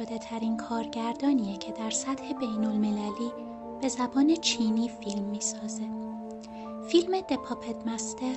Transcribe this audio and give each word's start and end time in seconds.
شده 0.00 0.18
ترین 0.18 0.56
کارگردانیه 0.56 1.56
که 1.56 1.72
در 1.72 1.90
سطح 1.90 2.32
بین 2.32 2.64
المللی 2.64 3.32
به 3.80 3.88
زبان 3.88 4.36
چینی 4.36 4.88
فیلم 4.88 5.24
می‌سازه. 5.24 5.88
فیلم 6.88 7.20
دپاپت 7.20 7.86
مستر 7.86 8.36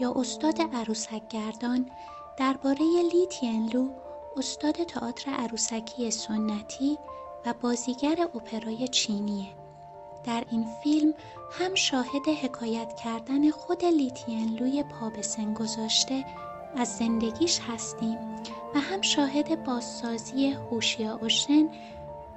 یا 0.00 0.12
استاد 0.16 0.62
عروسک 0.72 1.28
گردان 1.28 1.90
درباره 2.38 2.78
لی 3.12 3.26
تینلو 3.26 3.88
استاد 4.36 4.74
تئاتر 4.74 5.30
عروسکی 5.30 6.10
سنتی 6.10 6.98
و 7.46 7.54
بازیگر 7.60 8.16
اپرای 8.34 8.88
چینیه. 8.88 9.48
در 10.24 10.44
این 10.50 10.66
فیلم 10.82 11.14
هم 11.52 11.74
شاهد 11.74 12.28
حکایت 12.42 12.96
کردن 12.96 13.50
خود 13.50 13.84
لیتینلوی 13.84 14.82
پا 14.82 15.10
به 15.10 15.22
سن 15.22 15.54
گذاشته 15.54 16.24
از 16.76 16.88
زندگیش 16.88 17.60
هستیم 17.68 18.18
و 18.74 18.80
هم 18.80 19.02
شاهد 19.02 19.64
بازسازی 19.64 20.46
هوشیا 20.46 21.18
اوشن 21.22 21.68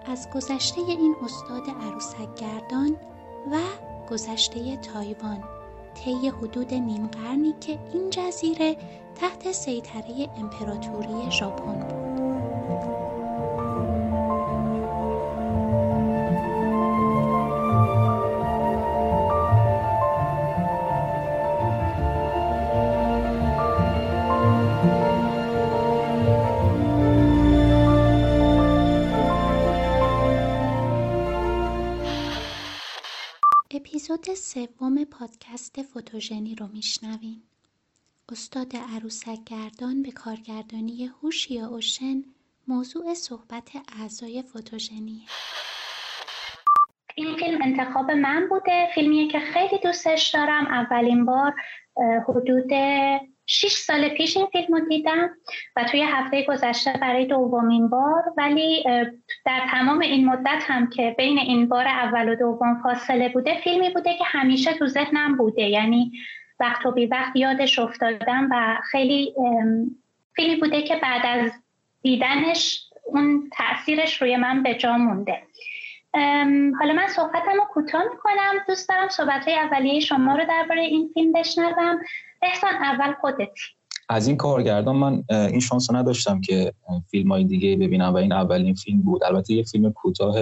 از 0.05 0.30
گذشته 0.30 0.82
این 0.82 1.16
استاد 1.23 1.64
عروسک 1.82 2.36
گردان 2.36 2.95
و 3.52 3.58
گذشته 4.12 4.78
تایوان 4.78 5.44
طی 5.95 6.30
حدود 6.30 6.73
نیم 6.73 7.08
قرنی 7.08 7.55
که 7.62 7.80
این 7.94 8.09
جزیره 8.09 8.78
تحت 9.16 9.52
سیطره 9.52 10.30
امپراتوری 10.38 11.31
ژاپن 11.31 11.80
بود. 11.80 12.27
سوم 34.53 35.03
پادکست 35.06 35.81
فوتوژنی 35.81 36.56
رو 36.56 36.67
میشنوین. 36.67 37.42
استاد 38.31 38.76
عروسک 38.76 39.44
گردان 39.45 40.03
به 40.03 40.12
کارگردانی 40.12 41.06
هوشیا 41.06 41.67
اوشن 41.67 42.23
موضوع 42.68 43.14
صحبت 43.14 43.72
اعضای 44.00 44.44
فوتوژنی 44.44 45.25
این 47.16 47.36
فیلم 47.38 47.62
انتخاب 47.62 48.12
من 48.12 48.48
بوده. 48.50 48.88
فیلمیه 48.95 49.28
که 49.28 49.40
خیلی 49.40 49.80
دوستش 49.84 50.31
دارم. 50.34 50.68
اولین 50.68 51.25
بار 51.25 51.53
حدود 52.28 52.72
6 53.50 53.72
سال 53.72 54.09
پیش 54.09 54.38
این 54.38 54.45
فیلم 54.45 54.67
رو 54.67 54.88
دیدم 54.88 55.30
و 55.76 55.84
توی 55.84 56.02
هفته 56.02 56.44
گذشته 56.44 56.94
برای 57.02 57.26
دومین 57.26 57.90
بار 57.90 58.23
ولی 58.38 58.84
در 59.45 59.67
تمام 59.72 60.00
این 60.00 60.26
مدت 60.26 60.64
هم 60.64 60.90
که 60.90 61.16
بین 61.17 61.40
این 61.40 61.68
بار 61.68 61.88
اول 61.88 62.30
و 62.30 62.36
دوم 62.36 62.81
فاصله 62.84 63.30
بوده 63.30 63.62
فیلمی 63.64 63.90
بوده 63.90 64.18
که 64.18 64.23
همیشه 64.23 64.73
تو 64.73 64.88
ذهنم 64.88 65.38
بوده. 65.38 65.64
یعنی 65.64 66.12
وقت 66.59 66.86
و 66.86 66.92
بی 66.92 67.06
وقت 67.06 67.36
یادش 67.36 67.80
افتادم 67.80 68.48
و 68.52 68.78
خیلی 68.92 69.34
فیلمی 70.36 70.56
بوده 70.56 70.81
که 70.81 70.95
بعد 70.95 71.25
از 71.25 71.52
دیدنش 72.02 72.90
اون 73.06 73.50
تاثیرش 73.58 74.22
روی 74.22 74.38
من 74.38 74.64
به 74.64 74.75
جا 74.75 74.98
مونده. 74.98 75.42
حالا 76.80 76.94
من 76.94 77.08
صحبتم 77.08 77.53
رو 77.53 77.66
کوتاه 77.69 78.03
می‌کنم. 78.03 78.64
دوست 78.68 78.90
دارم 78.90 79.08
صحبت 79.09 79.47
های 79.47 79.58
اولیه 79.58 80.00
شما 80.00 80.35
رو 80.35 80.46
درباره 80.46 80.81
این 80.81 81.12
فیلم 81.14 81.31
بشنوم. 81.31 82.00
احسان 82.42 82.74
اول 82.74 83.14
خودت. 83.22 83.50
از 84.09 84.28
این 84.28 84.38
کارگردان 84.38 84.96
من 84.96 85.24
این 85.30 85.59
شانس 85.59 85.92
نداشتم 85.92 86.42
که 86.42 86.74
فیلم 87.12 87.31
های 87.31 87.44
دیگه 87.44 87.75
ببینم 87.75 88.14
و 88.14 88.18
این 88.18 88.31
اولین 88.31 88.74
فیلم 88.74 89.02
بود. 89.02 89.24
البته 89.24 89.53
یه 89.53 89.64
فیلم 89.64 89.92
کوتاه 89.92 90.36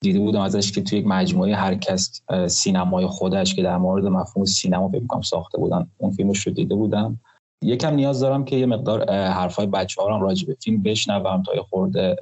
دیده 0.00 0.18
بودم 0.18 0.40
ازش 0.40 0.72
که 0.72 0.82
توی 0.82 0.98
یک 0.98 1.06
مجموعه 1.06 1.56
هر 1.56 1.74
کس 1.74 2.22
سینمای 2.46 3.06
خودش 3.06 3.54
که 3.54 3.62
در 3.62 3.76
مورد 3.76 4.04
مفهوم 4.04 4.44
سینما 4.44 4.88
فکر 4.88 5.06
کنم 5.06 5.20
ساخته 5.20 5.58
بودن. 5.58 5.90
اون 5.98 6.10
فیلمش 6.10 6.46
رو 6.46 6.52
دیده 6.52 6.74
بودم. 6.74 7.20
یکم 7.62 7.94
نیاز 7.94 8.20
دارم 8.20 8.44
که 8.44 8.56
یه 8.56 8.66
مقدار 8.66 9.10
حرفای 9.10 9.66
بچه 9.66 10.02
ها 10.02 10.18
راجع 10.18 10.46
به 10.46 10.56
فیلم 10.64 10.82
بشنوم 10.82 11.42
تا 11.42 11.54
یه 11.54 11.62
خورده 11.62 12.16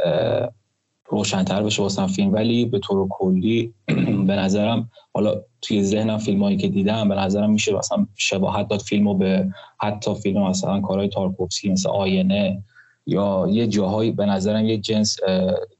روشنتر 1.08 1.62
بشه 1.62 1.82
واسم 1.82 2.06
فیلم. 2.06 2.32
ولی 2.32 2.64
به 2.64 2.78
طور 2.78 3.08
کلی 3.08 3.74
به 4.28 4.36
نظرم 4.36 4.90
حالا 5.14 5.34
توی 5.62 5.82
ذهنم 5.82 6.18
فیلم 6.18 6.42
هایی 6.42 6.56
که 6.56 6.68
دیدم 6.68 7.08
به 7.08 7.14
نظرم 7.14 7.50
میشه 7.50 7.74
مثلا 7.76 8.06
شباهت 8.16 8.68
داد 8.68 8.80
فیلمو 8.80 9.14
به 9.14 9.48
حتی 9.80 10.14
فیلم 10.14 10.42
مثلا 10.42 10.80
کارهای 10.80 11.08
تارکوفسکی 11.08 11.72
مثل 11.72 11.88
آینه 11.88 12.62
یا 13.06 13.46
یه 13.50 13.66
جاهایی 13.66 14.10
به 14.10 14.26
نظرم 14.26 14.64
یه 14.64 14.78
جنس 14.78 15.16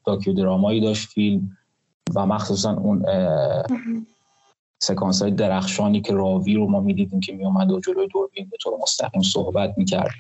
داکیو 0.07 0.35
درامایی 0.35 0.81
داشت 0.81 1.09
فیلم 1.09 1.57
و 2.15 2.27
مخصوصا 2.27 2.73
اون 2.73 3.05
سکانس 4.79 5.23
های 5.23 5.31
درخشانی 5.31 6.01
که 6.01 6.13
راوی 6.13 6.55
رو 6.55 6.69
ما 6.69 6.81
می‌دیدیم 6.81 7.21
که 7.21 7.33
میومد 7.33 7.71
و 7.71 7.81
جلوی 7.81 8.09
دوربین 8.09 8.49
به 8.51 8.57
طور 8.61 8.73
مستقیم 8.83 9.23
صحبت 9.23 9.75
می‌کرد. 9.77 10.11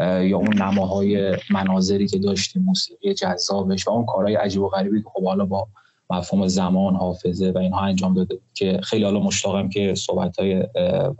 یا 0.00 0.36
اون 0.36 0.62
نماهای 0.62 1.36
مناظری 1.50 2.08
که 2.08 2.18
داشتیم 2.18 2.62
موسیقی 2.62 3.14
جذابش 3.14 3.88
و 3.88 3.90
اون 3.90 4.06
کارهای 4.06 4.34
عجیب 4.34 4.62
و 4.62 4.68
غریبی 4.68 5.02
که 5.02 5.08
خب 5.14 5.24
حالا 5.24 5.44
با 5.44 5.68
مفهوم 6.10 6.48
زمان 6.48 6.96
حافظه 6.96 7.50
و 7.50 7.58
اینها 7.58 7.80
انجام 7.80 8.14
داده 8.14 8.38
که 8.54 8.80
خیلی 8.84 9.04
حالا 9.04 9.20
مشتاقم 9.20 9.68
که 9.68 9.94
صحبت 9.94 10.38
های 10.38 10.62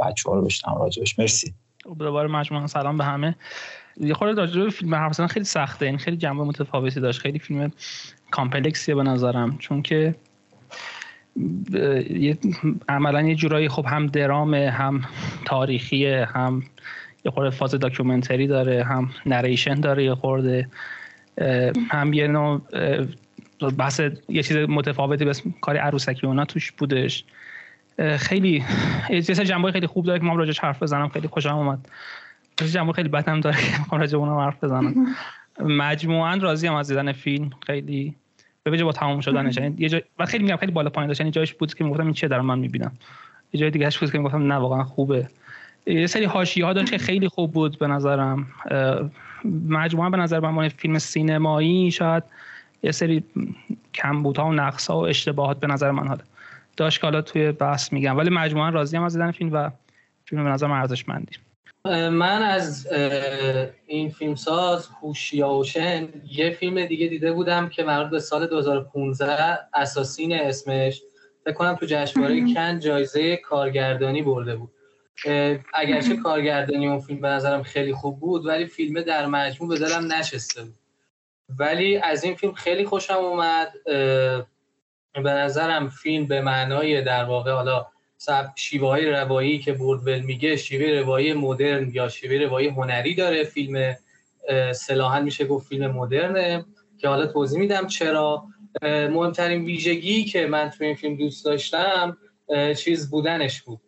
بچه 0.00 0.30
ها 0.30 0.34
رو 0.34 0.42
بشنم 0.42 0.78
راجبش 0.78 1.18
مرسی. 1.18 1.54
دوباره 1.98 2.28
مجموعا 2.28 2.66
سلام 2.66 2.98
به 2.98 3.04
همه. 3.04 3.36
یه 4.00 4.14
خورده 4.14 4.40
راجع 4.40 4.60
به 4.60 4.70
فیلم 4.70 4.94
حرف 4.94 5.26
خیلی 5.26 5.44
سخته 5.44 5.86
این 5.86 5.98
خیلی 5.98 6.16
جنبه 6.16 6.44
متفاوتی 6.44 7.00
داشت. 7.00 7.20
خیلی 7.20 7.38
فیلم 7.38 7.72
complex 8.30 8.80
یه 8.80 8.94
به 8.94 9.02
نظرم 9.02 9.58
چون 9.58 9.82
که 9.82 10.14
عملا 12.88 13.22
یه 13.22 13.34
جورایی 13.34 13.68
خب 13.68 13.84
هم 13.88 14.06
درامه 14.06 14.70
هم 14.70 15.02
تاریخیه 15.46 16.28
هم 16.34 16.62
یه 17.24 17.30
خورده 17.30 17.50
فاز 17.50 17.70
documentary 17.70 18.46
داره 18.46 18.84
هم 18.84 19.10
narration 19.26 19.74
داره 19.74 20.04
یه 20.04 20.14
خورده 20.14 20.68
هم 21.90 22.12
یه 22.12 22.26
نوع 22.26 22.60
بحث 23.78 24.00
یه 24.28 24.42
چیز 24.42 24.56
متفاوتی 24.56 25.24
به 25.24 25.32
کار 25.60 25.76
عروسکی 25.76 26.26
اونا 26.26 26.44
توش 26.44 26.72
بودش. 26.72 27.24
خیلی 28.16 28.64
یه 29.10 29.22
جنبه 29.22 29.72
خیلی 29.72 29.86
خوب 29.86 30.06
داره 30.06 30.18
که 30.18 30.24
ما 30.24 30.34
راجبش 30.34 30.58
حرف 30.58 30.82
بزنم. 30.82 31.08
خیلی 31.08 31.28
خوشم 31.28 31.54
اومد. 31.54 31.88
جنبه 32.56 32.92
خیلی 32.92 33.08
بدم 33.08 33.40
داره 33.40 33.56
که 33.56 33.78
می‌خوام 33.78 34.00
راجب 34.00 34.18
اونم 34.18 34.38
حرف 34.38 34.64
بزنم. 34.64 35.06
مجموعا 35.60 36.34
راضی 36.34 36.66
هم 36.66 36.74
از 36.74 36.88
دیدن 36.88 37.12
فیلم. 37.12 37.50
خیلی. 37.66 38.14
به 38.62 38.84
با 38.84 38.92
تمام 38.92 39.20
شدنش. 39.20 39.56
یعنی 39.56 39.74
یه 39.78 39.88
جای 39.88 40.02
و 40.18 40.26
خیلی 40.26 40.44
میگم 40.44 40.56
خیلی 40.56 40.72
بالا 40.72 40.90
پایین 40.90 41.08
داشت. 41.08 41.20
یعنی 41.20 41.30
جایش 41.30 41.54
بود 41.54 41.74
که 41.74 41.84
می‌گفتم 41.84 42.04
این 42.04 42.14
چه 42.14 42.28
دارم 42.28 42.46
من 42.46 42.58
می‌بینم. 42.58 42.92
یه 43.52 43.60
جای 43.60 43.70
دیگه 43.70 43.90
بود 44.00 44.12
که 44.12 44.18
می‌گفتم 44.18 44.52
نه 44.52 44.54
واقعا 44.54 44.84
خوبه. 44.84 45.28
یه 45.86 46.06
سری 46.06 46.24
حاشیه 46.24 46.64
ها 46.64 46.72
داشت 46.72 46.90
که 46.90 46.98
خیلی 46.98 47.28
خوب 47.28 47.52
بود 47.52 47.78
به 47.78 47.86
نظرم. 47.86 48.46
مجموعا 49.68 50.10
به 50.10 50.16
نظر 50.16 50.40
من 50.40 50.68
فیلم 50.68 50.98
سینمایی 50.98 51.90
شاید 51.90 52.22
یه 52.82 52.92
سری 52.92 53.24
کمبودها 53.94 54.46
و 54.46 54.52
نقص 54.52 54.90
ها 54.90 55.00
و 55.00 55.06
اشتباهات 55.06 55.60
به 55.60 55.66
نظر 55.66 55.90
من 55.90 56.08
حالا 56.08 56.22
داشت 56.76 57.00
که 57.00 57.06
حالا 57.06 57.22
توی 57.22 57.52
بحث 57.52 57.92
میگم. 57.92 58.18
ولی 58.18 58.30
مجموعا 58.30 58.68
راضی 58.68 58.96
هم 58.96 59.02
از 59.02 59.12
دیدن 59.12 59.30
فیلم 59.30 59.52
و 59.52 59.70
فیلم 60.24 60.44
به 60.44 60.50
نظر 60.50 60.70
ارزشمندی. 60.70 61.36
من 62.10 62.42
از 62.42 62.88
این 63.86 64.10
فیلمساز 64.10 64.88
هوشیا 65.02 65.48
اوشن 65.48 66.08
یه 66.30 66.50
فیلم 66.50 66.86
دیگه 66.86 67.06
دیده 67.06 67.32
بودم 67.32 67.68
که 67.68 67.84
مربوط 67.84 68.10
به 68.10 68.20
سال 68.20 68.46
2015 68.46 69.58
اساسین 69.74 70.32
اسمش 70.32 71.02
فکر 71.44 71.54
کنم 71.54 71.74
تو 71.74 71.86
جشنواره 71.86 72.54
کن 72.54 72.78
جایزه 72.78 73.36
کارگردانی 73.36 74.22
برده 74.22 74.56
بود. 74.56 74.70
اگرچه 75.74 76.16
کارگردانی 76.16 76.88
اون 76.88 77.00
فیلم 77.00 77.20
به 77.20 77.28
نظرم 77.28 77.62
خیلی 77.62 77.92
خوب 77.94 78.20
بود 78.20 78.46
ولی 78.46 78.66
فیلم 78.66 79.00
در 79.00 79.26
مجموع 79.26 79.70
به 79.70 79.86
دلم 79.86 80.12
نشسته 80.12 80.62
بود. 80.62 80.74
ولی 81.58 81.96
از 81.96 82.24
این 82.24 82.34
فیلم 82.34 82.52
خیلی 82.52 82.84
خوشم 82.84 83.14
اومد. 83.14 83.72
به 85.14 85.30
نظرم 85.30 85.88
فیلم 85.88 86.26
به 86.26 86.40
معنای 86.40 87.02
در 87.02 87.24
واقع 87.24 87.52
حالا 87.52 87.86
شیوه 88.56 88.88
های 88.88 89.10
روایی 89.10 89.58
که 89.58 89.72
بوردول 89.72 90.20
میگه 90.20 90.56
شیوه 90.56 91.00
روایی 91.00 91.32
مدرن 91.32 91.90
یا 91.94 92.08
شیوه 92.08 92.46
روایی 92.46 92.68
هنری 92.68 93.14
داره 93.14 93.44
فیلم. 93.44 93.96
صلاحا 94.74 95.20
میشه 95.20 95.44
گفت 95.44 95.68
فیلم 95.68 95.90
مدرنه 95.90 96.64
که 96.98 97.08
حالا 97.08 97.26
توضیح 97.26 97.60
میدم 97.60 97.86
چرا. 97.86 98.44
مهمترین 98.82 99.64
ویژگی 99.64 100.24
که 100.24 100.46
من 100.46 100.70
تو 100.70 100.84
این 100.84 100.94
فیلم 100.94 101.16
دوست 101.16 101.44
داشتم 101.44 102.16
چیز 102.76 103.10
بودنش 103.10 103.62
بود. 103.62 103.80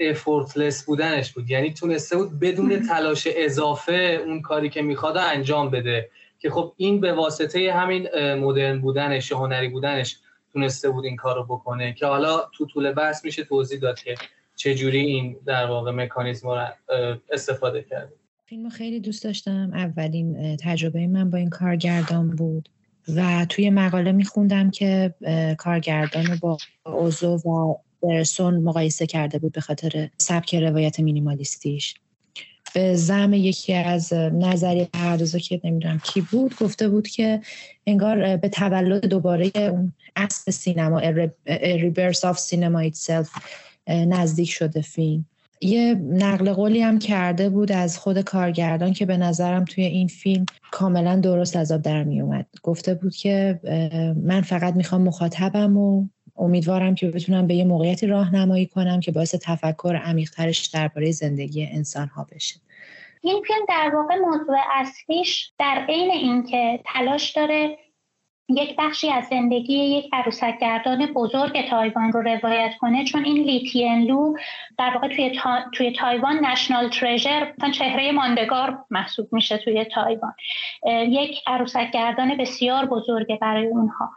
افورتلس 0.00 0.84
بودنش 0.84 1.32
بود. 1.32 1.50
یعنی 1.50 1.72
تونسته 1.72 2.16
بود 2.16 2.38
بدون 2.40 2.86
تلاش 2.88 3.28
اضافه 3.30 4.22
اون 4.26 4.42
کاری 4.42 4.68
که 4.68 4.82
می‌خواد 4.82 5.16
انجام 5.16 5.70
بده. 5.70 6.10
که 6.38 6.50
خب 6.50 6.72
این 6.76 7.00
به 7.00 7.12
واسطه 7.12 7.72
همین 7.72 8.08
مدرن 8.34 8.80
بودنش 8.80 9.32
هنری 9.32 9.68
بودنش 9.68 10.16
تونسته 10.52 10.90
بود 10.90 11.04
این 11.04 11.16
کار 11.16 11.36
رو 11.36 11.44
بکنه. 11.44 11.92
که 11.92 12.06
حالا 12.06 12.40
تو 12.52 12.66
طول 12.66 12.92
بحث 12.92 13.24
میشه 13.24 13.44
توضیح 13.44 13.78
داد 13.80 13.98
که 13.98 14.14
چجوری 14.56 15.00
این 15.00 15.36
در 15.46 15.66
واقع 15.66 15.90
مکانیزم 15.90 16.48
رو 16.48 16.66
استفاده 17.32 17.82
کرده. 17.82 18.12
فیلم 18.46 18.68
خیلی 18.68 19.00
دوست 19.00 19.24
داشتم. 19.24 19.70
اولین 19.74 20.56
تجربه 20.56 21.06
من 21.06 21.30
با 21.30 21.38
این 21.38 21.50
کارگردان 21.50 22.30
بود. 22.30 22.68
و 23.16 23.46
توی 23.48 23.70
مقاله 23.70 24.12
میخوندم 24.12 24.70
که 24.70 25.14
کارگردان 25.58 26.26
رو 26.26 26.36
با 26.40 26.58
اوزو 26.84 27.36
و 27.36 27.74
برسون 28.02 28.62
مقایسه 28.62 29.06
کرده 29.06 29.38
بود 29.38 29.52
به 29.52 29.60
خاطر 29.60 30.08
سبک 30.18 30.54
روایت 30.54 31.00
مینیمالیستیش. 31.00 31.94
به 32.74 32.94
زم 32.94 33.32
یکی 33.32 33.74
از 33.74 34.12
نظریه 34.12 34.88
پردازا 34.92 35.38
که 35.38 35.60
نمی‌دونم 35.64 35.98
کی 35.98 36.20
بود 36.20 36.56
گفته 36.60 36.88
بود 36.88 37.08
که 37.08 37.40
انگار 37.86 38.36
به 38.36 38.48
تولد 38.48 39.06
دوباره 39.06 39.50
اون 39.54 39.92
اصل 40.16 40.50
سینما 40.50 40.98
rebirth 41.60 42.24
of 42.24 42.38
cinema 42.38 42.78
itself 42.78 43.30
نزدیک 43.88 44.50
شده 44.50 44.80
فیلم. 44.80 45.26
یه 45.60 45.94
نقل 45.94 46.52
قولی 46.52 46.80
هم 46.80 46.98
کرده 46.98 47.48
بود 47.48 47.72
از 47.72 47.98
خود 47.98 48.20
کارگردان 48.20 48.92
که 48.92 49.06
به 49.06 49.16
نظرم 49.16 49.64
توی 49.64 49.84
این 49.84 50.08
فیلم 50.08 50.46
کاملا 50.70 51.16
درست 51.16 51.56
از 51.56 51.72
آب 51.72 51.82
در 51.82 52.04
می 52.04 52.20
اومد 52.20 52.46
گفته 52.62 52.94
بود 52.94 53.14
که 53.14 53.60
من 54.22 54.40
فقط 54.40 54.74
می‌خوام 54.74 55.02
مخاطبم 55.02 55.76
و 55.76 56.08
امیدوارم 56.38 56.94
که 56.94 57.06
بتونم 57.06 57.46
به 57.46 57.54
یه 57.54 57.64
موقعیتی 57.64 58.06
راهنمایی 58.06 58.66
کنم 58.66 59.00
که 59.00 59.12
باعث 59.12 59.34
تفکر 59.42 60.00
عمیقترش 60.04 60.66
درباره 60.66 61.10
زندگی 61.10 61.66
انسان 61.72 62.08
ها 62.08 62.26
بشه. 62.32 62.60
این 63.22 63.42
فیلم 63.46 63.66
در 63.68 63.90
واقع 63.94 64.14
موضوع 64.16 64.56
اصلیش 64.70 65.52
در 65.58 65.86
عین 65.88 66.10
اینکه 66.10 66.80
تلاش 66.86 67.30
داره 67.30 67.78
یک 68.48 68.76
بخشی 68.78 69.10
از 69.10 69.24
زندگی 69.24 69.74
یک 69.74 70.08
عروسکگردان 70.12 71.06
بزرگ 71.06 71.68
تایوان 71.70 72.12
رو 72.12 72.22
روایت 72.22 72.72
کنه 72.80 73.04
چون 73.04 73.24
این 73.24 73.44
لی 73.44 73.67
تین 73.67 74.02
لو 74.02 74.34
در 74.78 74.90
واقع 74.94 75.08
توی, 75.08 75.40
توی 75.72 75.92
تایوان 75.92 76.46
national 76.46 76.88
treasure 76.88 77.52
چهره 77.74 78.12
ماندگار 78.12 78.84
محسوب 78.90 79.28
میشه 79.32 79.58
توی 79.58 79.84
تایوان. 79.84 80.34
یک 80.86 81.38
عروسکگردان 81.46 82.36
بسیار 82.36 82.86
بزرگه 82.86 83.38
برای 83.40 83.66
اونها. 83.66 84.10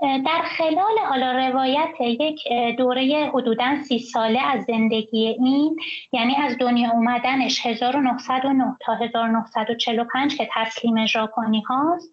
در 0.00 0.42
خلال 0.58 0.98
حالا 1.08 1.32
روایت 1.32 2.00
یک 2.00 2.48
دوره 2.78 3.30
حدودا 3.34 3.82
سی 3.82 3.98
ساله 3.98 4.40
از 4.40 4.64
زندگی 4.64 5.26
این 5.26 5.76
یعنی 6.12 6.36
از 6.36 6.58
دنیا 6.58 6.90
اومدنش 6.90 7.66
1909 7.66 8.76
تا 8.80 8.94
1945 8.94 10.36
که 10.36 10.48
تسلیم 10.54 11.06
ژاپنی 11.06 11.60
هاست 11.60 12.12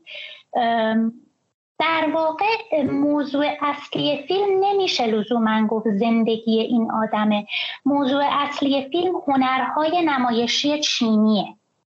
در 1.80 2.10
واقع 2.14 2.82
موضوع 2.92 3.46
اصلی 3.62 4.24
فیلم 4.28 4.60
نمیشه 4.60 5.06
لزوما 5.06 5.68
گفت 5.68 5.90
زندگی 5.90 6.60
این 6.60 6.92
آدمه. 6.92 7.48
موضوع 7.86 8.24
اصلی 8.30 8.90
فیلم 8.90 9.16
هنرهای 9.28 10.06
نمایشی 10.06 10.80
چینیه. 10.80 11.46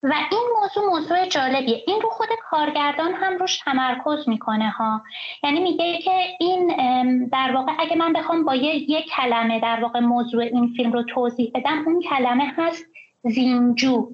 و 0.03 0.15
این 0.31 0.43
موضوع 0.61 0.91
موضوع 0.91 1.27
جالبیه. 1.27 1.83
این 1.87 2.01
رو 2.01 2.11
خود 2.11 2.29
کارگردان 2.51 3.15
هم 3.15 3.37
روش 3.37 3.59
تمرکز 3.59 4.29
می‌کنه 4.29 4.71
ها. 4.71 5.03
یعنی 5.45 5.61
میگه 5.61 5.99
که 5.99 6.11
این 6.41 7.27
در 7.27 7.53
واقع 7.55 7.73
اگه 7.79 7.97
من 7.97 8.13
بخوام 8.13 8.45
با 8.45 8.55
یک 8.55 9.11
کلمه 9.17 9.61
در 9.61 9.83
واقع 9.83 10.01
موضوع 10.01 10.43
این 10.43 10.73
فیلم 10.77 10.93
رو 10.93 11.03
توضیح 11.03 11.51
بدم 11.55 11.85
اون 11.87 12.01
کلمه 12.01 12.53
هست 12.57 12.85
زینجو. 13.23 14.09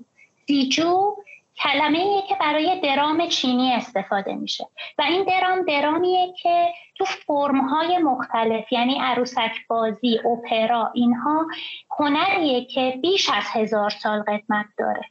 زیجو 0.48 1.16
کلمه 1.62 1.98
ایه 1.98 2.22
که 2.22 2.34
برای 2.40 2.80
درام 2.80 3.28
چینی 3.28 3.72
استفاده 3.72 4.34
میشه. 4.34 4.66
و 4.98 5.02
این 5.02 5.24
درام 5.24 5.62
درامیه 5.62 6.32
که 6.42 6.68
تو 6.94 7.04
فرمهای 7.04 7.98
مختلف 7.98 8.72
یعنی 8.72 8.98
عروسک 9.00 9.66
بازی 9.68 10.18
اپرا 10.18 10.90
اینها 10.94 11.46
هنریه 11.98 12.64
که 12.64 12.98
بیش 13.02 13.30
از 13.30 13.44
هزار 13.52 13.90
سال 13.90 14.22
قدمت 14.22 14.66
داره. 14.78 15.02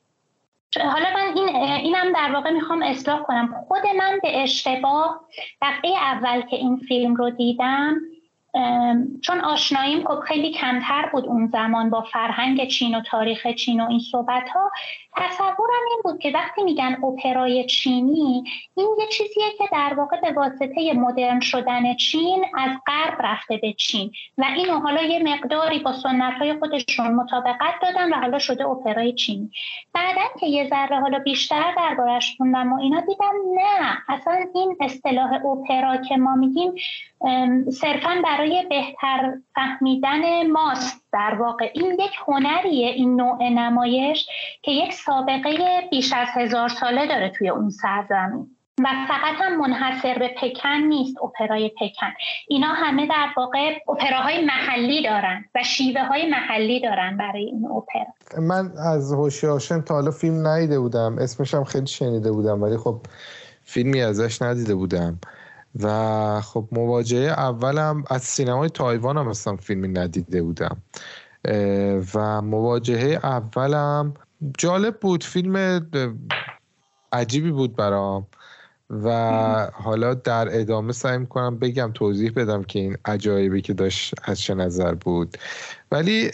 حالا 0.83 1.09
من 1.15 1.37
این 1.37 1.55
اینم 1.65 2.13
در 2.13 2.31
واقع 2.33 2.51
می‌خوام 2.51 2.83
اصلاح 2.83 3.23
کنم. 3.23 3.65
خود 3.67 3.81
من 3.97 4.19
به 4.23 4.43
اشتباه 4.43 5.21
دقیقه 5.61 5.97
اول 5.97 6.41
که 6.41 6.55
این 6.55 6.77
فیلم 6.77 7.15
رو 7.15 7.29
دیدم 7.29 7.95
چون 9.21 9.39
آشناییم 9.39 10.07
خب 10.07 10.19
خیلی 10.19 10.51
کمتر 10.51 11.09
بود 11.11 11.25
اون 11.25 11.47
زمان 11.47 11.89
با 11.89 12.01
فرهنگ 12.01 12.67
چین 12.67 12.95
و 12.95 13.01
تاریخ 13.01 13.47
چین 13.47 13.81
و 13.81 13.89
این 13.89 13.99
صحبت 13.99 14.49
ها 14.49 14.71
تصورم 15.17 15.83
این 15.89 16.01
بود 16.03 16.19
که 16.19 16.31
وقتی 16.31 16.63
میگن 16.63 16.97
اپرای 17.03 17.65
چینی 17.65 18.43
این 18.75 18.87
یه 18.99 19.07
چیزیه 19.07 19.45
که 19.57 19.63
در 19.71 19.93
واقع 19.93 20.21
به 20.21 20.31
واسطه 20.31 20.93
مدرن 20.93 21.39
شدن 21.39 21.93
چین 21.93 22.45
از 22.53 22.71
غرب 22.87 23.17
رفته 23.19 23.57
به 23.57 23.73
چین. 23.73 24.11
و 24.37 24.45
اینو 24.55 24.79
حالا 24.79 25.01
یه 25.01 25.23
مقداری 25.23 25.79
با 25.79 25.93
سنت 25.93 26.33
های 26.33 26.53
خودشون 26.59 27.13
مطابقت 27.13 27.73
دادن 27.81 28.13
و 28.13 28.15
حالا 28.15 28.39
شده 28.39 28.67
اپرای 28.67 29.13
چینی. 29.13 29.51
بعدا 29.93 30.21
که 30.39 30.47
یه 30.47 30.69
ذره 30.69 30.99
حالا 30.99 31.19
بیشتر 31.19 31.73
دربارش 31.77 32.35
خوندم 32.37 32.73
و 32.73 32.79
اینا 32.79 32.99
دیدم 32.99 33.33
نه. 33.55 33.97
اصلا 34.09 34.45
این 34.55 34.75
اصطلاح 34.81 35.45
اپرا 35.45 35.97
که 35.97 36.17
ما 36.17 36.35
میگیم 36.35 36.73
صرفا 37.69 38.21
برای 38.23 38.44
بهتر 38.69 39.33
فهمیدن 39.55 40.51
ماست. 40.51 41.01
در 41.13 41.35
واقع 41.39 41.71
این 41.73 41.93
یک 41.93 42.11
هنریه 42.27 42.87
این 42.87 43.15
نوع 43.15 43.43
نمایش 43.43 44.27
که 44.61 44.71
یک 44.71 44.93
سابقه 44.93 45.81
بیش 45.91 46.13
از 46.13 46.27
هزار 46.33 46.69
ساله 46.69 47.07
داره 47.07 47.29
توی 47.29 47.49
اون 47.49 47.69
سرزمین. 47.69 48.55
و 48.79 48.87
فقط 49.07 49.35
هم 49.35 49.59
منحصر 49.59 50.19
به 50.19 50.27
پکن 50.41 50.69
نیست 50.69 51.15
اپرای 51.23 51.69
پکن. 51.69 52.13
اینا 52.47 52.67
همه 52.67 53.07
در 53.07 53.27
واقع 53.37 53.73
اپراهای 53.89 54.45
محلی 54.45 55.03
دارن 55.03 55.45
و 55.55 55.63
شیوه 55.63 56.03
های 56.03 56.29
محلی 56.29 56.81
دارن 56.81 57.17
برای 57.17 57.45
این 57.45 57.65
اپرا. 57.65 58.41
من 58.41 58.71
از 58.77 59.13
هوشی 59.13 59.47
آشن 59.47 59.81
تا 59.81 59.93
حالا 59.93 60.11
فیلم 60.11 60.47
ندیده 60.47 60.79
بودم. 60.79 61.17
اسمش 61.19 61.53
هم 61.53 61.63
خیلی 61.63 61.87
شنیده 61.87 62.31
بودم 62.31 62.63
ولی 62.63 62.77
خب 62.77 62.95
فیلمی 63.63 64.01
ازش 64.01 64.41
ندیده 64.41 64.75
بودم. 64.75 65.19
و 65.83 66.41
خب 66.41 66.67
مواجهه 66.71 67.31
اولم 67.31 68.03
از 68.09 68.21
سینمای 68.23 68.69
تایوان 68.69 69.17
هم 69.17 69.27
اصلا 69.27 69.55
فیلمی 69.55 69.87
ندیده 69.87 70.41
بودم. 70.41 70.77
و 72.13 72.41
مواجهه 72.41 73.19
اولم 73.23 74.13
جالب 74.57 74.99
بود. 74.99 75.23
فیلم 75.23 75.55
عجیبی 77.11 77.51
بود 77.51 77.75
برام. 77.75 78.27
و 78.89 79.71
حالا 79.73 80.13
در 80.13 80.59
ادامه 80.59 80.91
سعی 80.91 81.17
می‌کنم 81.17 81.59
بگم 81.59 81.91
توضیح 81.93 82.31
بدم 82.35 82.63
که 82.63 82.79
این 82.79 82.97
عجایبی 83.05 83.61
که 83.61 83.73
داشت 83.73 84.13
از 84.23 84.39
چه 84.41 84.53
نظر 84.53 84.93
بود. 84.93 85.37
ولی 85.91 86.31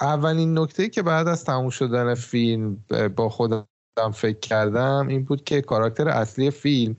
اولین 0.00 0.58
نکته 0.58 0.88
که 0.88 1.02
بعد 1.02 1.28
از 1.28 1.44
تموم 1.44 1.70
شدن 1.70 2.14
فیلم 2.14 2.84
با 3.16 3.28
خودم 3.28 3.66
فکر 4.14 4.38
کردم 4.38 5.06
این 5.08 5.24
بود 5.24 5.44
که 5.44 5.60
کاراکتر 5.60 6.08
اصلی 6.08 6.50
فیلم 6.50 6.96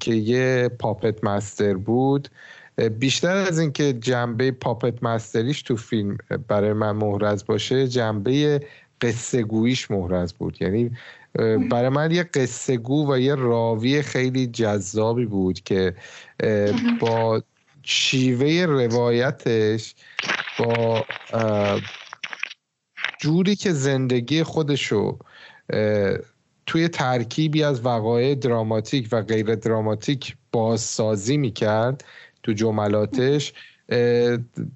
که 0.00 0.14
یه 0.14 0.70
پاپت 0.78 1.24
مستر 1.24 1.74
بود. 1.74 2.28
بیشتر 2.98 3.36
از 3.36 3.58
اینکه 3.58 3.92
جنبه 3.92 4.50
پاپت 4.50 5.02
مستریش 5.02 5.62
تو 5.62 5.76
فیلم 5.76 6.18
برای 6.48 6.72
من 6.72 6.92
محرز 6.92 7.46
باشه 7.46 7.88
جنبه 7.88 8.60
قصه 9.00 9.42
گویش 9.42 9.90
محرز 9.90 10.32
بود. 10.32 10.62
یعنی 10.62 10.90
برای 11.70 11.88
من 11.88 12.10
یه 12.10 12.22
قصه 12.22 12.76
گو 12.76 13.12
و 13.12 13.18
یه 13.18 13.34
راوی 13.34 14.02
خیلی 14.02 14.46
جذابی 14.46 15.26
بود 15.26 15.60
که 15.60 15.94
با 17.00 17.42
شیوه 17.82 18.64
روایتش 18.66 19.94
با 20.58 21.04
جوری 23.20 23.56
که 23.56 23.72
زندگی 23.72 24.42
خودشو 24.42 25.18
توی 26.66 26.88
ترکیبی 26.88 27.62
از 27.62 27.86
وقایع 27.86 28.34
دراماتیک 28.34 29.08
و 29.12 29.22
غیر 29.22 29.54
دراماتیک 29.54 30.36
بازسازی 30.52 31.36
می‌کرد 31.36 32.04
تو 32.42 32.52
جملاتش. 32.52 33.52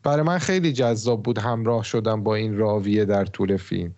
برای 0.03 0.23
من 0.23 0.39
خیلی 0.39 0.73
جذاب 0.73 1.23
بود 1.23 1.39
همراه 1.39 1.85
شدم 1.85 2.23
با 2.23 2.35
این 2.35 2.57
راویه 2.57 3.05
در 3.05 3.25
طول 3.25 3.57
فیلم. 3.57 3.93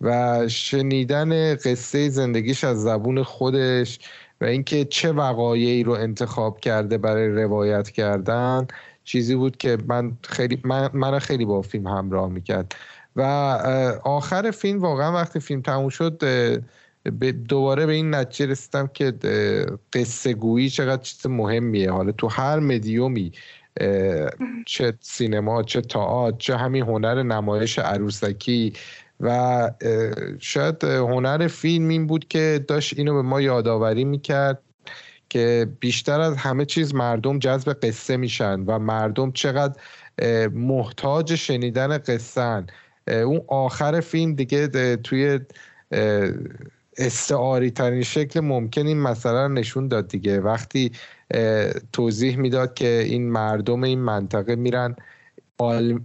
و 0.00 0.48
شنیدن 0.48 1.54
قصه 1.54 2.08
زندگیش 2.08 2.64
از 2.64 2.82
زبون 2.82 3.22
خودش 3.22 3.98
و 4.40 4.44
اینکه 4.44 4.84
چه 4.84 5.12
وقایعی 5.12 5.82
رو 5.82 5.92
انتخاب 5.92 6.60
کرده 6.60 6.98
برای 6.98 7.28
روایت 7.28 7.90
کردن 7.90 8.66
چیزی 9.04 9.34
بود 9.34 9.56
که 9.56 9.78
من 9.86 10.12
خیلی 10.22 10.60
من, 10.64 10.90
من 10.92 11.18
خیلی 11.18 11.44
با 11.44 11.62
فیلم 11.62 11.86
همراه 11.86 12.28
می‌کرد. 12.28 12.74
و 13.16 13.22
آخر 14.04 14.50
فیلم 14.50 14.80
واقعا 14.80 15.14
وقتی 15.14 15.40
فیلم 15.40 15.62
تموم 15.62 15.88
شد 15.88 16.22
دوباره 17.48 17.86
به 17.86 17.92
این 17.92 18.14
نتیجه 18.14 18.50
رسیدم 18.50 18.86
که 18.86 19.12
قصه 19.92 20.34
گویی 20.34 20.70
چقدر 20.70 21.02
چیز 21.02 21.26
مهمیه. 21.26 21.90
حالا 21.90 22.12
تو 22.12 22.28
هر 22.28 22.58
مدیومی 22.58 23.32
چه 24.66 24.92
سینما 25.00 25.62
چه 25.62 25.80
تئاتر 25.80 26.36
چه 26.38 26.56
همین 26.56 26.82
هنر 26.82 27.22
نمایش 27.22 27.78
عروسکی 27.78 28.72
و 29.20 29.70
شاید 30.38 30.84
هنر 30.84 31.48
فیلم 31.48 31.88
این 31.88 32.06
بود 32.06 32.28
که 32.28 32.64
داشت 32.68 32.98
اینو 32.98 33.14
به 33.14 33.22
ما 33.22 33.40
یادآوری 33.40 34.04
می‌کرد 34.04 34.62
که 35.28 35.68
بیشتر 35.80 36.20
از 36.20 36.36
همه 36.36 36.64
چیز 36.64 36.94
مردم 36.94 37.38
جذب 37.38 37.72
قصه 37.82 38.16
میشن 38.16 38.60
و 38.60 38.78
مردم 38.78 39.32
چقدر 39.32 39.74
محتاج 40.48 41.34
شنیدن 41.34 41.98
قصه 41.98 42.64
اون 43.08 43.40
آخر 43.48 44.00
فیلم 44.00 44.34
دیگه 44.34 44.96
توی 44.96 45.40
استعاری 46.98 47.70
ترین 47.70 48.02
شکل 48.02 48.40
ممکن 48.40 48.86
این 48.86 48.98
رو 48.98 49.48
نشون 49.48 49.88
داد 49.88 50.08
دیگه. 50.08 50.40
وقتی 50.40 50.92
توضیح 51.92 52.36
می‌داد 52.36 52.74
که 52.74 53.02
این 53.06 53.30
مردم 53.30 53.84
این 53.84 54.00
منطقه 54.00 54.56
میرن 54.56 54.96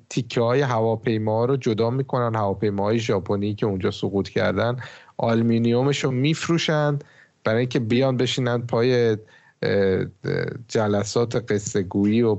تیکه 0.09 0.41
های 0.41 0.61
هواپیما 0.61 1.45
رو 1.45 1.57
جدا 1.57 1.89
می‌کنن 1.89 2.35
هواپیماهای 2.35 2.99
ژاپنی 2.99 3.55
که 3.55 3.65
اونجا 3.65 3.91
سقوط 3.91 4.29
کردن 4.29 4.77
آلمینیومش 5.17 6.03
رو 6.03 6.11
میفروشند 6.11 7.03
برای 7.43 7.59
اینکه 7.59 7.79
بیان 7.79 8.17
بشینن 8.17 8.61
پای 8.61 9.17
جلسات 10.67 11.51
قصه 11.51 11.83
و 12.23 12.35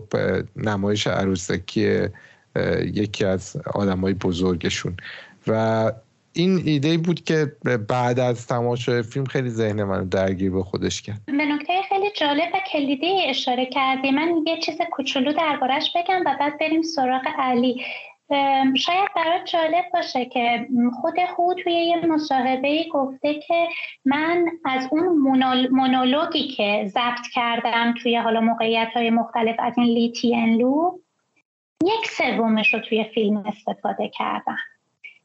نمایش 0.57 1.07
عروسکی 1.07 2.09
یکی 2.85 3.25
از 3.25 3.57
آدمای 3.75 4.15
بزرگشون. 4.15 4.97
و 5.47 5.93
این 6.37 6.62
ایده 6.64 6.99
بود 6.99 7.25
که 7.25 7.52
بعد 7.88 8.21
از 8.21 8.47
تماشای 8.47 9.02
فیلم 9.02 9.25
خیلی 9.25 9.49
ذهن 9.49 9.85
منو 9.85 10.05
درگیر 10.05 10.50
به 10.50 10.62
خودش 10.62 11.02
کرد. 11.02 11.21
به 11.26 11.33
نکته 11.33 11.73
خیلی 11.88 12.11
جالب 12.11 12.49
و 12.55 12.59
کلیدی 12.73 13.25
اشاره 13.28 13.66
کردی. 13.66 14.11
من 14.11 14.45
یه 14.47 14.61
چیز 14.61 14.78
کوچولو 14.90 15.33
دربارش 15.33 15.93
بگم 15.97 16.23
و 16.26 16.37
بعد 16.40 16.59
بریم 16.59 16.83
سراغ 16.83 17.23
علی. 17.38 17.85
شاید 18.76 19.09
برات 19.16 19.45
جالب 19.45 19.85
باشه 19.93 20.25
که 20.25 20.66
خود 21.00 21.14
هو 21.19 21.55
توی 21.55 21.73
یه 21.73 22.07
مصاحبه 22.07 22.85
گفته 22.93 23.35
که 23.35 23.69
من 24.05 24.47
از 24.64 24.88
اون 24.90 25.09
مونولوگی 25.71 26.49
که 26.49 26.90
ضبط 26.95 27.26
کردم 27.35 27.95
توی 28.02 28.16
حالا 28.16 28.40
موقعیت 28.40 28.88
های 28.95 29.11
مختلف 29.11 29.57
از 29.59 29.78
این 29.78 29.87
لیتی 29.87 30.47
لو 30.47 30.99
یک 31.85 32.07
سومش 32.07 32.75
رو 32.75 32.81
توی 32.81 33.05
فیلم 33.05 33.37
استفاده 33.37 34.09
کردم. 34.09 34.59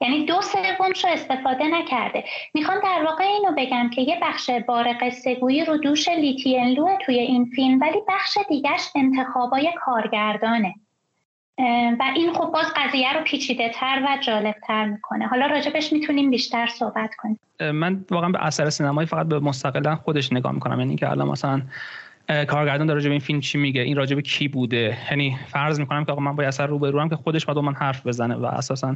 یعنی 0.01 0.25
دو 0.25 0.41
سومش 0.41 1.05
رو 1.05 1.11
استفاده 1.11 1.67
نکرده. 1.67 2.23
می‌خوام 2.53 2.77
در 2.83 3.03
واقع 3.05 3.23
اینو 3.23 3.51
بگم 3.57 3.89
که 3.89 4.01
یه 4.01 4.19
بخش 4.21 4.49
بار 4.49 4.95
قصه 5.01 5.35
گویی 5.35 5.65
رو 5.65 5.77
دوش 5.77 6.07
لیتی 6.07 6.75
توی 7.05 7.19
این 7.19 7.45
فیلم 7.45 7.79
ولی 7.81 7.97
بخش 8.07 8.37
دیگرش 8.49 8.89
انتخابای 8.95 9.73
کارگردانه. 9.85 10.75
و 11.99 12.03
این 12.15 12.33
خب 12.33 12.51
باز 12.51 12.65
قضیه 12.75 13.13
رو 13.13 13.23
پیچیده 13.23 13.69
تر 13.69 14.01
و 14.05 14.17
جالب 14.21 14.55
تر 14.67 14.85
می‌کنه. 14.85 15.27
حالا 15.27 15.45
راجبش 15.45 15.93
می‌تونیم 15.93 16.29
بیشتر 16.29 16.67
صحبت 16.67 17.15
کنیم. 17.15 17.39
من 17.71 18.05
واقعا 18.11 18.29
به 18.29 18.45
اثر 18.45 18.69
سینمایی 18.69 19.07
فقط 19.07 19.27
به 19.27 19.39
مستقلا 19.39 19.95
خودش 19.95 20.33
نگاه 20.33 20.51
می‌کنم. 20.51 20.79
یعنی 20.79 20.95
که 20.95 21.09
الان 21.09 21.27
مثلا 21.27 21.61
کارگردان 22.47 22.87
داره 22.87 22.99
راجب 22.99 23.11
این 23.11 23.19
فیلم 23.19 23.39
چی 23.39 23.57
میگه؟ 23.57 23.81
این 23.81 23.97
راجب 23.97 24.19
کی 24.19 24.47
بوده؟ 24.47 24.97
یعنی 25.09 25.37
فرض 25.47 25.79
می‌کنم 25.79 26.05
که 26.05 26.11
آقا 26.11 26.21
من 26.21 26.35
با 26.35 26.43
اثر 26.43 26.67
رو 26.67 26.99
هم 26.99 27.09
که 27.09 27.15
خودش 27.15 27.45
بعد 27.45 27.57
من 27.57 27.73
حرف 27.73 28.07
بزنه 28.07 28.35
و 28.35 28.45
اساسا 28.45 28.95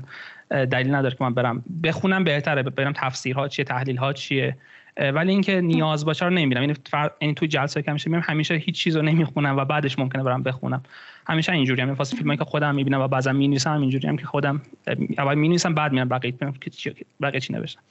دلیل 0.50 0.96
نداره 0.96 1.16
که 1.16 1.24
من 1.24 1.34
برم 1.34 1.64
بخونم 1.84 2.24
بهتره 2.24 2.64
برم 2.64 2.94
تفسیرها 2.96 3.48
چیه 3.48 3.66
تحلیل 3.66 3.98
ها 3.98 4.14
چیه 4.14 4.58
ولی 4.98 5.32
اینکه 5.32 5.62
نیاز 5.62 6.06
باشه 6.06 6.26
رو 6.26 6.32
نمی‌بینم. 6.32 6.62
یعنی 6.62 6.74
فر... 6.86 7.12
یعنی 7.22 7.34
تو 7.34 7.46
جلسه 7.46 7.82
که 7.82 7.92
همیشه 7.92 8.10
همیشه 8.10 8.54
هیچ 8.54 8.76
چیز 8.76 8.96
رو 8.96 9.02
نمی‌خونم 9.02 9.58
و 9.58 9.66
بعدش 9.66 10.00
ممکنه 10.00 10.24
برم 10.24 10.44
بخونم. 10.44 10.84
همیشه 11.28 11.52
اینجوری 11.52 11.82
هم. 11.82 11.94
واسه 11.94 12.18
فیلمایی 12.18 12.38
که 12.38 12.46
خودم 12.46 12.76
می‌بینم 12.76 13.02
و 13.02 13.08
بعضا 13.08 13.34
می‌نویسم 13.34 13.82
اینجوری 13.82 14.08
هم 14.08 14.18
که 14.18 14.26
خودم 14.26 14.62
اول 15.18 15.36
می‌نویسم 15.36 15.74
بعد 15.74 15.92
میام 15.92 16.10
بقیه 16.10 16.34
که 16.62 16.70
چی 16.70 16.92
بقیه 17.22 17.40
چی 17.40 17.54
نوشتم. 17.54 17.82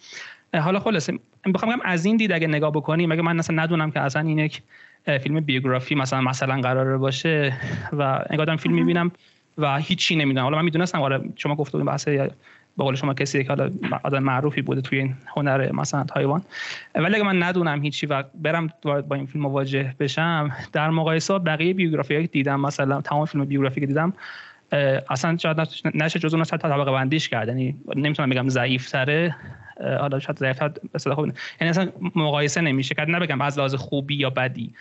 حالا 0.55 0.81
خلاصه 0.81 1.19
بخوام 1.55 1.81
از 1.85 2.05
این 2.05 2.17
دید 2.17 2.33
اگه 2.33 2.47
نگاه 2.47 2.71
بکنیم 2.71 3.13
اگه 3.13 3.23
من 3.23 3.39
اصلا 3.39 3.63
ندونم 3.63 3.91
که 3.91 4.01
اصلا 4.01 4.23
این 4.23 4.39
یک 4.39 4.63
فیلم 5.05 5.41
بیوگرافی 5.41 5.95
مثلا 5.95 6.21
مثلا 6.21 6.61
قراره 6.61 6.97
باشه 6.97 7.53
و 7.93 8.25
انگار 8.31 8.57
فیلم 8.57 8.75
می‌بینم 8.75 9.11
و 9.59 9.77
هیچی 9.79 10.17
نمی‌دونم. 10.17 10.45
حالا 10.45 10.57
من 10.57 10.65
می‌دونستم 10.65 11.03
آره 11.03 11.21
شما 11.37 11.55
گفته 11.55 11.73
بودین 11.73 11.87
بحث 11.87 12.09
به 12.09 12.85
قول 12.85 12.95
شما 12.95 13.15
کسی 13.15 13.45
که 13.45 13.49
حالا 13.49 13.71
آدم 14.03 14.23
معروفی 14.23 14.63
بوده 14.63 14.81
توی 14.81 14.99
این 14.99 15.15
هنر 15.37 15.73
مثلا 15.73 16.05
تایوان. 16.05 16.43
ولی 16.95 17.15
اگه 17.15 17.25
من 17.25 17.43
ندونم 17.43 17.83
هیچی 17.83 18.07
و 18.07 18.25
برم 18.35 18.69
با 18.83 19.17
این 19.17 19.27
فیلم 19.27 19.45
مواجه 19.45 19.95
بشم 20.01 20.53
در 20.73 20.91
مقایسه 20.91 21.39
بقیه 21.39 21.75
بیوگرافی 21.75 22.23
که 22.23 22.29
دیدم 22.29 22.61
مثلا 22.61 23.01
تمام 23.01 23.25
فیلم 23.25 23.45
بیوگرافی 23.45 23.81
که 23.81 23.87
دیدم 23.87 24.13
اصلا 25.11 25.37
شاید 25.37 25.57
نشه 25.95 26.19
جزو 26.19 26.37
اون 26.37 26.45
طبقه 26.45 26.93
بندیش 26.93 27.29
کرد. 27.29 27.49
یعنی 27.49 27.77
نمی‌تونم 27.97 28.31
بگم 28.31 28.49
ضعیف 28.49 28.91
تره 28.91 29.37
حالا 29.81 30.19
شاید 30.19 30.39
ضعیف 30.39 30.59
تر 30.59 30.71
خوب 31.15 31.27
یعنی 31.61 31.71
اصلا 31.71 31.89
مقایسه 32.15 32.61
نمیشه. 32.61 32.95
کرد 32.95 33.11
نبگم 33.11 33.41
از 33.41 33.59
لحاظ 33.59 33.75
خوبی 33.75 34.15
یا 34.15 34.31
بدی. 34.31 34.75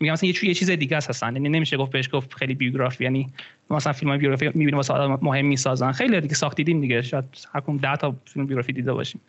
میگم 0.00 0.12
مثلا 0.12 0.28
یه 0.28 0.54
چیز 0.54 0.70
دیگه 0.70 0.96
است 0.96 1.08
هستن 1.08 1.36
یعنی 1.36 1.48
نمیشه 1.48 1.76
گفت 1.76 1.92
بهش 1.92 2.08
گفت 2.12 2.34
خیلی 2.34 2.54
بیوگرافی. 2.54 3.04
یعنی 3.04 3.28
مثلا 3.70 3.92
فیلم 3.92 4.16
بیوگرافی 4.18 4.46
می‌بینیم 4.46 4.76
واسه 4.76 4.94
آدم 4.94 5.18
مهم 5.22 5.46
می‌سازن. 5.46 5.92
خیلی 5.92 6.20
دیگه 6.20 6.34
ساخت 6.34 6.56
دیدیم 6.56 6.80
دیگه. 6.80 7.02
شاید 7.02 7.24
هر 7.54 7.60
10 7.60 7.96
تا 7.96 8.16
فیلم 8.24 8.46
بیوگرافی 8.46 8.72
دیده 8.72 8.92
باشیم. 8.92 9.20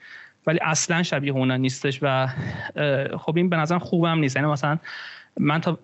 ولی 0.48 0.60
اصلا 0.62 1.04
شبیه 1.04 1.32
اونا 1.32 1.58
نیستش 1.58 2.00
و 2.02 2.28
خب 3.18 3.38
این 3.38 3.50
به 3.50 3.58
نظرم 3.58 3.80
خوبم 3.80 4.20
نیست. 4.20 4.36
یعنی 4.36 4.48
مثلا 4.48 4.78
من 5.40 5.62
تا 5.62 5.80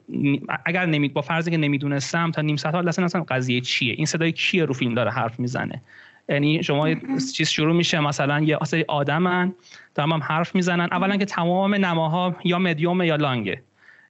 اگر 0.65 0.85
نمید 0.85 1.13
با 1.13 1.21
فرضی 1.21 1.51
که 1.51 1.57
نمی‌دونستم 1.57 2.31
تا 2.31 2.41
نیم 2.41 2.55
ساعت 2.55 2.75
اصلا 2.75 3.05
اصلا 3.05 3.23
قضیه 3.23 3.61
چیه؟ 3.61 3.93
این 3.93 4.05
صدای 4.05 4.31
کیه 4.31 4.65
رو 4.65 4.73
فیلم 4.73 4.93
داره 4.93 5.11
حرف 5.11 5.39
می‌زنه؟ 5.39 5.81
یعنی 6.29 6.63
شما 6.63 6.93
چیز 7.33 7.49
شروع 7.49 7.75
میشه 7.75 7.99
مثلا 7.99 8.39
یه 8.39 8.57
سری 8.63 8.85
آدمن 8.87 9.53
دارن 9.95 10.11
هم 10.11 10.23
حرف 10.23 10.55
می‌زنن. 10.55 10.87
اولا 10.91 11.17
که 11.17 11.25
تمام 11.25 11.75
نماها 11.75 12.35
یا 12.43 12.59
مدیوم 12.59 13.01
یا 13.01 13.15
لانگه 13.15 13.61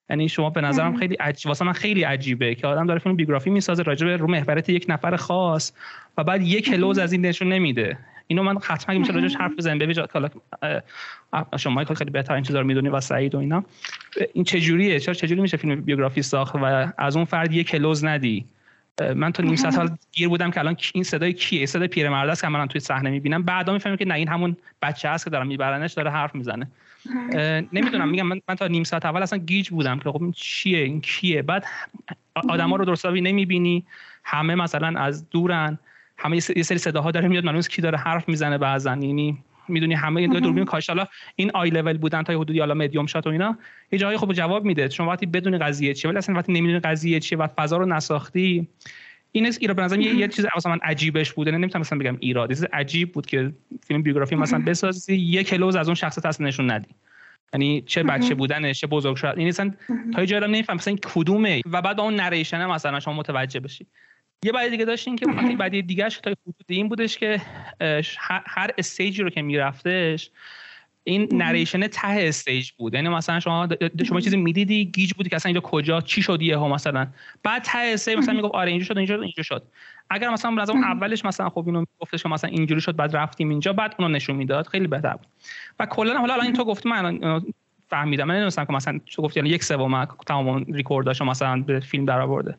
یعنی 0.09 0.29
شما 0.29 0.49
به 0.49 0.61
نظرم 0.61 0.97
خیلی 0.97 1.15
عجیب 1.15 1.47
واسه 1.47 1.65
من 1.65 1.73
خیلی 1.73 2.03
عجیبه 2.03 2.55
که 2.55 2.67
آدم 2.67 2.87
داره 2.87 2.99
فیلم 2.99 3.15
بیوگرافی 3.15 3.49
می‌سازه 3.49 3.83
راجع 3.83 4.07
به 4.07 4.17
رو 4.17 4.27
محوریت 4.27 4.69
یک 4.69 4.85
نفر 4.89 5.15
خاص 5.15 5.71
و 6.17 6.23
بعد 6.23 6.41
یک 6.41 6.69
لوز 6.69 6.99
از 6.99 7.11
این 7.11 7.25
نشون 7.25 7.53
نمیده. 7.53 7.97
اینو 8.27 8.43
من 8.43 8.57
حتما 8.63 8.99
میشه 8.99 9.13
راجعش 9.13 9.35
حرف 9.35 9.55
بزنیم 9.57 9.77
ببین 9.77 9.95
حالا 10.13 10.29
شما 11.57 11.85
خیلی 11.85 12.11
بهتر 12.11 12.33
این 12.33 12.43
چیزا 12.43 12.59
رو 12.59 12.67
می‌دونی 12.67 12.89
و 12.89 12.99
سعید 12.99 13.35
و 13.35 13.37
اینا. 13.37 13.63
این 14.33 14.43
چه 14.43 14.59
جوریه 14.59 14.99
چرا 14.99 15.13
چه 15.13 15.27
جوری 15.27 15.41
میشه 15.41 15.57
فیلم 15.57 15.81
بیوگرافی 15.81 16.21
ساخت 16.21 16.55
و 16.55 16.87
از 16.97 17.15
اون 17.15 17.25
فرد 17.25 17.53
یک 17.53 17.75
لوز 17.75 18.05
ندی؟ 18.05 18.45
من 19.15 19.31
تا 19.31 19.43
نیم 19.43 19.55
سال 19.55 19.97
گیر 20.11 20.29
بودم 20.29 20.51
که 20.51 20.59
الان 20.59 20.77
این 20.93 21.03
صدای 21.03 21.33
کیه؟ 21.33 21.65
صدای 21.65 21.87
پیرمرد 21.87 22.29
است 22.29 22.41
که 22.41 22.47
من 22.47 22.67
توی 22.67 22.81
صحنه 22.81 23.09
می‌بینم. 23.09 23.43
بعدا 23.43 23.73
می‌فهمم 23.73 23.95
که 23.95 24.05
نه 24.05 24.13
این 24.13 24.27
همون 24.27 24.57
بچه 24.81 25.09
است 25.09 25.23
که 25.23 25.29
دارم 25.29 25.47
میبرنش 25.47 25.93
داره 25.93 26.11
حرف 26.11 26.35
می‌زنه. 26.35 26.67
نمی‌دونم 27.73 28.09
میگم 28.09 28.27
من, 28.27 28.55
تا 28.55 28.67
نیم 28.67 28.83
ساعت 28.83 29.05
اول 29.05 29.21
اصلا 29.21 29.39
گیج 29.39 29.69
بودم 29.69 29.99
که 29.99 30.11
خب 30.11 30.23
این 30.23 30.31
چیه 30.31 30.79
این 30.79 31.01
کیه؟ 31.01 31.41
بعد 31.41 31.65
آدما 32.49 32.75
رو 32.75 32.85
درستابی 32.85 33.21
نمی‌بینی. 33.21 33.85
همه 34.23 34.55
مثلا 34.55 34.99
از 34.99 35.29
دورن. 35.29 35.79
همه 36.17 36.35
یه 36.55 36.63
سری 36.63 36.77
صداها 36.77 37.11
داره 37.11 37.27
میاد 37.27 37.45
معلومه 37.45 37.63
کی 37.63 37.81
داره 37.81 37.97
حرف 37.97 38.29
می‌زنه 38.29 38.57
بعضا. 38.57 38.91
یعنی 38.91 39.37
می‌دونی 39.69 39.93
همه 39.93 40.27
دوربین 40.27 40.65
هاش 40.65 40.89
حالا 40.89 41.05
این 41.35 41.51
آی 41.53 41.69
لول 41.69 41.97
بودن 41.97 42.23
تا 42.23 42.33
حدودی 42.33 42.59
حالا 42.59 42.73
medium 42.73 43.05
shot 43.05 43.27
و 43.27 43.29
اینا 43.29 43.57
یه 43.91 43.99
جایی 43.99 44.17
خب 44.17 44.33
جواب 44.33 44.65
میده. 44.65 44.89
شما 44.89 45.11
وقتی 45.11 45.25
بدون 45.25 45.57
قضیه 45.57 45.93
چیه 45.93 46.09
ولی 46.09 46.17
اصلا 46.17 46.35
وقتی 46.35 46.53
نمی‌دونی 46.53 46.79
قضیه 46.79 47.19
چیه 47.19 47.37
و 47.37 47.47
فضا 47.47 47.77
رو 47.77 47.85
نساختی 47.85 48.67
این 49.31 49.45
است 49.45 49.57
ایراد 49.61 49.75
به 49.75 49.81
نظرم 49.81 50.01
یه, 50.01 50.15
یه 50.15 50.27
چیز 50.27 50.45
مثلا 50.55 50.71
من 50.71 50.79
عجیبش 50.83 51.33
بوده. 51.33 51.51
نمی‌تونم 51.51 51.81
مثلا 51.81 51.99
بگم 51.99 52.17
ایراد. 52.19 52.49
چیز 52.49 52.63
عجیب 52.73 53.11
بود 53.11 53.25
که 53.25 53.53
فیلم 53.87 54.01
بیوگرافی 54.01 54.35
مثلا 54.35 54.59
بسازی 54.59 55.15
یک 55.15 55.47
close 55.47 55.75
از 55.75 55.87
اون 55.87 55.95
شخص 55.95 56.25
اصلا 56.25 56.47
نشون 56.47 56.71
ندی. 56.71 56.89
یعنی 57.53 57.81
چه 57.81 58.03
بچه 58.03 58.35
بودنش 58.35 58.81
چه 58.81 58.87
بزرگ 58.87 59.15
شد. 59.15 59.33
این 59.37 59.47
اصلا 59.47 59.73
تا 60.13 60.25
جایی 60.25 60.47
نمیفهم 60.47 60.75
مثلا 60.75 60.95
کدومه. 61.13 61.61
و 61.71 61.81
بعد 61.81 61.99
اون 61.99 62.15
narration 62.15 62.65
مثلا 62.65 62.99
شما 62.99 63.13
متوجه 63.13 63.59
بشی. 63.59 63.85
یه 64.45 64.51
بعد 64.51 64.69
دیگه 64.69 64.85
داشتین 64.85 65.15
که 65.15 65.25
بعد 65.59 65.79
دیگه 65.79 66.09
تا 66.09 66.29
حدود 66.31 66.65
این 66.69 66.89
بودش 66.89 67.17
که 67.17 67.41
هر 68.45 68.71
stage 68.77 69.15
ی 69.15 69.23
رو 69.23 69.29
که 69.29 69.41
میرفتش 69.41 70.29
این 71.03 71.29
narration 71.31 71.87
ته 71.87 72.07
stage 72.07 72.71
بود. 72.71 72.93
یعنی 72.93 73.09
مثلا 73.09 73.39
شما 73.39 73.67
شما 74.07 74.19
چیزی 74.19 74.37
می‌دیدی 74.37 74.85
گیج 74.85 75.13
بودی 75.13 75.29
که 75.29 75.35
اصلا 75.35 75.49
اینجا 75.49 75.61
کجا 75.61 76.01
چی 76.01 76.21
شد 76.21 76.41
یه 76.41 76.57
ها 76.57 76.67
مثلا. 76.67 77.07
بعد 77.43 77.63
ته 77.63 77.77
stage 77.77 78.17
مثلا 78.17 78.33
می‌گفت 78.33 78.55
آره 78.55 78.71
اینجا 78.71 78.85
شد 78.85 78.97
اینجا 78.97 79.21
اینجا 79.21 79.43
شد. 79.43 79.63
اگر 80.09 80.29
مثلا 80.29 80.61
از 80.61 80.69
اون 80.69 80.83
اولش 80.83 81.25
مثلا 81.25 81.49
خب 81.49 81.63
اینو 81.65 81.85
گفتش 81.99 82.23
که 82.23 82.29
مثلا 82.29 82.49
اینجوری 82.49 82.81
شد 82.81 82.95
بعد 82.95 83.15
رفتیم 83.15 83.49
اینجا 83.49 83.73
بعد 83.73 83.95
اونو 83.99 84.15
نشون 84.15 84.35
می‌داد 84.35 84.67
خیلی 84.67 84.87
بهتر 84.87 85.13
بود. 85.13 85.27
و 85.79 85.85
کلا 85.85 86.19
حالا 86.19 86.33
الان 86.33 86.53
تو 86.53 86.65
گفتی 86.65 86.89
من 86.89 87.41
فهمیدم. 87.89 88.23
من 88.23 88.33
نمی‌دونستم 88.33 88.65
که 88.65 88.73
مثلا 88.73 88.99
تو 89.05 89.21
گفتی 89.21 89.39
یک 89.39 89.63
سوم 89.63 90.05
تمام 90.05 90.65
ریکورداشو 90.73 91.25
مثلا 91.25 91.61
به 91.61 91.79
فیلم 91.79 92.05
درآورده. 92.05 92.57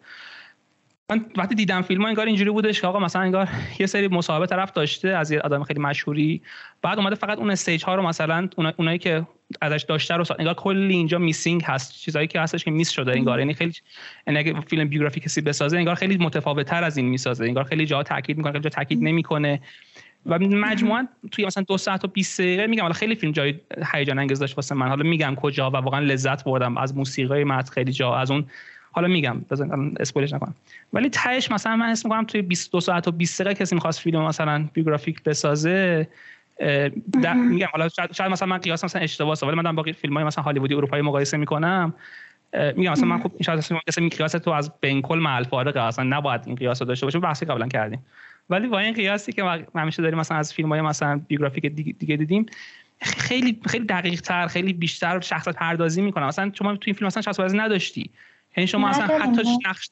من 1.11 1.25
وقتی 1.37 1.55
دیدم 1.55 1.83
فیلم 1.83 2.05
انگار 2.05 2.27
اینجوری 2.27 2.51
بودش 2.51 2.81
که 2.81 2.87
آقا 2.87 2.99
مثلا 2.99 3.23
انگار 3.23 3.49
یه 3.79 3.87
سری 3.87 4.09
مصاحبه 4.09 4.47
طرف 4.47 4.73
داشته 4.73 5.09
از 5.09 5.31
یه 5.31 5.41
آدم 5.41 5.63
خیلی 5.63 5.81
مشهوری 5.81 6.43
بعد 6.83 6.99
اومده 6.99 7.15
فقط 7.15 7.39
اون 7.39 7.51
stage 7.51 7.85
ها 7.85 7.95
رو 7.95 8.03
مثلا 8.03 8.49
اونایی 8.77 8.99
که 8.99 9.27
ازش 9.61 9.85
داشته 9.89 10.15
رو 10.15 10.25
انگار 10.39 10.55
کلی 10.55 10.95
اینجا 10.95 11.19
missing 11.19 11.63
هست 11.65 12.01
چیزایی 12.01 12.27
که 12.27 12.41
هستش 12.41 12.65
که 12.65 12.71
miss 12.71 12.91
شده 12.91 13.13
انگار 13.13 13.39
یعنی 13.39 13.55
خیلی 13.55 13.73
اگه 14.27 14.61
فیلم 14.61 14.89
بیوگرافی 14.89 15.21
کسی 15.21 15.41
بسازه 15.41 15.77
انگار 15.77 15.95
خیلی 15.95 16.17
متفاوت 16.17 16.67
تر 16.67 16.85
از 16.85 16.97
این 16.97 17.07
می‌سازه. 17.07 17.45
انگار 17.45 17.65
خیلی 17.65 17.87
جا 17.87 18.03
تاکید 18.03 18.37
می‌کنه 18.37 18.53
خیلی 18.53 18.65
جا 18.65 18.71
تاکید 18.71 19.03
نمی‌کنه. 19.03 19.61
و 20.27 20.39
مجموعا 20.39 21.09
توی 21.31 21.47
مثلا 21.47 21.65
دو 21.69 21.79
ساعت 21.79 22.05
و 22.05 22.09
20 22.09 22.41
دقیقه 22.41 22.67
میگم 22.67 22.83
حالا 22.83 22.95
خیلی 22.95 23.15
فیلم 23.15 23.33
جای 23.33 23.55
هیجان 23.93 24.19
انگیز 24.19 24.39
داشت 24.39 24.57
واسه 24.57 24.75
من. 24.75 24.89
حالا 24.89 25.05
میگم 25.05 25.35
کجا 25.35 25.71
و 25.71 25.77
واقعا 25.77 26.01
لذت 26.01 26.45
بردم 26.45 26.77
از 26.79 26.97
موسیقی 26.97 27.45
مت 27.45 27.71
خیلی 27.71 27.93
جا 27.93 28.15
از 28.15 28.31
اون 28.31 28.47
حالا 28.93 29.09
میگم 29.09 29.41
بزن 29.51 29.95
اسپویلش 30.01 30.33
نکنم. 30.33 30.55
ولی 30.93 31.11
تهش 31.11 31.51
مثلا 31.51 31.77
من 31.77 31.89
اسم 31.89 32.09
می‌کنم 32.09 32.25
توی 32.25 32.43
22 32.43 32.81
ساعت 32.81 33.09
و 33.09 33.11
20 33.11 33.43
دقیقه 33.43 33.61
کسی 33.61 33.75
می‌خواست 33.75 34.01
فیلم 34.01 34.23
مثلا 34.23 34.69
بیوگرافیک 34.73 35.23
بسازه 35.23 36.09
میگم 37.35 37.69
حالا 37.73 37.89
شاید, 37.89 38.13
شاید 38.13 38.33
مثلا 38.33 38.49
من 38.49 38.59
قیاس 38.59 38.85
مثلا 38.85 39.03
اشتباهه 39.03 39.39
ولی 39.43 39.57
من 39.57 39.63
دارم 39.63 39.77
با 39.77 39.83
فیلم 39.83 40.15
های 40.15 40.25
مثلا 40.25 40.45
هالیوودی 40.45 40.75
اروپایی 40.75 41.03
مقایسه 41.03 41.37
می‌کنم. 41.37 41.95
میگم 42.77 42.93
مثلا 42.93 43.09
من 43.09 43.23
خب 43.23 43.33
شاید 43.43 43.65
این 43.99 44.09
قیاس 44.09 44.33
تو 44.33 44.51
از 44.51 44.73
بین 44.81 45.03
کل 45.03 45.19
محل 45.19 45.45
فارقه 45.45 45.81
اصلا 45.81 46.05
نباید 46.05 46.41
این 46.47 46.55
قیاس 46.55 46.83
رو 46.83 46.89
داشته 46.89 47.07
باشیم 47.07 47.21
بحثی 47.21 47.47
قبلا 47.47 47.69
کردیم. 47.69 48.07
ولی 48.51 48.69
با 48.69 48.79
این 48.79 48.95
قیاسی 48.95 49.33
که 49.33 49.67
همیشه 49.75 50.03
داریم 50.03 50.19
مثلا 50.19 50.39
از 50.39 50.55
فیلم 50.55 50.69
های 50.69 50.81
مثلا 50.81 51.21
بیوگرافیک 51.29 51.67
دیگه 51.67 52.17
دیدیم 52.17 52.47
خیلی 53.01 53.61
خیلی 53.67 53.85
دقیق 53.85 54.21
تر 54.21 54.47
خیلی 54.47 54.73
بیشتر 54.73 55.21
شخصیت 55.21 55.57
پردازی 55.57 56.03
می‌کنه. 56.03 56.27
مثلا 56.27 56.51
شما 56.55 56.77
تو 56.77 56.83
این 56.85 56.95
فیلم 56.95 57.07
مثلا 57.07 57.23
شخصیت 57.23 57.55
نداشتی. 57.55 58.11
یعنی 58.57 58.67
شما 58.67 58.89
اصلا 58.89 59.19
حتی 59.19 59.43
نقش 59.67 59.91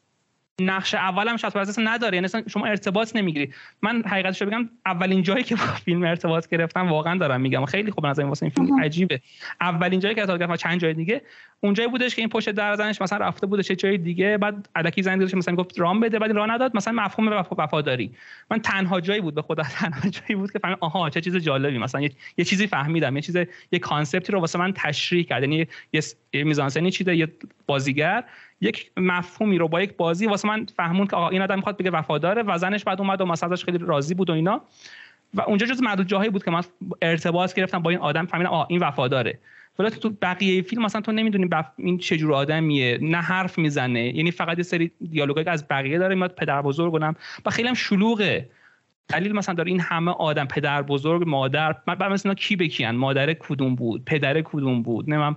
نقش 0.60 0.94
اولم 0.94 1.36
شاید 1.36 1.52
پرستش 1.54 1.84
نداره. 1.84 2.16
یعنی 2.16 2.28
شما 2.48 2.66
ارتباط 2.66 3.16
نمی‌گیری. 3.16 3.52
من 3.82 4.02
حقیقتش 4.06 4.42
رو 4.42 4.48
بگم 4.48 4.68
اولین 4.86 5.22
جایی 5.22 5.44
که 5.44 5.54
با 5.54 5.62
فیلم 5.62 6.02
ارتباط 6.02 6.48
گرفتم 6.48 6.88
واقعا 6.88 7.18
دارم 7.18 7.40
میگم. 7.40 7.64
خیلی 7.64 7.90
خوب 7.90 8.06
نظر 8.06 8.24
واسه 8.24 8.42
این 8.42 8.50
فیلم 8.50 8.84
عجیبه. 8.84 9.20
اولین 9.60 10.00
جایی 10.00 10.14
که 10.14 10.20
ارتباط 10.20 10.40
گرفتم 10.40 10.56
چند 10.56 10.80
جای 10.80 10.94
دیگه 10.94 11.22
اونجایی 11.60 11.88
بودش 11.88 12.14
که 12.14 12.22
این 12.22 12.28
پشت 12.28 12.50
در 12.50 12.76
زنش 12.76 13.02
مثلا 13.02 13.26
رفته 13.26 13.46
بودش 13.46 13.68
چه 13.68 13.76
جای 13.76 13.98
دیگه 13.98 14.38
بعد 14.38 14.68
الکی 14.74 15.02
زنگ 15.02 15.20
دادش 15.20 15.34
مثلا 15.34 15.54
گفت 15.54 15.80
رام 15.80 16.00
بده 16.00 16.18
بعد 16.18 16.30
راه 16.30 16.50
نداد. 16.50 16.76
مثلا 16.76 16.92
مفهوم 17.02 17.44
وفاداری. 17.58 18.10
من 18.50 18.58
تنها 18.58 19.00
جایی 19.00 19.20
بود 19.20 19.34
به 19.34 19.42
خدا 19.42 19.62
تنها 19.80 20.08
جایی 20.08 20.34
بود 20.34 20.52
که 20.52 20.58
فهمیدم 20.58 20.78
آها 20.80 21.10
چه 21.10 21.20
چیز 21.20 21.36
جالبی. 21.36 21.78
مثلا 21.78 22.00
یه, 22.00 22.10
یه 22.36 22.44
چیزی 22.44 22.66
فهمیدم. 22.66 23.16
یه 23.16 23.22
چیز 23.22 23.36
یه 23.72 23.78
کانسپتی 23.78 24.32
رو 24.32 24.40
واسه 24.40 24.58
من 24.58 24.72
تشریح 24.72 25.24
کرد. 25.24 25.42
یعنی 25.42 25.66
یه 25.92 26.44
میزانسنی 26.44 26.90
چیده 26.90 27.16
یه 27.16 27.28
بازیگر. 27.66 28.24
یک 28.60 28.90
مفهومی 28.96 29.58
رو 29.58 29.68
با 29.68 29.82
یک 29.82 29.96
بازی 29.96 30.26
واسه 30.26 30.48
من 30.48 30.66
فهمون 30.76 31.06
که 31.06 31.16
آقا 31.16 31.28
این 31.28 31.42
آدم 31.42 31.56
می‌خواد 31.56 31.76
بگه 31.76 31.90
وفاداره 31.90 32.42
و 32.42 32.58
زنش 32.58 32.84
بعد 32.84 33.00
اومد 33.00 33.20
و 33.20 33.26
مثلا 33.26 33.56
خیلی 33.56 33.78
راضی 33.78 34.14
بود 34.14 34.30
و 34.30 34.32
اینا. 34.32 34.60
و 35.34 35.40
اونجا 35.40 35.66
جز 35.66 35.82
معدود 35.82 36.06
جاهایی 36.06 36.30
بود 36.30 36.44
که 36.44 36.50
من 36.50 36.62
ارتباط 37.02 37.54
گرفتم 37.54 37.78
با 37.78 37.90
این 37.90 37.98
آدم 37.98 38.26
فهمیدم 38.26 38.50
آ 38.50 38.64
این 38.68 38.80
وفاداره. 38.80 39.38
ولی 39.78 39.90
تو 39.90 40.10
بقیه 40.22 40.62
فیلم 40.62 40.82
مثلا 40.82 41.00
تو 41.00 41.12
نمی‌دونی 41.12 41.46
بف... 41.46 41.66
این 41.76 41.98
چه 41.98 42.16
جور 42.16 42.34
آدمیه 42.34 42.98
نه 43.02 43.18
حرف 43.18 43.58
می‌زنه. 43.58 44.16
یعنی 44.16 44.30
فقط 44.30 44.56
یه 44.56 44.62
سری 44.62 44.90
دیالوگایی 45.10 45.46
از 45.46 45.68
بقیه 45.68 45.98
داره 45.98 46.14
میاد 46.14 46.34
پدر 46.34 46.62
بزرگم 46.62 47.14
و 47.46 47.50
خیلی 47.50 47.68
هم 47.68 47.74
شلوغه. 47.74 48.48
دلیل 49.08 49.32
مثلا 49.32 49.54
داره 49.54 49.70
این 49.70 49.80
همه 49.80 50.10
آدم 50.10 50.44
پدر 50.44 50.82
بزرگ 50.82 51.22
مادر 51.26 51.72
بعد 51.72 52.02
مثلا 52.02 52.34
کی 52.34 52.56
بکیان 52.56 52.96
مادر 52.96 53.32
کدوم 53.32 53.74
بود؟ 53.74 54.04
پدر 54.04 54.42
کدوم 54.42 54.82
بود؟ 54.82 55.10
نمیم. 55.10 55.36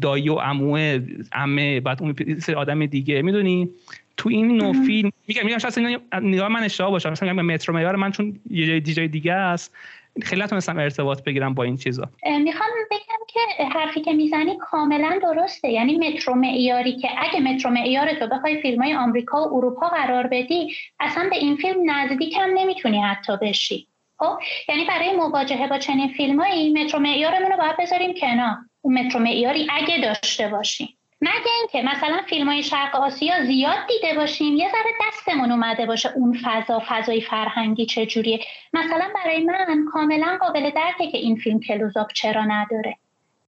دایی 0.00 0.28
و 0.28 0.34
عموه 0.34 1.00
عمه 1.32 1.80
بعد 1.80 2.02
اون 2.02 2.14
سری 2.40 2.54
آدم 2.54 2.86
دیگه. 2.86 3.22
می‌دونی؟ 3.22 3.70
تو 4.16 4.28
این 4.28 4.56
نوع 4.56 4.72
فیلم 4.86 5.12
میگم 5.28 5.44
میگم 5.44 5.58
شاید 5.58 6.00
نگاه 6.22 6.48
من 6.48 6.62
اشتباه 6.62 6.90
باشه. 6.90 7.10
مثلا 7.10 7.32
میگم 7.32 7.46
مترو 7.46 7.74
معیار 7.74 7.96
من 7.96 8.10
چون 8.12 8.38
یه 8.50 8.66
جای 8.66 8.80
دیگه 8.80 9.06
دیگه 9.06 9.32
است. 9.32 9.74
خیلی 10.22 10.42
نتونستم 10.42 10.78
ارتباط 10.78 11.22
بگیرم 11.22 11.54
با 11.54 11.62
این 11.62 11.76
چیزا. 11.76 12.08
می‌خوام 12.44 12.70
بگم 12.90 13.18
که 13.28 13.64
حرفی 13.64 14.00
که 14.00 14.12
می‌زنی 14.12 14.56
کاملا 14.60 15.18
درسته. 15.22 15.68
یعنی 15.68 15.98
مترو 15.98 16.34
معیاری 16.34 16.96
که 16.96 17.08
اگه 17.18 17.40
مترو 17.40 17.70
معیار 17.70 18.14
تو 18.14 18.26
بخوای 18.26 18.62
فیلم 18.62 18.82
های 18.82 18.94
آمریکا 18.94 19.42
و 19.42 19.54
اروپا 19.54 19.88
قرار 19.88 20.26
بدی 20.26 20.74
اصلا 21.00 21.28
به 21.30 21.36
این 21.36 21.56
فیلم 21.56 21.90
نزدیکم 21.90 22.50
نمی‌تونی 22.54 23.00
حتی 23.00 23.32
بشی. 23.42 23.88
خب؟ 24.18 24.38
یعنی 24.68 24.84
برای 24.84 25.16
مواجهه 25.16 25.68
با 25.68 25.78
چنین 25.78 26.08
فیلمایی 26.08 26.72
مترو 26.72 27.00
معیارمون 27.00 27.50
رو 27.50 27.56
باید 27.56 27.76
بذاریم 27.78 28.14
کنار. 28.14 28.56
اون 28.86 28.98
مترو 28.98 29.20
معیاری 29.20 29.66
اگه 29.70 30.00
داشته 30.00 30.48
باشیم. 30.48 30.88
مگه 31.20 31.52
اینکه 31.60 31.90
مثلا 31.90 32.20
فیلم 32.26 32.48
های 32.48 32.62
شرق 32.62 32.96
آسیا 32.96 33.44
زیاد 33.44 33.78
دیده 33.88 34.14
باشیم 34.14 34.56
یه 34.56 34.68
ذره 34.68 34.92
دستمون 35.06 35.52
اومده 35.52 35.86
باشه 35.86 36.12
اون 36.16 36.38
فضا 36.44 36.82
فضای 36.88 37.20
فرهنگی 37.20 37.86
چجوریه 37.86 38.40
مثلا 38.72 39.08
برای 39.14 39.44
من 39.44 39.84
کاملا 39.92 40.38
قابل 40.40 40.70
درکه 40.70 41.10
که 41.10 41.18
این 41.18 41.36
فیلم 41.36 41.60
کلوزاپ 41.60 42.12
چرا 42.12 42.44
نداره. 42.44 42.96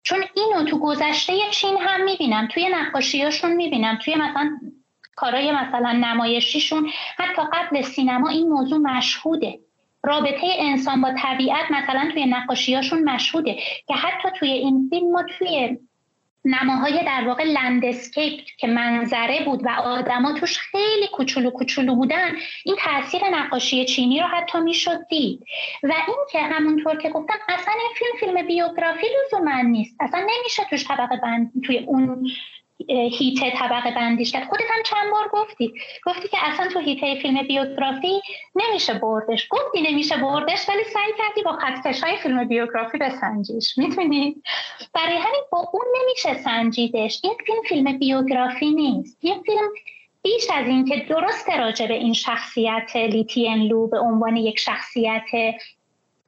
چون 0.02 0.24
اینو 0.34 0.64
تو 0.64 0.78
گذشته 0.78 1.32
چین 1.50 1.78
هم 1.80 2.04
می‌بینم 2.04 2.48
توی 2.48 2.68
نقاشیاشون 2.68 3.52
می‌بینم 3.52 3.98
توی 4.04 4.14
مثلا 4.14 4.58
کارای 5.16 5.52
مثلا 5.52 5.92
نمایشیشون 5.92 6.90
حتی 7.18 7.42
قبل 7.52 7.82
سینما 7.82 8.28
این 8.28 8.48
موضوع 8.48 8.78
مشهوده. 8.78 9.58
رابطه 10.02 10.46
انسان 10.58 11.00
با 11.00 11.14
طبیعت 11.22 11.70
مثلا 11.70 12.10
توی 12.12 12.26
نقاشیاشون 12.26 13.04
مشهوده 13.04 13.54
که 13.86 13.94
حتی 13.94 14.28
توی 14.38 14.50
این 14.50 14.88
فیلم 14.90 15.12
ما 15.12 15.22
توی 15.38 15.78
نماهای 16.44 17.04
در 17.04 17.28
واقع 17.28 17.44
لندسکیپ 17.44 18.40
که 18.58 18.66
منظره 18.66 19.44
بود 19.44 19.64
و 19.64 19.68
آدما 19.68 20.32
توش 20.32 20.58
خیلی 20.58 21.08
کوچولو 21.12 21.50
کوچولو 21.50 21.94
بودن 21.94 22.32
این 22.64 22.76
تاثیر 22.78 23.20
نقاشی 23.32 23.84
چینی 23.84 24.20
رو 24.20 24.26
حتی 24.26 24.60
می‌شد 24.60 25.06
دید. 25.08 25.44
و 25.82 25.92
این 26.06 26.16
که 26.32 26.38
همونطور 26.38 26.96
که 26.96 27.08
گفتم 27.08 27.34
اصلا 27.48 27.74
این 27.74 27.90
فیلم 27.98 28.34
فیلم 28.34 28.46
بیوگرافی 28.46 29.06
لزوما 29.26 29.60
نیست. 29.60 29.96
اصلا 30.00 30.20
نمیشه 30.20 30.64
توش 30.70 30.88
طبقه 30.88 31.16
بند 31.16 31.52
توی 31.66 31.78
اون 31.78 32.30
هیته 32.88 33.50
طبقه 33.50 33.90
بندیش 33.90 34.32
کرد 34.32 34.48
خودت 34.48 34.70
هم 34.70 34.82
چند 34.82 35.10
بار 35.10 35.28
گفتی. 35.28 35.74
گفتی 36.06 36.28
که 36.28 36.38
اصلا 36.40 36.68
تو 36.68 36.78
هیته 36.78 37.14
فیلم 37.14 37.42
بیوگرافی 37.42 38.20
نمیشه 38.54 38.94
بردش. 38.94 39.48
گفتی 39.50 39.82
نمیشه 39.82 40.16
بردش 40.16 40.68
ولی 40.68 40.84
سعی 40.84 41.12
کردی 41.18 41.42
با 41.42 41.52
خطکش 41.52 42.04
های 42.04 42.16
فیلم 42.16 42.44
بیوگرافی 42.44 42.98
بسنجیش. 42.98 43.78
می‌تونی 43.78 44.36
برای 44.94 45.16
همین 45.16 45.42
با 45.52 45.58
اون 45.72 45.84
نمیشه 46.02 46.42
سنجیدش. 46.42 47.20
این 47.24 47.34
فیلم 47.46 47.62
فیلم 47.62 47.98
بیوگرافی 47.98 48.70
نیست. 48.70 49.18
این 49.20 49.42
فیلم 49.42 49.68
بیش 50.22 50.46
از 50.54 50.66
اینکه 50.66 50.96
درست 51.08 51.50
راجع 51.50 51.86
به 51.86 51.94
این 51.94 52.12
شخصیت 52.12 52.96
لیتین 52.96 53.62
لو 53.62 53.86
به 53.86 53.98
عنوان 53.98 54.36
یک 54.36 54.58
شخصیت 54.58 55.24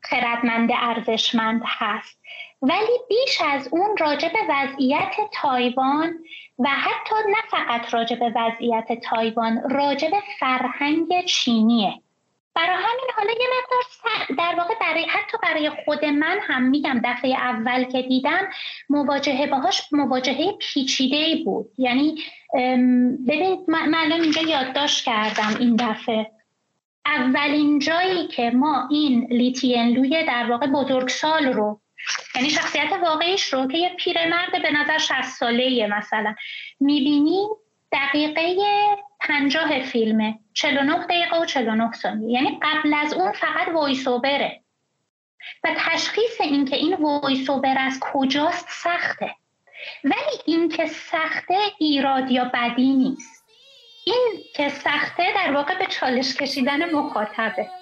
خردمند 0.00 0.70
ارزشمند 0.72 1.62
هست. 1.66 2.19
ولی 2.62 2.98
بیش 3.08 3.40
از 3.40 3.68
اون 3.70 3.96
راجع 3.96 4.28
به 4.28 4.38
وضعیت 4.48 5.14
تایوان 5.32 6.18
و 6.58 6.68
حتی 6.68 7.14
نه 7.28 7.42
فقط 7.50 7.94
راجع 7.94 8.16
به 8.16 8.32
وضعیت 8.36 9.00
تایوان 9.02 9.70
راجع 9.70 10.10
به 10.10 10.20
فرهنگ 10.38 11.24
چینیه. 11.24 12.00
برای 12.54 12.76
همین 12.76 13.10
حالا 13.16 13.30
یه 13.30 13.46
مقدار 13.58 14.36
در 14.38 14.60
واقع 14.60 14.74
برای 14.80 15.04
حتی 15.04 15.38
برای 15.42 15.70
خود 15.84 16.04
من 16.04 16.38
هم 16.42 16.62
میگم 16.62 17.00
دفعه 17.04 17.30
اول 17.30 17.84
که 17.84 18.02
دیدم 18.02 18.48
مواجهه 18.90 19.46
باهاش 19.46 19.92
مواجهه 19.92 20.52
پیچیده 20.52 21.36
بود. 21.44 21.70
یعنی 21.78 22.14
ببینید 23.28 23.58
من 23.68 23.94
الان 23.94 24.20
اینجا 24.20 24.42
یادداشت 24.42 25.04
کردم 25.04 25.56
این 25.58 25.76
دفعه. 25.76 26.30
اولین 27.06 27.78
جایی 27.78 28.26
که 28.26 28.50
ما 28.50 28.88
این 28.90 29.26
لیتین 29.30 29.88
لوی 29.88 30.24
در 30.24 30.50
واقع 30.50 30.66
بزرگسال 30.66 31.46
رو 31.46 31.79
یعنی 32.34 32.50
شخصیت 32.50 32.92
واقعیش 33.02 33.52
رو 33.52 33.66
که 33.68 33.78
یه 33.78 33.88
پیرمرد 33.88 34.62
به 34.62 34.70
نظر 34.70 34.98
60 34.98 35.22
ساله 35.22 35.86
مثلا. 35.86 36.34
می‌بینیم 36.80 37.48
دقیقه 37.92 38.56
پنجاه 39.20 39.82
فیلمه. 39.82 40.38
49 40.54 41.06
دقیقه 41.06 41.40
و 41.40 41.44
49 41.44 41.92
ثانیه. 41.92 42.30
یعنی 42.30 42.58
قبل 42.62 42.94
از 42.94 43.12
اون 43.12 43.32
فقط 43.32 43.68
voice 43.68 44.08
over 44.08 44.50
ه 44.50 44.60
و 45.64 45.74
تشخیص 45.78 46.40
این 46.40 46.64
که 46.64 46.76
این 46.76 46.94
voice 46.94 47.50
over 47.50 47.76
از 47.78 48.00
کجاست 48.00 48.68
سخته. 48.70 49.34
ولی 50.04 50.40
این 50.46 50.68
که 50.68 50.86
سخته 50.86 51.58
ایراد 51.78 52.30
یا 52.30 52.44
بدی 52.54 52.92
نیست. 52.92 53.44
این 54.04 54.38
که 54.54 54.68
سخته 54.68 55.24
در 55.34 55.52
واقع 55.52 55.78
به 55.78 55.86
چالش 55.86 56.34
کشیدن 56.34 56.94
مخاطبه. 56.94 57.79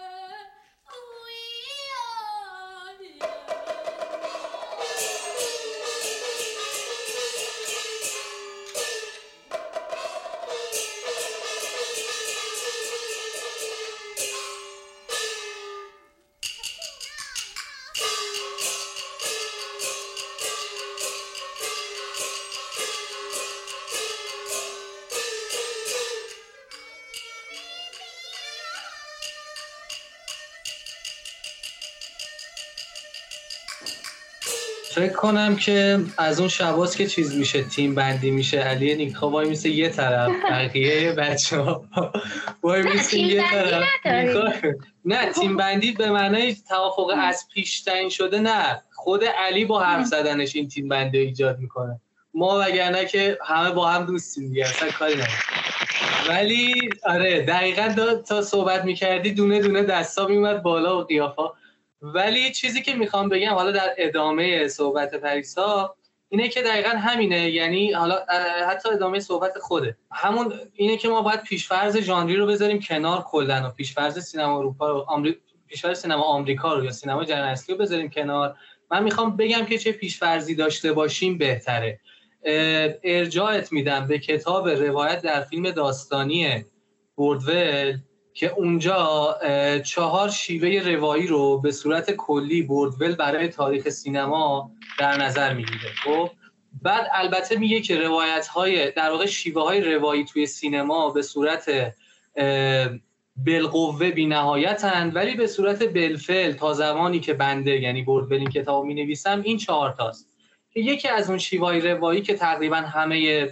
فکر 34.98 35.12
کنم 35.12 35.56
که 35.56 36.00
از 36.18 36.40
اون 36.40 36.48
شباز 36.48 36.96
که 36.96 37.06
چیز 37.06 37.36
میشه 37.36 37.62
تیم 37.62 37.94
بندی 37.94 38.30
میشه. 38.30 38.58
علی 38.58 38.94
نیکا 38.94 39.30
وای 39.30 39.48
میشه 39.48 39.68
یه 39.68 39.88
طرف 39.88 40.30
بقیه 40.50 41.12
بچه 41.12 41.58
ها 41.58 41.84
وای 42.62 42.82
میشه 42.82 43.18
یه 43.18 43.44
طرف. 43.50 43.84
نه 45.04 45.32
تیم 45.32 45.56
بندی 45.56 45.92
به 45.92 46.10
معنای 46.10 46.56
توافق 46.68 47.14
از 47.18 47.44
پیش 47.54 47.80
تعیین 47.80 48.08
شده 48.08 48.38
نه. 48.38 48.82
خود 48.94 49.24
علی 49.24 49.64
با 49.64 49.80
حرف 49.80 50.06
زدنش 50.06 50.56
این 50.56 50.68
تیم 50.68 50.88
بندی 50.88 51.18
ایجاد 51.18 51.58
می‌کنه. 51.58 52.00
ما 52.34 52.60
وگرنه 52.60 53.04
که 53.04 53.38
همه 53.46 53.70
با 53.70 53.88
هم 53.88 54.06
دوستیم 54.06 54.48
دیگه 54.48 54.64
اصلا 54.64 54.90
کاری 54.90 55.14
ولی 56.28 56.90
آره 57.04 57.42
دقیقا 57.42 58.14
تا 58.28 58.42
صحبت 58.42 58.84
می‌کردی 58.84 59.32
دونه 59.32 59.60
دونه 59.60 59.82
دستا 59.82 60.26
میومد 60.26 60.62
بالا 60.62 61.00
و 61.00 61.04
قیافا 61.04 61.52
ولی 62.02 62.52
چیزی 62.52 62.82
که 62.82 62.94
می‌خوام 62.94 63.28
بگم 63.28 63.54
حالا 63.54 63.70
در 63.70 63.94
ادامه 63.98 64.68
صحبت 64.68 65.14
پریسا 65.14 65.94
اینه 66.28 66.48
که 66.48 66.62
دقیقا 66.62 66.88
همینه. 66.88 67.50
یعنی 67.50 67.92
حالا 67.92 68.18
حتی 68.68 68.88
ادامه 68.88 69.20
صحبت 69.20 69.58
خوده. 69.58 69.96
همون 70.12 70.52
اینه 70.74 70.96
که 70.96 71.08
ما 71.08 71.22
باید 71.22 71.42
پیشفرز 71.42 71.96
ژانری 71.96 72.36
رو 72.36 72.46
بذاریم 72.46 72.80
کنار 72.80 73.22
کلا 73.22 73.68
و 73.68 73.70
پیشفرز 73.70 74.18
سینما 74.18 74.58
اروپا 74.58 74.90
رو 74.90 75.04
آمری... 75.08 75.36
پیشفرز 75.66 76.00
سینما 76.00 76.22
آمریکا 76.22 76.74
رو 76.74 76.84
یا 76.84 76.90
سینما 76.90 77.24
جهان 77.24 77.56
رو 77.68 77.76
بذاریم 77.76 78.10
کنار. 78.10 78.56
من 78.90 79.02
می‌خوام 79.02 79.36
بگم 79.36 79.66
که 79.66 79.78
چه 79.78 79.92
پیشفرزی 79.92 80.54
داشته 80.54 80.92
باشیم 80.92 81.38
بهتره. 81.38 82.00
ارجاعت 83.04 83.72
میدم 83.72 84.06
به 84.06 84.18
کتاب 84.18 84.68
روایت 84.68 85.22
در 85.22 85.40
فیلم 85.40 85.70
داستانی 85.70 86.64
بوردول. 87.14 87.98
که 88.38 88.52
اونجا 88.52 89.38
چهار 89.84 90.28
شیوه 90.28 90.90
روایی 90.94 91.26
رو 91.26 91.60
به 91.60 91.72
صورت 91.72 92.10
کلی 92.10 92.62
بوردول 92.62 93.14
برای 93.14 93.48
تاریخ 93.48 93.88
سینما 93.88 94.70
در 94.98 95.16
نظر 95.16 95.54
می‌گیره 95.54 95.92
خب؟ 96.04 96.30
بعد 96.82 97.06
البته 97.12 97.58
میگه 97.58 97.80
که 97.80 98.00
روایت 98.00 98.46
های 98.46 98.90
در 98.90 99.10
واقع 99.10 99.26
شیوه 99.26 99.62
های 99.62 99.80
روایی 99.80 100.24
توی 100.24 100.46
سینما 100.46 101.10
به 101.10 101.22
صورت 101.22 101.94
بالقوه 103.36 104.10
بی 104.10 104.26
نهایتن 104.26 105.10
ولی 105.14 105.34
به 105.34 105.46
صورت 105.46 105.94
بلفل 105.94 106.52
تا 106.52 106.72
زمانی 106.72 107.20
که 107.20 107.34
بنده 107.34 107.80
یعنی 107.80 108.02
بوردول 108.02 108.38
این 108.38 108.50
کتاب 108.50 108.84
می 108.84 108.94
نویسم 108.94 109.42
این 109.44 109.56
چهار 109.56 109.92
تاست. 109.92 110.28
که 110.70 110.80
یکی 110.80 111.08
از 111.08 111.30
اون 111.30 111.38
شیوه 111.38 111.78
روایی 111.78 112.22
که 112.22 112.34
تقریبا 112.34 112.76
همه 112.76 113.46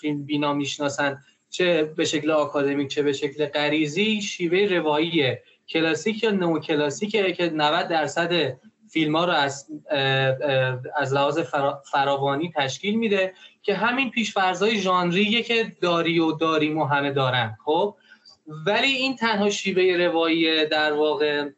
فیلم 0.00 0.24
بینا 0.24 0.52
می‌شناسن 0.52 1.18
چه 1.54 1.84
به 1.84 2.04
شکل 2.04 2.30
آکادمیک 2.30 2.88
چه 2.88 3.02
به 3.02 3.12
شکل 3.12 3.46
غریزی 3.46 4.22
شیوه 4.22 4.76
روایی 4.76 5.36
کلاسیک 5.68 6.22
یا 6.22 6.30
نو 6.30 6.58
کلاسیکه 6.58 7.32
که 7.32 7.50
90 7.50 7.88
درصد 7.88 8.56
فیلم 8.90 9.16
ها 9.16 9.24
رو 9.24 9.32
از 9.32 9.66
از 10.96 11.14
لحاظ 11.14 11.38
فراوانی 11.92 12.52
تشکیل 12.56 12.94
میده 12.94 13.32
که 13.62 13.74
همین 13.74 14.10
پیشفرزهای 14.10 14.78
ژانریه 14.78 15.42
که 15.42 15.72
داری 15.80 16.18
و 16.18 16.32
داریم 16.32 16.78
و 16.78 16.84
همه 16.84 17.12
دارن 17.12 17.56
خب؟ 17.64 17.96
ولی 18.66 18.92
این 18.92 19.16
تنها 19.16 19.50
شیوه 19.50 20.06
روایی 20.06 20.66
در 20.66 20.92
واقع 20.92 21.48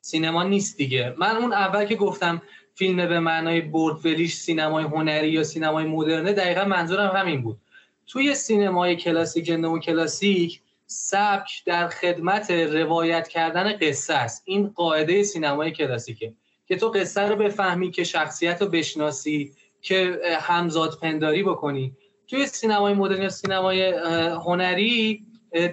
سینما 0.00 0.42
نیست 0.42 0.76
دیگه. 0.76 1.14
من 1.18 1.36
اون 1.36 1.52
اول 1.52 1.84
که 1.84 1.94
گفتم 1.94 2.42
فیلم 2.74 2.96
به 3.08 3.20
معنای 3.20 3.60
بردولیش 3.60 4.34
سینمای 4.34 4.84
هنری 4.84 5.28
یا 5.28 5.44
سینمای 5.44 5.84
مدرنه 5.84 6.32
دقیقا 6.32 6.64
منظورم 6.64 7.16
همین 7.16 7.42
بود. 7.42 7.60
توی 8.06 8.34
سینمای 8.34 8.96
کلاسیک 8.96 9.50
نو 9.50 9.78
کلاسیک 9.78 10.60
سبک 10.86 11.64
در 11.66 11.88
خدمت 11.88 12.50
روایت 12.50 13.28
کردن 13.28 13.72
قصه 13.72 14.14
است. 14.14 14.42
این 14.44 14.68
قاعده 14.68 15.22
سینمای 15.22 15.70
کلاسیکه 15.70 16.32
که 16.68 16.76
تو 16.76 16.88
قصه 16.88 17.20
رو 17.20 17.36
بفهمی 17.36 17.90
که 17.90 18.04
شخصیت 18.04 18.62
رو 18.62 18.68
بشناسی 18.68 19.52
که 19.82 20.20
همزاد 20.40 20.98
پنداری 21.02 21.42
بکنی. 21.42 21.96
توی 22.28 22.46
سینمای 22.46 22.94
مدرن 22.94 23.22
یا 23.22 23.28
سینمای 23.28 23.88
هنری 24.32 25.26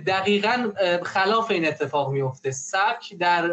دقیقا 0.07 0.71
خلاف 1.03 1.51
این 1.51 1.67
اتفاق 1.67 2.11
میفته 2.11 2.51
سبک 2.51 3.15
در 3.19 3.51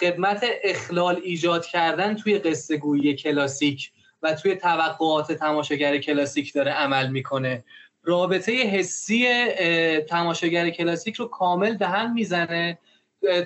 خدمت 0.00 0.44
اخلال 0.64 1.20
ایجاد 1.24 1.66
کردن 1.66 2.16
توی 2.16 2.38
قصه 2.38 2.76
گویی 2.76 3.14
کلاسیک 3.14 3.90
و 4.22 4.34
توی 4.34 4.56
توقعات 4.56 5.32
تماشاگر 5.32 5.98
کلاسیک 5.98 6.52
داره 6.52 6.72
عمل 6.72 7.10
می‌کنه. 7.10 7.64
رابطه 8.04 8.52
حسی 8.52 9.28
تماشاگر 10.08 10.70
کلاسیک 10.70 11.14
رو 11.14 11.28
کامل 11.28 11.82
هم 11.82 12.12
می‌زنه. 12.12 12.78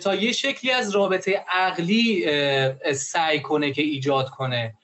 تا 0.02 0.14
یه 0.14 0.32
شکلی 0.32 0.70
از 0.70 0.90
رابطه 0.90 1.44
عقلی 1.48 2.26
سعی 2.94 3.40
کنه 3.40 3.72
که 3.72 3.82
ایجاد 3.82 4.30
کنه 4.30 4.74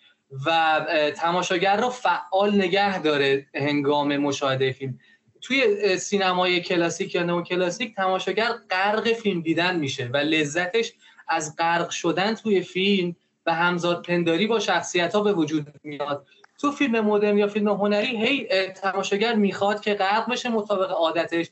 و 0.46 0.80
تماشاگر 1.16 1.76
رو 1.76 1.90
فعال 1.90 2.54
نگه 2.54 3.02
داره 3.02 3.46
هنگام 3.54 4.16
مشاهده 4.16 4.72
فیلم. 4.72 4.98
توی 5.40 5.96
سینمای 5.98 6.60
کلاسیک 6.60 7.14
یا 7.14 7.22
نو 7.22 7.42
کلاسیک 7.42 7.94
تماشاگر 7.94 8.48
غرق 8.70 9.12
فیلم 9.12 9.40
دیدن 9.40 9.76
میشه 9.76 10.10
و 10.12 10.16
لذتش 10.16 10.92
از 11.28 11.56
غرق 11.56 11.90
شدن 11.90 12.34
توی 12.34 12.60
فیلم 12.60 13.16
و 13.46 13.54
همزاد 13.54 14.06
پنداری 14.06 14.46
با 14.46 14.60
شخصیت 14.60 15.14
ها 15.14 15.20
به 15.20 15.32
وجود 15.32 15.66
میاد. 15.82 16.26
تو 16.64 16.70
فیلم 16.70 17.00
مدرن 17.00 17.38
یا 17.38 17.46
فیلم 17.46 17.68
هنری 17.68 18.26
هی 18.26 18.48
تماشاگر 18.68 19.34
می‌خواد 19.34 19.80
که 19.80 19.94
غرق 19.94 20.30
بشه 20.30 20.48
مطابق 20.48 20.90
عادتش. 20.90 21.46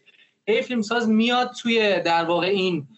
هی 0.49 0.63
فیلمساز 0.63 1.09
میاد 1.09 1.51
توی 1.63 2.01
در 2.01 2.25
واقع 2.25 2.47
این 2.47 2.89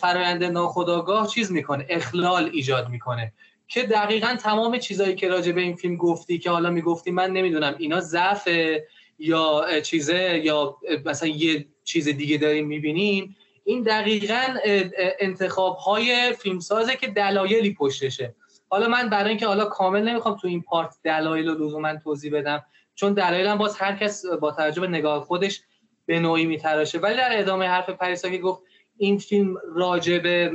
فرایند 0.00 0.44
ناخودآگاه 0.44 1.28
چیز 1.28 1.52
می‌کنه 1.52 1.86
اخلال 1.88 2.50
ایجاد 2.52 2.88
می‌کنه. 2.88 3.32
که 3.68 3.82
دقیقا 3.82 4.36
تمام 4.40 4.78
چیزایی 4.78 5.14
که 5.14 5.28
راجع 5.28 5.52
به 5.52 5.60
این 5.60 5.76
فیلم 5.76 5.96
گفتی 5.96 6.38
که 6.38 6.50
حالا 6.50 6.70
می‌گفتی 6.70 7.10
من 7.10 7.30
نمی‌دونم 7.30 7.74
اینا 7.78 8.00
ضعف 8.00 8.48
یا 9.18 9.64
چیزه 9.82 10.40
یا 10.44 10.76
مثلا 11.04 11.28
یه 11.28 11.66
چیز 11.84 12.08
دیگه 12.08 12.38
داریم 12.38 12.66
می‌بینیم. 12.66 13.36
این 13.64 13.82
دقیقا 13.82 14.46
انتخاب 15.20 15.76
های 15.76 16.32
فیلمسازه 16.32 16.96
که 16.96 17.06
دلایلی 17.06 17.74
پشتشه. 17.74 18.34
حالا 18.74 18.88
من 18.88 19.08
برای 19.08 19.28
اینکه 19.28 19.46
حالا 19.46 19.64
کامل 19.64 20.08
نمی‌خوام 20.08 20.36
تو 20.36 20.48
این 20.48 20.62
پارت 20.62 20.94
دلایل 21.04 21.48
رو 21.48 21.64
لزوما 21.64 21.96
توضیح 21.96 22.32
بدم 22.32 22.64
چون 22.94 23.12
دلایلم 23.12 23.58
باز 23.58 23.76
هر 23.76 23.96
کس 23.96 24.26
با 24.26 24.50
توجه 24.50 24.80
به 24.80 24.86
نگاه 24.86 25.24
خودش 25.24 25.60
به 26.06 26.20
نوعی 26.20 26.46
میتراشه. 26.46 26.98
ولی 26.98 27.16
در 27.16 27.38
ادامه 27.38 27.68
حرف 27.68 27.90
پریسا 27.90 28.28
که 28.28 28.38
گفت 28.38 28.62
این 28.96 29.18
فیلم 29.18 29.56
راجع 29.74 30.18
به 30.18 30.52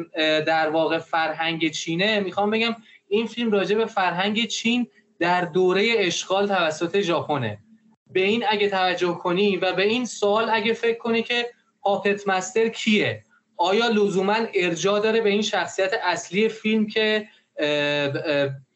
در 0.47 0.69
واقع 0.69 0.97
فرهنگ 0.97 1.71
چینه 1.71 2.19
می‌خوام 2.19 2.49
بگم 2.49 2.75
این 3.07 3.27
فیلم 3.27 3.51
راجع 3.51 3.75
به 3.75 3.85
فرهنگ 3.85 4.45
چین 4.45 4.87
در 5.19 5.45
دوره 5.45 5.93
اشغال 5.97 6.47
توسط 6.47 7.01
ژاپنه. 7.01 7.57
به 8.11 8.21
این 8.21 8.43
اگه 8.49 8.69
توجه 8.69 9.13
کنی 9.13 9.57
و 9.57 9.73
به 9.73 9.83
این 9.83 10.05
سوال 10.05 10.49
اگه 10.49 10.73
فکر 10.73 10.97
کنی 10.97 11.23
که 11.23 11.45
پاپت 11.81 12.27
مستر 12.27 12.67
کیه 12.67 13.23
آیا 13.57 13.87
لزوما 13.87 14.35
ارجاع 14.53 14.99
داره 14.99 15.21
به 15.21 15.29
این 15.29 15.41
شخصیت 15.41 15.93
اصلی 16.03 16.49
فیلم 16.49 16.87
که 16.87 17.27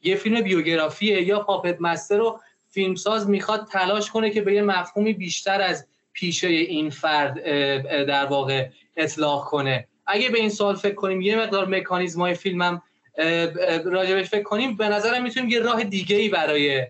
یه 0.04 0.15
فیلم 0.15 0.41
بیوگرافیه. 0.41 1.22
یا 1.22 1.39
پاپت 1.39 1.78
مستر 1.80 2.17
رو 2.17 2.39
فیلمساز 2.69 3.30
می‌خواد 3.30 3.67
تلاش 3.72 4.12
کنه 4.12 4.30
که 4.30 4.41
به 4.41 4.54
یه 4.54 4.62
مفهومی 4.62 5.13
بیشتر 5.13 5.62
از 5.62 5.88
پیشه 6.13 6.48
این 6.48 6.89
فرد 6.89 7.43
در 8.06 8.26
واقع 8.26 8.69
اطلاق 8.98 9.43
کنه. 9.43 9.88
اگه 10.08 10.30
به 10.30 10.39
این 10.39 10.50
سوال 10.50 10.76
فکر 10.76 10.96
کنیم 10.96 11.22
یه 11.22 11.36
مقدار 11.39 11.67
مکانیزم 11.67 12.22
های 12.22 12.34
فیلمم 12.34 12.82
راجبش 13.86 14.30
فکر 14.30 14.43
کنیم 14.43 14.78
به 14.78 14.89
نظرم 14.89 15.24
می‌تونیم 15.24 15.50
یه 15.50 15.60
راه 15.60 15.84
دیگه 15.84 16.15
ای 16.15 16.30
برای 16.30 16.88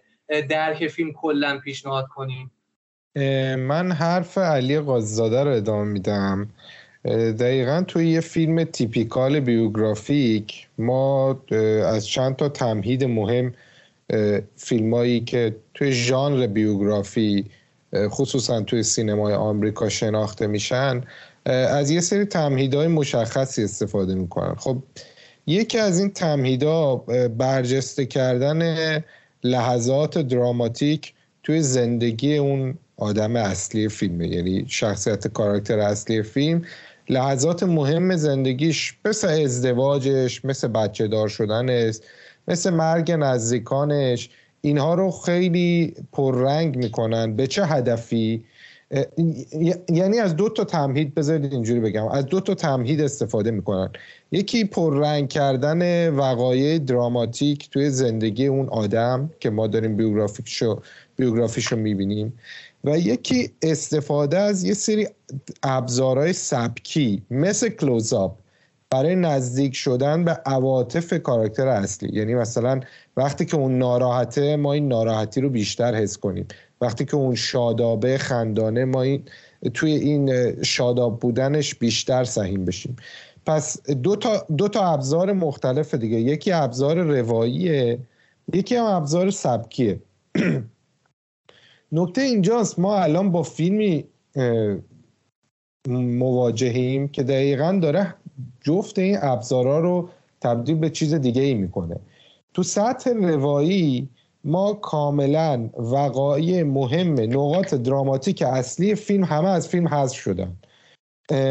درک 0.49 0.87
فیلم 0.87 1.11
کلا 1.11 1.59
پیشنهاد 1.59 2.07
کنیم. 2.07 2.51
من 3.57 3.91
حرف 3.91 4.37
علی 4.37 4.79
قاضزاده 4.79 5.43
رو 5.43 5.51
ادامه 5.51 5.83
میدم. 5.83 6.49
دقیقا 7.39 7.83
توی 7.87 8.09
یه 8.09 8.19
فیلم 8.19 8.63
تیپیکال 8.63 9.39
بیوگرافیک 9.39 10.67
ما 10.77 11.41
از 11.85 12.07
چند 12.07 12.35
تا 12.35 12.49
تمهید 12.49 13.03
مهم 13.03 13.53
فیلمایی 14.55 15.19
که 15.19 15.55
توی 15.73 15.91
ژانر 15.91 16.47
بیوگرافی 16.47 17.45
خصوصا 17.95 18.61
توی 18.61 18.83
سینمای 18.83 19.33
آمریکا 19.33 19.89
شناخته 19.89 20.47
میشن 20.47 21.01
از 21.45 21.91
یه 21.91 22.01
سری 22.01 22.25
تمهیدهای 22.25 22.87
مشخصی 22.87 23.63
استفاده 23.63 24.15
می‌کنن. 24.15 24.55
خب 24.55 24.77
یکی 25.47 25.77
از 25.77 25.99
این 25.99 26.09
تمهیدها 26.09 26.95
برجسته 27.37 28.05
کردن 28.05 29.03
لحظات 29.43 30.17
دراماتیک 30.17 31.13
توی 31.43 31.61
زندگی 31.61 32.37
اون 32.37 32.77
آدم 32.97 33.35
اصلی 33.35 33.89
فیلمه 33.89 34.27
یعنی 34.27 34.65
شخصیت 34.67 35.27
کاراکتر 35.27 35.79
اصلی 35.79 36.23
فیلم. 36.23 36.61
لحظات 37.09 37.63
مهم 37.63 38.15
زندگیش 38.15 38.97
مثل 39.05 39.27
ازدواجش 39.27 40.45
مثل 40.45 40.67
بچه 40.67 41.07
دار 41.07 41.27
شدنش 41.27 41.99
مثل 42.47 42.69
مرگ 42.69 43.11
نزدیکانش 43.11 44.29
اینها 44.61 44.93
رو 44.93 45.11
خیلی 45.11 45.93
پررنگ 46.11 46.75
می‌کنن. 46.77 47.35
به 47.35 47.47
چه 47.47 47.65
هدفی؟ 47.65 48.45
یعنی 49.89 50.19
از 50.19 50.35
دو 50.35 50.49
تا 50.49 50.63
تمهید 50.63 51.15
بذارید 51.15 51.53
اینجوری 51.53 51.79
بگم. 51.79 52.07
از 52.07 52.25
دو 52.25 52.39
تا 52.39 52.55
تمهید 52.55 53.01
استفاده 53.01 53.51
می‌کنن. 53.51 53.89
یکی 54.31 54.65
پررنگ 54.65 55.29
کردن 55.29 56.09
وقایع 56.09 56.77
دراماتیک 56.77 57.69
توی 57.69 57.89
زندگی 57.89 58.47
اون 58.47 58.69
آدم 58.69 59.29
که 59.39 59.49
ما 59.49 59.67
داریم 59.67 59.95
بیوگرافیشو 59.97 60.81
بیوگرافیشو 61.15 61.75
می‌بینیم. 61.75 62.33
و 62.83 62.97
یکی 62.97 63.51
استفاده 63.61 64.37
از 64.37 64.63
یه 64.63 64.73
سری 64.73 65.07
ابزارهای 65.63 66.33
سبکی 66.33 67.23
مثل 67.29 67.69
کلوزآپ 67.69 68.37
برای 68.89 69.15
نزدیک 69.15 69.75
شدن 69.75 70.23
به 70.23 70.31
عواطف 70.31 71.13
کاراکتر 71.13 71.67
اصلی. 71.67 72.09
یعنی 72.13 72.35
مثلا 72.35 72.79
وقتی 73.17 73.45
که 73.45 73.57
اون 73.57 73.77
ناراحته 73.77 74.55
ما 74.55 74.73
این 74.73 74.87
ناراحتی 74.87 75.41
رو 75.41 75.49
بیشتر 75.49 75.95
حس 75.95 76.17
کنیم. 76.17 76.47
وقتی 76.81 77.05
که 77.05 77.15
اون 77.15 77.35
شادابه 77.35 78.17
خندانه 78.17 78.85
ما 78.85 79.01
این 79.01 79.23
توی 79.73 79.91
این 79.91 80.53
شاداب 80.63 81.19
بودنش 81.19 81.75
بیشتر 81.75 82.23
سهیم 82.23 82.65
بشیم. 82.65 82.95
پس 83.45 83.89
دو 83.89 84.15
تا, 84.15 84.45
دو 84.57 84.67
تا 84.67 84.93
ابزار 84.93 85.33
مختلف 85.33 85.93
دیگه. 85.93 86.17
یکی 86.17 86.51
ابزار 86.51 86.97
رواییه 87.01 87.99
یکی 88.53 88.75
هم 88.75 88.85
ابزار 88.85 89.29
سبکیه. 89.29 89.99
نکته 91.93 92.21
اینجاست 92.21 92.79
ما 92.79 92.97
الان 92.97 93.31
با 93.31 93.43
فیلمی 93.43 94.05
مواجهیم 95.87 97.07
که 97.07 97.23
دقیقا 97.23 97.79
داره 97.81 98.15
جفت 98.61 98.99
این 98.99 99.17
ابزارا 99.21 99.79
رو 99.79 100.09
تبدیل 100.41 100.75
به 100.75 100.89
چیز 100.89 101.13
دیگه 101.13 101.41
ای 101.41 101.53
می‌کنه. 101.53 101.95
تو 102.53 102.63
سطح 102.63 103.13
روایی 103.13 104.09
ما 104.43 104.73
کاملا 104.73 105.69
وقایع 105.77 106.63
مهم 106.63 107.13
نقاط 107.19 107.73
دراماتیک 107.73 108.41
اصلی 108.41 108.95
فیلم 108.95 109.23
همه 109.23 109.49
از 109.49 109.67
فیلم 109.67 109.87
حذف 109.87 110.15
شدن. 110.15 110.57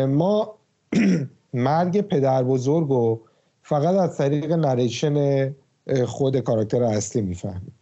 ما 0.06 0.54
مرگ 1.54 2.00
پدر 2.00 2.42
بزرگ 2.42 2.90
و 2.90 3.20
فقط 3.62 3.94
از 3.94 4.16
طریق 4.16 4.52
نریشن 4.52 5.48
خود 6.06 6.40
کاراکتر 6.40 6.82
اصلی 6.82 7.22
می‌فهمیم. 7.22 7.72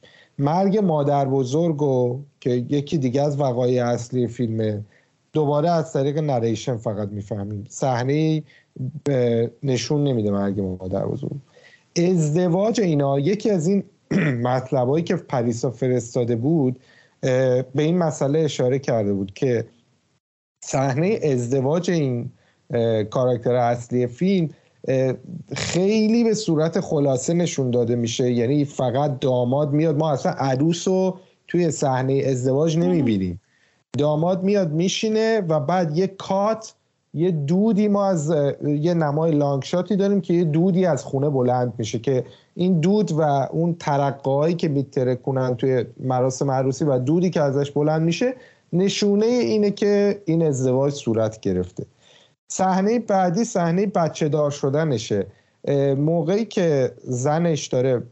مرگ 0.41 0.79
مادر 0.79 1.25
بزرگ 1.25 1.83
و 1.83 2.21
که 2.41 2.51
یکی 2.51 2.99
دیگه 2.99 3.23
از 3.23 3.41
وقایع 3.41 3.87
اصلی 3.87 4.27
فیلمه 4.27 4.85
دوباره 5.33 5.71
از 5.71 5.93
طریق 5.93 6.19
نریشن 6.19 6.77
فقط 6.77 7.09
می‌فهمیم. 7.09 7.65
صحنه 7.69 8.43
نشون 9.63 10.05
نمیده 10.05 10.31
مرگ 10.31 10.61
مادر 10.61 11.07
بزرگ. 11.07 11.37
ازدواج 11.97 12.81
اینا 12.81 13.19
یکی 13.19 13.51
از 13.51 13.67
این 13.67 13.85
مطلبایی 14.49 15.05
که 15.05 15.17
پریسا 15.17 15.71
فرستاده 15.71 16.37
بود 16.37 16.81
به 17.21 17.65
این 17.83 17.99
مسئله 17.99 18.39
اشاره 18.39 18.79
کرده 18.79 19.13
بود 19.13 19.35
که 19.35 19.65
صحنه 20.65 21.19
ازدواج 21.23 21.91
این 21.91 22.31
کاراکتر 23.11 23.55
اصلی 23.55 24.07
فیلم 24.07 24.49
خیلی 25.57 26.25
به 26.25 26.35
صورت 26.35 26.81
خلاصه 26.81 27.35
نشون 27.35 27.71
داده 27.71 27.97
میشه. 27.97 28.33
یعنی 28.33 28.65
فقط 28.65 29.21
داماد 29.21 29.73
میاد. 29.73 29.97
ما 29.97 30.11
اصلا 30.11 30.33
عروس 30.33 30.89
رو 30.89 31.19
توی 31.49 31.71
صحنه 31.71 32.23
ازدواج 32.27 32.79
نمی‌بینیم. 32.79 33.41
داماد 33.99 34.43
میاد 34.43 34.73
میشینه 34.73 35.41
و 35.41 35.61
بعد 35.61 35.99
یه 35.99 36.07
کات 36.07 36.75
یه 37.15 37.31
دودی 37.31 37.89
ما 37.89 38.07
از 38.07 38.35
یه 38.67 38.95
نمای 38.95 39.31
لانگشاتی 39.31 39.97
داریم 39.97 40.21
که 40.21 40.35
یه 40.35 40.45
دودی 40.45 40.87
از 40.87 41.05
خونه 41.05 41.31
بلند 41.31 41.73
میشه 41.79 41.99
که 41.99 42.25
این 42.55 42.81
دود 42.81 43.13
و 43.13 43.21
اون 43.53 43.75
ترقایی 43.75 44.55
که 44.55 44.69
میترکونن 44.69 45.57
توی 45.57 45.85
مراسم 46.01 46.51
عروسی 46.51 46.85
و 46.85 46.99
دودی 46.99 47.31
که 47.31 47.41
ازش 47.41 47.71
بلند 47.71 48.03
میشه 48.03 48.35
نشونه 48.73 49.27
اینه 49.27 49.71
که 49.71 50.23
این 50.25 50.43
ازدواج 50.43 50.93
صورت 50.93 51.41
گرفته. 51.41 51.87
صحنه 52.53 52.99
بعدی 52.99 53.45
صحنه 53.45 53.87
بچه 53.87 54.29
دار 54.29 54.51
شدنشه. 54.51 55.27
موقعی 55.97 56.45
که 56.45 56.93
زنش 57.03 57.67
داره 57.67 58.03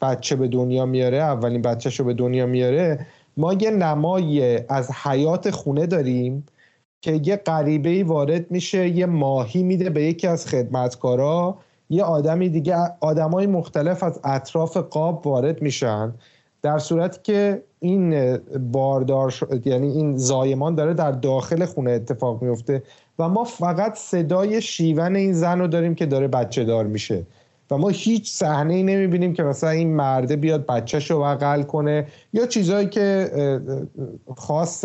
بچه 0.00 0.36
به 0.36 0.48
دنیا 0.48 0.86
میاره 0.86 1.16
اولین 1.16 1.62
بچهش 1.62 2.00
رو 2.00 2.06
به 2.06 2.14
دنیا 2.14 2.46
میاره 2.46 3.06
ما 3.36 3.52
یه 3.52 3.70
نمای 3.70 4.60
از 4.68 4.90
حیات 5.04 5.50
خونه 5.50 5.86
داریم 5.86 6.46
که 7.00 7.20
یه 7.24 7.36
غریبه 7.36 8.04
وارد 8.04 8.50
میشه 8.50 8.88
یه 8.88 9.06
ماهی 9.06 9.62
میده 9.62 9.90
به 9.90 10.02
یکی 10.02 10.26
از 10.26 10.46
خدمتکارا 10.46 11.58
یه 11.90 12.02
آدمی 12.04 12.48
دیگه 12.48 12.76
آدمای 13.00 13.46
مختلف 13.46 14.02
از 14.02 14.20
اطراف 14.24 14.76
قاب 14.76 15.26
وارد 15.26 15.62
میشن. 15.62 16.14
در 16.62 16.78
صورتی 16.78 17.20
که 17.22 17.62
این 17.80 18.36
باردار 18.72 19.34
یعنی 19.64 19.88
این 19.88 20.16
زایمان 20.16 20.74
داره 20.74 20.94
در 20.94 21.12
داخل 21.12 21.64
خونه 21.64 21.90
اتفاق 21.90 22.42
میفته. 22.42 22.82
و 23.20 23.28
ما 23.28 23.44
فقط 23.44 23.94
صدای 23.94 24.62
شیون 24.62 25.16
این 25.16 25.32
زن 25.32 25.58
رو 25.58 25.66
داریم 25.66 25.94
که 25.94 26.06
داره 26.06 26.28
بچه 26.28 26.64
دار 26.64 26.86
میشه. 26.86 27.26
و 27.70 27.78
ما 27.78 27.88
هیچ 27.88 28.32
صحنه 28.32 28.74
ای 28.74 28.82
نمی‌بینیم 28.82 29.32
که 29.32 29.42
مثلا 29.42 29.70
این 29.70 29.96
مرده 29.96 30.36
بیاد 30.36 30.66
بچهش 30.66 31.10
رو 31.10 31.20
بغل 31.20 31.62
کنه 31.62 32.06
یا 32.32 32.46
چیزهایی 32.46 32.88
که 32.88 33.30
خاص 34.36 34.84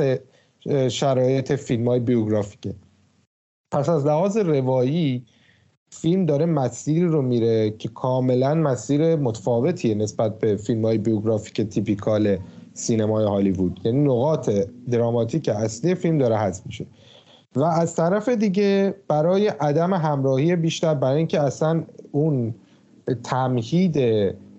شرایط 0.90 1.52
فیلم 1.52 1.88
های 1.88 2.00
بیوگرافیکه. 2.00 2.74
پس 3.72 3.90
از 3.90 4.06
لحاظ 4.06 4.38
روایی 4.38 5.26
فیلم 5.90 6.26
داره 6.26 6.46
مسیری 6.46 7.06
رو 7.06 7.22
میره 7.22 7.72
که 7.72 7.90
کاملا 7.90 8.56
مسیر 8.56 9.16
متفاوتیه 9.16 9.96
نسبت 9.96 10.40
به 10.40 10.56
فیلم 10.56 10.86
های 10.86 10.98
بیوگرافیک 10.98 11.62
تیپیکال 11.62 12.38
سینمای 12.74 13.26
هالیوود. 13.26 13.80
یعنی 13.84 14.00
نقاط 14.00 14.50
دراماتیک 14.92 15.50
اصلی 15.50 15.96
فیلم 15.96 16.18
داره 16.18 16.38
حذف 16.38 16.66
میشه. 16.66 16.86
و 17.56 17.64
از 17.64 17.96
طرف 17.96 18.30
دیگه 18.30 18.96
برای 19.08 19.48
عدم 19.48 19.94
همراهی 19.94 20.56
بیشتر 20.56 20.94
برای 20.94 21.18
اینکه 21.18 21.42
اصلا 21.42 21.84
اون 22.12 22.56
تمهید 23.24 23.96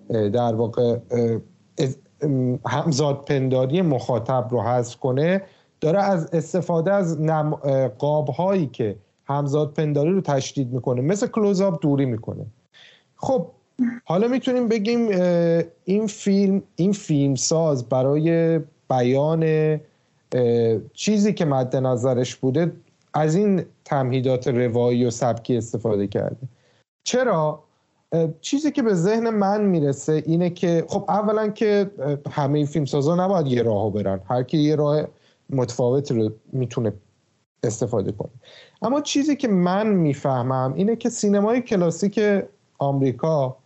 در 0.08 0.54
واقع 0.54 0.98
همزاد 2.66 3.24
پنداری 3.24 3.82
مخاطب 3.82 4.48
رو 4.50 4.62
حذف 4.62 4.96
کنه 4.96 5.42
داره 5.80 6.02
از 6.02 6.34
استفاده 6.34 6.92
از 6.92 7.22
قاب 7.98 8.28
هایی 8.28 8.66
که 8.66 8.96
همزاد 9.24 9.72
پنداری 9.72 10.10
رو 10.10 10.20
تشدید 10.20 10.72
می‌کنه 10.72 11.00
مثل 11.00 11.26
کلوزآپ 11.26 11.82
دوری 11.82 12.04
می‌کنه. 12.04 12.46
خب 13.16 13.46
حالا 14.04 14.28
می‌تونیم 14.28 14.68
بگیم 14.68 15.08
این 15.84 16.06
فیلم 16.06 16.62
این 16.76 16.92
فیلم 16.92 17.34
ساز 17.34 17.88
برای 17.88 18.60
بیان 18.90 19.44
چیزی 20.92 21.32
که 21.32 21.44
مد 21.44 21.76
نظرش 21.76 22.36
بوده 22.36 22.72
از 23.16 23.34
این 23.34 23.64
تمهیدات 23.84 24.48
روایی 24.48 25.04
و 25.04 25.10
سبکی 25.10 25.56
استفاده 25.56 26.06
کرده. 26.06 26.48
چرا؟ 27.04 27.62
چیزی 28.40 28.72
که 28.72 28.82
به 28.82 28.94
ذهن 28.94 29.30
من 29.30 29.64
می‌رسه 29.64 30.22
اینه 30.26 30.50
که 30.50 30.84
خب 30.88 31.04
اولا 31.08 31.48
که 31.48 31.90
همه 32.30 32.64
فیلم 32.64 32.84
سازا 32.84 33.14
نباید 33.14 33.46
یه 33.46 33.62
راهو 33.62 33.90
برن. 33.90 34.20
هر 34.28 34.42
کی 34.42 34.58
یه 34.58 34.76
راه 34.76 35.04
متفاوتی 35.50 36.14
رو 36.14 36.30
می‌تونه 36.52 36.92
استفاده 37.62 38.12
کنه. 38.12 38.30
اما 38.82 39.00
چیزی 39.00 39.36
که 39.36 39.48
من 39.48 39.86
می‌فهمم 39.86 40.72
اینه 40.76 40.96
که 40.96 41.08
سینمای 41.08 41.60
کلاسیک 41.60 42.20
آمریکا 42.78 43.56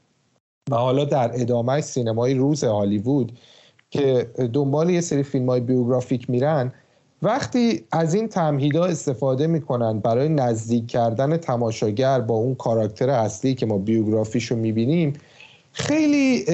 و 0.70 0.74
حالا 0.74 1.04
در 1.04 1.30
ادامه 1.34 1.80
سینمای 1.80 2.34
روز 2.34 2.64
هالیوود 2.64 3.38
که 3.90 4.30
دنبال 4.52 4.90
یه 4.90 5.00
سری 5.00 5.22
فیلم 5.22 5.48
های 5.48 5.60
بیوگرافیک 5.60 6.30
میرن 6.30 6.72
وقتی 7.22 7.84
از 7.92 8.14
این 8.14 8.28
تمهیدا 8.28 8.84
استفاده 8.84 9.46
می‌کنن 9.46 9.98
برای 9.98 10.28
نزدیک 10.28 10.86
کردن 10.86 11.36
تماشاگر 11.36 12.20
با 12.20 12.34
اون 12.34 12.54
کاراکتر 12.54 13.10
اصلی 13.10 13.54
که 13.54 13.66
ما 13.66 13.78
بیوگرافیشو 13.78 14.56
می‌بینیم 14.56 15.12
خیلی 15.72 16.44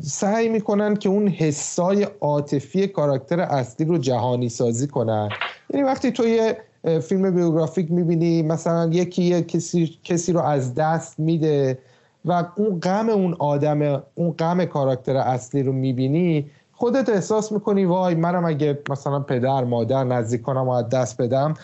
سعی 0.00 0.48
می‌کنن 0.48 0.96
که 0.96 1.08
اون 1.08 1.28
حسای 1.28 2.06
عاطفی 2.20 2.86
کاراکتر 2.86 3.40
اصلی 3.40 3.86
رو 3.86 3.98
جهانی 3.98 4.48
سازی 4.48 4.86
کنن. 4.86 5.28
یعنی 5.70 5.86
وقتی 5.86 6.10
تو 6.10 6.28
یه 6.28 6.56
فیلم 7.00 7.34
بیوگرافیک 7.34 7.90
می‌بینی 7.90 8.42
مثلا 8.42 8.90
یکی 8.92 9.42
کسی, 9.42 9.98
کسی 10.04 10.32
رو 10.32 10.40
از 10.40 10.74
دست 10.74 11.20
میده 11.20 11.78
و 12.24 12.44
اون 12.56 12.80
غم 12.80 13.08
اون 13.08 13.34
آدم 13.38 14.02
اون 14.14 14.30
غم 14.30 14.64
کاراکتر 14.64 15.16
اصلی 15.16 15.62
رو 15.62 15.72
می‌بینی 15.72 16.50
خودت 16.82 17.08
احساس 17.08 17.52
می‌کنی 17.52 17.84
وای 17.84 18.14
منم 18.14 18.44
اگه 18.44 18.78
مثلا 18.90 19.20
پدر 19.20 19.64
مادر 19.64 20.04
نزدیک 20.04 20.42
کنم 20.42 20.68
و 20.68 20.70
از 20.70 20.88
دست 20.88 21.22
بدم 21.22 21.54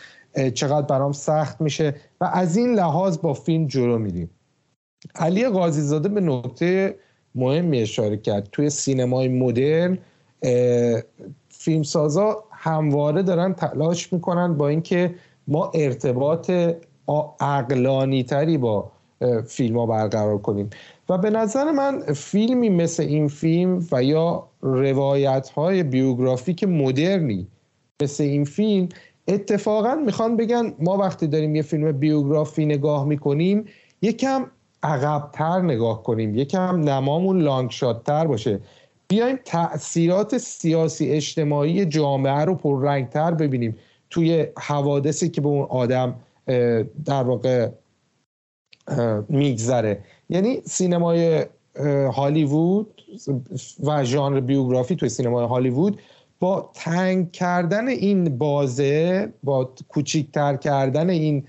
چقدر 0.55 0.87
برام 0.87 1.13
سخت 1.13 1.61
میشه؟ 1.61 1.95
و 2.21 2.31
از 2.33 2.57
این 2.57 2.75
لحاظ 2.75 3.19
با 3.19 3.35
فیلم 3.35 3.67
جلو 3.67 3.99
میریم. 3.99 4.31
علی 5.15 5.49
قاضی 5.49 5.81
زاده 5.81 6.09
به 6.09 6.21
نکته 6.21 6.97
مهمی 7.35 7.81
اشاره 7.81 8.17
کرد. 8.17 8.49
توی 8.53 8.71
سینمای 8.71 9.29
مدرن 9.29 9.99
فیلمسازا 11.49 12.45
همواره 12.51 13.23
دارن 13.23 13.53
تلاش 13.53 14.13
می‌کنن 14.13 14.55
با 14.55 14.69
اینکه 14.69 15.15
ما 15.49 15.71
ارتباط 15.75 16.51
عقلانی 17.41 18.23
تری 18.23 18.59
با 18.59 18.91
فیلم 19.47 19.79
ها 19.79 19.87
برقرار 19.87 20.39
کنیم. 20.39 20.71
و 21.09 21.19
به 21.19 21.31
نظر 21.31 21.71
من 21.71 22.01
فیلمی 22.01 22.69
مثل 22.69 23.03
این 23.03 23.29
فیلم 23.29 23.87
و 23.93 24.03
یا 24.03 24.49
روایت 24.61 25.49
های 25.49 25.83
بیوگرافیک 25.83 26.65
مدرنی 26.65 27.47
مثل 28.03 28.25
این 28.25 28.45
فیلم 28.45 28.89
اتفاقا 29.29 29.95
می‌خوان 29.95 30.37
بگن 30.37 30.75
ما 30.79 30.97
وقتی 30.97 31.27
داریم 31.27 31.57
یه 31.57 31.63
فیلم 31.63 31.93
بیوگرافی 31.93 32.67
نگاه 32.67 33.05
می‌کنیم 33.05 33.65
یکم 34.03 34.51
عقبتر 34.83 35.61
نگاه 35.61 36.03
کنیم 36.03 36.35
یکم 36.35 36.81
نمامون 36.81 37.43
لانگ 37.43 37.71
تر 38.05 38.27
باشه. 38.27 38.61
بیایم 39.09 39.39
تاثیرات 39.45 40.39
سیاسی 40.39 41.11
اجتماعی 41.11 41.85
جامعه 41.87 42.45
رو 42.45 42.55
پررنگتر 42.55 43.31
ببینیم. 43.31 43.77
توی 44.11 44.47
حوادثی 44.59 45.29
که 45.29 45.41
به 45.41 45.49
اون 45.49 45.67
آدم 45.71 46.15
در 47.05 47.23
واقع 47.23 47.69
میگذره. 49.29 50.05
یعنی 50.29 50.61
سینمای 50.65 51.47
هالیوود 52.15 53.03
و 53.85 54.05
ژانر 54.05 54.41
بیوگرافی 54.41 54.97
توی 54.97 55.09
سینمای 55.09 55.47
هالیوود 55.47 56.01
با 56.41 56.71
تنگ 56.75 57.33
کردن 57.33 57.89
این 57.89 58.39
بازه 58.39 59.33
با 59.45 59.71
کوچیکتر 59.89 60.57
کردن 60.57 61.11
این 61.11 61.45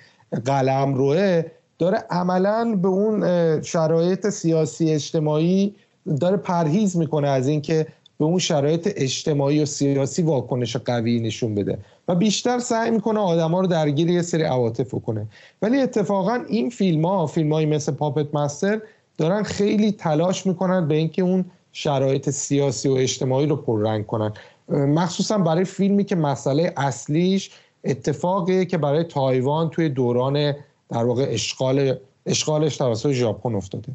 قلم 0.45 0.93
روه 0.93 1.43
داره 1.79 1.97
عملا 2.09 2.75
به 2.81 2.87
اون 2.87 3.21
شرایط 3.61 4.29
سیاسی 4.29 4.91
اجتماعی 4.91 5.75
داره 6.19 6.37
پرهیز 6.37 6.97
می‌کنه 6.97 7.27
از 7.27 7.47
اینکه 7.47 7.87
به 8.19 8.25
اون 8.25 8.39
شرایط 8.39 8.93
اجتماعی 8.95 9.61
و 9.61 9.65
سیاسی 9.65 10.21
واکنش 10.21 10.75
قوی 10.75 11.19
نشون 11.19 11.55
بده. 11.55 11.77
و 12.07 12.15
بیشتر 12.15 12.59
سعی 12.59 12.91
می‌کنه 12.91 13.19
آدما 13.19 13.61
رو 13.61 13.67
درگیر 13.67 14.09
یه 14.09 14.21
سری 14.21 14.43
عواطف 14.43 14.95
کنه 15.05 15.27
ولی 15.61 15.81
اتفاقا 15.81 16.39
این 16.47 16.69
فیلم 16.69 17.05
ها 17.05 17.27
فیلم 17.27 17.53
های 17.53 17.65
مثل 17.65 17.91
پاپت 17.91 18.35
مستر 18.35 18.81
دارن 19.17 19.43
خیلی 19.43 19.91
تلاش 19.91 20.45
می‌کنن 20.45 20.87
به 20.87 20.95
اینکه 20.95 21.21
اون 21.21 21.45
شرایط 21.71 22.29
سیاسی 22.29 22.89
و 22.89 22.93
اجتماعی 22.93 23.47
رو 23.47 23.55
پررنگ 23.55 24.05
کنن. 24.05 24.33
مخصوصا 24.69 25.37
برای 25.37 25.65
فیلمی 25.65 26.03
که 26.03 26.15
مسئله 26.15 26.73
اصلیش 26.77 27.51
اتفاقیه 27.83 28.65
که 28.65 28.77
برای 28.77 29.03
تایوان 29.03 29.69
توی 29.69 29.89
دوران 29.89 30.55
در 30.89 31.03
واقع 31.03 31.27
اشغال 31.29 31.97
اشغالش 32.25 32.77
توسط 32.77 33.11
ژاپن 33.11 33.55
افتاده. 33.55 33.87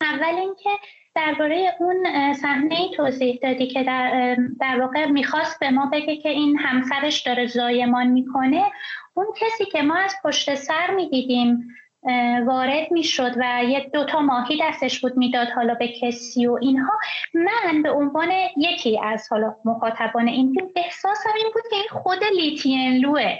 اول 0.00 0.34
اینکه 0.40 0.70
درباره 1.14 1.74
اون 1.80 2.06
صحنه 2.32 2.76
توضیح 2.96 3.38
دادی 3.42 3.66
که 3.66 3.82
در, 3.82 4.36
در 4.60 4.80
واقع 4.80 5.06
می‌خواست 5.06 5.60
به 5.60 5.70
ما 5.70 5.86
بگه 5.86 6.16
که 6.16 6.28
این 6.28 6.58
همسرش 6.58 7.22
داره 7.22 7.46
زایمان 7.46 8.06
می‌کنه. 8.06 8.64
اون 9.14 9.26
کسی 9.40 9.64
که 9.64 9.82
ما 9.82 9.96
از 9.96 10.14
پشت 10.24 10.54
سر 10.54 10.94
می‌دیدیم 10.94 11.68
وارد 12.46 12.90
می‌شد 12.90 13.32
و 13.36 13.64
یه 13.64 13.90
دوتا 13.94 14.20
ماهی 14.20 14.60
دستش 14.62 15.00
بود 15.00 15.16
می‌داد 15.16 15.48
حالا 15.48 15.74
به 15.74 15.88
کسی 15.88 16.46
و 16.46 16.58
اینها. 16.60 16.98
من 17.34 17.82
به 17.82 17.90
عنوان 17.90 18.28
یکی 18.56 19.00
از 19.02 19.26
حالا 19.30 19.56
مخاطبان 19.64 20.28
این 20.28 20.52
فیلم 20.52 20.68
احساسم 20.76 21.30
این 21.36 21.46
بود 21.54 21.62
که 21.70 21.76
این 21.76 22.02
خود 22.02 22.24
لیتین 22.36 22.96
لوه 22.96 23.38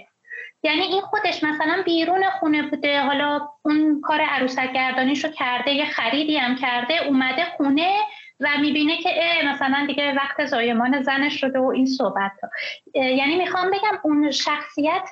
یعنی 0.63 0.81
این 0.81 1.01
خودش 1.01 1.45
مثلا 1.45 1.83
بیرون 1.85 2.31
خونه 2.31 2.63
بوده 2.63 3.01
حالا 3.01 3.49
اون 3.63 4.01
کار 4.01 4.21
عروسک 4.21 4.73
گردانیشو 4.73 5.29
کرده 5.29 5.71
یه 5.71 5.85
خریدی 5.85 6.37
هم 6.37 6.57
کرده 6.57 7.07
اومده 7.07 7.45
خونه 7.57 7.93
و 8.41 8.49
می‌بینه 8.61 8.97
که 8.97 9.11
مثلا 9.45 9.85
دیگه 9.87 10.15
وقت 10.15 10.47
زایمان 10.47 11.03
زنش 11.03 11.41
شده 11.41 11.59
و 11.59 11.67
این 11.67 11.87
صحبت 11.87 12.33
ها. 12.43 12.51
یعنی 12.95 13.37
می‌خوام 13.37 13.71
بگم 13.71 13.99
اون 14.03 14.31
شخصیت 14.31 15.09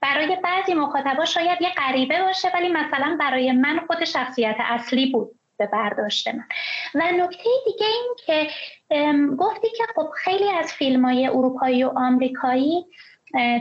برای 0.00 0.36
بعضی 0.44 0.74
مخاطبا 0.74 1.24
شاید 1.24 1.62
یه 1.62 1.68
غریبه 1.68 2.22
باشه 2.22 2.48
ولی 2.54 2.68
مثلا 2.68 3.16
برای 3.20 3.52
من 3.52 3.80
خود 3.86 4.04
شخصیت 4.04 4.56
اصلی 4.58 5.12
بود 5.12 5.30
به 5.58 5.66
برداشت 5.66 6.28
من 6.28 6.44
و 6.94 7.24
نکته 7.24 7.50
دیگه 7.64 7.86
این 7.86 8.14
که 8.26 8.48
گفتی 9.38 9.68
که 9.68 9.84
خب 9.94 10.10
خیلی 10.16 10.50
از 10.50 10.72
فیلم 10.72 11.04
های 11.04 11.28
اروپایی 11.28 11.84
و 11.84 11.92
آمریکایی 11.96 12.86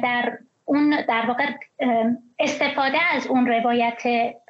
در 0.04 0.38
اون 0.65 1.06
در 1.08 1.25
واقع 1.25 1.45
استفاده 2.39 2.97
از 3.01 3.28
اون 3.28 3.47
روایت 3.47 4.01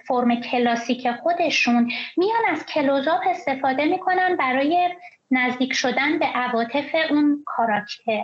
فرم 0.08 0.42
کلاسیک 0.42 1.12
خودشون 1.12 1.92
میان 2.18 2.46
از 2.50 2.66
کلوزاپ 2.66 3.22
استفاده 3.28 3.86
می‌کنن 3.86 4.36
برای 4.36 4.90
نزدیک 5.32 5.74
شدن 5.74 6.20
به 6.20 6.26
عواطف 6.26 6.96
اون 7.10 7.44
کاراکتر. 7.46 8.24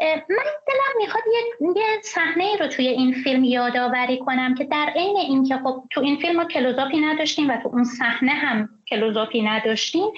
من 0.00 0.44
دلم 0.66 0.96
می‌خواد 0.98 1.22
یه, 1.76 1.82
صحنه 2.02 2.56
رو 2.60 2.66
توی 2.66 2.86
این 2.86 3.12
فیلم 3.12 3.44
یادآوری 3.44 4.18
کنم 4.18 4.54
که 4.54 4.64
در 4.64 4.92
عین 4.96 5.16
اینکه 5.16 5.56
خب 5.56 5.84
تو 5.90 6.00
این 6.00 6.16
فیلم 6.16 6.36
ما 6.36 6.44
کلوزاپی 6.44 7.00
نداشتیم 7.00 7.50
و 7.50 7.56
تو 7.56 7.68
اون 7.68 7.84
صحنه 7.84 8.32
هم 8.32 8.68
کلوزاپی 8.88 9.42
نداشتیم 9.42 10.10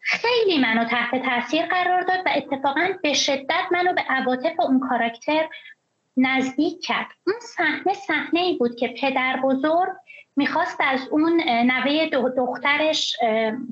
خیلی 0.00 0.58
منو 0.58 0.84
تحت 0.84 1.22
تاثیر 1.22 1.66
قرار 1.66 2.02
داد 2.02 2.20
و 2.26 2.30
اتفاقا 2.36 2.88
به 3.02 3.14
شدت 3.14 3.64
منو 3.70 3.92
به 3.92 4.00
عواطف 4.00 4.60
اون 4.60 4.80
کاراکتر 4.80 5.48
نزدیک 6.16 6.84
کرد. 6.84 7.06
اون 7.26 7.36
صحنه 7.40 7.94
صحنه 7.94 8.40
ای 8.40 8.56
بود 8.56 8.76
که 8.76 8.88
پدر 8.88 9.40
بزرگ 9.44 9.92
می‌خواست 10.36 10.76
از 10.80 11.08
اون 11.08 11.40
نوه 11.46 12.08
دخترش 12.36 13.16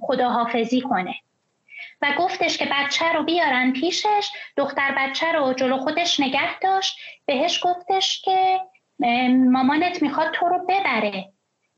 خداحافظی 0.01 0.81
کنه. 0.81 1.15
و 2.03 2.15
گفتش 2.19 2.59
که 2.59 2.69
بچه 2.73 3.13
رو 3.13 3.23
بیارن 3.23 3.73
پیشش. 3.73 4.31
دختر 4.57 4.95
بچه 4.99 5.33
رو 5.33 5.53
جلو 5.53 5.79
خودش 5.79 6.21
نگه 6.21 6.59
داشت. 6.59 6.99
بهش 7.27 7.61
گفتش 7.65 8.23
که 8.23 8.61
مامانت 9.51 10.03
می‌خواد 10.03 10.31
تو 10.33 10.47
رو 10.49 10.67
ببره. 10.69 11.33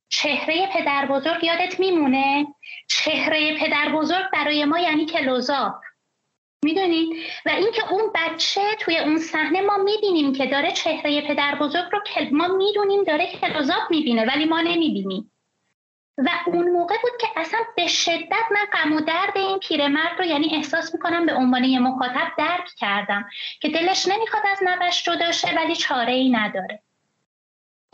چهره 0.08 0.66
پدر 0.66 1.06
بزرگ 1.06 1.44
یادت 1.44 1.80
میمونه؟ 1.80 2.46
چهره 2.88 3.58
پدر 3.58 3.88
بزرگ 3.88 4.30
برای 4.32 4.64
ما 4.64 4.78
یعنی 4.78 5.06
کلوزاپ. 5.06 5.74
می‌دونید؟ 6.64 7.16
و 7.46 7.50
اینکه 7.50 7.92
اون 7.92 8.02
بچه 8.14 8.60
توی 8.80 8.98
اون 8.98 9.18
صحنه 9.18 9.60
ما 9.60 9.76
می‌بینیم 9.76 10.32
که 10.32 10.46
داره 10.46 10.72
چهره 10.72 11.20
پدر 11.28 11.54
بزرگ 11.54 11.84
رو 11.92 12.00
ما 12.32 12.48
می‌دونیم 12.48 13.04
داره 13.04 13.26
کلوزاپ 13.26 13.90
می‌بینه 13.90 14.26
ولی 14.26 14.44
ما 14.44 14.60
نمی‌بینیم. 14.60 15.32
و 16.18 16.28
اون 16.46 16.70
موقع 16.70 16.94
بود 17.02 17.12
که 17.20 17.26
اصلا 17.36 17.60
به 17.76 17.86
شدت 17.86 18.46
من 18.50 18.66
غم 18.72 18.92
و 18.92 19.00
درد 19.00 19.36
این 19.38 19.58
پیرمرد 19.58 20.18
رو 20.18 20.24
یعنی 20.24 20.56
احساس 20.56 20.94
می‌کنم 20.94 21.26
به 21.26 21.34
عنوان 21.34 21.64
یه 21.64 21.78
مخاطب 21.78 22.32
درک 22.38 22.68
کردم 22.76 23.28
که 23.60 23.68
دلش 23.68 24.08
نمی‌خواد 24.08 24.42
از 24.52 24.58
نوش 24.62 25.04
جدا 25.04 25.32
شه 25.32 25.54
ولی 25.56 25.76
چاره 25.76 26.12
ای 26.12 26.30
نداره. 26.30 26.82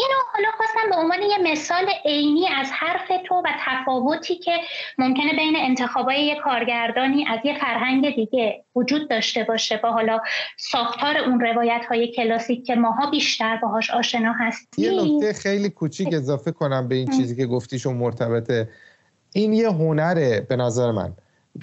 اینو 0.00 0.14
حالا 0.32 0.48
خواستم 0.56 0.90
به 0.90 0.96
عنوان 0.96 1.22
یه 1.22 1.52
مثال 1.52 1.86
عینی 2.04 2.48
از 2.48 2.66
حرف 2.72 3.08
تو 3.26 3.34
و 3.34 3.48
تفاوتی 3.66 4.38
که 4.38 4.52
ممکنه 4.98 5.32
بین 5.36 5.54
انتخابای 5.56 6.26
یه 6.26 6.40
کارگردانی 6.44 7.26
از 7.28 7.38
یه 7.44 7.58
فرهنگ 7.58 8.14
دیگه 8.14 8.64
وجود 8.76 9.10
داشته 9.10 9.44
باشه 9.44 9.76
با 9.76 9.92
حالا 9.92 10.20
ساختار 10.56 11.16
اون 11.16 11.40
روایت 11.40 11.82
های 11.88 12.12
کلاسیک 12.12 12.66
که 12.66 12.74
ماها 12.74 13.10
بیشتر 13.10 13.56
باهاش 13.56 13.90
آشنا 13.90 14.32
هستیم. 14.32 14.84
یه 14.84 15.02
نکته 15.02 15.32
خیلی 15.32 15.70
کوچیک 15.70 16.08
اضافه 16.12 16.52
کنم 16.52 16.88
به 16.88 16.94
این 16.94 17.10
چیزی 17.16 17.36
که 17.36 17.46
گفتیشون 17.46 17.96
مرتبطه. 17.96 18.68
این 19.34 19.52
یه 19.52 19.68
هنره 19.68 20.46
به 20.48 20.56
نظر 20.56 20.90
من. 20.90 21.12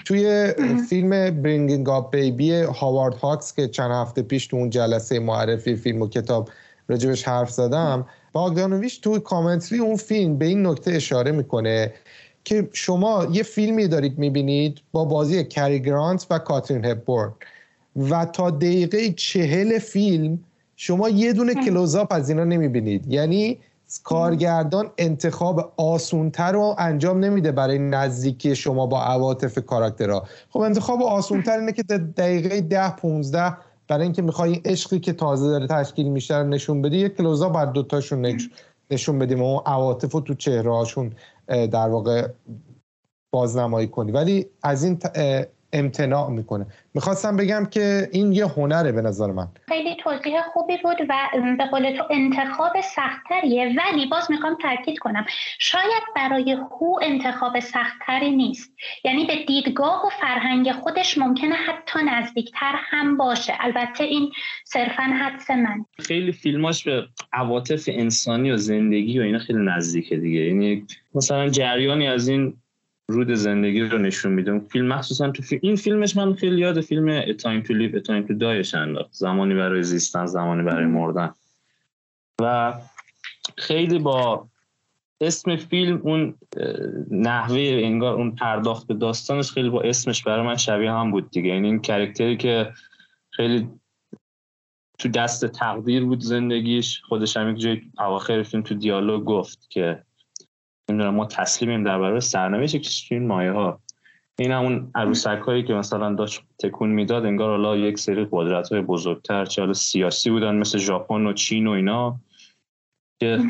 توی 0.04 0.52
فیلم 0.88 1.42
Bringing 1.42 1.88
Up 1.88 2.16
Baby 2.16 2.52
هاوارد 2.52 3.14
هاکس 3.14 3.54
که 3.54 3.68
چند 3.68 3.90
هفته 3.90 4.22
پیش 4.22 4.46
تو 4.46 4.56
اون 4.56 4.70
جلسه 4.70 5.18
معرفی 5.18 5.76
فیلم 5.76 6.02
و 6.02 6.08
کتاب 6.08 6.48
راجبش 6.88 7.28
حرف 7.28 7.50
زدم 7.50 8.06
باگدانویش 8.36 8.98
توی 8.98 9.20
کامنتری 9.20 9.78
اون 9.78 9.96
فیلم 9.96 10.38
به 10.38 10.46
این 10.46 10.66
نکته 10.66 10.90
اشاره 10.90 11.32
می‌کنه 11.32 11.92
که 12.44 12.68
شما 12.72 13.26
یه 13.32 13.42
فیلمی 13.42 13.88
دارید 13.88 14.18
می‌بینید 14.18 14.78
با 14.92 15.04
بازی 15.04 15.44
کری 15.44 15.82
گرانت 15.82 16.26
و 16.30 16.38
کاترین 16.38 16.84
هپبورن 16.84 17.32
و 17.96 18.24
تا 18.24 18.50
دقیقه 18.50 19.12
چهل 19.12 19.78
فیلم 19.78 20.38
شما 20.76 21.08
یه 21.08 21.32
دونه 21.32 21.54
کلوزاپ 21.54 22.12
از 22.12 22.28
اینا 22.28 22.44
نمی‌بینید. 22.44 23.12
یعنی 23.12 23.58
کارگردان 24.02 24.90
انتخاب 24.98 25.72
آسونتر 25.76 26.52
رو 26.52 26.74
انجام 26.78 27.24
نمیده 27.24 27.52
برای 27.52 27.78
نزدیکی 27.78 28.56
شما 28.56 28.86
با 28.86 29.02
عواطف 29.02 29.58
کاراکترها. 29.58 30.26
خب 30.50 30.60
انتخاب 30.60 31.02
آسونتر 31.02 31.58
اینه 31.58 31.72
که 31.72 31.82
دقیقه 31.82 32.60
ده 32.60 32.90
15 32.90 33.56
برای 33.88 34.02
اینکه 34.02 34.22
می‌خوای 34.22 34.52
این 34.52 34.62
عشقی 34.64 35.00
که 35.00 35.12
تازه 35.12 35.46
داره 35.48 35.66
تشکیل 35.66 36.08
میشه 36.08 36.42
نشون 36.42 36.82
بدی 36.82 36.98
یک 36.98 37.16
کلوزا 37.16 37.48
بعد 37.48 37.72
دوتاشون 37.72 38.38
نشون 38.90 39.18
بدیم 39.18 39.42
و 39.42 39.44
اون 39.44 39.62
عواطف 39.66 40.12
رو 40.12 40.20
تو 40.20 40.34
چهره 40.34 40.72
هاشون 40.72 41.12
در 41.48 41.88
واقع 41.88 42.28
بازنمایی 43.30 43.88
کنی. 43.88 44.12
ولی 44.12 44.46
از 44.62 44.84
این 44.84 44.98
امتناع 45.78 46.30
می‌کنه. 46.30 46.66
می‌خواستم 46.94 47.36
بگم 47.36 47.66
که 47.70 48.08
این 48.12 48.32
یه 48.32 48.46
هنره 48.46 48.92
به 48.92 49.02
نظر 49.02 49.26
من. 49.26 49.48
خیلی 49.68 49.96
توضیح 49.96 50.42
خوبی 50.52 50.76
بود 50.82 50.96
و 51.08 51.14
به 51.58 51.64
قول 51.64 51.96
تو 51.96 52.04
انتخاب 52.10 52.72
سختتریه 52.80 53.74
ولی 53.78 54.06
باز 54.06 54.30
می‌خوام 54.30 54.56
تاکید 54.62 54.98
کنم. 54.98 55.24
شاید 55.58 56.02
برای 56.16 56.52
هو 56.52 56.98
انتخاب 57.02 57.60
سختتری 57.60 58.30
نیست. 58.30 58.72
یعنی 59.04 59.24
به 59.26 59.44
دیدگاه 59.46 60.06
و 60.06 60.08
فرهنگ 60.20 60.72
خودش 60.72 61.18
ممکنه 61.18 61.54
حتی 61.54 61.98
نزدیکتر 62.04 62.74
هم 62.76 63.16
باشه. 63.16 63.52
البته 63.60 64.04
این 64.04 64.30
صرفا 64.64 65.02
حدس 65.02 65.50
من. 65.50 65.84
خیلی 65.98 66.32
فیلماش 66.32 66.84
به 66.84 67.06
عواطف 67.32 67.84
انسانی 67.92 68.50
و 68.50 68.56
زندگی 68.56 69.18
و 69.18 69.22
اینا 69.22 69.38
خیلی 69.38 69.58
نزدیکه 69.64 70.16
دیگه. 70.16 70.40
یعنی 70.40 70.86
مثلا 71.14 71.48
جریانی 71.48 72.08
از 72.08 72.28
این 72.28 72.56
رود 73.08 73.34
زندگی 73.34 73.80
رو 73.80 73.98
نشون 73.98 74.32
میده. 74.32 74.58
فیلم 74.58 74.86
مخصوصا 74.86 75.30
تو 75.30 75.42
فیلم 75.42 75.60
این 75.62 75.76
فیلمش 75.76 76.16
من 76.16 76.34
خیلی 76.34 76.60
یاد 76.60 76.80
فیلم 76.80 77.20
to 77.62 77.68
Live 77.68 77.94
A 77.94 78.06
Time 78.06 78.28
to 78.28 78.32
Dieش 78.38 78.74
انداخت. 78.74 79.12
زمانی 79.12 79.54
برای 79.54 79.82
زیستن 79.82 80.26
زمانی 80.26 80.62
برای 80.62 80.86
مردن. 80.86 81.34
و 82.40 82.74
خیلی 83.58 83.98
با 83.98 84.48
اسم 85.20 85.56
فیلم 85.56 86.00
اون 86.02 86.34
نحوه 87.10 87.60
انگار 87.60 88.14
اون 88.14 88.30
پرداخت 88.30 88.86
به 88.86 88.94
داستانش 88.94 89.50
خیلی 89.50 89.70
با 89.70 89.80
اسمش 89.80 90.22
برای 90.22 90.46
من 90.46 90.56
شبیه 90.56 90.92
هم 90.92 91.10
بود 91.10 91.30
دیگه. 91.30 91.48
یعنی 91.48 91.66
این 91.66 91.80
کرکتری 91.80 92.36
که 92.36 92.72
خیلی 93.30 93.68
تو 94.98 95.08
دست 95.08 95.46
تقدیر 95.46 96.04
بود 96.04 96.20
زندگیش 96.20 97.02
خودش 97.08 97.36
هم 97.36 97.50
یک 97.50 97.58
جای 97.58 97.82
اواخر 97.98 98.42
فیلم 98.42 98.62
تو 98.62 98.74
دیالوگ 98.74 99.24
گفت 99.24 99.70
که 99.70 100.02
نمی‌دونم 100.90 101.14
ما 101.14 101.26
تسلیمیم 101.26 101.84
در 101.84 101.98
برابر 101.98 102.20
سرنوشت 102.20 103.06
این 103.10 103.26
مایه 103.26 103.52
ها. 103.52 103.80
این 104.38 104.50
همون 104.50 104.90
عروسک 104.94 105.38
هایی 105.46 105.62
که 105.62 105.74
مثلا 105.74 106.14
داشت 106.14 106.42
تکون 106.58 106.90
می‌داد 106.90 107.26
انگار 107.26 107.50
حالا 107.50 107.76
یک 107.76 107.98
سری 107.98 108.26
قدرت 108.30 108.72
های 108.72 108.80
بزرگتر 108.80 109.44
چه 109.44 109.72
سیاسی 109.72 110.30
بودن 110.30 110.56
مثل 110.56 110.78
ژاپن 110.78 111.26
و 111.26 111.32
چین 111.32 111.66
و 111.66 111.70
اینا 111.70 112.16
که 113.20 113.40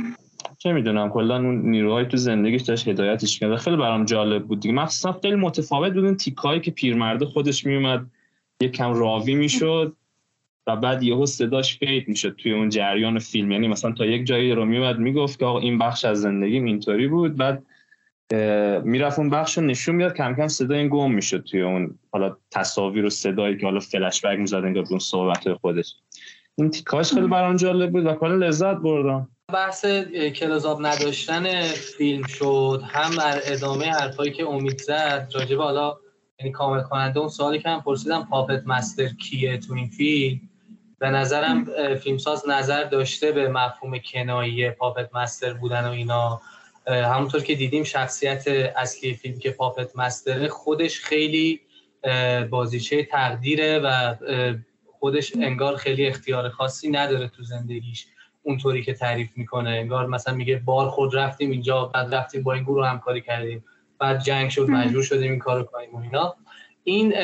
چه 0.58 0.72
می‌دونم 0.72 1.10
کلا 1.10 1.36
اون 1.36 1.70
نیروهای 1.70 2.06
تو 2.06 2.16
زندگیش 2.16 2.62
داشت 2.62 2.88
هدایتش 2.88 3.38
کرد 3.38 3.56
خیلی 3.56 3.76
برام 3.76 4.04
جالب 4.04 4.44
بود 4.44 4.60
دیگه. 4.60 4.74
مخصوصا 4.74 5.12
خیلی 5.22 5.36
متفاوت 5.36 5.92
بود 5.92 6.16
تیکایی 6.16 6.60
که 6.60 6.70
پیرمرده 6.70 7.26
خودش 7.26 7.66
میومد 7.66 8.06
یک 8.60 8.72
کم 8.72 8.92
راوی 8.92 9.34
می‌شد. 9.34 9.96
و 10.66 10.76
بعد 10.76 11.02
یهو 11.02 11.26
صداش 11.26 11.78
فید 11.78 12.08
می‌شد 12.08 12.36
توی 12.36 12.52
اون 12.52 12.68
جریان 12.68 13.18
فیلم. 13.18 13.50
یعنی 13.50 13.68
مثلا 13.68 13.92
تا 13.92 14.06
یک 14.06 14.26
جایی 14.26 14.52
رو 14.52 14.64
میومد 14.64 14.98
می‌گفت 14.98 15.38
که 15.38 15.44
آقا 15.44 15.58
این 15.58 15.78
بخش 15.78 16.04
از 16.04 16.20
زندگیم 16.20 16.64
اینطوری 16.64 17.08
بود. 17.08 17.36
بعد 17.36 17.62
می‌رفت 18.84 19.18
اون 19.18 19.30
بخش 19.30 19.58
رو 19.58 19.64
نشون 19.64 19.94
می‌داد 19.94 20.16
کم 20.16 20.34
کم 20.34 20.48
صدای 20.48 20.88
گم 20.88 21.12
می‌شد 21.12 21.44
توی 21.44 21.62
اون 21.62 21.98
حالا 22.12 22.36
تصاویر 22.50 23.04
و 23.04 23.10
صدایی 23.10 23.58
که 23.58 23.66
حالا 23.66 23.80
فلش 23.80 24.24
بک 24.24 24.38
می‌زد 24.38 24.56
انگار 24.56 24.84
اون 24.90 24.98
صحبت 24.98 25.52
خودش. 25.52 25.94
این 26.58 26.70
تیکاش 26.70 27.12
خیلی 27.12 27.26
برام 27.26 27.56
جالب 27.56 27.92
بود 27.92 28.06
و 28.06 28.14
کلا 28.14 28.34
لذت 28.34 28.76
بردم. 28.76 29.28
بحث 29.52 29.86
کلازاب 30.34 30.86
نداشتن 30.86 31.62
فیلم 31.98 32.22
شد. 32.26 32.82
هم 32.88 33.16
بر 33.16 33.40
ادامه 33.44 33.84
حرفایی 33.84 34.32
که 34.32 34.46
امید 34.46 34.78
زد 34.78 35.32
راجب 35.34 35.58
حالا 35.58 35.96
یعنی 36.40 36.52
کامل 36.52 36.80
کننده 36.80 37.20
اون 37.20 37.28
سوالی 37.28 37.58
که 37.58 37.68
من 37.68 37.80
پرسیدم 37.80 38.26
پاپت 38.30 38.62
مستر 38.66 39.08
کیه 39.08 39.58
تو 39.58 39.74
این 39.74 39.86
فیلم؟ 39.86 40.40
به 40.98 41.10
نظرم 41.10 41.64
فیلمساز 41.94 42.48
نظر 42.48 42.84
داشته 42.84 43.32
به 43.32 43.48
مفهوم 43.48 43.98
کنایی 43.98 44.70
پاپت 44.70 45.14
مستر 45.14 45.52
بودن 45.52 45.88
و 45.88 45.90
اینا. 45.90 46.40
همونطور 46.86 47.42
که 47.42 47.54
دیدیم 47.54 47.84
شخصیت 47.84 48.48
اصلی 48.76 49.14
فیلم 49.14 49.38
که 49.38 49.50
پاپت 49.50 49.96
مستره 49.96 50.48
خودش 50.48 51.00
خیلی 51.00 51.60
بازیچه 52.50 53.04
تقدیره 53.04 53.78
و 53.78 54.14
خودش 54.98 55.32
انگار 55.36 55.76
خیلی 55.76 56.06
اختیار 56.06 56.48
خاصی 56.48 56.90
نداره 56.90 57.28
تو 57.28 57.42
زندگیش 57.42 58.06
اونطوری 58.42 58.82
که 58.82 58.94
تعریف 58.94 59.30
می‌کنه. 59.36 59.70
انگار 59.70 60.06
مثلا 60.06 60.34
میگه 60.34 60.56
بار 60.56 60.90
خود 60.90 61.16
رفتیم 61.16 61.50
اینجا 61.50 61.84
بعد 61.84 62.14
رفتیم 62.14 62.42
با 62.42 62.52
این 62.52 62.62
گروه 62.62 62.88
همکاری 62.88 63.20
کردیم 63.20 63.64
بعد 63.98 64.22
جنگ 64.22 64.50
شد 64.50 64.70
مجبور 64.70 65.02
شدیم 65.02 65.30
این 65.30 65.40
کارو 65.40 65.64
کنیم 65.64 65.94
و 65.94 65.98
اینا. 65.98 66.36
این 66.88 67.14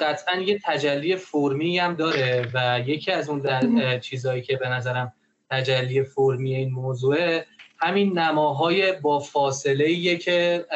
قطعا 0.00 0.40
یه 0.40 0.58
تجلی 0.64 1.16
فرمی 1.16 1.78
هم 1.78 1.94
داره 1.94 2.48
و 2.54 2.80
یکی 2.86 3.12
از 3.12 3.28
اون 3.28 4.00
چیزهایی 4.00 4.42
که 4.42 4.56
به 4.56 4.68
نظرم 4.68 5.12
تجلی 5.50 6.02
فرمی 6.02 6.54
این 6.54 6.70
موضوعه 6.70 7.46
همین 7.78 8.18
نماهای 8.18 8.92
با 8.92 9.18
فاصله 9.18 10.16
که 10.16 10.66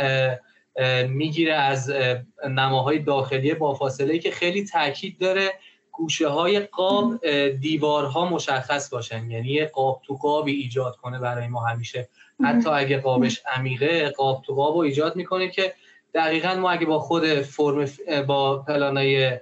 می‌گیره 1.09 1.55
از 1.55 1.93
نماهای 2.49 2.99
داخلی 2.99 3.55
با 3.55 3.75
فاصله 3.75 4.19
که 4.19 4.31
خیلی 4.31 4.65
تاکید 4.65 5.19
داره 5.19 5.53
گوشه 5.93 6.29
های 6.29 6.61
قاب 6.61 7.27
دیوارها 7.61 8.25
مشخص 8.25 8.91
باشن. 8.91 9.31
یعنی 9.31 9.65
قاب 9.65 10.03
تو 10.07 10.15
قابی 10.15 10.53
ایجاد 10.53 10.97
کنه 10.97 11.19
برای 11.19 11.49
ما 11.49 11.67
همیشه. 11.67 12.09
حتی 12.45 12.71
اگه 12.71 12.99
قابش 12.99 13.43
عمیقه 13.57 14.09
قاب 14.09 14.43
تو 14.43 14.55
قاب 14.55 14.75
رو 14.75 14.81
ایجاد 14.81 15.17
می‌کنه 15.17 15.51
که 15.51 15.75
دقیقا 16.15 16.55
ما 16.55 16.71
اگه 16.71 16.87
با 16.87 16.99
خود 16.99 17.25
فرم 17.27 17.87
با 18.27 18.59
پلانای 18.59 19.39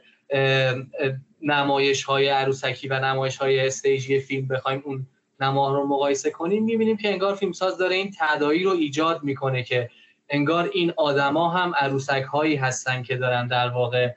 نمایش 1.43 2.03
های 2.03 2.29
عروسکی 2.29 2.89
و 2.89 3.01
نمایش 3.01 3.37
های 3.37 3.67
استیجی 3.67 4.21
فیلم 4.21 4.49
بخوایم 4.49 4.83
اون 4.85 5.07
نما 5.41 5.73
رو 5.73 5.87
مقایسه 5.87 6.31
کنیم 6.31 6.65
می‌بینیم 6.65 6.97
که 6.97 7.09
انگار 7.09 7.35
فیلمساز 7.35 7.79
داره 7.79 7.97
این 7.97 8.15
تدایی 8.19 8.63
رو 8.63 8.71
ایجاد 8.71 9.23
می‌کنه 9.23 9.63
که 9.63 9.91
انگار 10.29 10.71
این 10.73 10.93
آدما 10.97 11.49
هم 11.49 11.73
عروسک 11.77 12.23
هایی 12.23 12.57
هستن 12.57 13.03
که 13.03 13.17
دارن 13.17 13.49
در 13.49 13.69
واقع 13.69 14.13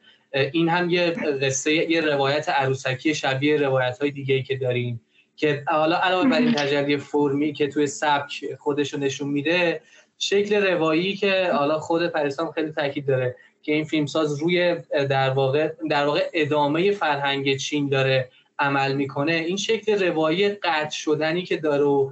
این 0.51 0.69
هم 0.69 0.89
یه 0.89 1.09
قصه 1.41 1.73
یه 1.73 2.01
روایت 2.01 2.49
عروسکی 2.49 3.15
شبیه 3.15 3.57
روایت 3.57 3.97
های 3.99 4.11
دیگه 4.11 4.41
که 4.41 4.57
داریم 4.57 5.01
که 5.35 5.63
حالا 5.67 5.97
علاوه 5.97 6.29
بر 6.29 6.39
این 6.39 6.53
تجلی 6.53 6.97
فرمی 6.97 7.53
که 7.53 7.67
توی 7.67 7.87
سبک 7.87 8.45
خودش 8.59 8.93
رو 8.93 8.99
نشون 8.99 9.29
میده 9.29 9.81
شکل 10.19 10.55
روایی 10.55 11.15
که 11.15 11.51
حالا 11.53 11.79
خود 11.79 12.07
پریسام 12.07 12.51
خیلی 12.51 12.71
تاکید 12.71 13.05
داره 13.05 13.35
که 13.61 13.73
این 13.73 13.83
فیلمساز 13.83 14.39
روی 14.41 14.75
در 15.09 15.29
واقع 15.29 15.71
در 15.89 16.05
واقع 16.05 16.29
ادامه 16.33 16.91
فرهنگ 16.91 17.57
چین 17.57 17.89
داره 17.89 18.29
عمل 18.59 18.93
می‌کنه. 18.93 19.33
این 19.33 19.57
شکل 19.57 20.03
روایی 20.07 20.49
قطع 20.49 20.89
شدنی 20.97 21.43
که 21.43 21.57
داره 21.57 21.83
و 21.83 22.11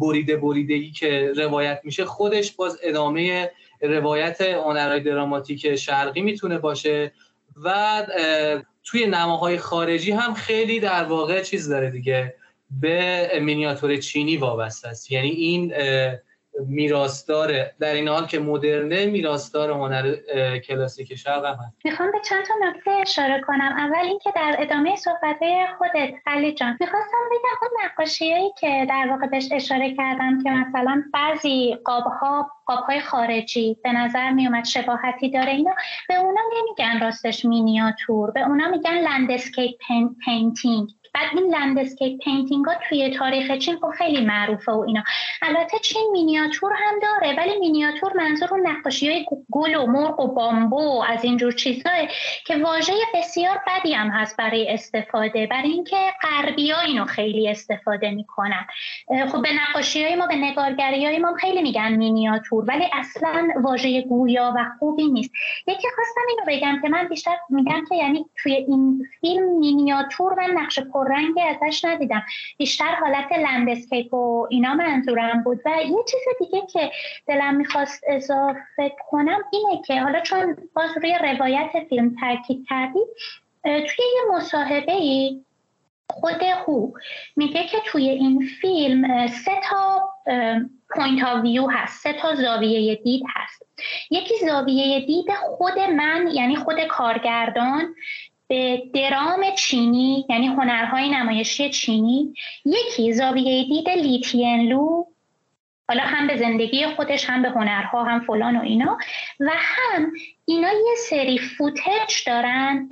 بریده 0.00 0.36
بریدگی 0.36 0.90
که 0.90 1.32
روایت 1.36 1.80
میشه 1.84 2.04
خودش 2.04 2.52
باز 2.52 2.78
ادامه 2.82 3.50
روایت 3.80 4.40
هنرهای 4.40 5.00
دراماتیک 5.00 5.76
شرقی 5.76 6.20
می‌تونه 6.20 6.58
باشه 6.58 7.12
و 7.64 8.06
توی 8.84 9.06
نماهای 9.06 9.58
خارجی 9.58 10.12
هم 10.12 10.34
خیلی 10.34 10.80
در 10.80 11.04
واقع 11.04 11.42
چیز 11.42 11.68
داره 11.68 11.90
دیگه 11.90 12.34
به 12.80 13.30
مینیاتور 13.40 13.96
چینی 13.96 14.36
وابسته 14.36 14.88
است. 14.88 15.12
یعنی 15.12 15.28
این 15.28 15.72
میراستاره 16.68 17.74
در 17.80 17.94
این 17.94 18.08
حال 18.08 18.26
که 18.26 18.38
مدرنه 18.38 19.06
میراستار 19.06 19.70
هنر 19.70 20.16
کلاسیک 20.58 21.14
شرق 21.14 21.44
هم 21.44 21.54
هست. 21.54 21.76
می‌خوام 21.84 22.10
به 22.12 22.18
چند 22.28 22.44
تا 22.44 22.54
نکته 22.68 22.90
اشاره 22.90 23.40
کنم. 23.46 23.74
اول 23.78 24.04
اینکه 24.04 24.32
در 24.36 24.56
ادامه 24.58 24.96
صحبت 24.96 25.40
خودت 25.78 26.14
علی 26.26 26.54
جان 26.54 26.76
می‌خواستم 26.80 27.18
بگم 27.30 27.58
اون 27.62 27.70
نقاشیایی 27.84 28.50
که 28.60 28.86
در 28.88 29.06
واقع 29.10 29.26
بهش 29.26 29.48
اشاره 29.52 29.94
کردم 29.94 30.42
که 30.42 30.50
مثلا 30.50 31.02
بعضی 31.12 31.78
قابها 31.84 32.50
قابهای 32.66 33.00
خارجی 33.00 33.76
به 33.84 33.92
نظر 33.92 34.30
میومد 34.30 34.64
شباهتی 34.64 35.30
داره 35.30 35.52
اینا 35.52 35.74
به 36.08 36.14
اونا 36.14 36.40
نمیگن 36.58 37.04
راستش 37.04 37.44
مینیاتور 37.44 38.30
به 38.30 38.40
اونا 38.40 38.68
میگن 38.68 38.98
landscape 38.98 39.74
painting. 40.24 40.88
بعد 41.16 41.38
این 41.38 41.54
landscape 41.54 42.18
painting 42.24 42.64
ها 42.64 42.74
توی 42.88 43.10
تاریخ 43.10 43.58
چین 43.58 43.76
خب 43.76 43.90
خیلی 43.98 44.20
معروفه 44.20 44.72
و 44.72 44.80
اینا. 44.80 45.02
البته 45.42 45.78
چین 45.78 46.08
مینیاتور 46.12 46.72
هم 46.76 46.94
داره 47.02 47.36
ولی 47.36 47.58
مینیاتور 47.58 48.12
منظور 48.16 48.48
اون 48.50 48.66
نقاشی 48.66 49.10
های 49.10 49.26
گل 49.50 49.74
و 49.74 49.86
مرغ 49.86 50.20
و 50.20 50.34
بامبو 50.34 51.04
از 51.08 51.24
اینجور 51.24 51.52
چیزاه 51.52 51.92
که 52.44 52.56
واژه 52.56 52.92
بسیار 53.14 53.60
بدی 53.66 53.94
هم 53.94 54.08
هست 54.08 54.36
برای 54.36 54.68
استفاده 54.70 55.46
برای 55.46 55.70
اینکه 55.70 55.96
غربی 56.22 56.70
ها 56.70 56.80
اینو 56.80 57.04
خیلی 57.04 57.48
استفاده 57.48 58.10
می‌کنن. 58.10 58.66
خب 59.32 59.42
به 59.42 59.48
نقاشی 59.52 60.04
های 60.04 60.16
ما 60.16 60.26
به 60.26 60.36
نگارگری 60.36 61.06
های 61.06 61.18
ما 61.18 61.34
خیلی 61.34 61.62
میگن 61.62 61.96
مینیاتور 61.96 62.64
ولی 62.68 62.84
اصلا 62.92 63.48
واژه 63.62 64.02
گویا 64.02 64.54
و 64.56 64.64
خوبی 64.78 65.06
نیست. 65.06 65.30
یکی 65.66 65.88
خواستم 65.94 66.20
اینو 66.28 66.58
بگم 66.58 66.82
که 66.82 66.88
من 66.88 67.08
بیشتر 67.08 67.36
میگم 67.50 67.84
که 67.88 67.96
یعنی 67.96 68.26
توی 68.42 68.52
این 68.52 69.06
فیلم 69.20 69.58
مینیاتور 69.58 70.32
و 70.32 70.46
نقش 70.54 70.80
رنگی 71.06 71.40
ازش 71.40 71.84
ندیدم. 71.84 72.22
بیشتر 72.58 72.94
حالت 72.94 73.32
لندسکیپ 73.32 74.14
و 74.14 74.46
اینا 74.50 74.74
منظورم 74.74 75.42
بود. 75.42 75.60
و 75.64 75.70
یه 75.70 76.04
چیز 76.10 76.22
دیگه 76.38 76.66
که 76.66 76.90
دلم 77.26 77.54
می‌خواست 77.54 78.04
اضافه 78.08 78.92
کنم 79.10 79.38
اینه 79.52 79.82
که 79.82 80.00
حالا 80.00 80.20
چون 80.20 80.56
باز 80.74 80.90
روی 80.96 81.18
روایت 81.22 81.70
فیلم 81.88 82.16
تاکید 82.20 82.66
کردی 82.68 83.00
توی 83.62 84.04
یه 84.16 84.36
مصاحبه 84.36 84.92
ای 84.92 85.40
خود 86.10 86.42
هو 86.42 86.92
میگه 87.36 87.64
که 87.64 87.78
توی 87.84 88.08
این 88.08 88.48
فیلم 88.60 89.26
سه 89.26 89.52
تا 89.64 90.10
point 90.90 91.24
of 91.24 91.42
view 91.42 91.68
هست 91.70 92.02
سه 92.02 92.12
تا 92.12 92.34
زاویه 92.34 92.94
دید 92.94 93.22
هست. 93.34 93.62
یکی 94.10 94.34
زاویه 94.46 95.06
دید 95.06 95.26
خود 95.34 95.78
من 95.78 96.28
یعنی 96.32 96.56
خود 96.56 96.80
کارگردان 96.80 97.94
به 98.48 98.82
درام 98.94 99.40
چینی 99.58 100.26
یعنی 100.30 100.46
هنرهای 100.46 101.08
نمایشی 101.08 101.70
چینی 101.70 102.34
یکی 102.64 103.12
زاویه 103.12 103.64
دید 103.64 103.88
لی 103.88 104.21
تین 104.21 104.71
لو 104.71 105.04
حالا 105.88 106.02
هم 106.02 106.26
به 106.26 106.36
زندگی 106.36 106.86
خودش 106.86 107.30
هم 107.30 107.42
به 107.42 107.48
هنرها 107.48 108.04
هم 108.04 108.20
فلان 108.20 108.56
و 108.56 108.62
اینا. 108.62 108.98
و 109.40 109.50
هم 109.54 110.12
اینا 110.44 110.68
یه 110.68 110.94
سری 111.08 111.38
فوتج 111.38 112.24
دارن. 112.26 112.88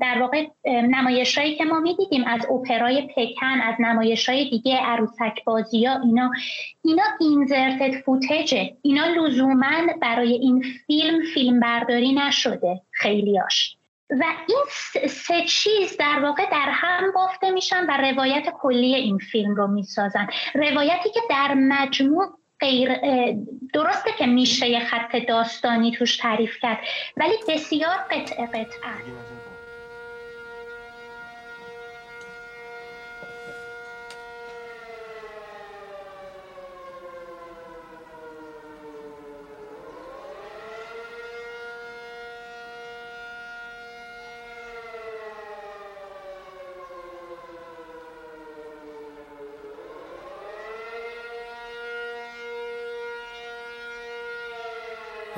در 0.00 0.22
واقع 0.22 0.46
نمایشهایی 0.66 1.56
که 1.56 1.64
ما 1.64 1.80
می‌دیدیم 1.80 2.24
از 2.26 2.46
اپرای 2.46 3.08
پکن 3.16 3.60
از 3.60 3.74
نمایشهای 3.78 4.50
دیگه 4.50 4.76
عروسک 4.76 5.44
بازی 5.44 5.84
ها 5.84 6.00
اینا. 6.00 6.30
اینا 6.84 7.04
اینزرتد 7.20 8.00
فوتجه 8.00 8.76
اینا 8.82 9.06
لزوما 9.06 9.92
برای 10.02 10.32
این 10.32 10.64
فیلم 10.86 11.22
فیلم 11.34 11.60
برداری 11.60 12.12
نشده 12.12 12.80
خیلیاش 12.90 13.76
و 14.10 14.24
این 14.48 14.64
سه 15.08 15.44
چیز 15.44 15.96
در 15.96 16.20
واقع 16.22 16.50
در 16.50 16.68
هم 16.70 17.12
بافته 17.12 17.50
میشن 17.50 17.86
و 17.86 17.96
روایت 17.96 18.50
کلی 18.50 18.94
این 18.94 19.18
فیلم 19.18 19.54
رو 19.54 19.66
می‌سازن. 19.66 20.26
روایتی 20.54 21.10
که 21.10 21.20
در 21.30 21.54
مجموع 21.54 22.38
غیر 22.60 23.00
درسته 23.72 24.10
که 24.18 24.26
میشه 24.26 24.68
یه 24.68 24.80
خط 24.80 25.16
داستانی 25.28 25.92
توش 25.92 26.16
تعریف 26.16 26.58
کرد 26.62 26.78
ولی 27.16 27.34
بسیار 27.48 27.96
قطع 28.10 28.46
قطعه. 28.46 29.33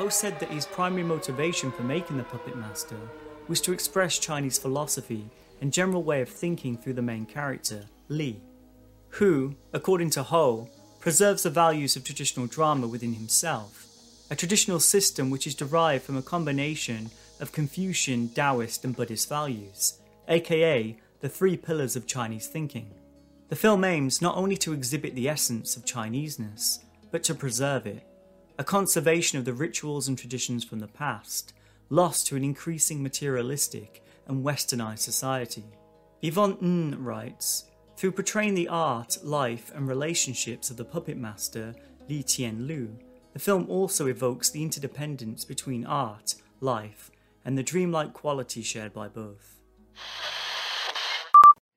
Ho 0.07 0.11
said 0.11 0.39
that 0.39 0.53
his 0.53 0.67
primary 0.67 1.03
motivation 1.03 1.73
for 1.73 1.83
making 1.83 2.17
the 2.17 2.23
Puppet 2.23 2.55
Master 2.55 2.97
was 3.49 3.61
to 3.61 3.73
express 3.73 4.21
Chinese 4.21 4.57
philosophy 4.57 5.29
and 5.61 5.73
general 5.73 6.05
way 6.05 6.23
of 6.23 6.29
thinking 6.29 6.77
through 6.77 6.93
the 6.93 7.03
main 7.03 7.27
character, 7.27 7.87
Li, 8.09 8.41
who, 9.09 9.57
according 9.73 10.11
to 10.11 10.23
Ho, 10.23 10.71
preserves 11.01 11.43
the 11.43 11.51
values 11.51 11.97
of 11.97 12.05
traditional 12.05 12.47
drama 12.47 12.87
within 12.87 13.15
himself, 13.15 13.89
a 14.31 14.37
traditional 14.37 14.79
system 14.79 15.29
which 15.29 15.45
is 15.45 15.57
derived 15.57 16.05
from 16.05 16.17
a 16.17 16.23
combination 16.23 17.11
of 17.41 17.51
Confucian, 17.51 18.29
Taoist, 18.29 18.85
and 18.85 18.95
Buddhist 18.95 19.29
values, 19.29 19.99
aka 20.29 20.97
the 21.21 21.29
three 21.29 21.57
pillars 21.57 21.97
of 21.97 22.07
Chinese 22.07 22.47
thinking. 22.47 22.93
The 23.49 23.57
film 23.57 23.83
aims 23.83 24.23
not 24.23 24.37
only 24.37 24.57
to 24.59 24.73
exhibit 24.73 25.17
the 25.17 25.29
essence 25.29 25.77
of 25.77 25.85
Chineseness, 25.85 26.79
but 27.11 27.25
to 27.25 27.35
preserve 27.35 27.89
it, 27.89 28.07
a 28.58 28.64
conservation 28.64 29.40
of 29.40 29.46
the 29.46 29.54
rituals 29.54 30.08
and 30.08 30.18
traditions 30.18 30.64
from 30.64 30.80
the 30.80 30.88
past, 30.88 31.54
lost 31.90 32.28
to 32.28 32.36
an 32.36 32.44
increasing 32.44 33.02
materialistic 33.02 34.04
and 34.28 34.46
westernized 34.46 35.00
society. 35.00 35.66
Yvonne 36.22 36.58
Ng 36.62 37.04
writes 37.04 37.66
Through 37.98 38.12
portraying 38.12 38.54
the 38.56 38.68
art, 38.68 39.18
life, 39.24 39.72
and 39.76 39.88
relationships 39.88 40.70
of 40.70 40.78
the 40.78 40.86
puppet 40.86 41.18
master 41.18 41.74
Li 42.08 42.24
Tianlu, 42.24 42.90
the 43.34 43.40
film 43.40 43.66
also 43.70 44.08
evokes 44.08 44.50
the 44.50 44.62
interdependence 44.62 45.46
between 45.46 45.86
art, 45.86 46.36
life, 46.60 47.10
and 47.46 47.58
the 47.58 47.64
dreamlike 47.64 48.14
quality 48.14 48.62
shared 48.62 48.94
by 48.94 49.08
both. 49.08 49.58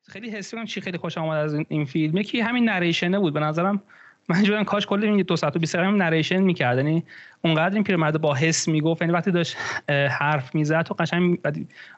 خیلی 0.08 0.30
حس 0.30 0.50
کنم 0.54 0.66
چی 0.66 0.80
خیلی 0.80 0.98
خوش 0.98 1.18
آمد 1.18 1.38
از 1.38 1.54
این 1.68 1.84
فیلم 1.84 2.16
یکی 2.16 2.40
همین 2.40 2.68
نریشنه 2.68 3.18
بود 3.18 3.34
به 3.34 3.40
نظرم 3.40 3.82
من 4.29 4.43
جوان 4.43 4.63
کاش 4.63 4.85
کل 4.85 5.03
این 5.03 5.17
دو 5.17 5.35
ساعت 5.35 5.55
و 5.55 5.59
20 5.59 5.75
دقیقه 5.75 5.91
نریشن 5.91 6.39
می‌کرد. 6.39 6.77
یعنی 6.77 7.03
اونقدر 7.43 7.73
این 7.75 7.83
پیرمرد 7.83 8.21
با 8.21 8.33
حس 8.35 8.67
می‌گفت 8.67 9.01
یعنی 9.01 9.13
وقتی 9.13 9.31
داشت 9.31 9.57
حرف 9.89 10.55
می‌زد 10.55 10.81
تو 10.81 10.93
قشنگ 10.93 11.39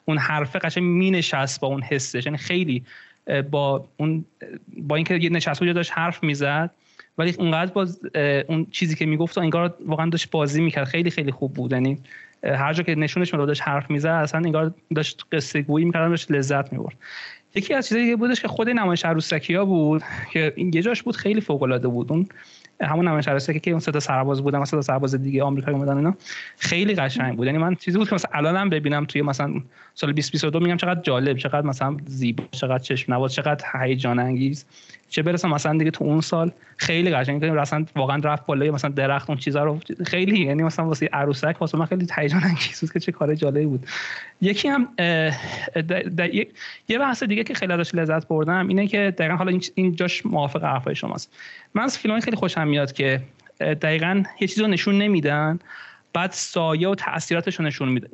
اون 0.05 0.17
حرفه 0.17 0.59
قشنگ 0.59 0.83
مینشست 0.83 1.61
با 1.61 1.67
اون 1.67 1.81
حسش. 1.81 2.25
یعنی 2.25 2.37
خیلی 2.37 2.83
با 3.51 3.85
اون 3.97 4.25
با 4.77 4.95
اینکه 4.95 5.15
یه 5.15 5.29
نشست 5.29 5.63
داشت 5.63 5.91
حرف 5.95 6.23
می‌زد 6.23 6.71
ولی 7.17 7.35
اونقدر 7.39 7.71
باز 7.71 7.99
اون 8.47 8.67
چیزی 8.71 8.95
که 8.95 9.05
می‌گفت 9.05 9.37
انگار 9.37 9.75
واقعا 9.85 10.09
داشت 10.09 10.31
بازی 10.31 10.61
می‌کرد. 10.61 10.83
خیلی 10.85 11.09
خیلی 11.09 11.31
خوب 11.31 11.53
بود. 11.53 11.71
یعنی 11.71 11.97
هر 12.43 12.73
جا 12.73 12.83
که 12.83 12.95
نشونش 12.95 13.33
می‌داد 13.33 13.47
داشت 13.47 13.61
حرف 13.61 13.91
می‌زد 13.91 14.07
اصلا 14.07 14.41
انگار 14.45 14.73
داشت 14.95 15.25
قصه 15.31 15.61
گویی 15.61 15.85
می‌کرد 15.85 16.09
داشت 16.09 16.31
لذت 16.31 16.73
می‌برد. 16.73 16.95
یکی 17.55 17.73
از 17.73 17.87
چیزایی 17.87 18.09
که 18.09 18.15
بودش 18.15 18.41
که 18.41 18.47
خود 18.47 18.69
نمایش 18.69 19.05
عروسکی 19.05 19.53
ها 19.53 19.65
بود 19.65 20.03
که 20.33 20.53
این 20.55 20.71
یه 20.73 20.83
بود 21.03 21.15
خیلی 21.15 21.41
فوق 21.41 21.63
العاده 21.63 21.87
بود. 21.87 22.11
اون 22.11 22.27
همون 22.81 23.07
نمایش 23.07 23.27
عروسکی 23.27 23.59
که 23.59 23.71
اون 23.71 23.79
تا 23.79 23.99
سرباز 23.99 24.43
بودن 24.43 24.59
مثلا 24.59 24.81
سرباز 24.81 25.15
دیگه 25.15 25.43
آمریکایی 25.43 25.77
اومدن 25.77 25.97
اینا 25.97 26.15
خیلی 26.57 26.95
قشنگ 26.95 27.37
بود. 27.37 27.45
یعنی 27.45 27.57
من 27.57 27.75
چیزی 27.75 27.97
بود 27.97 28.09
که 28.09 28.15
مثلا 28.15 28.31
الانم 28.33 28.69
ببینم 28.69 29.05
توی 29.05 29.21
مثلا 29.21 29.53
سال 29.93 30.11
2022 30.11 30.59
میگم 30.59 30.77
چقدر 30.77 31.01
جالب 31.01 31.37
چقدر 31.37 31.67
مثلا 31.67 31.97
زیبا 32.05 32.43
چقدر 32.51 32.83
چشم 32.83 33.13
نواز 33.13 33.33
چقدر 33.33 33.65
هیجان 33.73 34.19
انگیز. 34.19 34.65
چه 35.11 35.21
برسه 35.21 35.47
مثلا 35.47 35.77
دیگه 35.77 35.91
تو 35.91 36.03
اون 36.03 36.21
سال 36.21 36.51
خیلی 36.77 37.11
قشنگ 37.11 37.41
کنیم. 37.41 37.57
اصلا 37.57 37.85
واقعا 37.95 38.21
رفت 38.23 38.45
بالای 38.45 38.71
مثلا 38.71 38.91
درخت 38.91 39.29
اون 39.29 39.39
چیزا 39.39 39.63
رو 39.63 39.79
خیلی 40.05 40.39
یعنی 40.39 40.63
مثلا 40.63 40.85
واسه 40.85 41.09
عروسک 41.13 41.55
واسه 41.61 41.77
من 41.77 41.85
خیلی 41.85 42.07
هیجان 42.15 42.43
انگیز 42.43 42.79
بود 42.81 42.91
که 42.91 42.99
چه 42.99 43.11
کار 43.11 43.35
جالبی 43.35 43.65
بود. 43.65 43.85
یکی 44.41 44.67
هم 44.67 44.87
یه 46.87 46.99
بحث 46.99 47.23
دیگه 47.23 47.43
که 47.43 47.53
خیلی 47.53 47.73
ازش 47.73 47.95
لذت 47.95 48.27
بردم 48.27 48.67
اینه 48.67 48.87
که 48.87 49.13
دقیقا 49.17 49.35
حالا 49.35 49.59
این 49.75 49.95
جاش 49.95 50.25
موافق 50.25 50.63
حرفای 50.63 50.95
شماست. 50.95 51.33
من 51.73 51.83
از 51.83 51.97
فیلم 51.97 52.19
خیلی 52.19 52.37
خوشم 52.37 52.67
میاد 52.67 52.91
که 52.91 53.21
دقیقا 53.59 54.23
یه 54.39 54.47
چیزی 54.47 54.61
رو 54.61 54.67
نشون 54.67 54.97
نمیدن 54.97 55.59
بعد 56.13 56.31
سایه 56.31 56.89
و 56.89 56.95
تاثیراتش 56.95 57.55
رو 57.55 57.65
نشون 57.65 57.89
میدن 57.89 58.07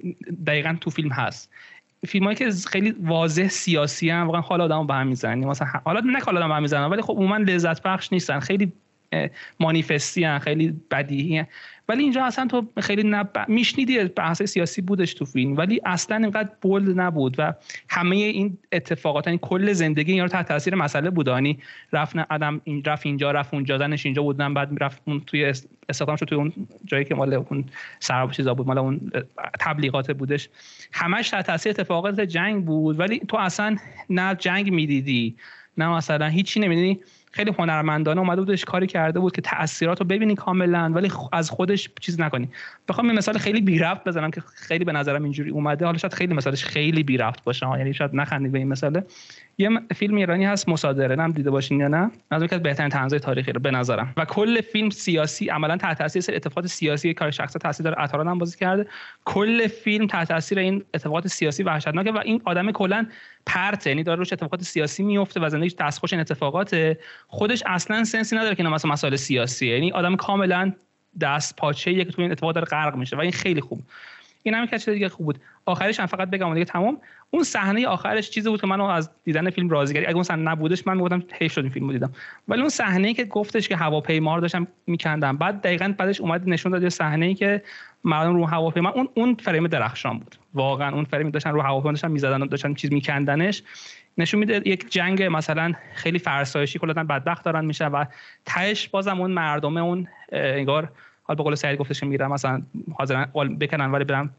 دقیقا 0.47 0.77
تو 0.81 0.89
فیلم 0.89 1.11
هست. 1.11 1.49
فیلمایی 2.07 2.35
که 2.35 2.51
خیلی 2.51 2.95
واضح 3.03 3.47
سیاسی 3.47 4.09
هم 4.09 4.25
واقعا 4.25 4.41
حال 4.41 4.61
آدمو 4.61 4.83
به 4.83 4.93
هم 4.93 5.07
می‌زنن 5.07 5.45
مثلا 5.45 5.67
حالا 5.85 5.99
نه 5.99 6.19
حال 6.19 6.37
آدم 6.37 6.47
به 6.47 6.55
هم 6.55 6.61
می‌زنن 6.61 6.85
ولی 6.85 7.01
خب 7.01 7.13
عموما 7.13 7.37
لذت 7.37 7.81
بخش 7.81 8.13
نیستن. 8.13 8.39
خیلی 8.39 8.73
مانیفستی 9.59 10.39
خیلی 10.39 10.81
بدیهی 10.91 11.45
ولی 11.89 12.03
اینجا 12.03 12.25
اصلا 12.25 12.47
تو 12.47 12.67
خیلی 12.81 13.03
نب... 13.03 13.45
میشنیدی 13.47 14.03
بحث 14.03 14.43
سیاسی 14.43 14.81
بودش 14.81 15.13
تو 15.13 15.25
فیلم 15.25 15.57
ولی 15.57 15.81
اصلا 15.85 16.17
اینقدر 16.17 16.49
بولد 16.61 16.99
نبود 16.99 17.35
و 17.37 17.53
همه 17.89 18.15
این 18.15 18.57
اتفاقات 18.71 19.27
یعنی 19.27 19.39
کل 19.41 19.73
زندگی 19.73 20.11
اینا 20.11 20.23
رو 20.23 20.29
تحت 20.29 20.47
تاثیر 20.47 20.75
مسئله 20.75 21.09
بود. 21.09 21.27
یعنی 21.27 21.59
رفت 21.93 22.15
آدم 22.29 22.61
این 22.63 22.83
رفت 22.85 23.05
اینجا 23.05 23.31
رفت 23.31 23.53
اونجا 23.53 23.77
زنش 23.77 24.05
اینجا 24.05 24.21
بودن 24.23 24.53
بعد 24.53 24.83
رفت 24.83 25.01
اون 25.05 25.19
توی 25.27 25.53
استخدام 25.89 26.15
شد 26.15 26.25
توی 26.25 26.37
اون 26.37 26.53
جایی 26.85 27.05
که 27.05 27.15
مال 27.15 27.33
اون 27.33 27.65
سراب 27.99 28.31
چیزا 28.31 28.53
بود 28.53 28.67
مال 28.67 28.77
اون 28.77 29.11
تبلیغات 29.59 30.11
بودش. 30.11 30.49
همش 30.91 31.29
تحت 31.29 31.47
تاثیر 31.47 31.69
اتفاقات 31.69 32.19
جنگ 32.19 32.65
بود. 32.65 32.99
ولی 32.99 33.19
تو 33.19 33.37
اصلا 33.37 33.75
نه 34.09 34.35
جنگ 34.35 34.71
می‌دیدی 34.71 35.35
نه 35.77 35.89
مثلا 35.89 36.27
هیچی 36.27 36.59
نمی‌دیدی. 36.59 36.99
خیلی 37.37 37.51
هنرمندانه 37.59 38.21
اومده 38.21 38.41
بودش 38.41 38.65
کاری 38.65 38.87
کرده 38.87 39.19
بود 39.19 39.35
که 39.35 39.41
تاثیرات 39.41 39.99
رو 39.99 40.05
ببینی 40.05 40.35
کاملا 40.35 40.91
ولی 40.95 41.11
از 41.31 41.49
خودش 41.49 41.89
چیز 42.01 42.19
نکنی. 42.19 42.49
بخوام 42.87 43.07
این 43.07 43.17
مثال 43.17 43.37
خیلی 43.37 43.61
بی 43.61 43.79
رفت 43.79 44.03
بزنم 44.07 44.31
که 44.31 44.41
خیلی 44.55 44.85
به 44.85 44.91
نظرم 44.91 45.23
اینجوری 45.23 45.49
اومده. 45.49 45.85
حالا 45.85 45.97
شاید 45.97 46.13
خیلی 46.13 46.33
مثالش 46.33 46.65
خیلی 46.65 47.03
بی 47.03 47.17
رفت 47.17 47.43
باشه 47.43 47.65
یعنی 47.77 47.93
شاید 47.93 48.11
نخندید 48.13 48.51
به 48.51 48.57
این 48.57 48.67
مثاله. 48.67 49.03
یه 49.59 49.69
فیلم 49.95 50.15
ایرانی 50.15 50.45
هست 50.45 50.69
مصادره. 50.69 51.15
نم 51.15 51.31
دیده 51.31 51.51
باشین 51.51 51.79
یا 51.79 51.87
نه؟ 51.87 52.11
از 52.31 52.43
یکی 52.43 52.55
از 52.55 52.63
بهترین 52.63 52.89
طنزهای 52.89 53.19
تاریخی 53.19 53.51
رو 53.51 53.59
به 53.59 53.71
نظرم. 53.71 54.13
و 54.17 54.25
کل 54.25 54.61
فیلم 54.61 54.89
سیاسی 54.89 55.49
عملا 55.49 55.77
تحت 55.77 55.97
تاثیر 55.97 56.21
سر 56.21 56.35
اتفاقات 56.35 56.67
سیاسی 56.67 57.13
کار 57.13 57.31
شخص 57.31 57.53
تاثیر 57.53 57.83
داره. 57.83 57.95
عطاران 57.95 58.27
هم 58.27 58.37
بازی 58.37 58.57
کرده. 58.57 58.87
کل 59.25 59.67
فیلم 59.67 60.07
تحت 60.07 60.27
تاثیر 60.27 60.59
این 60.59 60.83
اتفاقات 60.93 61.27
سیاسی 61.27 61.63
وحشتناکه 61.63 62.11
و 62.11 62.17
این 62.17 62.41
آدم 62.45 62.71
کلا 62.71 63.05
پرت 63.45 63.87
یعنی 63.87 64.03
داره 64.03 64.19
روش 64.19 64.33
اتفاقات 64.33 64.61
سیاسی 64.61 65.03
میفته 65.03 65.39
و 65.39 65.49
زندگیش 65.49 65.75
دستخوش 65.79 66.13
این 66.13 66.19
اتفاقات 66.19 66.97
خودش 67.27 67.63
اصلا 67.65 68.03
سنسی 68.03 68.35
نداره 68.35 68.55
که 68.55 68.63
مثلا 68.63 68.91
مسائل 68.91 69.15
سیاسی. 69.15 69.67
یعنی 69.67 69.91
آدم 69.91 70.15
کاملا 70.15 70.73
دست 71.21 71.55
پاچه 71.55 71.95
که 71.95 72.11
تو 72.11 72.21
این 72.21 72.31
اتفاق 72.31 72.53
داره 72.53 72.65
غرق 72.65 72.95
میشه 72.95 73.15
و 73.15 73.19
این 73.19 73.31
خیلی 73.31 73.61
خوب. 73.61 73.79
این 74.43 74.53
هم 74.53 74.67
چیز 74.67 74.89
دیگه 74.89 75.09
خوب 75.09 75.25
بود. 75.25 75.39
آخرش 75.65 75.99
هم 75.99 76.05
فقط 76.05 76.29
بگم 76.29 76.53
دیگه 76.53 76.65
تمام. 76.65 76.97
اون 77.31 77.43
صحنه 77.43 77.87
آخرش 77.87 78.29
چیزی 78.29 78.49
بود 78.49 78.61
که 78.61 78.67
منو 78.67 78.83
از 78.83 79.09
دیدن 79.23 79.49
فیلم 79.49 79.69
راضی 79.69 79.93
کرد. 79.93 80.03
اگه 80.03 80.13
اون 80.13 80.23
صحنه 80.23 80.41
نبودش 80.41 80.87
من 80.87 80.97
می‌گفتم 80.97 81.23
حیف 81.33 81.53
شد 81.53 81.61
این 81.61 81.69
فیلمو 81.69 81.91
دیدم. 81.91 82.11
ولی 82.47 82.59
اون 82.59 82.69
صحنه 82.69 83.13
که 83.13 83.25
گفتش 83.25 83.67
که 83.67 83.75
هواپیما 83.75 84.35
رو 84.35 84.41
داشتم 84.41 84.67
میکندم. 84.87 85.37
بعد 85.37 85.61
دقیقا 85.61 85.93
بعدش 85.97 86.21
اومد 86.21 86.49
نشون 86.49 86.71
داد 86.71 86.83
یه 86.83 86.89
صحنه 86.89 87.25
ای 87.25 87.33
که 87.33 87.63
مردم 88.03 88.35
رو 88.35 88.45
هواپیما 88.45 88.89
اون 88.89 89.09
اون 89.13 89.35
فریم 89.35 89.67
درخشان 89.67 90.19
بود. 90.19 90.35
واقعا 90.53 90.95
اون 90.95 91.03
فریم 91.03 91.29
داشتن 91.29 91.51
رو 91.51 91.61
هواپیما 91.61 91.91
داشتن 91.91 92.11
می‌زدن 92.11 92.47
داشتن 92.47 92.73
چیز 92.73 92.91
میکندنش. 92.93 93.63
نشون 94.17 94.39
میده 94.39 94.61
یک 94.65 94.91
جنگ 94.91 95.23
مثلا 95.23 95.73
خیلی 95.93 96.19
فرسایشی 96.19 96.79
کلا 96.79 96.93
بدبخت 96.93 97.45
دارن 97.45 97.65
میشه 97.65 97.85
و 97.85 98.05
تهش 98.45 98.87
بازم 98.87 99.21
اون 99.21 99.31
مردم 99.31 99.77
اون 99.77 100.07
انگار 100.31 100.91
حال 101.27 101.37
به 101.37 101.43
قول 101.43 101.55
سعید 101.55 101.79
گفتش 101.79 102.03
میرم 102.03 102.31
مثلا 102.31 102.61
حاضرن 102.93 103.25
بکنن 103.59 103.91
ولی 103.91 104.03
برن 104.03 104.29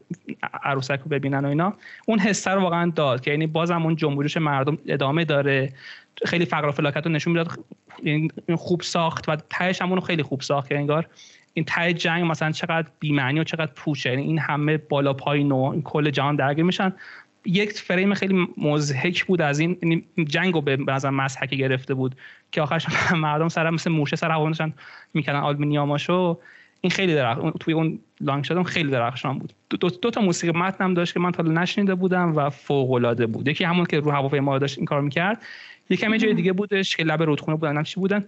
عروسک 0.63 0.99
رو 0.99 1.09
ببینن 1.09 1.45
و 1.45 1.47
اینا. 1.47 1.73
اون 2.07 2.19
حسه 2.19 2.51
رو 2.51 2.61
واقعا 2.61 2.91
داد 2.95 3.21
که 3.21 3.31
یعنی 3.31 3.47
بازم 3.47 3.83
اون 3.83 3.95
جنبش 3.95 4.37
مردم 4.37 4.77
ادامه 4.87 5.25
داره. 5.25 5.73
خیلی 6.25 6.45
فقر 6.45 6.67
و 6.67 6.71
فلاکت 6.71 7.05
رو 7.05 7.11
نشون 7.11 7.33
می‌داد. 7.33 7.59
خوب 8.55 8.81
ساخت 8.81 9.29
و 9.29 9.35
تهش 9.35 9.81
هم 9.81 9.99
خیلی 9.99 10.23
خوب 10.23 10.41
ساخت. 10.41 10.69
که 10.69 10.77
انگار 10.77 11.07
این 11.53 11.65
ته 11.65 11.93
جنگ 11.93 12.31
مثلا 12.31 12.51
چقدر 12.51 12.87
بی‌معنی 12.99 13.39
و 13.39 13.43
چقدر 13.43 13.71
پوچه 13.75 14.09
یعنی 14.09 14.21
این 14.21 14.39
همه 14.39 14.77
بالا 14.77 15.13
پایین 15.13 15.51
و 15.51 15.57
این 15.57 15.81
کل 15.81 16.09
جهان 16.09 16.35
درگیر 16.35 16.65
میشن. 16.65 16.93
یک 17.45 17.71
فریم 17.71 18.13
خیلی 18.13 18.47
مزهک 18.57 19.25
بود 19.25 19.41
از 19.41 19.59
این 19.59 19.77
یعنی 19.81 20.05
جنگ 20.27 20.53
رو 20.53 20.61
به 20.61 20.77
نظر 20.87 21.09
مسحکی 21.09 21.57
گرفته 21.57 21.93
بود 21.93 22.15
که 22.51 22.61
آخرش 22.61 22.85
مردم 23.15 23.47
سر 23.47 23.69
مثل 23.69 23.91
موشه 23.91 24.15
سر 24.15 24.31
هوانشان 24.31 24.73
می‌کنن 25.13 25.35
آلمینیاماشو 25.35 26.39
این 26.81 26.91
خیلی 26.91 27.15
درخ... 27.15 27.37
توی 27.59 27.73
اون 27.73 27.99
لانگ 28.21 28.43
شدم 28.43 28.63
خیلی 28.63 28.91
درخشان 28.91 29.39
بود. 29.39 29.53
دو, 29.69 29.77
دو, 29.77 29.89
دو 29.89 30.11
تا 30.11 30.21
موسیقی 30.21 30.59
متن 30.59 30.83
هم 30.83 30.93
داشت 30.93 31.13
که 31.13 31.19
من 31.19 31.31
تا 31.31 31.43
نشنیده 31.43 31.95
بودم 31.95 32.35
و 32.35 32.49
فوق 32.49 32.91
العاده 32.91 33.27
بود. 33.27 33.47
یکی 33.47 33.63
همون 33.63 33.85
که 33.85 33.99
رو 33.99 34.11
هواپیما 34.11 34.59
داشت 34.59 34.77
این 34.77 34.85
کار 34.85 35.01
می‌کرد. 35.01 35.41
یکی 35.89 36.05
هم 36.05 36.17
جای 36.17 36.33
دیگه 36.33 36.53
بودش 36.53 36.95
که 36.95 37.03
لب 37.03 37.23
رودخونه 37.23 37.57
بودن. 37.57 37.83
چی 37.83 37.99
بودن. 37.99 38.25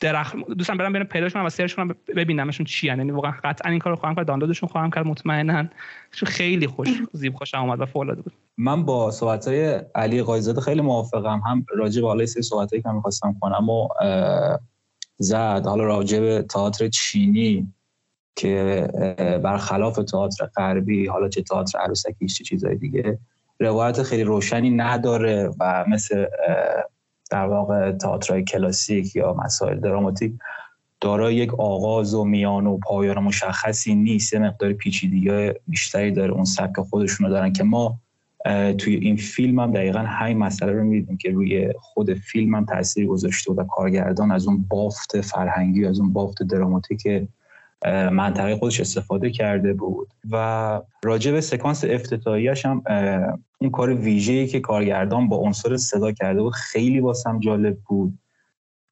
درخت 0.00 0.36
دوستان 0.36 0.76
برم 0.76 0.92
برم 0.92 1.04
پیداش 1.04 1.32
کنم 1.32 1.44
و 1.44 1.48
سرچ 1.48 1.74
کنم 1.74 1.94
ببینمشون 2.16 2.66
چی 2.66 2.86
یعنی 2.86 3.10
واقعا 3.10 3.32
قطعا 3.44 3.70
این 3.70 3.80
کارو 3.80 3.96
خواهم 3.96 4.14
کرد. 4.14 4.26
دانلودشون 4.26 4.68
خواهم 4.68 4.90
کرد. 4.90 5.06
مطمئنا. 5.06 5.64
چون 6.12 6.28
خیلی 6.28 6.66
خوش 6.66 6.88
زیب 7.12 7.34
خوش 7.34 7.54
اومد 7.54 7.80
و 7.80 7.86
فوق 7.86 8.14
بود. 8.14 8.32
من 8.58 8.84
با 8.84 9.10
صحبت 9.10 9.48
های 9.48 9.80
علی 9.94 10.22
قایزاده 10.22 10.60
خیلی 10.60 10.80
موافقم. 10.80 11.42
هم 11.46 11.66
راجع 11.76 12.00
به 12.00 12.08
حالا 12.08 12.26
سری 12.26 12.42
صحبتایی 12.42 12.82
که 12.82 12.88
می‌خواستم 12.88 13.36
کنم 13.40 13.68
و 13.68 13.88
زد. 15.18 15.66
حالا 15.66 15.84
راجع 15.84 16.20
به 16.20 16.42
تئاتر 16.42 16.88
چینی. 16.88 17.72
که 18.36 18.88
برخلاف 19.44 19.96
تئاتر 19.96 20.46
غربی 20.56 21.06
حالا 21.06 21.28
چه 21.28 21.42
تئاتر 21.42 21.78
عروسکی 21.78 22.26
چه 22.26 22.44
چیزای 22.44 22.76
دیگه 22.76 23.18
روایت 23.60 24.02
خیلی 24.02 24.22
روشنی 24.22 24.70
نداره 24.70 25.50
و 25.60 25.84
مثل 25.88 26.26
در 27.30 27.46
واقع 27.46 27.92
تئاترهای 27.92 28.44
کلاسیک 28.44 29.16
یا 29.16 29.34
مسائل 29.34 29.80
دراماتیک 29.80 30.32
دارای 31.00 31.34
یک 31.34 31.54
آغاز 31.54 32.14
و 32.14 32.24
میان 32.24 32.66
و 32.66 32.78
پایان 32.78 33.18
مشخصی 33.18 33.94
نیست. 33.94 34.32
یه 34.32 34.38
مقدار 34.38 34.72
پیچیدگی 34.72 35.52
بیشتری 35.68 36.12
داره 36.12 36.32
اون 36.32 36.44
سبک 36.44 36.80
خودشونو 36.80 37.30
دارن 37.30 37.52
که 37.52 37.64
ما 37.64 37.98
توی 38.78 38.94
این 38.94 39.16
فیلم 39.16 39.58
هم 39.58 39.72
دقیقا 39.72 39.98
همین 39.98 40.38
مسئله 40.38 40.72
رو 40.72 40.84
میدیم 40.84 41.16
که 41.16 41.30
روی 41.30 41.72
خود 41.80 42.14
فیلم 42.14 42.54
هم 42.54 42.64
تاثیر 42.64 43.06
گذاشته 43.06 43.52
و 43.52 43.64
کارگردان 43.64 44.30
از 44.30 44.46
اون 44.46 44.64
بافت 44.68 45.20
فرهنگی 45.20 45.86
از 45.86 46.00
اون 46.00 46.12
بافت 46.12 46.42
دراماتیک 46.42 47.28
منطقه 47.92 48.56
خودش 48.56 48.80
استفاده 48.80 49.30
کرده 49.30 49.72
بود. 49.72 50.08
و 50.30 50.80
راجع 51.04 51.32
به 51.32 51.40
سکانس 51.40 51.84
افتتاحیش 51.84 52.66
هم 52.66 52.82
اون 53.58 53.70
کار 53.70 53.94
ویژه‌ای 53.94 54.46
که 54.46 54.60
کارگردان 54.60 55.28
با 55.28 55.36
عنصر 55.36 55.76
صدا 55.76 56.12
کرده 56.12 56.42
بود 56.42 56.52
خیلی 56.52 57.00
واسم 57.00 57.40
جالب 57.40 57.78
بود 57.86 58.18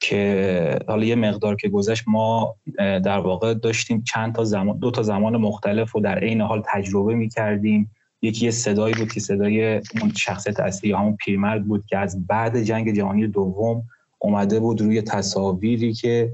که 0.01 0.78
حالا 0.88 1.05
یه 1.05 1.14
مقدار 1.14 1.57
که 1.57 1.68
گذشت 1.68 2.05
ما 2.07 2.57
در 2.78 3.18
واقع 3.18 3.55
داشتیم 3.55 4.03
چند 4.03 4.34
تا 4.34 4.45
زمان 4.45 4.78
دو 4.78 4.90
تا 4.90 5.03
زمان 5.03 5.36
مختلف 5.36 5.93
رو 5.93 6.01
در 6.01 6.18
عین 6.18 6.40
حال 6.40 6.62
تجربه 6.66 7.14
می 7.14 7.28
کردیم 7.28 7.90
یکی 8.22 8.45
یه 8.45 8.51
صدایی 8.51 8.95
بود 8.95 9.12
که 9.12 9.20
صدای 9.20 9.74
اون 9.74 10.12
شخصیت 10.16 10.61
اصلی 10.61 10.93
همون 10.93 11.16
پیرمرد 11.16 11.64
بود 11.64 11.86
که 11.86 11.99
از 11.99 12.26
بعد 12.26 12.62
جنگ 12.62 12.95
جهانی 12.95 13.26
دوم 13.26 13.82
اومده 14.18 14.61
بود 14.61 14.80
روی 14.80 15.03
تصاویری 15.03 15.93
که 15.93 16.32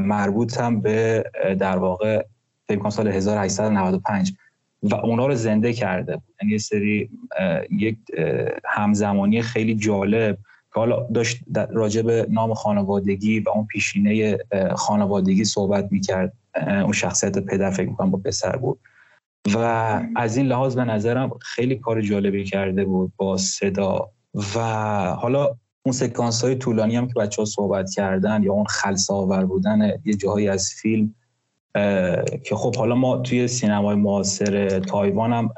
مربوط 0.00 0.60
هم 0.60 0.80
به 0.80 1.24
در 1.58 1.76
واقع 1.76 2.24
فکر 2.68 2.90
سال 2.90 3.08
1895 3.08 4.32
و 4.82 4.94
اونا 4.94 5.26
رو 5.26 5.34
زنده 5.34 5.72
کرده 5.72 6.16
بود. 6.16 6.34
یعنی 6.42 6.58
سری 6.58 7.10
یک 7.70 7.98
همزمانی 8.64 9.42
خیلی 9.42 9.74
جالب 9.74 10.38
که 10.74 10.80
حالا 10.80 11.06
داشت 11.14 11.40
راجع 11.70 12.02
به 12.02 12.26
نام 12.30 12.54
خانوادگی 12.54 13.40
و 13.40 13.48
اون 13.48 13.66
پیشینه 13.66 14.38
خانوادگی 14.76 15.44
صحبت 15.44 15.88
می‌کرد. 15.90 16.32
اون 16.66 16.92
شخصیت 16.92 17.38
پدر 17.38 17.70
فکر 17.70 17.88
می‌کنم 17.88 18.10
با 18.10 18.18
پسر 18.18 18.56
بود. 18.56 18.78
و 19.54 19.58
از 20.16 20.36
این 20.36 20.46
لحاظ 20.46 20.76
به 20.76 20.84
نظرم 20.84 21.30
خیلی 21.40 21.76
کار 21.76 22.00
جالبی 22.00 22.44
کرده 22.44 22.84
بود 22.84 23.12
با 23.16 23.36
صدا. 23.36 24.10
و 24.34 24.60
حالا 25.04 25.56
اون 25.82 25.92
سکانس 25.92 26.44
های 26.44 26.54
طولانی 26.54 26.96
هم 26.96 27.08
که 27.08 27.14
بچه 27.14 27.42
ها 27.42 27.46
صحبت 27.46 27.90
کردن 27.90 28.42
یا 28.42 28.52
اون 28.52 28.64
خلسه‌آور 28.64 29.44
بودن 29.44 29.92
یه 30.04 30.14
جاهایی 30.14 30.48
از 30.48 30.70
فیلم 30.70 31.14
که 32.44 32.54
خب 32.54 32.76
حالا 32.76 32.94
ما 32.94 33.16
توی 33.16 33.48
سینمای 33.48 33.96
معاصر 33.96 34.80
تایوان 34.80 35.32
هم 35.32 35.50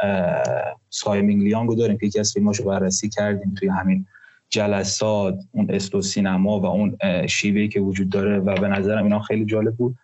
تسای 0.91 1.13
مینگ 1.13 1.43
لیانگ 1.43 1.79
داریم 1.79 1.99
که 1.99 2.07
یکی 2.07 2.21
از 2.21 2.33
فیلماشو 2.33 2.65
بررسی 2.65 3.09
کردیم 3.09 3.55
توی 3.55 3.69
همین 3.69 4.07
جلسات 4.49 5.39
اون 5.53 5.67
slow 5.71 6.03
cinema 6.03 6.61
و 6.61 6.67
اون 6.67 6.97
شیوهی 7.27 7.69
که 7.69 7.81
وجود 7.81 8.09
داره 8.09 8.39
و 8.39 8.55
به 8.55 8.69
نظرم 8.69 9.05
اینا 9.05 9.21
خیلی 9.21 9.45
جالب 9.45 9.77
بود. 9.77 9.97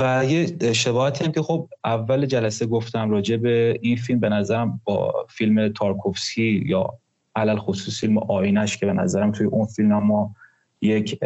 و 0.00 0.24
یه 0.24 0.72
شباهتی 0.72 1.24
هم 1.24 1.32
که 1.32 1.42
خب 1.42 1.68
اول 1.84 2.26
جلسه 2.26 2.66
گفتم 2.66 3.10
راجع 3.10 3.36
به 3.36 3.78
این 3.82 3.96
فیلم 3.96 4.20
به 4.20 4.28
نظرم 4.28 4.80
با 4.84 5.26
فیلم 5.30 5.68
تارکوفسکی 5.68 6.64
یا 6.66 6.98
علل 7.36 7.56
خصوص 7.56 8.00
فیلم 8.00 8.18
آینش 8.18 8.76
که 8.76 8.86
به 8.86 8.92
نظرم 8.92 9.32
توی 9.32 9.46
اون 9.46 9.66
فیلم 9.66 9.98
ما 9.98 10.34
یک 10.80 11.20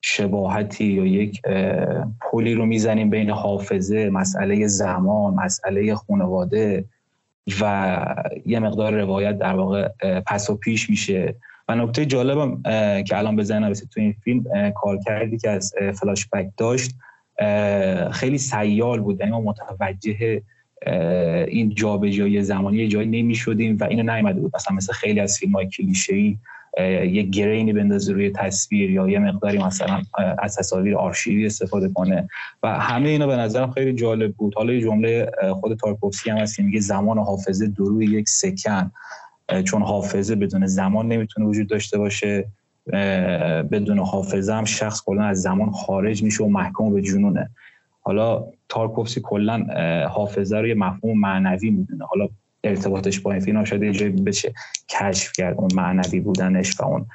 شباهتی 0.00 0.84
یا 0.84 1.06
یک 1.06 1.42
پلی 2.20 2.54
رو 2.54 2.66
می‌زنیم 2.66 3.10
بین 3.10 3.30
حافظه 3.30 4.10
مسئله 4.10 4.66
زمان 4.66 5.34
مسئله 5.34 5.94
خانواده 5.94 6.84
و 7.60 8.24
یه 8.46 8.58
مقدار 8.58 9.00
روایت 9.00 9.38
در 9.38 9.54
واقع 9.54 9.88
پس 10.26 10.50
و 10.50 10.54
پیش 10.54 10.90
میشه. 10.90 11.34
و 11.68 11.74
نکته 11.74 12.06
جالبم 12.06 12.62
که 13.02 13.18
الان 13.18 13.36
بزنم 13.36 13.72
تو 13.72 14.00
این 14.00 14.12
فیلم 14.24 14.70
کار 14.70 14.98
کردی 14.98 15.38
که 15.38 15.50
از 15.50 15.74
فلاش 16.00 16.28
بک 16.32 16.50
داشت 16.56 16.94
خیلی 18.12 18.38
سیال 18.38 19.00
بود 19.00 19.20
یعنی 19.20 19.32
ما 19.32 19.40
متوجه 19.40 20.42
این 21.48 21.74
جابجایی 21.74 22.42
زمانی 22.42 22.76
یه 22.76 22.88
جایی 22.88 23.08
نمی‌شدیم 23.08 23.76
و 23.80 23.84
اینو 23.84 24.14
نیومده 24.14 24.40
بود. 24.40 24.52
مثلا 24.56 24.76
مثل 24.76 24.92
خیلی 24.92 25.20
از 25.20 25.38
فیلم 25.38 25.52
های 25.52 25.66
کلیشه‌ای 25.66 26.36
یه 27.12 27.22
گرینی 27.22 27.72
بندازه 27.72 28.12
روی 28.12 28.30
تصویر 28.30 28.90
یا 28.90 29.08
یه 29.08 29.18
مقداری 29.18 29.58
مثلا 29.58 30.02
از 30.38 30.56
تصاویر 30.56 30.96
آرشیوی 30.96 31.46
استفاده 31.46 31.88
کنه. 31.88 32.28
و 32.62 32.80
همه 32.80 33.08
اینا 33.08 33.26
به 33.26 33.36
نظرم 33.36 33.70
خیلی 33.70 33.92
جالب 33.92 34.32
بود. 34.32 34.54
حالا 34.54 34.72
یه 34.72 34.80
جمله 34.80 35.30
خود 35.60 35.78
تارکوفسکی 35.78 36.30
هم 36.30 36.36
هست 36.36 36.56
که 36.56 36.62
میگه 36.62 36.80
زمان 36.80 37.18
حافظه 37.18 37.66
دروی 37.66 38.06
یک 38.06 38.28
سکن. 38.28 38.90
چون 39.64 39.82
حافظه 39.82 40.34
بدون 40.34 40.66
زمان 40.66 41.08
نمی‌تونه 41.08 41.46
وجود 41.46 41.68
داشته 41.68 41.98
باشه. 41.98 42.46
بدون 43.70 43.98
حافظه 43.98 44.54
هم 44.54 44.64
شخص 44.64 45.02
کلا 45.04 45.22
از 45.22 45.42
زمان 45.42 45.70
خارج 45.70 46.22
میشه 46.22 46.44
و 46.44 46.48
محکوم 46.48 46.94
به 46.94 47.02
جنونه. 47.02 47.50
حالا 48.00 48.44
تارکوفسکی 48.74 49.20
کلا 49.24 49.66
حافظه 50.10 50.56
رو 50.58 50.68
یه 50.68 50.74
مفهوم 50.74 51.20
معنوی 51.20 51.70
می‌دونه. 51.70 52.04
حالا 52.04 52.28
ارتباطش 52.64 53.20
با 53.20 53.32
این 53.32 53.40
فیلم 53.40 53.64
شاید 53.64 53.82
یه 53.82 54.08
بشه 54.10 54.54
کشف 54.88 55.32
کرد 55.32 55.58
اون 55.58 55.68
معنوی 55.74 56.20
بودنش 56.20 56.80
و 56.80 56.84
اون 56.84 57.06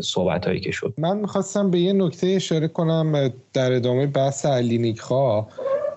صحبت 0.00 0.46
هایی 0.46 0.60
که 0.60 0.70
شد. 0.70 0.94
من 0.98 1.16
می‌خواستم 1.16 1.70
به 1.70 1.78
یه 1.78 1.92
نکته 1.92 2.26
اشاره 2.26 2.68
کنم 2.68 3.30
در 3.52 3.72
ادامه 3.72 4.06
بحث 4.06 4.46
خواه 5.00 5.48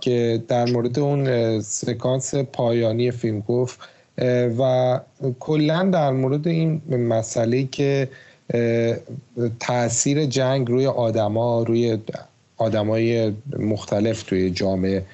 که 0.01 0.43
در 0.47 0.65
مورد 0.71 0.99
اون 0.99 1.59
سکانس 1.61 2.35
پایانی 2.35 3.11
فیلم 3.11 3.39
گفت 3.39 3.79
و 4.59 4.99
کلا 5.39 5.83
در 5.83 6.11
مورد 6.11 6.47
این 6.47 6.81
مسئله 6.89 7.63
که 7.63 8.09
تاثیر 9.59 10.25
جنگ 10.25 10.71
روی 10.71 10.87
آدما 10.87 11.63
روی 11.63 11.97
آدمای 12.57 13.33
مختلف 13.59 14.23
توی 14.23 14.49
جامعه. 14.49 15.05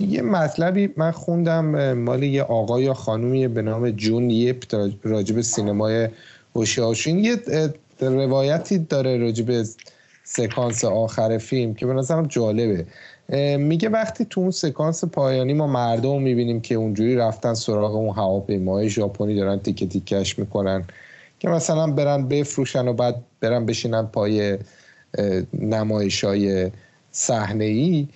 یه 0.00 0.22
مطلبی 0.22 0.90
من 0.96 1.10
خوندم 1.10 1.92
مال 1.92 2.22
یه 2.22 2.42
آقای 2.42 2.84
یا 2.84 2.94
خانومی 2.94 3.48
به 3.48 3.62
نام 3.62 3.90
جون 3.90 4.30
یپ 4.30 4.64
راجب 5.02 5.40
سینمای 5.40 6.08
هوشیاشین 6.56 7.18
یه 7.18 7.36
روایتی 8.00 8.78
داره 8.78 9.18
راجب 9.18 9.64
سکانس 10.24 10.84
آخر 10.84 11.38
فیلم 11.38 11.74
که 11.74 11.86
به 11.86 11.92
نظرم 11.92 12.26
جالبه. 12.26 12.86
میگه 13.58 13.88
وقتی 13.88 14.24
تو 14.24 14.40
اون 14.40 14.50
سکانس 14.50 15.04
پایانی 15.04 15.52
ما 15.52 15.66
مردم 15.66 16.22
می‌بینیم 16.22 16.60
که 16.60 16.74
اونجوری 16.74 17.16
رفتن 17.16 17.54
سراغ 17.54 17.94
اون 17.94 18.16
هواپیمای 18.16 18.88
ژاپنی 18.88 19.36
دارن 19.36 19.58
تیکه 19.58 19.86
تیکش 19.86 20.38
می‌کنن 20.38 20.84
که 21.38 21.48
مثلا 21.48 21.86
برن 21.86 22.28
بفروشن 22.28 22.88
و 22.88 22.92
بعد 22.92 23.16
برن 23.40 23.66
بشینن 23.66 24.06
پای 24.06 24.58
نمایش 25.52 26.24
های 26.24 26.70
صحنه 27.10 27.64
ای 27.64 28.08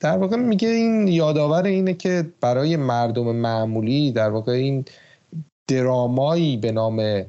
در 0.00 0.18
واقع 0.18 0.36
میگه 0.36 0.68
این 0.68 1.08
یادآور 1.08 1.64
اینه 1.64 1.94
که 1.94 2.26
برای 2.40 2.76
مردم 2.76 3.36
معمولی 3.36 4.12
در 4.12 4.30
واقع 4.30 4.52
این 4.52 4.84
درامایی 5.68 6.56
به 6.56 6.72
نام 6.72 7.24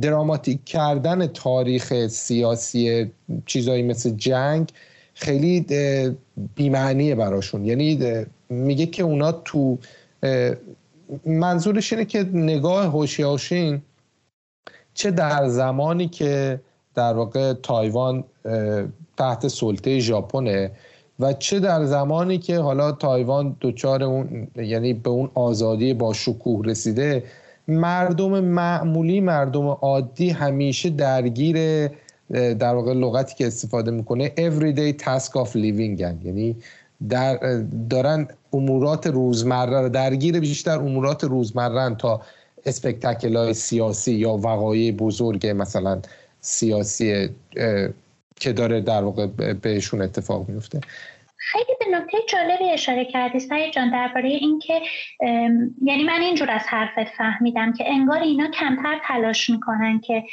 دراماتیک 0.00 0.64
کردن 0.64 1.26
تاریخ 1.26 2.06
سیاسی 2.06 3.10
چیزایی 3.46 3.82
مثل 3.82 4.10
جنگ 4.10 4.72
خیلی 5.14 5.66
بیمعنیه 6.54 7.14
براشون. 7.14 7.64
یعنی 7.64 7.98
میگه 8.48 8.86
که 8.86 9.02
اونا 9.02 9.32
تو 9.32 9.78
منظورش 11.26 11.92
اینه 11.92 12.04
که 12.04 12.26
نگاه 12.32 12.86
هوشیاشین 12.86 13.82
چه 14.94 15.10
در 15.10 15.48
زمانی 15.48 16.08
که 16.08 16.60
در 16.96 17.12
واقع 17.12 17.52
تایوان 17.52 18.24
تحت 19.16 19.48
سلطه 19.48 19.98
ژاپنه 19.98 20.70
و 21.20 21.32
چه 21.32 21.60
در 21.60 21.84
زمانی 21.84 22.38
که 22.38 22.58
حالا 22.58 22.92
تایوان 22.92 23.56
دچار 23.60 24.02
اون 24.02 24.48
یعنی 24.56 24.92
به 24.92 25.10
اون 25.10 25.30
آزادی 25.34 25.94
با 25.94 26.12
شکوه 26.12 26.66
رسیده 26.66 27.24
مردم 27.68 28.40
معمولی 28.40 29.20
مردم 29.20 29.66
عادی 29.66 30.30
همیشه 30.30 30.90
درگیر 30.90 31.88
در 32.30 32.74
واقع 32.74 32.92
لغتی 32.92 33.34
که 33.34 33.46
استفاده 33.46 33.90
می‌کنه 33.90 34.32
everyday 34.36 35.02
task 35.02 35.30
of 35.30 35.48
living 35.52 36.00
یعنی 36.00 36.56
در 37.08 37.36
دارن 37.90 38.28
امورات 38.52 39.06
روزمره 39.06 39.88
درگیر 39.88 40.40
بیشتر 40.40 40.78
امورات 40.78 41.24
روزمره 41.24 41.94
تا 41.94 42.20
اسپکتکل 42.66 43.36
های 43.36 43.54
سیاسی 43.54 44.12
یا 44.12 44.32
وقایع 44.32 44.92
بزرگ 44.92 45.46
مثلا 45.46 46.00
سیاسی 46.46 47.28
که 48.40 48.52
داره 48.52 48.80
در 48.80 49.02
واقع 49.02 49.26
بهشون 49.52 50.02
اتفاق 50.02 50.48
میفته. 50.48 50.80
خیلی 51.38 51.76
به 51.80 51.98
نکته 51.98 52.18
جالبی 52.28 52.70
اشاره 52.70 53.04
کردی 53.04 53.40
سعی 53.40 53.70
جان 53.70 53.90
درباره 53.90 54.28
اینکه 54.28 54.80
یعنی 55.82 56.04
من 56.04 56.20
اینجور 56.20 56.50
از 56.50 56.62
حرفت 56.66 57.04
فهمیدم 57.18 57.72
که 57.72 57.84
انگار 57.86 58.18
اینا 58.18 58.50
کمتر 58.50 59.00
تلاش 59.04 59.50
می‌کنن 59.50 60.00
که 60.00 60.24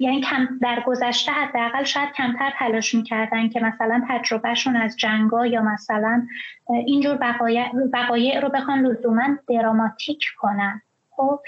یعنی 0.00 0.20
کم 0.20 0.48
در 0.62 0.82
گذشته 0.86 1.32
حداقل 1.32 1.84
شاید 1.84 2.12
کمتر 2.12 2.52
تلاش 2.58 2.94
می‌کردن 2.94 3.48
که 3.48 3.60
مثلا 3.60 4.02
تجربهشون 4.08 4.76
از 4.76 4.96
جنگا 4.96 5.46
یا 5.46 5.62
مثلا 5.62 6.26
اینجور 6.86 7.18
وقایع 7.92 8.40
رو 8.40 8.48
بخوان 8.48 8.86
لزوما 8.86 9.38
دراماتیک 9.48 10.24
کنن. 10.38 10.82
خب 11.10 11.40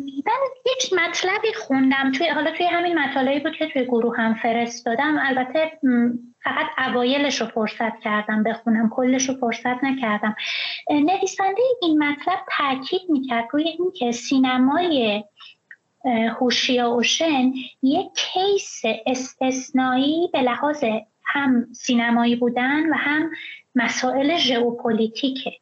من 0.00 0.32
هیچ 0.66 0.92
مطلبی 0.92 1.52
خوندم. 1.54 2.12
توی 2.12 2.28
حالا 2.28 2.50
توی 2.50 2.66
همین 2.66 2.98
مطالعی 2.98 3.40
بود 3.40 3.56
که 3.56 3.66
توی 3.66 3.84
گروه 3.84 4.16
هم 4.16 4.34
فرستادم. 4.34 5.18
البته 5.26 5.72
فقط 6.42 6.66
اوایلش 6.88 7.40
رو 7.40 7.46
فرصت 7.46 8.00
کردم 8.00 8.42
بخونم. 8.42 8.90
کلش 8.90 9.28
رو 9.28 9.34
فرصت 9.34 9.84
نکردم. 9.84 10.36
نویسنده 10.90 11.62
این 11.82 12.04
مطلب 12.04 12.38
تاکید 12.58 13.02
می‌کرد 13.08 13.48
روی 13.52 13.68
اینکه 13.68 14.12
سینمای 14.12 15.24
هو 16.40 16.52
شیائو 16.52 16.88
شین 16.88 17.52
یک 17.82 18.06
case 18.16 18.82
استثنایی 19.06 20.30
به 20.32 20.42
لحاظ 20.42 20.84
هم 21.24 21.66
سینمایی 21.72 22.36
بودن 22.36 22.90
و 22.90 22.94
هم 22.94 23.30
مسائل 23.74 24.36
ژئوپلیتیکه. 24.36 25.52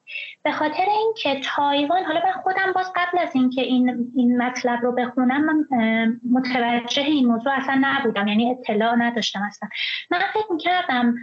به 0.42 0.52
خاطر 0.52 0.84
اینکه 0.98 1.40
تایوان 1.56 2.04
حالا 2.04 2.20
من 2.24 2.32
خودم 2.42 2.72
باز 2.74 2.92
قبل 2.96 3.18
از 3.18 3.28
اینکه 3.34 3.62
این 3.62 4.12
این 4.16 4.42
مطلب 4.42 4.82
رو 4.82 4.92
بخونم 4.92 5.44
من 5.44 5.66
متوجه 6.30 7.02
این 7.02 7.26
موضوع 7.26 7.52
اصلا 7.52 7.78
نبودم 7.80 8.28
یعنی 8.28 8.50
اطلاع 8.50 8.94
نداشتم 8.94 9.42
اصلا. 9.42 9.68
من 10.10 10.18
فکر 10.34 10.52
می‌کردم 10.52 11.14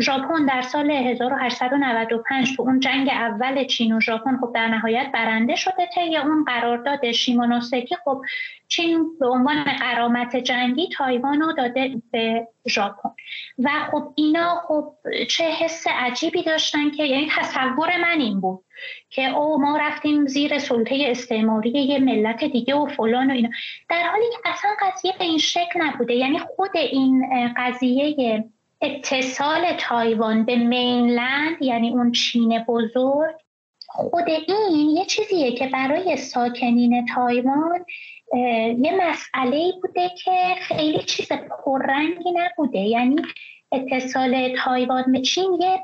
ژاپن 0.00 0.46
در 0.46 0.62
سال 0.62 0.90
1895 0.90 2.56
تو 2.56 2.62
اون 2.62 2.80
جنگ 2.80 3.08
اول 3.08 3.64
چین 3.64 3.92
و 3.92 4.00
ژاپن 4.00 4.36
خب 4.40 4.52
در 4.54 4.68
نهایت 4.68 5.10
برنده 5.14 5.56
شده 5.56 5.88
طی 5.94 6.16
اون 6.16 6.44
قرارداد 6.44 7.10
شیمونوسکی. 7.10 7.96
خب 8.04 8.22
چین 8.68 9.18
به 9.20 9.26
عنوان 9.26 9.64
قرامت 9.64 10.36
جنگی 10.36 10.88
تایوان 10.88 11.40
رو 11.40 11.52
داده 11.52 12.02
به 12.10 12.48
ژاپن. 12.68 13.10
و 13.58 13.70
خب 13.90 14.12
اینا 14.14 14.62
خب 14.68 14.94
چه 15.30 15.44
حس 15.44 15.86
عجیبی 15.86 16.42
داشتن 16.42 16.90
که 16.90 17.04
یعنی 17.04 17.28
تصور 17.38 17.96
من 17.96 18.20
این 18.20 18.40
بود 18.40 18.64
که 19.10 19.28
او 19.28 19.60
ما 19.62 19.76
رفتیم 19.76 20.26
زیر 20.26 20.58
سلطه 20.58 21.04
استعماری 21.08 21.70
یه 21.70 21.98
ملت 21.98 22.44
دیگه 22.44 22.74
و 22.74 22.86
فلان 22.86 23.30
و 23.30 23.34
اینا. 23.34 23.48
در 23.88 24.02
حالی 24.02 24.24
که 24.30 24.50
اصلا 24.50 24.70
قضیه 24.80 25.12
به 25.18 25.24
این 25.24 25.38
شکل 25.38 25.82
نبوده. 25.82 26.14
یعنی 26.14 26.38
خود 26.38 26.76
این 26.76 27.26
قضیه 27.56 28.44
اتصال 28.84 29.76
تایوان 29.78 30.44
به 30.44 30.56
مینلند 30.56 31.62
یعنی 31.62 31.90
اون 31.90 32.12
چین 32.12 32.64
بزرگ 32.68 33.34
خود 33.86 34.28
این 34.28 34.90
یه 34.96 35.04
چیزیه 35.04 35.52
که 35.52 35.66
برای 35.66 36.16
ساکنین 36.16 37.06
تایوان 37.14 37.84
یه 38.82 39.10
مسئله 39.10 39.72
بوده 39.82 40.10
که 40.24 40.54
خیلی 40.60 40.98
چیز 40.98 41.28
پررنگی 41.32 42.32
نبوده. 42.34 42.78
یعنی 42.78 43.16
اتصال 43.72 44.56
تایوان 44.64 45.12
به 45.12 45.20
چین 45.20 45.58
یه 45.60 45.80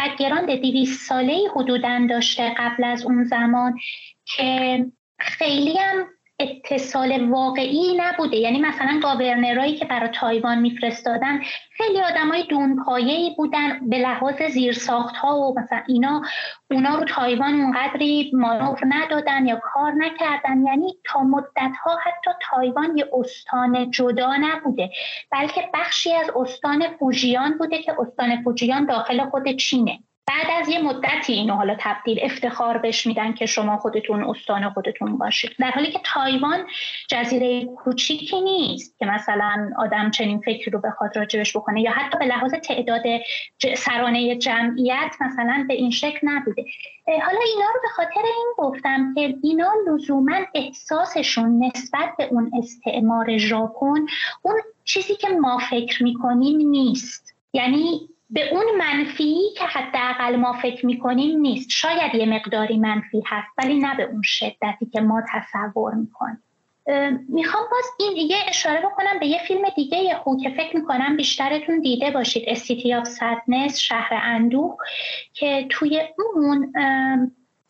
background 0.00 0.54
دویست 0.54 1.08
ساله 1.08 1.38
حدودا 1.56 2.06
داشته 2.10 2.54
قبل 2.58 2.84
از 2.84 3.04
اون 3.04 3.24
زمان 3.24 3.78
که 4.24 4.86
خیلی 5.18 5.78
هم 5.78 6.06
اتصال 6.40 7.28
واقعی 7.30 7.96
نبوده. 7.96 8.36
یعنی 8.36 8.60
مثلا 8.60 9.00
governor 9.02 9.61
ایی 9.61 9.76
که 9.76 9.84
برای 9.84 10.08
تایوان 10.08 10.58
میفرستادن 10.58 11.40
خیلی 11.72 12.00
آدمای 12.00 12.42
دونپایه‌ای 12.42 13.34
بودن 13.36 13.88
به 13.88 13.98
لحاظ 13.98 14.42
زیرساخت 14.42 15.16
ها 15.16 15.38
و 15.38 15.58
مثلا 15.58 15.82
اینا. 15.88 16.22
اونا 16.70 16.98
رو 16.98 17.04
تایوان 17.04 17.60
اونقدری 17.60 18.30
مانور 18.34 18.78
ندادن 18.88 19.46
یا 19.46 19.60
کار 19.62 19.92
نکردن. 19.92 20.66
یعنی 20.66 20.96
تا 21.04 21.22
مدت 21.22 21.76
ها 21.84 21.98
حتی 22.02 22.30
تایوان 22.50 22.98
یه 22.98 23.06
استان 23.12 23.90
جدا 23.90 24.36
نبوده 24.36 24.90
بلکه 25.32 25.68
بخشی 25.74 26.14
از 26.14 26.30
استان 26.36 26.84
فوجیان 26.98 27.58
بوده 27.58 27.82
که 27.82 27.94
استان 28.00 28.42
فوجیان 28.42 28.86
داخل 28.86 29.30
خود 29.30 29.56
چینه. 29.56 29.98
بعد 30.30 30.60
از 30.60 30.68
یه 30.68 30.82
مدتی 30.82 31.32
اینو 31.32 31.54
حالا 31.54 31.76
تبدیل 31.78 32.18
افتخار 32.22 32.78
بش 32.78 33.06
میدن 33.06 33.32
که 33.32 33.46
شما 33.46 33.76
خودتون 33.76 34.24
استان 34.24 34.70
خودتون 34.70 35.18
باشید. 35.18 35.50
در 35.58 35.70
حالی 35.70 35.92
که 35.92 36.00
تایوان 36.04 36.66
جزیره 37.08 37.64
کوچیکی 37.64 38.40
نیست 38.40 38.98
که 38.98 39.06
مثلا 39.06 39.70
آدم 39.78 40.10
چنین 40.10 40.40
فکری 40.40 40.70
رو 40.70 40.80
بخواد 40.80 41.18
راجبش 41.18 41.56
بکنه 41.56 41.80
یا 41.80 41.90
حتی 41.90 42.18
به 42.18 42.24
لحاظ 42.24 42.54
تعداد 42.54 43.02
سرانه 43.76 44.36
جمعیت 44.36 45.14
مثلا 45.20 45.64
به 45.68 45.74
این 45.74 45.90
شکل 45.90 46.18
نبوده. 46.28 46.64
حالا 47.06 47.40
اینا 47.54 47.66
رو 47.74 47.80
به 47.82 47.88
خاطر 47.96 48.20
این 48.24 48.54
گفتم 48.56 49.14
که 49.14 49.34
اینا 49.42 49.72
لزوما 49.88 50.36
احساسشون 50.54 51.64
نسبت 51.64 52.16
به 52.18 52.24
اون 52.24 52.50
استعمار 52.58 53.38
ژاپن 53.38 54.06
اون 54.42 54.60
چیزی 54.84 55.16
که 55.16 55.28
ما 55.28 55.58
فکر 55.58 56.02
می‌کنیم 56.02 56.68
نیست. 56.68 57.34
یعنی 57.52 58.09
به 58.30 58.48
اون 58.52 58.64
منفی 58.78 59.36
که 59.58 59.64
حداقل 59.64 60.36
ما 60.36 60.52
فکر 60.52 60.86
می‌کنیم 60.86 61.40
نیست. 61.40 61.70
شاید 61.70 62.14
یه 62.14 62.26
مقداری 62.26 62.78
منفی 62.78 63.22
هست 63.26 63.48
ولی 63.58 63.78
نه 63.78 63.96
به 63.96 64.02
اون 64.02 64.22
شدتی 64.24 64.86
که 64.92 65.00
ما 65.00 65.22
تصور 65.32 65.94
می‌کنیم. 65.94 66.42
می‌خوام 67.28 67.64
باز 67.70 67.84
این 67.98 68.16
یه 68.30 68.36
اشاره 68.48 68.80
بکنم 68.80 69.18
به 69.20 69.26
یه 69.26 69.38
فیلم 69.38 69.62
دیگه 69.76 70.14
هو 70.14 70.36
که 70.36 70.50
فکر 70.50 70.76
می‌کنم 70.76 71.16
بیشترتون 71.16 71.80
دیده 71.80 72.10
باشید. 72.10 72.44
A 72.46 72.56
City 72.56 72.94
of 72.94 73.08
Sadness 73.08 73.78
شهر 73.78 74.20
اندوه 74.22 74.76
که 75.32 75.66
توی 75.70 76.00
اون 76.34 76.72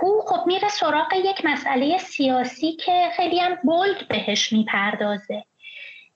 او 0.02 0.20
خب 0.26 0.46
میره 0.46 0.68
سراغ 0.68 1.12
یک 1.24 1.44
مسئله 1.44 1.98
سیاسی 1.98 2.72
که 2.72 3.08
خیلی 3.16 3.38
هم 3.40 3.58
bold 3.64 4.08
بهش 4.08 4.52
می‌پردازه. 4.52 5.44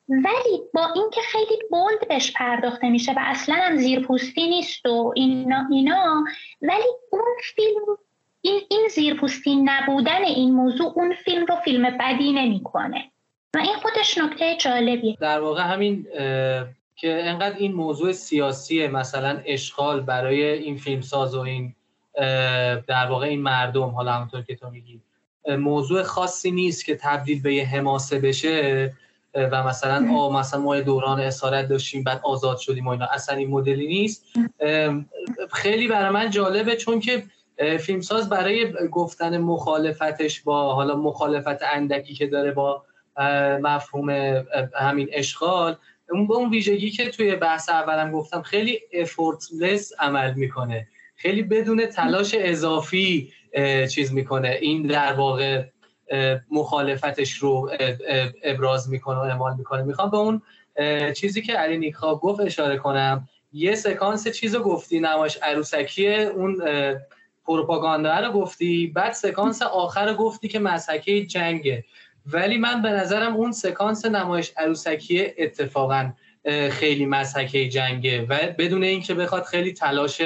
ولی 0.08 0.62
با 0.74 0.88
اینکه 0.94 1.20
خیلی 1.20 1.62
بولد 1.70 2.08
بهش 2.08 2.32
پرداخته 2.32 2.90
میشه 2.90 3.12
و 3.12 3.18
اصلا 3.18 3.54
هم 3.54 3.76
زیرپوستی 3.76 4.48
نیست 4.48 4.86
و 4.86 5.12
اینا, 5.16 5.66
اینا 5.70 6.24
ولی 6.62 6.84
اون 7.10 7.22
فیلم 7.54 7.82
این, 8.40 8.60
این 8.70 8.88
زیرپوستی 8.88 9.56
نبودن 9.56 10.24
این 10.24 10.54
موضوع 10.54 10.92
اون 10.96 11.14
فیلم 11.24 11.46
رو 11.46 11.56
فیلم 11.64 11.98
بدی 11.98 12.32
نمی‌کنه. 12.32 13.10
و 13.54 13.58
این 13.58 13.74
خودش 13.74 14.18
نکته 14.18 14.56
جالبیه. 14.56 15.16
در 15.20 15.40
واقع 15.40 15.62
همین 15.62 16.06
که 16.96 17.28
انقدر 17.28 17.56
این 17.56 17.72
موضوع 17.72 18.12
سیاسی 18.12 18.86
مثلا 18.86 19.40
اشغال 19.44 20.00
برای 20.00 20.44
این 20.44 20.76
فیلمساز 20.76 21.34
و 21.34 21.40
این 21.40 21.74
در 22.86 23.06
واقع 23.10 23.26
این 23.26 23.42
مردم 23.42 23.88
حالا 23.88 24.12
همونطور 24.12 24.42
که 24.42 24.56
تو 24.56 24.70
میگی. 24.70 25.00
موضوع 25.48 26.02
خاصی 26.02 26.50
نیست 26.50 26.84
که 26.84 26.96
تبدیل 26.96 27.42
به 27.42 27.54
یه 27.54 27.64
حماسه 27.64 28.18
بشه. 28.18 28.92
و 29.34 29.62
مثلا 29.62 30.08
آ 30.16 30.30
مثلا 30.30 30.60
ما 30.60 30.80
دوران 30.80 31.20
اسارت 31.20 31.68
داشتیم 31.68 32.04
بعد 32.04 32.20
آزاد 32.24 32.58
شدیم 32.58 32.86
و 32.86 32.90
اینا. 32.90 33.06
اصلا 33.12 33.36
این 33.36 33.50
مدلی 33.50 33.86
نیست. 33.86 34.24
خیلی 35.52 35.88
برای 35.88 36.10
من 36.10 36.30
جالبه 36.30 36.76
چون 36.76 37.00
که 37.00 37.22
فیلمساز 37.80 38.28
برای 38.28 38.72
گفتن 38.92 39.38
مخالفتش 39.38 40.40
با 40.40 40.74
حالا 40.74 40.96
مخالفت 40.96 41.62
اندکی 41.72 42.14
که 42.14 42.26
داره 42.26 42.52
با 42.52 42.84
مفهوم 43.62 44.10
همین 44.74 45.08
اشغال 45.12 45.76
اون 46.10 46.26
به 46.26 46.34
اون 46.34 46.50
ویژگی 46.50 46.90
که 46.90 47.10
توی 47.10 47.36
بحث 47.36 47.68
اولم 47.68 48.12
گفتم 48.12 48.42
خیلی 48.42 48.80
افورتلس 48.92 49.92
عمل 49.98 50.34
می‌کنه. 50.34 50.88
خیلی 51.16 51.42
بدون 51.42 51.86
تلاش 51.86 52.34
اضافی 52.38 53.32
چیز 53.90 54.12
می‌کنه. 54.12 54.58
این 54.60 54.82
در 54.82 55.12
واقع 55.12 55.64
مخالفتش 56.50 57.32
رو 57.32 57.70
ابراز 58.42 58.90
می‌کنه 58.90 59.16
و 59.16 59.20
اعمال 59.20 59.54
می‌کنه. 59.56 59.82
می‌خوام 59.82 60.10
به 60.10 60.16
اون 60.16 60.42
چیزی 61.12 61.42
که 61.42 61.52
علی 61.52 61.78
نیکخواب 61.78 62.20
گفت 62.20 62.40
اشاره 62.40 62.76
کنم. 62.76 63.28
یه 63.52 63.74
سکانس 63.74 64.28
چیز 64.28 64.56
گفتی 64.56 65.00
نمایش 65.00 65.38
عروسکی 65.42 66.08
اون 66.08 66.62
پروپاگاندا 67.46 68.18
رو 68.18 68.32
گفتی. 68.32 68.86
بعد 68.86 69.12
سکانس 69.12 69.62
آخر 69.62 70.06
رو 70.06 70.14
گفتی 70.14 70.48
که 70.48 70.58
مسحکه 70.58 71.26
جنگه. 71.26 71.84
ولی 72.26 72.58
من 72.58 72.82
به 72.82 72.88
نظرم 72.88 73.36
اون 73.36 73.52
سکانس 73.52 74.06
نمایش 74.06 74.52
عروسکی 74.56 75.26
اتفاقا 75.38 76.12
خیلی 76.70 77.06
مسحکه 77.06 77.68
جنگه. 77.68 78.26
و 78.28 78.38
بدون 78.58 78.84
اینکه 78.84 79.14
بخواد 79.14 79.42
خیلی 79.42 79.72
تلاش 79.72 80.22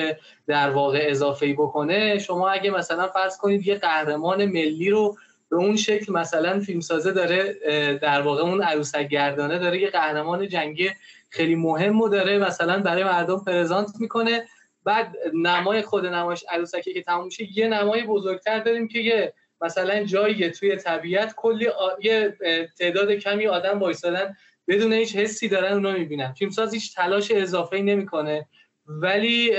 در 0.47 0.70
واقع 0.70 1.07
اضافه 1.11 1.47
ای 1.47 1.53
بکنه 1.53 2.18
شما 2.18 2.49
اگه 2.49 2.70
مثلا 2.70 3.07
فرض 3.07 3.37
کنید 3.37 3.66
یه 3.66 3.74
قهرمان 3.74 4.45
ملی 4.45 4.91
رو 4.91 5.16
به 5.51 5.57
اون 5.57 5.76
شکل 5.76 6.12
مثلا 6.12 6.61
فیلمسازه 6.61 7.12
داره 7.12 7.55
در 8.03 8.22
واقع 8.22 8.42
اون 8.42 8.62
عروسک 8.62 9.09
گردانه 9.09 9.59
داره 9.59 9.80
یه 9.80 9.90
قهرمان 9.90 10.49
جنگی 10.49 10.90
خیلی 11.30 11.55
مهم 11.55 12.01
و 12.01 12.09
داره 12.09 12.38
مثلا 12.38 12.78
برای 12.82 13.05
مردم 13.05 13.44
پرزانت 13.44 13.90
می‌کنه. 14.01 14.44
بعد 14.84 15.14
نمای 15.34 15.82
خود 15.82 16.07
نمایش 16.07 16.44
عروسکی 16.51 16.94
که 16.94 17.03
تموم 17.03 17.24
میشه 17.24 17.59
یه 17.59 17.68
نمای 17.68 18.03
بزرگتر 18.03 18.59
داریم 18.59 18.88
که 18.88 18.99
یه 18.99 19.32
مثلا 19.61 20.05
جایی 20.05 20.51
توی 20.51 20.76
طبیعت. 20.76 21.34
کلی 21.36 21.68
یه 22.03 22.36
تعداد 22.78 23.12
کمی 23.12 23.46
آدم 23.46 23.78
وایسادن 23.78 24.36
بدون 24.68 24.92
هیچ 24.92 25.16
حسی 25.16 25.49
دارن 25.49 25.72
اونو 25.72 25.92
می‌بینن. 25.92 26.32
فیلمساز 26.32 26.74
هیچ 26.74 26.94
تلاش 26.94 27.30
اضافه 27.30 27.76
ای 27.76 27.82
نمی‌کنه 27.82 28.46
ولی 28.86 29.53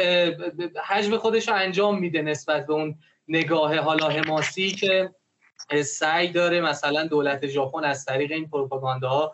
حجم 0.83 1.17
خودش 1.17 1.47
رو 1.47 1.55
انجام 1.55 1.99
میده 1.99 2.21
نسبت 2.21 2.67
به 2.67 2.73
اون 2.73 2.95
نگاه 3.27 3.75
حالا 3.75 4.07
حماسی 4.09 4.71
که 4.71 5.09
سعی 5.83 6.27
داره 6.27 6.61
مثلا 6.61 7.07
دولت 7.07 7.47
ژاپن 7.47 7.83
از 7.83 8.05
طریق 8.05 8.31
این 8.31 8.49
پروپاگاندا 8.49 9.31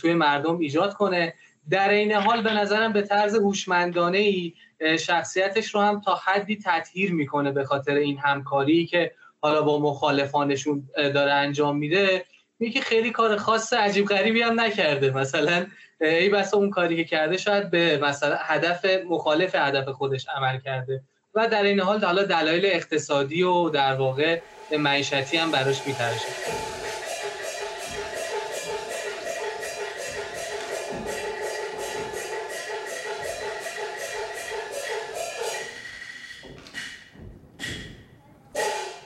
توی 0.00 0.14
مردم 0.14 0.58
ایجاد 0.58 0.94
کنه. 0.94 1.34
در 1.70 1.88
این 1.88 2.12
حال 2.12 2.42
به 2.42 2.52
نظرم 2.52 2.92
به 2.92 3.02
طرز 3.02 3.34
هوشمندانه 3.34 4.18
ای 4.18 4.54
شخصیتش 4.98 5.74
رو 5.74 5.80
هم 5.80 6.00
تا 6.00 6.14
حدی 6.14 6.58
تطهیر 6.64 7.12
می‌کنه 7.12 7.52
به 7.52 7.64
خاطر 7.64 7.94
این 7.94 8.18
همکاری 8.18 8.86
که 8.86 9.12
حالا 9.40 9.62
با 9.62 9.78
مخالفانشون 9.78 10.88
داره 10.96 11.32
انجام 11.32 11.76
میده. 11.76 12.24
میگه 12.58 12.80
خیلی 12.80 13.10
کار 13.10 13.36
خاص 13.36 13.72
عجیب 13.72 14.06
غریبی 14.06 14.42
هم 14.42 14.60
نکرده. 14.60 15.10
مثلا 15.10 15.66
ای 16.00 16.28
بسا 16.28 16.56
اون 16.56 16.70
کاری 16.70 16.96
که 16.96 17.04
کرده 17.04 17.36
شاید 17.36 17.70
به 17.70 17.98
مثلا 18.02 18.36
هدف 18.40 18.86
مخالف 19.08 19.54
هدف 19.54 19.88
خودش 19.88 20.26
عمل 20.36 20.60
کرده. 20.60 21.02
و 21.34 21.48
در 21.48 21.62
این 21.62 21.80
حال 21.80 22.04
حالا 22.04 22.24
دلایل 22.24 22.66
اقتصادی 22.66 23.42
و 23.42 23.68
در 23.68 23.94
واقع 23.94 24.40
معیشتی 24.78 25.36
هم 25.36 25.50
براش 25.50 25.86
میترشه 25.86 26.26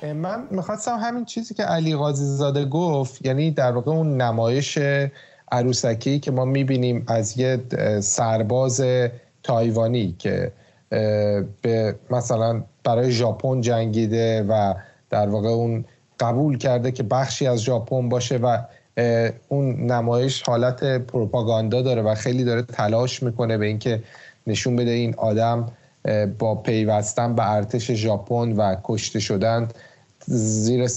من 0.03 0.49
می‌خواستم 0.51 0.99
همین 0.99 1.25
چیزی 1.25 1.55
که 1.55 1.63
علی 1.63 1.95
قاضی 1.95 2.25
زاده 2.25 2.65
گفت 2.65 3.27
یعنی 3.27 3.51
در 3.51 3.73
واقع 3.73 3.91
اون 3.91 4.17
نمایش 4.23 4.79
عروسکی 5.53 6.19
که 6.21 6.31
ما 6.31 6.45
می‌بینیم 6.45 7.05
از 7.09 7.39
یه 7.39 7.61
سرباز 8.01 8.85
تایوانی 9.43 10.17
که 10.19 10.53
به 11.63 11.95
مثلا 12.11 12.63
برای 12.85 13.11
ژاپن 13.11 13.61
جنگیده 13.61 14.43
و 14.43 14.75
در 15.11 15.29
واقع 15.29 15.49
اون 15.49 15.85
قبول 16.21 16.59
کرده 16.59 16.93
که 16.93 17.03
بخشی 17.03 17.47
از 17.47 17.63
ژاپن 17.63 18.09
باشه 18.09 18.37
و 18.37 18.59
اون 19.49 19.93
نمایش 19.93 20.43
حالت 20.43 20.85
پروپاگاندا 20.85 21.83
داره 21.83 22.03
و 22.03 22.15
خیلی 22.15 22.45
داره 22.45 22.63
تلاش 22.63 23.23
می‌کنه 23.23 23.59
به 23.59 23.67
اینکه 23.67 24.03
نشون 24.47 24.77
بده 24.77 24.91
این 24.91 25.15
آدم 25.15 25.73
با 26.39 26.55
پیوستن 26.55 27.35
به 27.35 27.51
ارتش 27.51 27.91
ژاپن 27.93 28.53
و 28.53 28.77
کشته 28.85 29.21
شدن 29.21 29.69
زیر 30.27 30.89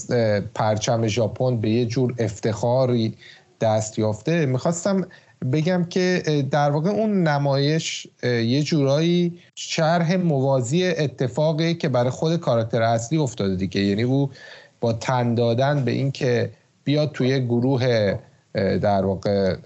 پرچم 0.54 1.06
ژاپن 1.06 1.56
به 1.56 1.70
یه 1.70 1.86
جور 1.86 2.14
افتخاری 2.18 3.14
دست 3.60 3.98
یافته. 3.98 4.46
می‌خواستم 4.46 5.06
بگم 5.52 5.84
که 5.84 6.22
در 6.50 6.70
واقع 6.70 6.90
اون 6.90 7.22
نمایش 7.22 8.06
یه 8.22 8.62
جورایی 8.62 9.38
شرح 9.54 10.16
موازی 10.16 10.84
اتفاقی 10.84 11.74
که 11.74 11.88
برای 11.88 12.10
خود 12.10 12.36
کاراکتر 12.36 12.82
اصلی 12.82 13.18
افتاده 13.18 13.56
دیگه. 13.56 13.80
یعنی 13.80 14.02
او 14.02 14.30
با 14.80 14.92
تن 14.92 15.34
دادن 15.34 15.84
به 15.84 15.90
اینکه 15.90 16.50
بیاد 16.84 17.12
توی 17.12 17.40
گروه 17.40 18.14
در 18.54 19.06
واقع 19.06 19.56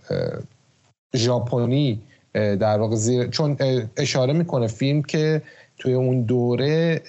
ژاپنی 1.16 2.00
در 2.34 2.78
واقع 2.78 2.96
زیر 2.96 3.26
چون 3.26 3.56
اشاره 3.96 4.32
می‌کنه 4.32 4.66
فیلم 4.66 5.02
که 5.02 5.42
توی 5.78 5.92
اون 5.94 6.22
دوره 6.22 7.02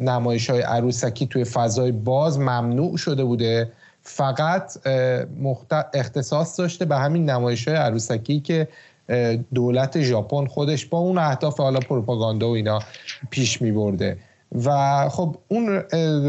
نمایش 0.00 0.50
های 0.50 0.60
عروسکی 0.60 1.26
توی 1.26 1.44
فضای 1.44 1.92
باز 1.92 2.38
ممنوع 2.38 2.96
شده 2.96 3.24
بوده. 3.24 3.72
فقط 4.02 4.72
اختصاص 5.94 6.60
داشته 6.60 6.84
به 6.84 6.96
همین 6.96 7.30
نمایش 7.30 7.68
های 7.68 7.76
عروسکی 7.76 8.40
که 8.40 8.68
دولت 9.54 10.02
ژاپن 10.02 10.46
خودش 10.46 10.86
با 10.86 10.98
اون 10.98 11.18
اهداف 11.18 11.60
حالا 11.60 11.80
پروپاگاندا 11.80 12.48
و 12.48 12.52
اینا 12.52 12.78
پیش 13.30 13.62
می 13.62 13.72
برده 13.72 14.18
و 14.64 15.08
خب 15.08 15.36
اون 15.48 15.68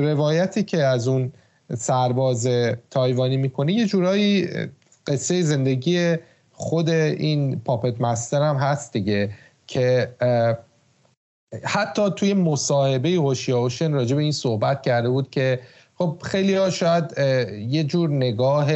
روایتی 0.04 0.64
که 0.64 0.84
از 0.84 1.08
اون 1.08 1.32
سرباز 1.78 2.48
تایوانی 2.90 3.38
می‌کنه 3.38 3.74
یه 3.74 3.86
جورایی 3.86 4.50
قصه 5.08 5.42
زندگی 5.42 6.16
خود 6.54 6.90
این 6.90 7.60
پاپت 7.60 8.02
مستر 8.02 8.42
هم 8.42 8.56
هست 8.56 8.94
دیگه 8.94 9.30
که 9.68 10.16
حتی 11.64 12.12
توی 12.16 12.34
مصاحبه 12.34 13.10
هوشیاوشن 13.10 13.92
راجع 13.92 14.16
به 14.16 14.22
این 14.22 14.32
صحبت 14.32 14.82
کرده 14.82 15.10
بود 15.10 15.30
که 15.30 15.60
خب 16.02 16.18
خیلی 16.24 16.56
ها 16.56 16.70
شاید 16.70 17.18
یه 17.70 17.84
جور 17.84 18.10
نگاه 18.10 18.72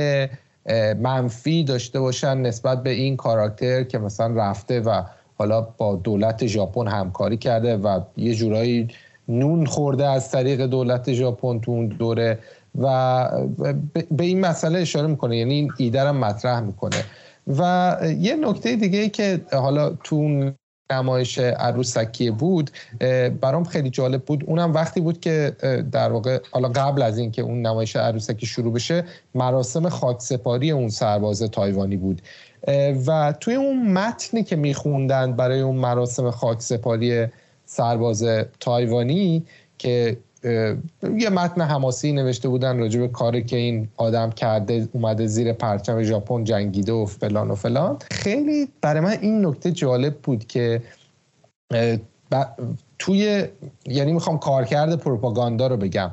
منفی 1.00 1.64
داشته 1.64 2.00
باشن 2.00 2.38
نسبت 2.38 2.84
به 2.84 2.90
این 2.90 3.18
کاراکتر 3.18 3.84
که 3.84 3.98
مثلا 3.98 4.36
رفته 4.36 4.80
و 4.80 5.02
حالا 5.38 5.62
با 5.62 5.96
دولت 5.96 6.48
ژاپن 6.48 6.88
همکاری 6.88 7.38
کرده 7.38 7.78
و 7.78 8.00
یه 8.18 8.36
جورایی 8.36 8.88
نون 9.28 9.66
خورده 9.66 10.08
از 10.08 10.32
طریق 10.32 10.66
دولت 10.66 11.14
ژاپن 11.14 11.60
تو 11.60 11.72
اون 11.72 11.88
دوره 11.88 12.40
و 12.80 13.30
به 14.12 14.24
این 14.24 14.40
مسئله 14.40 14.80
اشاره 14.80 15.08
می‌کنه 15.08 15.38
یعنی 15.38 15.54
این 15.54 15.72
ایده 15.78 16.12
مطرح 16.12 16.60
می‌کنه. 16.60 17.04
و 17.48 17.98
یه 18.20 18.36
نکته 18.36 18.76
دیگه 18.76 19.00
ای 19.00 19.10
که 19.10 19.42
حالا 19.52 19.90
تو 19.90 20.16
نمایش 20.92 21.40
عروسکی 21.40 22.32
بود 22.32 22.72
برام 23.42 23.64
خیلی 23.64 23.90
جالب 23.90 24.26
بود. 24.26 24.44
اونم 24.48 24.74
وقتی 24.74 25.02
بود 25.02 25.20
که 25.20 25.56
در 25.92 26.12
واقع 26.12 26.40
حالا 26.52 26.70
قبل 26.70 27.02
از 27.02 27.18
اینکه 27.18 27.42
اون 27.42 27.62
نمایش 27.62 27.96
عروسکی 27.96 28.46
شروع 28.46 28.74
بشه 28.74 29.04
مراسم 29.36 29.90
خاکسپاری 29.90 30.72
اون 30.72 30.90
سرباز 30.90 31.42
تایوانی 31.42 31.98
بود. 31.98 32.22
و 33.08 33.34
توی 33.40 33.56
اون 33.56 33.92
متنی 33.92 34.44
که 34.44 34.56
میخوندن 34.56 35.34
برای 35.34 35.62
اون 35.62 35.76
مراسم 35.76 36.32
خاکسپاری 36.32 37.28
سرباز 37.66 38.24
تایوانی 38.60 39.46
که 39.78 40.18
یه 41.18 41.30
متن 41.30 41.62
حماسی 41.62 42.12
نوشته 42.12 42.50
بودن 42.50 42.80
راجع 42.80 43.00
به 43.00 43.08
کاری 43.08 43.44
که 43.44 43.56
این 43.58 43.88
آدم 43.98 44.32
کرده 44.32 44.88
اومده 44.92 45.28
زیر 45.28 45.54
پرچم 45.54 46.04
ژاپن 46.04 46.44
جنگیده 46.44 46.92
و 46.92 47.06
فلان 47.06 47.52
و 47.52 47.56
فلان. 47.56 47.98
خیلی 48.12 48.68
برای 48.82 49.00
من 49.00 49.18
این 49.22 49.46
نکته 49.46 49.72
جالب 49.72 50.16
بود 50.16 50.48
که 50.48 50.82
توی 53.00 53.46
یعنی 53.86 54.14
می‌خوام 54.14 54.38
کارکرد 54.38 54.96
پروپاگاندا 54.96 55.68
رو 55.68 55.78
بگم. 55.78 56.12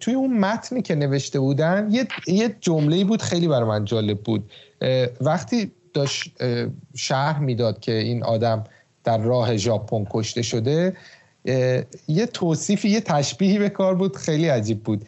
توی 0.00 0.14
اون 0.14 0.38
متنی 0.38 0.82
که 0.82 0.94
نوشته 0.94 1.40
بودن 1.40 1.88
یه, 1.90 2.06
یه 2.26 2.56
جمله 2.60 3.04
بود 3.04 3.22
خیلی 3.22 3.48
برای 3.48 3.68
من 3.68 3.84
جالب 3.84 4.20
بود. 4.20 4.50
وقتی 5.20 5.72
داشت 5.94 6.42
شهر 6.94 7.38
می‌داد 7.38 7.80
که 7.80 7.92
این 7.92 8.22
آدم 8.22 8.64
در 9.04 9.18
راه 9.18 9.56
ژاپن 9.56 10.06
کشته 10.10 10.42
شده 10.42 10.96
یه 12.08 12.26
توصیفی 12.32 12.88
یه 12.88 13.00
تشبیهی 13.00 13.58
به 13.58 13.68
کار 13.68 13.94
بود 13.94 14.16
خیلی 14.16 14.48
عجیب 14.48 14.82
بود. 14.82 15.04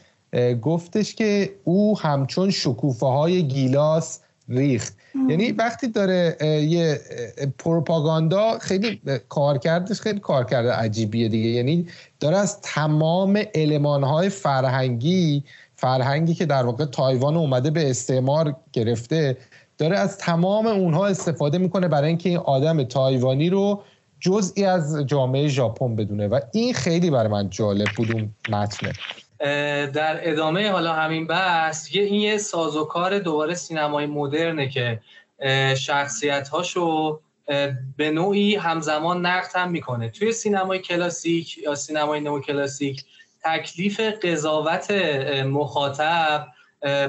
گفتش 0.63 1.15
که 1.15 1.53
او 1.65 1.99
همچون 1.99 2.51
شکوفه 2.51 3.07
های 3.07 3.43
گیلاس 3.43 4.21
ریخت. 4.49 4.97
یعنی 5.29 5.53
وقتی 5.53 5.89
داره 5.89 6.37
یه 6.69 7.01
پروپاگاندا 7.59 8.59
خیلی 8.59 9.01
کارکردش 9.29 10.01
خیلی 10.01 10.21
کارکرد 10.21 10.67
عجیبیه 10.67 11.29
دیگه. 11.29 11.49
یعنی 11.49 11.87
داره 12.21 12.37
از 12.37 12.61
تمام 12.61 13.45
های 13.85 14.29
فرهنگی 14.29 15.45
فرهنگی 15.77 16.35
که 16.35 16.47
در 16.47 16.67
واقع 16.67 16.85
تایوان 16.85 17.37
اومده 17.37 17.71
به 17.71 17.91
استعمار 17.91 18.57
گرفته 18.73 19.37
داره 19.79 19.99
از 19.99 20.19
تمام 20.19 20.67
اونها 20.67 21.07
استفاده 21.07 21.59
می‌کنه 21.59 21.89
برای 21.89 22.09
اینکه 22.09 22.29
این 22.29 22.39
آدم 22.39 22.83
تایوانی 22.83 23.51
رو 23.51 23.83
جزئی 24.25 24.65
از 24.65 25.07
جامعه 25.07 25.49
ژاپن 25.49 25.97
بدونه 25.97 26.29
و 26.29 26.41
این 26.53 26.75
خیلی 26.75 27.11
برای 27.11 27.29
من 27.29 27.51
جالب 27.51 27.89
بود 27.97 28.13
اون 28.13 28.35
متنه. 28.49 28.93
در 29.87 30.31
ادامه 30.31 30.71
حالا 30.71 30.93
همین 30.93 31.27
بحث 31.27 31.95
یه 31.95 32.03
این 32.03 32.21
یه 32.21 32.39
سازوکار 32.39 33.19
دوباره 33.19 33.55
سینمای 33.55 34.07
مدرنه 34.07 34.69
که 34.69 35.01
شخصیت 35.77 36.49
هاشو 36.49 37.21
به 37.97 38.11
نوعی 38.11 38.57
همزمان 38.57 39.27
نقد 39.27 39.51
هم 39.55 39.71
می‌کنه. 39.71 40.09
توی 40.09 40.33
سینمای 40.33 40.79
کلاسیک 40.79 41.59
یا 41.59 41.75
سینمای 41.75 42.21
نو 42.21 42.41
کلاسیک 42.41 43.05
تکلیف 43.45 44.01
قضاوت 44.01 44.91
مخاطب 45.47 46.47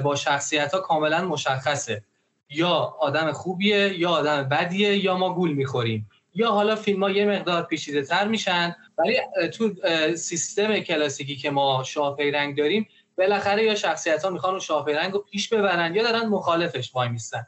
با 0.02 0.16
شخصیت 0.16 0.74
ها 0.74 0.80
کاملا 0.80 1.24
مشخصه. 1.24 2.02
یا 2.50 2.94
آدم 3.00 3.32
خوبیه 3.32 3.98
یا 3.98 4.10
آدم 4.10 4.42
بدیه 4.42 5.04
یا 5.04 5.16
ما 5.16 5.34
گول 5.34 5.52
می‌خوریم. 5.52 6.10
یا 6.36 6.50
حالا 6.50 6.76
فیلم 6.76 7.02
ها 7.02 7.10
یه 7.10 7.26
مقدار 7.26 7.62
پیچیده 7.62 8.02
تر 8.02 8.28
میشن 8.28 8.76
ولی 8.98 9.18
تو 9.52 9.74
سیستم 10.16 10.78
کلاسیکی 10.78 11.36
که 11.36 11.50
ما 11.50 11.82
شاپی 11.84 12.30
رنگ 12.30 12.58
داریم 12.58 12.88
بالاخره 13.18 13.64
یا 13.64 13.74
شخصیت 13.74 14.24
ها 14.24 14.30
می‌خوان 14.30 14.52
اون 14.52 14.60
شاپی 14.60 14.92
رنگ 14.92 15.12
رو 15.12 15.18
پیش 15.18 15.48
ببرن 15.48 15.94
یا 15.94 16.02
دارن 16.02 16.26
مخالفش 16.26 16.94
وای 16.94 17.08
میستن 17.08 17.46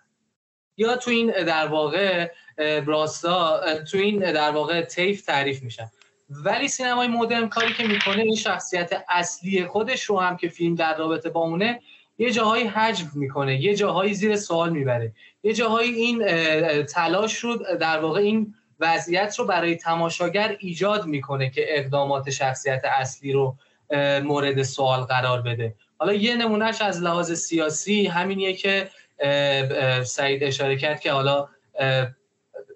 یا 0.76 0.97
تو 0.97 1.11
این 1.11 1.30
در 1.30 1.66
واقع 1.66 2.30
راستا 2.86 3.61
تو 3.91 3.99
این 3.99 4.32
در 4.32 4.51
واقع 4.51 4.80
تیف 4.82 5.22
تعریف 5.22 5.62
میشن. 5.62 5.91
ولی 6.30 6.68
سینمای 6.68 7.09
مدرن 7.09 7.49
کاری 7.49 7.72
که 7.72 7.84
می‌کنه 7.84 8.22
این 8.22 8.36
شخصیت 8.36 9.05
اصلی 9.09 9.66
خودش 9.66 10.03
رو 10.03 10.20
هم 10.20 10.36
که 10.36 10.49
فیلم 10.49 10.74
در 10.74 10.97
رابطه 10.97 11.30
با 11.30 11.41
اونه 11.41 11.80
یه 12.18 12.30
جاهایی 12.30 12.64
حجم 12.64 13.11
می‌کنه 13.14 13.61
یه 13.61 13.74
جاهایی 13.74 14.14
زیر 14.14 14.36
سوال 14.36 14.70
می‌بره. 14.70 15.12
یه 15.43 15.55
جاهایی 15.55 15.91
این 15.91 16.22
تلاش 16.82 17.39
رو 17.39 17.57
در 17.57 17.99
واقع 17.99 18.20
این 18.20 18.55
وضعیت 18.81 19.39
رو 19.39 19.45
برای 19.45 19.76
تماشاگر 19.76 20.57
ایجاد 20.61 21.07
می‌کنه 21.07 21.51
که 21.51 21.64
اقدامات 21.68 22.31
شخصیت 22.31 22.85
اصلی 22.85 23.33
رو 23.33 23.57
مورد 24.22 24.62
سوال 24.62 25.01
قرار 25.01 25.43
بده. 25.43 25.74
حالا 25.99 26.14
یه 26.14 26.37
نمونهش 26.37 26.83
از 26.83 27.03
لحاظ 27.03 27.33
سیاسی 27.33 28.07
همینیه 28.07 28.53
که 28.53 28.91
سعید 30.05 30.45
اشاره 30.45 30.76
کرد 30.76 31.01
که 31.01 31.12
حالا 31.12 31.49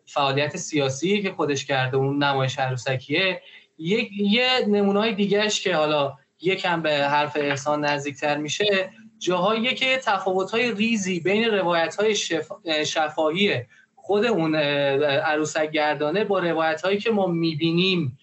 فعالیت 0.06 0.56
سیاسی 0.56 1.22
که 1.22 1.30
خودش 1.30 1.64
کرده 1.64 1.96
اون 1.96 2.22
نمایش 2.22 2.58
عروسکیه. 2.58 3.42
یه, 3.78 4.64
نمونه 4.68 5.12
دیگهش 5.12 5.60
که 5.60 5.76
حالا 5.76 6.18
یکم 6.40 6.82
به 6.82 6.90
حرف 6.90 7.36
احسان 7.36 7.84
نزدیکتر 7.84 8.36
میشه 8.36 8.90
جاهایی 9.18 9.74
که 9.74 10.00
تفاوت‌های 10.04 10.72
ریزی 10.72 11.20
بین 11.20 11.44
روایت‌های 11.44 12.14
شف... 12.14 12.52
شفاهی 12.86 13.64
خود 14.04 14.24
اون 14.24 14.54
عروسک 14.54 15.70
گردانه 15.70 16.24
با 16.24 16.38
روایت 16.38 16.98
که 17.00 17.10
ما 17.10 17.26
می‌بینیم 17.26 18.18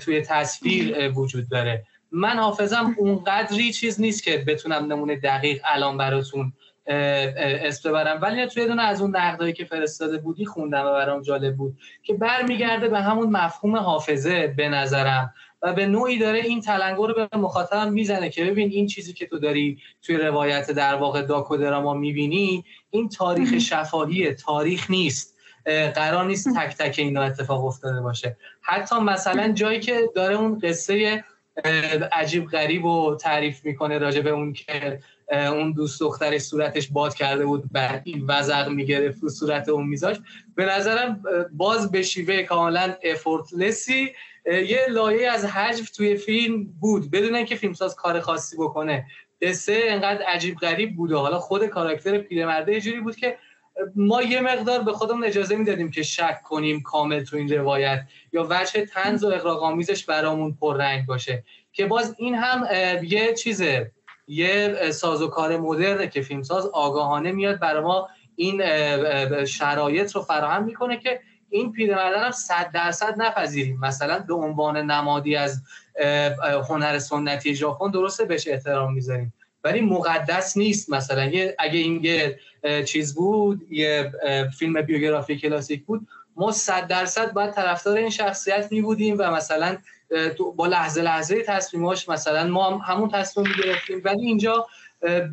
توی 0.00 0.20
تصویر 0.20 1.08
وجود 1.08 1.48
داره. 1.48 1.84
من 2.10 2.38
حافظم 2.38 2.94
اونقدری 2.98 3.72
چیز 3.72 4.00
نیست 4.00 4.22
که 4.22 4.44
بتونم 4.46 4.92
نمونه 4.92 5.16
دقیق 5.16 5.60
الان 5.64 5.96
براتون 5.96 6.52
اسم 6.86 7.90
ببرم. 7.90 8.22
ولی 8.22 8.46
توی 8.46 8.66
دونه 8.66 8.82
از 8.82 9.00
اون 9.00 9.16
نقدایی 9.16 9.52
که 9.52 9.64
فرستاده 9.64 10.18
بودی 10.18 10.46
خوندم 10.46 10.86
و 10.86 10.92
برام 10.92 11.22
جالب 11.22 11.56
بود 11.56 11.76
که 12.02 12.14
برمیگرده 12.14 12.88
به 12.88 13.00
همون 13.00 13.30
مفهوم 13.30 13.76
حافظه 13.76 14.54
به 14.56 14.68
نظرم. 14.68 15.34
و 15.62 15.72
به 15.72 15.86
نوعی 15.86 16.18
داره 16.18 16.38
این 16.38 16.60
تلنگر 16.60 17.06
رو 17.06 17.14
به 17.14 17.38
مخاطبم 17.38 17.92
می‌زنه 17.92 18.30
که 18.30 18.44
ببین 18.44 18.70
این 18.70 18.86
چیزی 18.86 19.12
که 19.12 19.26
تو 19.26 19.38
داری 19.38 19.78
توی 20.02 20.16
روایت 20.16 20.70
در 20.70 20.94
واقع 20.94 21.22
داکو 21.22 21.56
دراما 21.56 21.94
می‌بینی 21.94 22.64
این 22.90 23.08
تاریخ 23.08 23.58
شفاهی 23.58 24.34
تاریخ 24.34 24.90
نیست. 24.90 25.32
قرار 25.94 26.24
نیست 26.24 26.48
تک 26.56 26.76
تک 26.76 26.98
اینا 26.98 27.22
اتفاق 27.22 27.64
افتاده 27.64 28.00
باشه. 28.00 28.36
حتی 28.60 28.96
مثلا 28.96 29.52
جایی 29.52 29.80
که 29.80 30.10
داره 30.14 30.34
اون 30.34 30.58
قصه 30.58 31.24
عجیب 32.12 32.46
غریب 32.46 32.84
و 32.84 33.16
تعریف 33.16 33.64
می‌کنه 33.64 33.98
راجع 33.98 34.20
به 34.20 34.30
اون 34.30 34.52
که 34.52 34.98
اون 35.32 35.72
دوست 35.72 36.00
دختر 36.00 36.38
صورتش 36.38 36.88
باد 36.88 37.14
کرده 37.14 37.46
بود 37.46 37.72
بعد 37.72 38.02
این 38.04 38.24
وزق 38.28 38.68
می‌گرفت 38.68 39.20
تو 39.20 39.28
صورت 39.28 39.68
اون 39.68 39.86
میذاش 39.86 40.16
به 40.54 40.64
نظرم 40.64 41.22
باز 41.52 41.90
به 41.92 42.02
شیوه 42.02 42.42
کاملا 42.42 42.94
افورتلسی 43.04 44.12
یه 44.46 44.86
لایه 44.88 45.30
از 45.30 45.44
حجف 45.44 45.90
توی 45.90 46.16
فیلم 46.16 46.64
بود. 46.80 47.10
بدون 47.10 47.34
اینکه 47.34 47.56
فیلمساز 47.56 47.94
کار 47.94 48.20
خاصی 48.20 48.56
بکنه. 48.56 49.06
قصه 49.42 49.82
انقدر 49.86 50.22
عجیب 50.22 50.58
غریب 50.58 50.96
بود 50.96 51.12
و 51.12 51.18
حالا 51.18 51.38
خود 51.38 51.66
کاراکتر 51.66 52.18
پیرمرده 52.18 52.80
جوری 52.80 53.00
بود 53.00 53.16
که 53.16 53.38
ما 53.96 54.22
یه 54.22 54.40
مقدار 54.40 54.82
به 54.82 54.92
خودمون 54.92 55.24
اجازه 55.24 55.56
می‌دادیم 55.56 55.90
که 55.90 56.02
شک 56.02 56.42
کنیم 56.42 56.80
کامل 56.80 57.24
تو 57.24 57.36
این 57.36 57.52
روایت 57.52 58.00
یا 58.32 58.46
وجه 58.50 58.86
تنز 58.86 59.24
و 59.24 59.26
اقراق‌آمیزش 59.26 60.04
برامون 60.04 60.56
پررنگ 60.60 61.06
باشه. 61.06 61.44
که 61.72 61.86
باز 61.86 62.14
این 62.18 62.34
هم 62.34 62.66
یه 63.02 63.34
چیزه. 63.34 63.90
یه 64.28 64.90
سازوکار 64.90 65.56
مدرنه 65.56 66.08
که 66.08 66.22
فیلمساز 66.22 66.66
آگاهانه 66.66 67.32
میاد 67.32 67.58
برای 67.58 67.82
ما 67.82 68.08
این 68.36 68.62
شرایط 69.44 70.12
رو 70.12 70.22
فراهم 70.22 70.64
می‌کنه 70.64 70.96
که 70.96 71.20
این 71.52 71.72
پیرمردن 71.72 72.24
هم 72.24 72.30
صد 72.30 72.70
درصد 72.74 73.14
نپذیریم. 73.22 73.80
مثلا 73.80 74.18
به 74.18 74.34
عنوان 74.34 74.76
نمادی 74.76 75.36
از 75.36 75.62
هنر 76.68 76.98
سنتی 76.98 77.54
ژاپن 77.54 77.90
درسته 77.90 78.24
بهش 78.24 78.48
احترام 78.48 78.94
می‌ذاریم. 78.94 79.32
ولی 79.64 79.80
مقدس 79.80 80.56
نیست. 80.56 80.90
مثلا 80.90 81.22
اگه 81.58 81.78
این 81.78 82.04
یه 82.04 82.38
چیز 82.84 83.14
بود 83.14 83.72
یه 83.72 84.12
فیلم 84.58 84.82
بیوگرافی 84.82 85.36
کلاسیک 85.36 85.84
بود 85.84 86.06
ما 86.36 86.52
صد 86.52 86.86
درصد 86.86 87.32
باید 87.32 87.50
طرفدار 87.50 87.96
این 87.96 88.10
شخصیت 88.10 88.68
می 88.70 88.82
بودیم 88.82 89.16
و 89.18 89.30
مثلا 89.30 89.76
با 90.56 90.66
لحظه 90.66 91.02
لحظه 91.02 91.42
تصمیماش 91.42 92.08
مثلا 92.08 92.48
ما 92.48 92.78
همون 92.78 93.10
تصمیم 93.10 93.46
گرفتیم 93.64 94.02
ولی 94.04 94.26
اینجا 94.26 94.66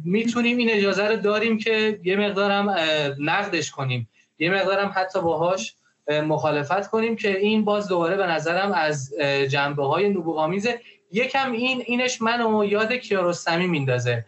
می‌تونیم 0.05 0.57
این 0.57 0.69
اجازه 0.69 1.07
رو 1.07 1.15
داریم 1.15 1.57
که 1.57 1.99
یه 2.03 2.15
مقدارم 2.15 2.75
نقدش 3.19 3.71
کنیم. 3.71 4.09
یه 4.39 4.51
مقدارم 4.51 4.93
حتی 4.95 5.21
باهاش 5.21 5.75
مخالفت 6.09 6.87
کنیم 6.87 7.15
که 7.15 7.37
این 7.37 7.65
باز 7.65 7.87
دوباره 7.87 8.17
به 8.17 8.25
نظرم 8.25 8.71
از 8.71 9.13
جنبه 9.49 9.85
های 9.85 10.09
نبوغامیزه 10.09 10.81
یکم 11.11 11.51
این 11.51 11.83
اینش 11.85 12.21
منو 12.21 12.65
یاد 12.65 12.93
کیارستمی 12.93 13.67
میندازه. 13.67 14.25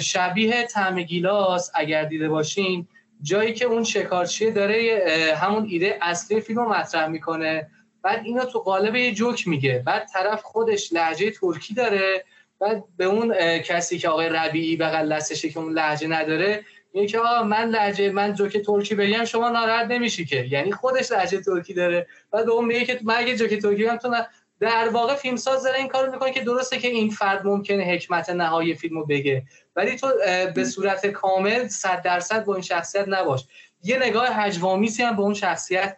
شبیه 0.00 0.62
تعم 0.62 1.02
گیلاس 1.02 1.70
اگر 1.74 2.04
دیده 2.04 2.28
باشین 2.28 2.88
جایی 3.22 3.54
که 3.54 3.64
اون 3.64 3.84
شکارچیه 3.84 4.50
داره 4.50 5.02
همون 5.36 5.66
ایده 5.70 5.98
اصلی 6.02 6.40
فیلم 6.40 6.58
رو 6.58 6.68
مطرح 6.68 7.08
می‌کنه. 7.08 7.70
بعد 8.02 8.20
اینو 8.24 8.44
تو 8.44 8.58
قالب 8.58 8.96
یه 8.96 9.14
جوک 9.14 9.48
میگه. 9.48 9.82
بعد 9.86 10.06
طرف 10.12 10.42
خودش 10.42 10.92
لحجه 10.92 11.30
ترکی 11.30 11.74
داره. 11.74 12.24
بعد 12.60 12.84
به 12.96 13.04
اون 13.04 13.34
کسی 13.58 13.98
که 13.98 14.08
آقای 14.08 14.28
ربیعی 14.28 14.76
بغل 14.76 15.16
دستشه 15.16 15.48
که 15.48 15.58
اون 15.58 15.72
لحجه 15.72 16.06
نداره 16.06 16.64
میگه 16.94 17.06
که 17.06 17.18
من 17.46 17.68
لحجه 17.68 18.10
من 18.10 18.34
جوک 18.34 18.56
ترکی 18.56 18.94
بگم 18.94 19.24
شما 19.24 19.48
ناراحت 19.48 19.86
نمیشی 19.86 20.24
که. 20.24 20.46
یعنی 20.50 20.72
خودش 20.72 21.12
لحجه 21.12 21.40
ترکی 21.40 21.74
داره. 21.74 22.06
بعد 22.30 22.50
اون 22.50 22.64
میگه 22.64 22.84
که 22.84 23.00
من 23.02 23.14
اگه 23.16 23.36
جوک 23.36 23.54
ترکی 23.54 23.84
بگم 23.84 23.96
تو 23.96 24.16
در 24.60 24.88
واقع 24.88 25.14
فیلمساز 25.14 25.64
داره 25.64 25.78
این 25.78 25.88
کارو 25.88 26.12
می‌کنه 26.12 26.32
که 26.32 26.40
درسته 26.40 26.78
که 26.78 26.88
این 26.88 27.10
فرد 27.10 27.46
ممکنه 27.46 27.84
حکمت 27.84 28.30
نهایی 28.30 28.74
فیلمو 28.74 29.04
بگه. 29.04 29.42
ولی 29.76 29.96
تو 29.96 30.12
به 30.54 30.64
صورت 30.64 31.06
کامل 31.06 31.68
صد 31.68 32.02
درصد 32.02 32.44
با 32.44 32.54
این 32.54 32.62
شخصیت 32.62 33.04
نباش. 33.08 33.44
یه 33.82 33.98
نگاه 33.98 34.28
هجوامیسی 34.30 35.02
هم 35.02 35.16
به 35.16 35.22
اون 35.22 35.34
شخصیت 35.34 35.96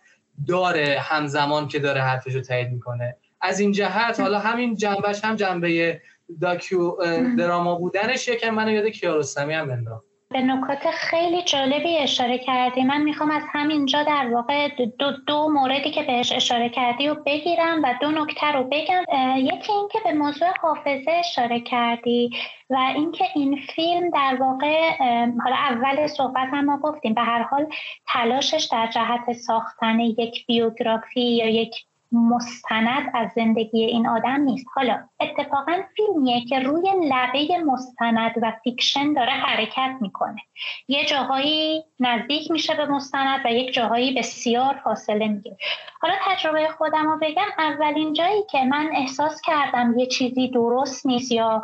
داره 0.49 0.99
همزمان 1.01 1.69
که 1.69 1.79
داره 1.79 2.01
حرفش 2.01 2.35
رو 2.35 2.41
تایید 2.41 2.71
می‌کنه. 2.71 3.17
از 3.41 3.61
این 3.61 3.73
جهت 3.73 4.21
حالا 4.21 4.39
همین 4.39 4.77
جنبش 4.77 5.25
هم 5.25 5.37
جنبه 5.37 6.01
داکیو 6.41 6.97
دراما 7.39 7.75
بودنش 7.75 8.29
یکم 8.29 8.51
منو 8.51 8.71
یاد 8.71 8.87
کیارستمی 8.87 9.55
هم 9.55 9.71
انداخت. 9.71 10.10
به 10.33 10.41
نکات 10.41 10.91
خیلی 10.91 11.43
جالبی 11.43 11.99
اشاره 11.99 12.39
کردی. 12.39 12.85
من 12.85 13.03
می‌خوام 13.03 13.31
از 13.31 13.43
همینجا 13.53 14.03
در 14.03 14.35
واقع 14.35 14.69
دو, 14.99 15.13
دو 15.27 15.49
موردی 15.49 15.91
که 15.91 16.03
بهش 16.03 16.33
اشاره 16.33 16.69
کردی 16.69 17.09
رو 17.09 17.15
بگیرم 17.27 17.83
و 17.83 17.95
دو 18.01 18.11
نکته 18.11 18.47
رو 18.47 18.65
بگم. 18.65 19.05
یکی 19.37 19.73
اینکه 19.73 19.99
به 20.05 20.13
موضوع 20.13 20.49
حافظه 20.63 21.11
اشاره 21.11 21.61
کردی 21.61 22.31
و 22.71 22.93
اینکه 22.97 23.25
این 23.35 23.61
فیلم 23.75 24.11
در 24.11 24.37
واقع 24.41 24.97
حالا 25.45 25.57
اول 25.57 26.07
صحبت 26.07 26.49
هم 26.53 26.65
ما 26.65 26.79
گفتیم 26.79 27.15
به 27.15 27.23
هر 27.23 27.43
حال 27.43 27.67
تلاشش 28.07 28.69
در 28.73 28.87
جهت 28.87 29.33
ساختن 29.33 30.01
یک 30.01 30.47
بیوگرافی 30.47 31.37
یا 31.37 31.49
یک 31.49 31.75
مستند 32.13 33.11
از 33.15 33.31
زندگی 33.35 33.85
این 33.85 34.07
آدم 34.07 34.41
نیست. 34.41 34.67
حالا 34.75 34.99
اتفاقا 35.21 35.83
فیلمیه 35.97 36.45
که 36.45 36.59
روی 36.59 36.93
لبه 37.03 37.59
مستند 37.59 38.33
و 38.43 38.53
فیکشن 38.65 39.13
داره 39.13 39.31
حرکت 39.31 39.97
می‌کنه. 40.01 40.41
یه 40.89 41.05
جاهایی 41.05 41.85
نزدیک 42.01 42.51
میشه 42.51 42.75
به 42.75 42.87
مستند 42.87 43.41
و 43.45 43.53
یک 43.53 43.75
جاهایی 43.75 44.15
بسیار 44.15 44.81
فاصله 44.85 45.29
می‌گیره. 45.29 45.57
حالا 46.01 46.15
تجربه 46.27 46.69
خودم 46.69 47.11
رو 47.11 47.19
بگم 47.23 47.49
اولین 47.59 48.13
جایی 48.13 48.43
که 48.51 48.65
من 48.65 48.89
احساس 48.93 49.41
کردم 49.41 49.99
یه 49.99 50.07
چیزی 50.07 50.49
درست 50.49 51.07
نیست 51.07 51.33
یا 51.33 51.63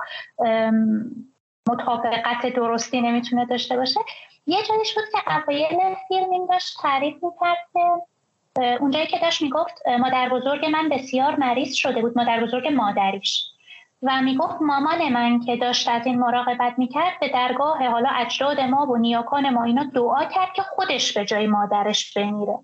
مطابقت 1.69 2.47
درستی 2.47 3.01
نمی‌تونه 3.01 3.47
داشته 3.47 3.77
باشه 3.77 4.01
یه 4.47 4.59
جایش 4.63 4.95
بود 4.95 5.05
که 5.13 5.33
اوایل 5.33 5.95
فیلم 6.09 6.31
این 6.31 6.47
داشت 6.51 6.79
تعریف 6.83 7.15
می‌کرد 7.15 7.59
که 7.73 7.81
اونجایی 8.59 9.07
که 9.07 9.19
داشت 9.19 9.43
می‌گفت 9.43 9.89
مادر 10.01 10.29
بزرگ 10.29 10.67
من 10.67 10.89
بسیار 10.89 11.37
مریض 11.37 11.75
شده 11.75 12.01
بود 12.03 12.19
مادر 12.19 12.45
بزرگ 12.45 12.69
مادریش. 12.69 13.45
و 14.03 14.23
می‌گفت 14.23 14.57
مامان 14.61 15.09
من 15.09 15.41
که 15.41 15.57
داشت 15.57 15.89
از 15.89 16.07
این 16.07 16.19
مراقبت 16.19 16.75
می‌کرد 16.79 17.21
به 17.21 17.29
درگاه 17.29 17.89
حالا 17.89 18.09
اجداد 18.09 18.61
ما 18.61 18.87
و 18.87 18.97
نیاکان 18.97 19.51
ما 19.51 19.65
اینا 19.65 19.85
دعا 19.95 20.25
کرد 20.25 20.53
که 20.53 20.63
خودش 20.63 21.19
به 21.19 21.25
جای 21.25 21.47
مادرش 21.47 22.19
بمیره. 22.19 22.59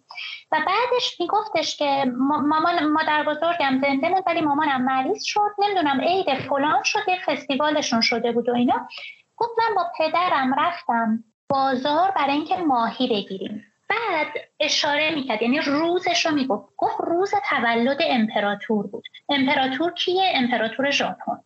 و 0.53 0.57
بعدش 0.67 1.21
میگفتش 1.21 1.77
که 1.77 2.05
مامان 2.29 2.87
مادر 2.87 3.23
بزرگم 3.23 3.81
زنده 3.83 4.09
بود 4.09 4.23
ولی 4.27 4.41
مامانم 4.41 4.85
مریض 4.85 5.25
شد. 5.25 5.51
نمی‌دونم 5.59 6.01
عید 6.01 6.35
فلان 6.35 6.83
شد 6.85 7.09
یه 7.09 7.19
فستیوالشون 7.27 8.01
شده 8.01 8.33
بود 8.33 8.49
و 8.49 8.55
اینا. 8.55 8.89
گفت 9.37 9.53
من 9.59 9.75
با 9.75 9.85
پدرم 9.99 10.55
رفتم 10.59 11.25
بازار 11.49 12.11
برای 12.11 12.33
اینکه 12.35 12.57
ماهی 12.57 13.09
بگیریم. 13.09 13.72
بعد 13.93 14.29
اشاره 14.61 15.11
می‌کرد 15.15 15.43
یعنی 15.43 15.61
روزش 15.61 16.27
رو 16.27 16.33
می‌گفت. 16.33 16.77
گفت 16.77 16.97
روز 16.99 17.35
تولد 17.51 17.99
امپراتور 18.01 18.87
بود. 18.87 19.05
امپراتور 19.29 19.93
کیه؟ 19.93 20.33
امپراتور 20.35 20.91
ژاپن. 20.91 21.39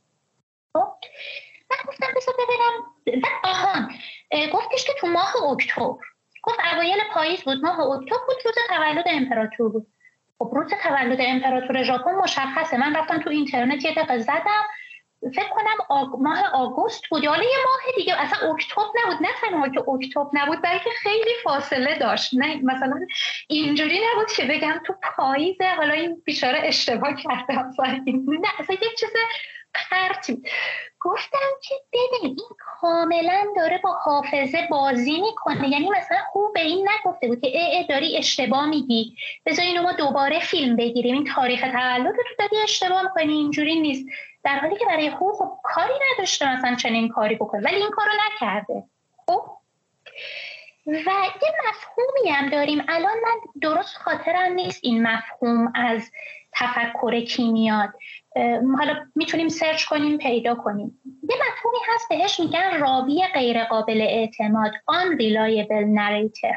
خب؟ 0.73 0.89
من 1.71 1.77
گفتم 1.89 2.07
بذار 2.17 2.35
ببینم. 2.35 3.23
آهان 3.45 3.91
گفتش 4.53 4.85
که 4.85 4.93
تو 5.01 5.07
ماه 5.07 5.33
اکتبر. 5.51 6.05
گفت 6.43 6.59
اوایل 6.73 6.99
پاییز 7.13 7.43
بود. 7.43 7.65
ماه 7.65 7.81
اکتبر 7.81 8.19
بود 8.27 8.37
روز 8.45 8.55
تولد 8.69 9.05
امپراتور 9.07 9.69
بود. 9.69 9.87
خب 10.39 10.51
روز 10.53 10.73
تولد 10.83 11.19
امپراتور 11.21 11.83
ژاپن 11.83 12.15
مشخصه. 12.15 12.77
من 12.77 12.97
رفتم 12.97 13.21
تو 13.21 13.31
اینترنت 13.31 13.85
یه 13.85 13.95
دقیقه 13.95 14.19
زدم. 14.19 14.65
فکر 15.31 15.49
کنم 15.49 15.77
آگ... 15.89 16.09
ماه 16.19 16.51
آگوست 16.55 17.07
بود. 17.11 17.27
حالا 17.27 17.43
یه 17.43 17.57
ماه 17.65 17.95
دیگه. 17.97 18.21
اصلا 18.21 18.51
اکتبر 18.51 18.85
نبود. 19.05 19.23
نه 19.23 19.29
تنها 19.41 19.69
که 19.69 19.89
اکتبر 19.91 20.31
نبود 20.33 20.63
بلکه 20.63 20.91
خیلی 21.03 21.31
فاصله 21.45 21.99
داشت. 21.99 22.31
نه 22.35 22.61
مثلا 22.63 23.01
اینجوری 23.49 24.01
نبود 24.13 24.33
که 24.33 24.45
بگم 24.45 24.81
تو 24.87 24.95
پاییزه 25.17 25.69
حالا 25.77 25.95
این 25.95 26.23
بیچاره 26.25 26.61
اشتباه 26.65 27.11
اصلا 27.11 28.03
نه 28.07 28.49
اصلا 28.59 28.77
یه 28.83 28.89
چیز 28.99 29.11
پرتی 29.91 30.43
گفتم 31.01 31.49
که 31.63 31.75
ببین 31.93 32.37
این 32.39 32.49
کاملا 32.59 33.45
داره 33.57 33.81
با 33.85 33.93
حافظه 33.93 34.67
بازی 34.71 35.21
می‌کنه. 35.21 35.69
یعنی 35.69 35.91
مثلا 35.91 36.19
خوب 36.33 36.53
به 36.55 36.61
این 36.61 36.89
نگفته 36.89 37.29
بود 37.29 37.41
که 37.41 37.47
ای, 37.47 37.77
ای 37.77 37.87
داری 37.87 38.17
اشتباه 38.17 38.67
میگی. 38.67 39.17
بذار 39.47 39.65
اینو 39.65 39.83
ما 39.83 39.93
دوباره 39.93 40.41
فیلم 40.41 40.77
بگیریم. 40.77 41.15
این 41.15 41.25
تاریخ 41.35 41.61
تولد 41.61 42.07
رو 42.07 42.25
داری 42.39 42.63
اشتباه 42.63 43.03
می‌کنی. 43.03 43.33
اینجوری 43.33 43.81
نیست. 43.81 44.07
در 44.47 44.59
حالی 44.59 44.77
که 44.77 44.87
برای 44.87 45.07
هو 45.07 45.33
خب 45.33 45.59
کاری 45.63 45.95
نداشته 46.13 46.57
مثلا 46.57 46.75
چنین 46.75 47.09
کاری 47.09 47.35
بکنه 47.35 47.63
ولی 47.63 47.77
این 47.77 47.91
کارو 47.91 48.11
نکرده. 48.27 48.85
خب؟ 49.27 49.43
و 50.87 51.11
یه 51.43 51.53
مفهومی 51.69 52.31
هم 52.31 52.51
داریم. 52.51 52.85
الان 52.89 53.17
من 53.25 53.41
درست 53.63 53.97
خاطرم 53.97 54.53
نیست 54.53 54.81
این 54.83 55.03
مفهوم 55.03 55.73
از 55.75 56.11
تفکر 56.53 57.21
کیمیاد. 57.21 57.91
حالا 58.79 59.07
می‌تونیم 59.15 59.49
سرچ 59.49 59.85
کنیم 59.85 60.19
پیدا 60.19 60.55
کنیم. 60.55 61.01
یه 61.31 61.37
مفهومی 61.37 61.79
هست 61.95 62.09
بهش 62.09 62.41
میگن 62.41 62.81
راوی 62.81 63.27
غیر 63.35 63.65
قابل 63.65 64.01
اعتماد 64.01 64.73
unreliable 64.73 65.97
narrator 65.97 66.57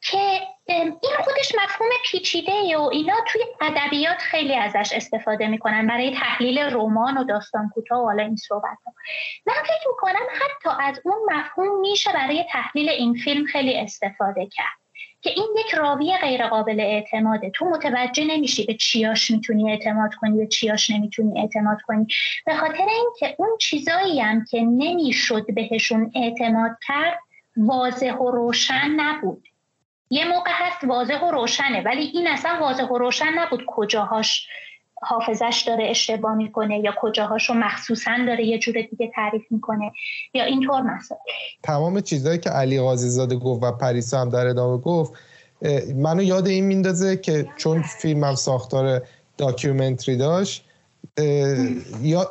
که 0.00 0.40
این 0.68 0.98
خودش 1.24 1.54
مفهوم 1.64 1.88
پیچیده 2.04 2.76
و 2.76 2.80
اینا 2.92 3.14
توی 3.28 3.42
ادبیات 3.60 4.18
خیلی 4.18 4.54
ازش 4.54 4.92
استفاده 4.92 5.46
می‌کنن 5.46 5.86
برای 5.86 6.14
تحلیل 6.14 6.58
رمان 6.58 7.18
و 7.18 7.24
داستان 7.24 7.70
کوتاه 7.74 8.00
و 8.00 8.04
حالا 8.04 8.22
این 8.22 8.36
صحبت 8.36 8.78
ها 8.86 8.92
من 9.46 9.54
فکر 9.62 9.88
می‌کنم 9.88 10.26
حتی 10.32 10.82
از 10.82 11.00
اون 11.04 11.34
مفهوم 11.34 11.80
میشه 11.80 12.12
برای 12.12 12.44
تحلیل 12.50 12.88
این 12.88 13.14
فیلم 13.14 13.44
خیلی 13.44 13.78
استفاده 13.78 14.46
کرد. 14.46 14.76
که 15.22 15.30
این 15.30 15.48
یک 15.58 15.74
راوی 15.74 16.16
غیر 16.20 16.48
قابل 16.48 16.80
اعتماده. 16.80 17.50
تو 17.50 17.64
متوجه 17.64 18.24
نمیشی 18.24 18.66
به 18.66 18.74
چیاش 18.74 19.30
می‌تونی 19.30 19.70
اعتماد 19.70 20.14
کنی 20.14 20.38
به 20.38 20.46
چیاش 20.46 20.90
نمی‌تونی 20.90 21.40
اعتماد 21.40 21.78
کنی. 21.86 22.06
به 22.46 22.54
خاطر 22.54 22.86
اینکه 22.88 23.36
اون 23.38 23.56
چیزایی 23.60 24.20
هم 24.20 24.44
که 24.50 24.60
نمی‌شد 24.60 25.54
بهشون 25.54 26.12
اعتماد 26.14 26.70
کرد 26.86 27.18
واضح 27.56 28.12
و 28.12 28.30
روشن 28.30 28.90
نبود. 28.96 29.48
یه 30.10 30.24
موقع 30.24 30.50
هست 30.54 30.84
واضح 30.84 31.20
و 31.20 31.30
روشنه 31.30 31.82
ولی 31.82 32.02
این 32.02 32.26
اصلا 32.28 32.58
واضح 32.60 32.84
و 32.84 32.98
روشن 32.98 33.32
نبود 33.36 33.64
کجاهاش 33.66 34.48
حافظش 35.02 35.64
داره 35.66 35.84
اشتباه 35.90 36.34
می‌کنه 36.34 36.78
یا 36.78 36.94
کجاهاشو 37.00 37.54
مخصوصا 37.54 38.10
داره 38.26 38.44
یه 38.44 38.58
جور 38.58 38.74
دیگه 38.90 39.10
تعریف 39.14 39.42
می‌کنه 39.50 39.92
یا 40.34 40.44
اینطور 40.44 40.82
مثلا. 40.82 41.18
تمام 41.62 42.00
چیزهایی 42.00 42.38
که 42.38 42.50
علی 42.50 42.80
قاضی 42.80 43.08
زاده 43.08 43.36
گفت 43.36 43.62
و 43.62 43.72
پریسا 43.72 44.20
هم 44.20 44.30
در 44.30 44.46
ادامه 44.46 44.78
گفت 44.78 45.12
منو 45.94 46.22
یاد 46.22 46.46
این 46.46 46.64
میندازه 46.64 47.16
که 47.16 47.48
چون 47.56 47.82
فیلمم 47.82 48.34
ساختار 48.34 49.02
documentary 49.38 50.16
داشت 50.16 50.64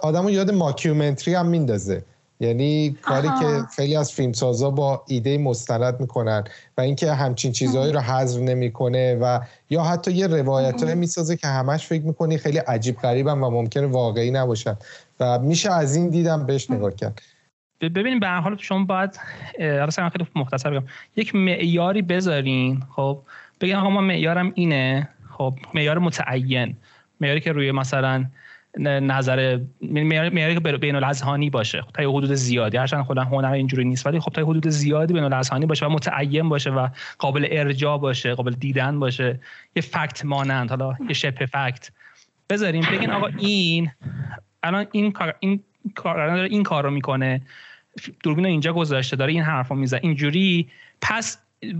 آدمو 0.01 0.29
یاد 0.29 0.51
mockumentary 0.51 1.33
هم 1.33 1.45
میندازه. 1.45 2.03
یعنی 2.39 2.97
کاری 3.01 3.27
که 3.27 3.63
خیلی 3.75 3.95
از 3.95 4.11
فیلمسازا 4.11 4.69
با 4.69 5.03
ایده 5.07 5.37
مستند 5.37 5.99
می‌کنن 5.99 6.43
و 6.77 6.81
اینکه 6.81 7.13
همچین 7.13 7.51
چیزهایی 7.51 7.93
رو 7.93 7.99
حذف 7.99 8.41
نمی‌کنه 8.41 9.15
و 9.15 9.39
یا 9.69 9.83
حتی 9.83 10.11
یه 10.11 10.27
روایت 10.27 10.83
های 10.83 10.95
می‌سازه 10.95 11.37
که 11.37 11.47
همش 11.47 11.87
فکر 11.87 12.03
می‌کنی 12.03 12.37
خیلی 12.37 12.57
عجیب 12.57 12.95
غریبن 12.95 13.39
و 13.41 13.49
ممکنه 13.49 13.87
واقعی 13.87 14.31
نباشن 14.31 14.77
و 15.19 15.39
میشه 15.39 15.71
از 15.71 15.95
این 15.95 16.09
دیدم 16.09 16.45
بهش 16.45 16.71
نگاه 16.71 16.95
کرد. 16.95 17.21
ببینیم 17.81 18.19
به 18.19 18.27
هر 18.27 18.39
حال 18.39 18.57
شما 18.57 18.85
باید 18.85 19.19
اصلا 19.59 20.09
خیلی 20.09 20.27
مختصر 20.35 20.69
بگم. 20.69 20.87
یک 21.15 21.35
معیاری 21.35 22.01
بذارین 22.01 22.83
خب؟ 22.95 23.19
بگین 23.61 23.75
آقا 23.75 23.89
ما 23.89 24.01
معیارم 24.01 24.51
اینه 24.55 25.07
خب؟ 25.37 25.53
معیار 25.73 25.99
متعین. 25.99 26.75
معیاری 27.19 27.41
که 27.41 27.51
روی 27.51 27.71
مثلا 27.71 28.25
نظر 28.79 29.59
معیاری 29.81 30.53
که 30.53 30.59
بین 30.59 30.95
الاذهانی 30.95 31.49
باشه. 31.49 31.83
تا 31.93 32.03
یه 32.03 32.09
حدود 32.09 32.33
زیادی. 32.33 32.77
هرچند 32.77 33.03
خودم 33.03 33.23
هنر 33.23 33.51
اینجوری 33.51 33.85
نیست 33.85 34.05
ولی 34.05 34.19
خب 34.19 34.31
تا 34.31 34.41
حدود 34.41 34.67
زیادی 34.67 35.13
بین 35.13 35.23
الاذهانی 35.23 35.65
باشه 35.65 35.85
و 35.85 35.89
متعین 35.89 36.49
باشه 36.49 36.69
و 36.69 36.87
قابل 37.19 37.47
ارجاع 37.51 37.97
باشه 37.97 38.35
قابل 38.35 38.51
دیدن 38.51 38.99
باشه. 38.99 39.39
یه 39.75 39.81
فکت 39.81 40.25
مانند 40.25 40.69
حالا 40.69 40.95
یه 41.07 41.13
شبه 41.13 41.45
فکت. 41.45 41.91
بذاریم 42.49 42.83
بگین 42.91 43.11
آقا 43.11 43.27
این 43.37 43.91
الان 44.63 44.87
این 44.91 45.11
کار 45.11 45.35
این 45.39 45.63
کار 45.95 46.19
این 46.19 46.63
کار 46.63 46.83
رو 46.83 46.91
می‌کنه. 46.91 47.41
دوربین 48.23 48.45
اینجا 48.45 48.73
گذاشته 48.73 49.15
داره 49.15 49.33
این 49.33 49.41
حرفو 49.41 49.75
می‌زنه. 49.75 49.99
اینجوری 50.03 50.67
پس 51.01 51.37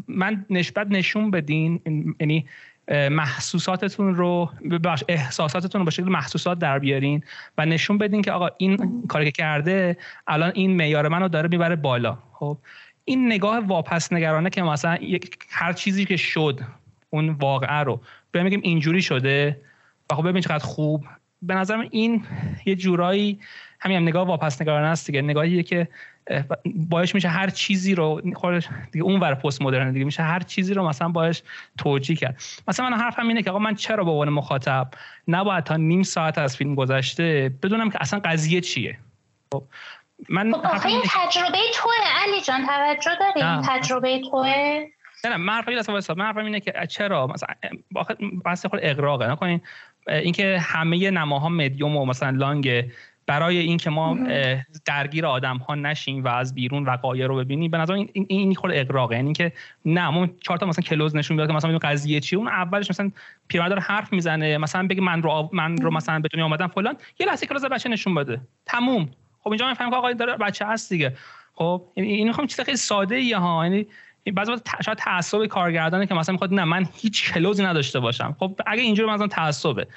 من 0.08 0.46
نسبت 0.50 0.88
نشون 0.88 1.32
بدین 1.32 1.82
یعنی 2.20 2.46
محسوساتتون 2.88 4.16
رو 4.16 4.52
باش 4.84 5.04
احساساتتون 5.08 5.80
رو 5.80 5.86
به 5.86 5.92
شکل 5.92 6.10
محسوسات 6.10 6.60
در 6.60 6.80
بیارین 6.80 7.24
و 7.58 7.66
نشون 7.66 7.98
بدین 7.98 8.22
که 8.22 8.32
آقا 8.32 8.50
این 8.58 9.04
کاری 9.08 9.26
که 9.26 9.32
کرده 9.32 9.98
الان 10.28 10.52
این 10.56 10.76
معیار 10.76 11.08
منو 11.08 11.28
داره 11.28 11.50
می‌بره 11.50 11.76
بالا. 11.76 12.18
خب 12.34 12.58
این 13.06 13.26
نگاه 13.26 13.60
واپس 13.60 14.14
نگرانه 14.14 14.50
که 14.50 14.62
مثلا 14.62 14.98
هر 15.50 15.74
چیزی 15.74 16.06
که 16.06 16.18
شد 16.18 16.60
اون 17.10 17.30
واقعه 17.30 17.80
رو 17.80 18.02
بگیم 18.34 18.62
اینجوری 18.64 19.02
شده 19.02 19.62
و 20.12 20.16
خب 20.16 20.28
ببین 20.28 20.42
چقدر 20.42 20.66
خوب. 20.66 21.06
به 21.42 21.56
نظرم 21.56 21.88
این 21.92 22.26
یه 22.66 22.76
جورایی 22.76 23.40
همین 23.80 23.98
هم 23.98 24.04
نگاه 24.04 24.28
واپس 24.28 24.62
نگرانه 24.62 24.88
است 24.88 25.08
دیگه. 25.08 25.22
نگاهیه 25.22 25.64
که 25.64 25.88
باعث 26.76 27.16
میشه 27.16 27.28
هر 27.28 27.50
چیزی 27.50 27.96
رو 27.96 28.22
خودش 28.36 28.68
دیگه 28.92 29.06
اون 29.06 29.20
ور 29.20 29.36
پست 29.36 29.62
مدرن 29.62 29.92
دیگه. 29.92 30.06
میشه 30.06 30.24
هر 30.24 30.40
چیزی 30.40 30.74
رو 30.74 30.88
مثلا 30.88 31.10
باعث 31.10 31.42
توجیه 31.78 32.16
کرد. 32.16 32.42
مثلا 32.68 32.90
من 32.90 32.98
حرفم 32.98 33.28
اینه 33.28 33.44
که 33.44 33.50
آقا 33.50 33.60
من 33.60 33.76
چرا 33.76 34.04
به 34.04 34.12
عنوان 34.12 34.30
مخاطب 34.30 34.88
نباید 35.28 35.64
تا 35.64 35.78
نیم 35.78 36.04
ساعت 36.04 36.38
از 36.38 36.58
فیلم 36.58 36.76
گذشته 36.76 37.52
بدونم 37.64 37.90
که 37.90 37.98
اصلا 38.02 38.20
قضیه 38.20 38.62
چیه؟ 38.62 38.98
خب 39.54 39.64
من 40.30 40.54
خب 40.54 40.88
این 40.88 41.02
تجربه 41.06 41.58
توه. 41.74 41.94
علی 42.24 42.42
جان 42.42 42.66
توجه 42.66 43.12
داری؟ 43.20 43.48
این 43.48 43.62
تجربه 43.62 44.22
توه؟ 44.32 44.86
نه 45.26 45.38
من 45.38 45.54
حرفم 45.54 45.72
اینه 45.72 45.82
من 46.18 46.26
حرفم 46.26 46.46
اینه 46.46 46.60
که 46.60 46.74
چرا؟ 46.90 47.28
مثلا 47.28 47.56
بحث 48.46 48.66
خود 48.66 48.80
اقراقه 48.84 49.32
نکنین 49.32 49.62
اینکه 50.08 50.60
همه 50.62 51.12
نماها 51.12 51.50
مدیوم 51.50 51.98
و 51.98 52.06
مثلا 52.06 52.30
لانگ 52.30 52.84
برای 53.28 53.58
اینکه 53.58 53.90
ما 53.90 54.18
درگیر 54.86 55.26
آدم 55.26 55.58
ها 55.58 55.76
نشیم 55.76 56.24
و 56.24 56.28
از 56.28 56.56
بیرون 56.56 56.86
وقایع 56.86 57.28
رو 57.28 57.36
ببینیم 57.36 57.72
به 57.72 57.78
نظر 57.78 57.94
این 57.94 58.10
این, 58.14 58.56
خود 58.56 58.72
اقراقه 58.74 59.16
یعنی 59.16 59.34
که 59.34 59.54
نه 59.86 60.10
ما 60.10 60.28
چهار 60.42 60.58
تا 60.58 60.66
مثلا 60.66 60.84
کلوز 60.84 61.16
نشون 61.16 61.38
میاد 61.38 61.48
که 61.50 61.54
مثلا 61.54 61.78
قضیه 61.78 62.20
چیه. 62.20 62.40
اون 62.40 62.48
اولش 62.48 62.90
مثلا 62.90 63.12
پیرمرد 63.48 63.70
داره 63.70 63.82
حرف 63.82 64.14
می‌زنه 64.14 64.58
مثلا 64.58 64.88
بگه 64.88 65.02
من 65.02 65.22
رو 65.22 65.50
من 65.54 65.78
رو 65.78 65.92
مثلا 65.92 66.20
به 66.20 66.30
دنیا 66.34 66.46
اومدم 66.46 66.68
فلان. 66.68 66.98
یه 67.20 67.28
لحظه 67.28 67.46
کلاس 67.46 67.66
بچه 67.66 67.90
نشون 67.90 68.16
بده. 68.16 68.42
تموم. 68.66 69.10
خب 69.40 69.50
اینجا 69.50 69.68
می‌فهمم 69.68 69.90
که 69.90 69.96
آقا 69.96 70.14
داره 70.14 70.38
بچه 70.38 70.66
هست 70.66 70.90
دیگه. 70.90 71.16
خب 71.56 71.84
این 71.94 72.28
می‌خوام 72.28 72.48
چیز 72.48 72.60
خیلی 72.60 72.78
ساده 72.78 73.16
ای 73.16 73.34
ها. 73.34 73.64
یعنی 73.64 73.88
بعضی 74.34 74.52
وقت 74.52 74.84
شاید 74.86 74.98
تعصب 74.98 75.46
کارگردانه 75.46 76.06
که 76.06 76.14
مثلا 76.14 76.34
می‌خواد 76.34 76.54
نه 76.54 76.64
من 76.64 76.86
هیچ 76.94 77.34
کلوزی 77.34 77.64
نداشته 77.64 78.00
باشم. 78.00 78.36
خب 78.40 78.60
اگه 78.66 78.82
اینجوری 78.82 79.10
مثلا 79.10 79.28
تعصبه. 79.28 79.88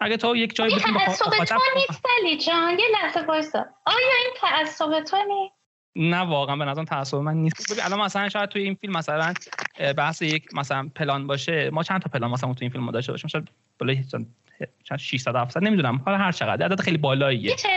اگه 0.00 0.16
تو 0.16 0.36
یک 0.36 0.56
جایی 0.56 0.74
بتونی 0.74 0.98
تعصب 0.98 1.24
تو 1.24 1.54
نیست 1.76 2.02
علی 2.20 2.38
جان؟ 2.38 2.78
یه 2.78 2.86
لحظه 2.92 3.20
وایسا. 3.20 3.58
آیا 3.86 3.96
این 4.24 4.32
تعصب 4.40 5.00
تو 5.00 5.16
نیست؟ 5.16 5.54
نه 5.96 6.20
واقعا 6.20 6.56
به 6.56 6.64
نظرم 6.64 6.84
تعصب 6.84 7.16
من 7.16 7.34
نیست. 7.34 7.80
الان 7.84 8.00
مثلا 8.00 8.28
شاید 8.28 8.48
توی 8.48 8.62
این 8.62 8.74
فیلم 8.74 8.96
مثلا 8.96 9.34
بحث 9.96 10.22
یک 10.22 10.54
مثلا 10.54 10.88
پلان 10.94 11.26
باشه. 11.26 11.70
ما 11.70 11.82
چند 11.82 12.02
تا 12.02 12.10
پلان 12.12 12.30
مثلا 12.30 12.52
تو 12.54 12.58
این 12.60 12.70
فیلم 12.70 12.90
داشته 12.90 13.12
باشیم؟ 13.12 13.28
شاید 13.28 13.48
بالای 13.78 14.04
600 14.96 15.36
700 15.36 15.64
نمی‌دونم. 15.64 16.02
حالا 16.06 16.18
هر 16.18 16.32
چقدر. 16.32 16.64
عدد 16.66 16.80
خیلی 16.80 16.98
بالاییه. 16.98 17.54
چه 17.54 17.68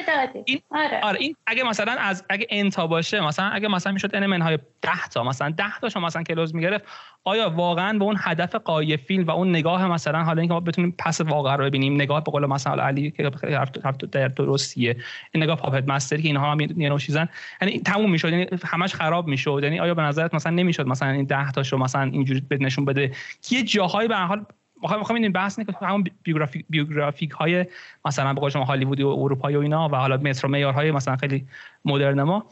این 0.45 0.61
آره. 0.71 0.99
آره 1.03 1.19
این 1.19 1.35
اگه 1.47 1.63
مثلا 1.63 1.91
از 1.91 2.25
اگه 2.29 2.47
انتا 2.49 2.87
باشه 2.87 3.19
مثلا 3.21 3.45
اگه 3.45 3.67
مثلا 3.67 3.93
می‌شد 3.93 4.15
ان 4.15 4.41
های 4.41 4.59
10 4.81 5.07
تا 5.13 5.23
مثلا 5.23 5.49
10 5.49 5.63
تاشو 5.81 5.99
مثلا 5.99 6.23
کلوز 6.23 6.55
می‌گرفت 6.55 6.85
آیا 7.23 7.49
واقعا 7.49 7.97
به 7.97 8.05
اون 8.05 8.15
هدف 8.19 8.55
قایه 8.55 8.97
فیلم 8.97 9.23
و 9.23 9.31
اون 9.31 9.49
نگاه 9.49 9.87
مثلا 9.87 10.23
حالا 10.23 10.41
اینکه 10.41 10.53
ما 10.53 10.59
بتونیم 10.59 10.95
پس 10.97 11.21
واقعا 11.21 11.55
رو 11.55 11.65
ببینیم 11.65 11.95
نگاه 11.95 12.23
به 12.23 12.31
قول 12.31 12.45
مثلا 12.45 12.83
علی 12.83 13.11
که 13.11 13.31
خیلی 13.41 13.53
حرف 13.53 13.97
در 14.11 14.27
درستیه 14.27 14.97
این 15.31 15.43
نگاه 15.43 15.57
پاپت 15.57 15.89
مستری 15.89 16.21
که 16.21 16.27
اینها 16.27 16.51
هم 16.51 16.59
یه 16.59 16.89
نوع 16.89 16.99
چیزن 16.99 17.29
یعنی 17.61 17.79
تموم 17.79 18.11
می‌شد 18.11 18.29
یعنی 18.29 18.47
همش 18.65 18.93
خراب 18.93 19.27
می‌شد 19.27 19.59
یعنی 19.63 19.79
آیا 19.79 19.93
به 19.93 20.01
نظرت 20.01 20.33
مثلا 20.33 20.51
نمی‌شد 20.51 20.87
مثلا 20.87 21.09
این 21.09 21.25
10 21.25 21.51
تاشو 21.51 21.77
مثلا 21.77 22.01
اینجوری 22.01 22.41
نشون 22.51 22.85
بده؟ 22.85 23.11
که 23.41 23.55
یه 23.55 23.63
جاهایی 23.63 24.07
به 24.07 24.15
هر 24.15 24.25
حال 24.25 24.45
می‌خوام 24.81 25.15
این 25.15 25.31
بحث 25.31 25.59
که 25.59 25.73
همون 25.81 26.03
بیوگرافیک 26.23 26.65
بیوگرافیک 26.69 27.31
های 27.31 27.65
مثلا 28.05 28.33
به 28.33 28.49
شما 28.49 28.63
هالیوودی 28.63 29.03
و 29.03 29.07
اروپایی 29.07 29.55
و 29.55 29.59
اینا 29.59 29.89
و 29.89 29.95
حالا 29.95 30.17
متر 30.17 30.47
و 30.47 30.49
معیارهای 30.49 30.91
مثلا 30.91 31.15
خیلی 31.15 31.47
مدرن 31.85 32.23
ما 32.23 32.45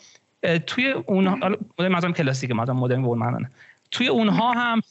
توی 0.68 0.92
اون 0.92 1.28
مدرن 1.80 1.92
مثلا 1.92 2.12
کلاسیک 2.12 2.52
مثلا 2.52 2.74
مدرن 2.74 3.04
اون 3.06 3.50
توی 3.92 4.08
اونها 4.08 4.54
هم 4.54 4.82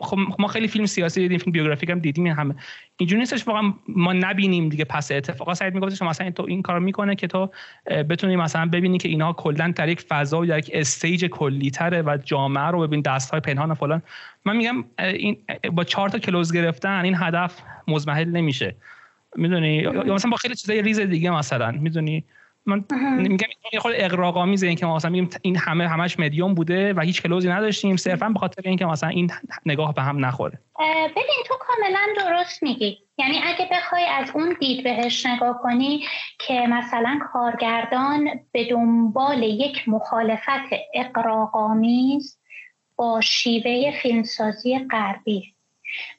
خب 0.00 0.18
ما 0.38 0.48
خیلی 0.48 0.68
فیلم 0.68 0.86
سیاسی 0.86 1.20
دیدیم 1.20 1.38
فیلم 1.38 1.52
بیوگرافیک 1.52 1.90
هم 1.90 1.98
دیدیم 1.98 2.26
همه. 2.26 2.54
اینجوری 2.96 3.20
نیستش 3.20 3.48
واقعا 3.48 3.74
ما 3.88 4.12
نبینیم 4.12 4.68
دیگه 4.68 4.84
پس 4.84 5.12
اتفاقا 5.12 5.54
سعید 5.54 5.74
میگفتش 5.74 6.02
مثلا 6.02 6.30
تو 6.30 6.44
این 6.48 6.62
کار 6.62 6.78
می‌کنه 6.78 7.14
که 7.14 7.26
تو 7.26 7.50
بتونی 7.86 8.36
مثلا 8.36 8.66
ببینی 8.66 8.98
که 8.98 9.08
اینا 9.08 9.32
کلا 9.32 9.72
در 9.76 9.88
یک 9.88 10.00
فضا 10.00 10.40
و 10.40 10.46
در 10.46 10.58
یک 10.58 10.70
استیج 10.74 11.24
کلی 11.24 11.70
تره 11.70 12.02
و 12.02 12.18
جامعه 12.24 12.64
رو 12.64 12.86
ببین 12.86 13.00
دست 13.00 13.30
های 13.30 13.40
پنهان 13.40 13.74
فلان. 13.74 14.02
من 14.44 14.56
میگم 14.56 14.84
این 14.98 15.36
با 15.72 15.84
چهار 15.84 16.08
تا 16.08 16.18
کلوز 16.18 16.52
گرفتن 16.52 17.04
این 17.04 17.14
هدف 17.18 17.62
مزمحل 17.88 18.28
نمیشه. 18.28 18.76
می‌دونی؟ 19.36 19.76
یا 19.76 20.14
مثلا 20.14 20.30
با 20.30 20.36
خیلی 20.36 20.54
چیزای 20.54 20.82
ریز 20.82 21.00
دیگه 21.00 21.30
مثلا. 21.30 21.70
می‌دونی؟ 21.70 22.24
من 22.66 22.84
میگم 23.18 23.48
این 23.72 23.80
خود 23.80 23.92
اقراق‌آمیزه 23.96 24.66
این 24.66 24.76
که 24.76 24.86
ما 24.86 24.96
مثلا 24.96 25.10
میگیم 25.10 25.30
این 25.42 25.56
همه 25.56 25.88
همش 25.88 26.18
مدیوم 26.18 26.54
بوده 26.54 26.92
و 26.94 27.00
هیچ 27.00 27.22
کلوزی 27.22 27.48
نداشتیم 27.48 27.96
صرفا 27.96 28.28
به 28.28 28.38
خاطر 28.38 28.62
اینکه 28.64 28.86
مثلا 28.86 29.08
این 29.08 29.30
نگاه 29.66 29.94
به 29.94 30.02
هم 30.02 30.24
نخوره. 30.24 30.58
ببین 31.10 31.42
تو 31.46 31.54
کاملا 31.60 32.06
درست 32.16 32.62
میگی. 32.62 32.98
یعنی 33.18 33.40
اگه 33.44 33.68
بخوای 33.72 34.04
از 34.04 34.30
اون 34.34 34.56
دید 34.60 34.84
بهش 34.84 35.26
نگاه 35.26 35.60
کنی 35.62 36.04
که 36.38 36.66
مثلا 36.70 37.18
کارگردان 37.32 38.28
به 38.52 38.64
دنبال 38.70 39.42
یک 39.42 39.88
مخالفت 39.88 40.70
اقراقامیز 40.94 42.38
با 42.96 43.20
شیوه 43.20 43.90
فیلمسازی 44.02 44.78
غربی. 44.90 45.54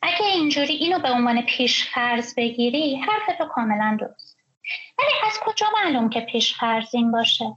اگه 0.01 0.25
اینجوری 0.33 0.73
اینو 0.73 0.99
به 0.99 1.09
عنوان 1.09 1.41
پیش 1.41 1.89
فرض 1.89 2.35
بگیری 2.35 2.95
حرف 2.95 3.37
تو 3.37 3.45
کاملا 3.45 3.97
درست. 3.99 4.26
ولی 4.99 5.11
از 5.25 5.39
کجا 5.39 5.67
معلوم 5.83 6.09
که 6.09 6.21
پیش 6.21 6.57
فرض 6.57 6.95
این 6.95 7.11
باشه؟ 7.11 7.55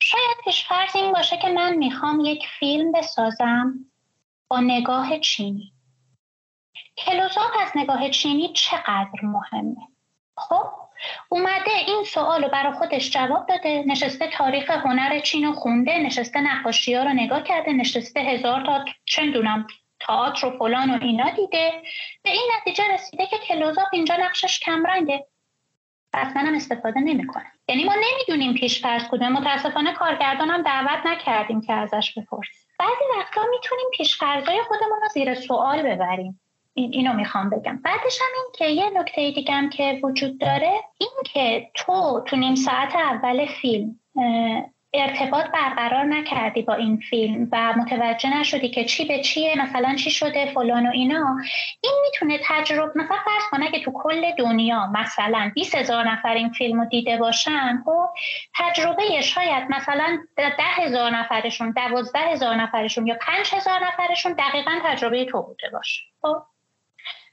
شاید 0.00 0.36
پیش 0.44 0.64
فرض 0.64 0.96
این 0.96 1.12
باشه 1.12 1.36
که 1.36 1.48
من 1.48 1.76
می‌خوام 1.76 2.20
یک 2.20 2.46
فیلم 2.58 2.92
بسازم 2.92 3.74
با 4.48 4.60
نگاه 4.60 5.18
چینی. 5.18 5.72
کلوزاپ 6.96 7.50
از 7.60 7.72
نگاه 7.74 8.10
چینی 8.10 8.52
چقدر 8.52 9.20
مهمه؟ 9.22 9.76
خب 10.36 10.66
اومده 11.28 11.70
این 11.86 12.04
سوال 12.04 12.42
رو 12.42 12.48
برای 12.48 12.72
خودش 12.72 13.10
جواب 13.10 13.46
داده 13.46 13.84
نشسته 13.86 14.28
تاریخ 14.28 14.70
هنر 14.70 15.20
چین 15.20 15.44
رو 15.44 15.52
خونده 15.52 15.98
نشسته 15.98 16.40
نقاشی 16.40 16.94
ها 16.94 17.02
رو 17.02 17.12
نگاه 17.12 17.42
کرده 17.42 17.72
نشسته 17.72 18.20
هزار 18.20 18.66
تا 18.66 18.84
چه 19.04 19.30
دونم 19.30 19.66
تئاتر 20.00 20.46
و 20.46 20.58
فلان 20.58 20.90
و 20.90 20.98
اینا 21.02 21.30
دیده. 21.30 21.82
به 22.22 22.30
این 22.30 22.50
نتیجه 22.56 22.84
رسیده 22.94 23.26
که 23.26 23.38
کلوزاپ 23.38 23.88
اینجا 23.92 24.16
نقشش 24.16 24.60
کمرنگه. 24.60 25.26
پس 26.16 26.36
منم 26.36 26.54
استفاده 26.54 27.00
نمی‌کنم 27.00 27.52
یعنی 27.68 27.84
ما 27.84 27.94
نمی‌دونیم 27.94 28.54
پیش 28.54 28.82
فرض 28.82 29.02
کدوم 29.10 29.32
متاسفانه 29.32 29.92
کارگردانم 29.92 30.62
دعوت 30.62 31.06
نکردیم 31.06 31.60
که 31.60 31.72
ازش 31.72 32.18
بپرسیم 32.18 32.66
بعضی 32.78 33.18
وقتا 33.18 33.40
می‌تونیم 33.50 33.86
پیش 33.96 34.22
خودمون 34.68 35.00
رو 35.02 35.08
زیر 35.14 35.34
سوال 35.34 35.82
ببریم. 35.82 36.40
این 36.74 36.92
اینو 36.92 37.12
می‌خوام 37.12 37.50
بگم. 37.50 37.80
بعدش 37.84 38.18
هم 38.20 38.28
این 38.36 38.52
که 38.54 38.66
یه 38.66 39.00
نکته 39.00 39.30
دیگه 39.30 39.68
که 39.68 40.00
وجود 40.02 40.38
داره 40.38 40.72
این 40.98 41.10
که 41.24 41.70
تو 41.74 42.24
تو 42.26 42.36
نیم 42.36 42.54
ساعت 42.54 42.96
اول 42.96 43.46
فیلم 43.46 44.00
ارتباط 44.94 45.46
برقرار 45.46 46.04
نکردی 46.04 46.62
با 46.62 46.74
این 46.74 46.96
فیلم 47.10 47.48
و 47.52 47.74
متوجه 47.76 48.38
نشدی 48.38 48.68
که 48.68 48.84
چی 48.84 49.04
به 49.04 49.22
چیه 49.22 49.62
مثلا 49.62 49.94
چی 49.94 50.10
شده 50.10 50.52
فلان 50.54 50.86
و 50.86 50.90
اینا. 50.90 51.38
این 51.80 51.92
می‌تونه 52.02 52.40
تجربه 52.44 52.92
مثلا 53.00 53.16
فرض 53.24 53.44
کنه 53.50 53.70
که 53.70 53.80
تو 53.80 53.92
کل 53.94 54.32
دنیا 54.38 54.86
مثلا 54.86 55.52
20 55.54 55.74
هزار 55.74 56.10
نفر 56.10 56.34
این 56.34 56.52
فیلم 56.52 56.80
رو 56.80 56.86
دیده 56.86 57.16
باشن 57.16 57.82
خب 57.84 58.08
تجربه 58.54 59.20
شاید 59.20 59.70
مثلا 59.70 60.18
ده 60.36 60.52
هزار 60.58 61.10
نفرشون 61.10 61.70
دوازده 61.70 62.18
هزار 62.18 62.54
نفرشون 62.54 63.06
یا 63.06 63.16
پنج 63.20 63.54
هزار 63.54 63.80
نفرشون 63.86 64.32
دقیقا 64.32 64.72
تجربه 64.84 65.24
تو 65.24 65.42
بوده 65.42 65.70
باشه 65.72 66.02
خب؟ 66.22 66.55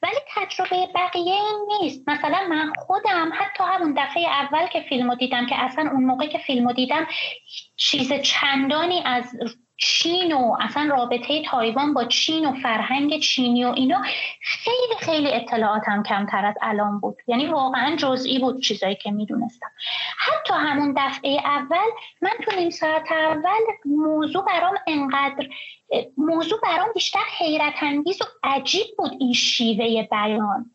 ولی 0.04 0.20
تجربه 0.36 0.88
بقیه 0.96 1.34
این 1.34 1.68
نیست. 1.82 2.10
مثلا 2.10 2.48
من 2.50 2.74
خودم 2.78 3.32
حتی 3.34 3.64
همون 3.64 3.94
دفعه 3.98 4.28
اول 4.30 4.68
که 4.68 4.82
فیلمو 4.82 5.16
دیدم 5.16 5.46
که 5.46 5.64
اصلا 5.64 5.90
اون 5.92 6.04
موقع 6.04 6.28
که 6.28 6.38
فیلمو 6.38 6.74
دیدم 6.74 7.08
چیز 7.76 8.14
چندانی 8.14 9.02
از 9.06 9.36
چین 9.78 10.34
و 10.34 10.56
اصلا 10.60 10.96
رابطه 10.96 11.42
تایوان 11.42 11.94
با 11.94 12.06
چین 12.06 12.46
و 12.46 12.54
فرهنگ 12.54 13.20
چینی 13.20 13.66
و 13.66 13.68
اینا 13.68 14.02
خیلی 14.42 14.96
خیلی 15.00 15.34
اطلاعاتم 15.34 16.04
کمتر 16.04 16.46
از 16.46 16.56
الان 16.62 17.00
بود. 17.00 17.18
یعنی 17.28 17.48
واقعا 17.48 17.96
جزئی 17.96 18.40
بود 18.40 18.62
چیزایی 18.62 18.96
که 18.96 19.12
می‌دونستم. 19.12 19.72
حتی 20.18 20.54
همون 20.54 20.94
دفعه 20.98 21.40
اول 21.46 21.90
من 22.22 22.32
تو 22.44 22.56
نیم 22.56 22.70
ساعت 22.70 23.12
اول 23.12 23.62
موضوع 23.86 24.46
برام 24.46 24.76
انقدر 24.88 25.48
موضوع 26.18 26.60
برام 26.64 26.88
بیشتر 26.94 27.24
حیرت 27.38 27.74
انگیز 27.82 28.22
و 28.22 28.26
عجیب 28.44 28.86
بود 28.98 29.12
این 29.20 29.34
شیوه 29.34 30.08
بیان. 30.12 30.72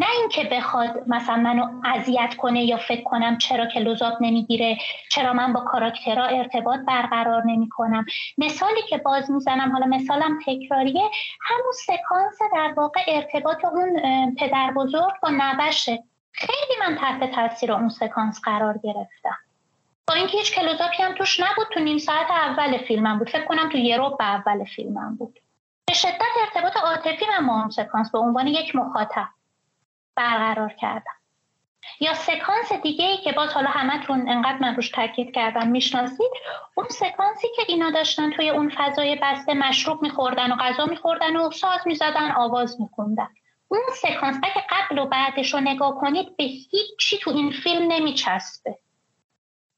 نه 0.00 0.06
اینکه 0.20 0.48
بخواد 0.52 1.04
مثلا 1.06 1.36
منو 1.36 1.66
اذیت 1.84 2.34
کنه 2.38 2.64
یا 2.64 2.76
فکر 2.76 3.02
کنم 3.02 3.38
چرا 3.38 3.66
که 3.66 3.80
لذات 3.80 4.14
نمی‌گیره 4.20 4.78
چرا 5.10 5.32
من 5.32 5.52
با 5.52 5.60
کاراکترها 5.60 6.24
ارتباط 6.24 6.80
برقرار 6.88 7.42
نمی 7.46 7.68
کنم 7.68 8.04
مثالی 8.38 8.82
که 8.88 8.98
باز 8.98 9.30
می‌زنم 9.30 9.72
حالا 9.72 9.86
مثالم 9.86 10.38
تکراریه 10.46 11.10
همون 11.40 11.72
سکانس 11.86 12.38
در 12.52 12.74
واقع 12.76 13.00
ارتباط 13.08 13.64
اون 13.64 14.34
پدر 14.34 14.72
بزرگ 14.76 15.12
با 15.22 15.30
نوشه. 15.30 16.04
خیلی 16.32 16.80
من 16.80 16.96
تحت 16.96 17.34
تاثیر 17.34 17.72
اون 17.72 17.88
سکانس 17.88 18.40
قرار 18.44 18.80
گرفتم. 18.84 19.38
اینکه 20.12 20.38
هیچ 20.38 20.54
کلوزاپی 20.54 21.02
هم 21.02 21.14
توش 21.14 21.40
نبود 21.40 21.66
تو 21.74 21.80
نیم 21.80 21.98
ساعت 21.98 22.30
اول 22.30 22.78
فیلمم 22.78 23.18
بود. 23.18 23.30
فکر 23.30 23.44
کنم 23.44 23.68
تو 23.68 23.78
یه 23.78 23.96
رو 23.96 24.16
به 24.16 24.24
اول 24.24 24.64
فیلمم 24.64 25.16
بود. 25.16 25.40
به 25.86 25.94
شدت 25.94 26.22
ارتباط 26.40 26.76
عاطفی 26.76 27.26
با 27.46 27.52
اون 27.52 27.70
سکانس 27.70 28.10
به 28.10 28.18
عنوان 28.18 28.46
یک 28.46 28.76
مخاطب 28.76 29.28
برقرار 30.16 30.72
کردم. 30.72 31.12
یا 32.00 32.14
سکانس 32.14 32.72
دیگه 32.72 33.04
ای 33.04 33.16
که 33.16 33.32
باز 33.32 33.52
حالا 33.52 33.70
همتون 33.70 34.28
انقدر 34.28 34.58
من 34.58 34.76
روش 34.76 34.90
تاکید 34.90 35.34
کردم 35.34 35.68
می‌شناسید 35.68 36.30
اون 36.74 36.86
سکانسی 36.88 37.48
که 37.56 37.62
اینا 37.68 37.90
داشتن 37.90 38.30
توی 38.30 38.50
اون 38.50 38.72
فضای 38.76 39.18
بسته 39.22 39.54
مشروب 39.54 40.02
میخوردن 40.02 40.52
و 40.52 40.56
غذا 40.56 40.86
میخوردن 40.86 41.36
و 41.36 41.50
ساز 41.50 41.80
می‌زدن 41.86 42.30
آواز 42.30 42.80
میخوندن 42.80 43.28
اون 43.68 43.80
سکانس 44.02 44.36
اگه 44.42 44.66
قبل 44.70 44.98
و 44.98 45.06
بعدش 45.06 45.54
رو 45.54 45.60
نگاه 45.60 46.00
کنید 46.00 46.36
به 46.36 46.44
هیچ 46.44 47.20
تو 47.22 47.30
این 47.30 47.50
فیلم 47.50 47.92
نمیچسبه. 47.92 48.78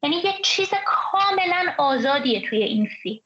یعنی 0.02 0.16
یک 0.16 0.42
چیز 0.42 0.70
کاملا 0.86 1.72
آزادیه 1.78 2.48
توی 2.48 2.62
این 2.62 2.88
فیلم. 3.02 3.20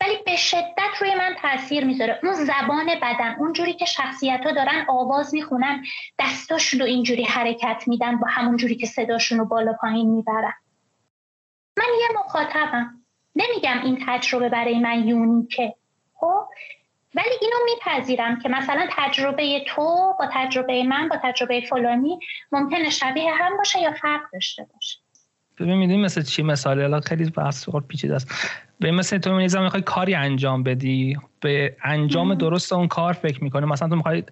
ولی 0.00 0.16
به 0.26 0.36
شدت 0.36 0.96
روی 1.00 1.14
من 1.14 1.36
تاثیر 1.42 1.84
می‌ذاره. 1.84 2.20
اون 2.22 2.34
زبان 2.34 2.86
بدن 3.02 3.36
اونجوری 3.38 3.74
که 3.74 3.84
شخصیت 3.84 4.40
ها 4.44 4.52
دارن 4.52 4.84
آواز 4.88 5.34
می‌خونن 5.34 5.84
دستاشون 6.18 6.80
رو 6.80 6.86
اینجوری 6.86 7.24
حرکت 7.24 7.84
میدن 7.86 8.16
با 8.16 8.26
همون 8.30 8.56
جوری 8.56 8.76
که 8.76 8.86
صداشون 8.86 9.38
رو 9.38 9.44
بالا 9.44 9.72
پایین 9.72 10.10
می‌برن. 10.10 10.54
من 11.78 11.84
یه 12.00 12.08
مخاطبم. 12.18 13.02
نمیگم 13.36 13.80
این 13.84 14.04
تجربه 14.06 14.48
برای 14.48 14.78
من 14.78 15.08
یونیکه 15.08 15.74
خب؟ 16.14 16.48
ولی 17.14 17.34
اینو 17.40 17.56
میپذیرم 17.64 18.38
که 18.38 18.48
مثلا 18.48 18.88
تجربه 18.90 19.64
تو 19.68 20.14
با 20.18 20.28
تجربه 20.32 20.82
من 20.84 21.08
با 21.08 21.16
تجربه 21.22 21.60
فلانی 21.60 22.18
ممکنه 22.52 22.90
شبیه 22.90 23.32
هم 23.34 23.56
باشه 23.56 23.80
یا 23.80 23.92
فرق 23.92 24.20
داشته 24.32 24.66
باشه. 24.74 24.98
ببین 25.58 25.74
می‌دونی 25.74 26.02
مثل 26.02 26.22
چی 26.22 26.42
مثالی؟ 26.42 26.82
الان 26.82 27.00
خیلی 27.00 27.30
بحث 27.30 27.68
پیچیده 27.88 28.14
است. 28.14 28.34
به 28.80 28.90
مثل 28.90 29.18
تو 29.18 29.34
میزم 29.34 29.62
می‌خوای 29.62 29.82
کاری 29.82 30.14
انجام 30.14 30.62
بدی 30.62 31.16
به 31.40 31.76
انجام 31.84 32.34
درست 32.34 32.72
اون 32.72 32.88
کار 32.88 33.12
فکر 33.12 33.44
می‌کنه 33.44 33.66
مثلا 33.66 33.88
تو 33.88 33.96
می‌خوای 33.96 34.22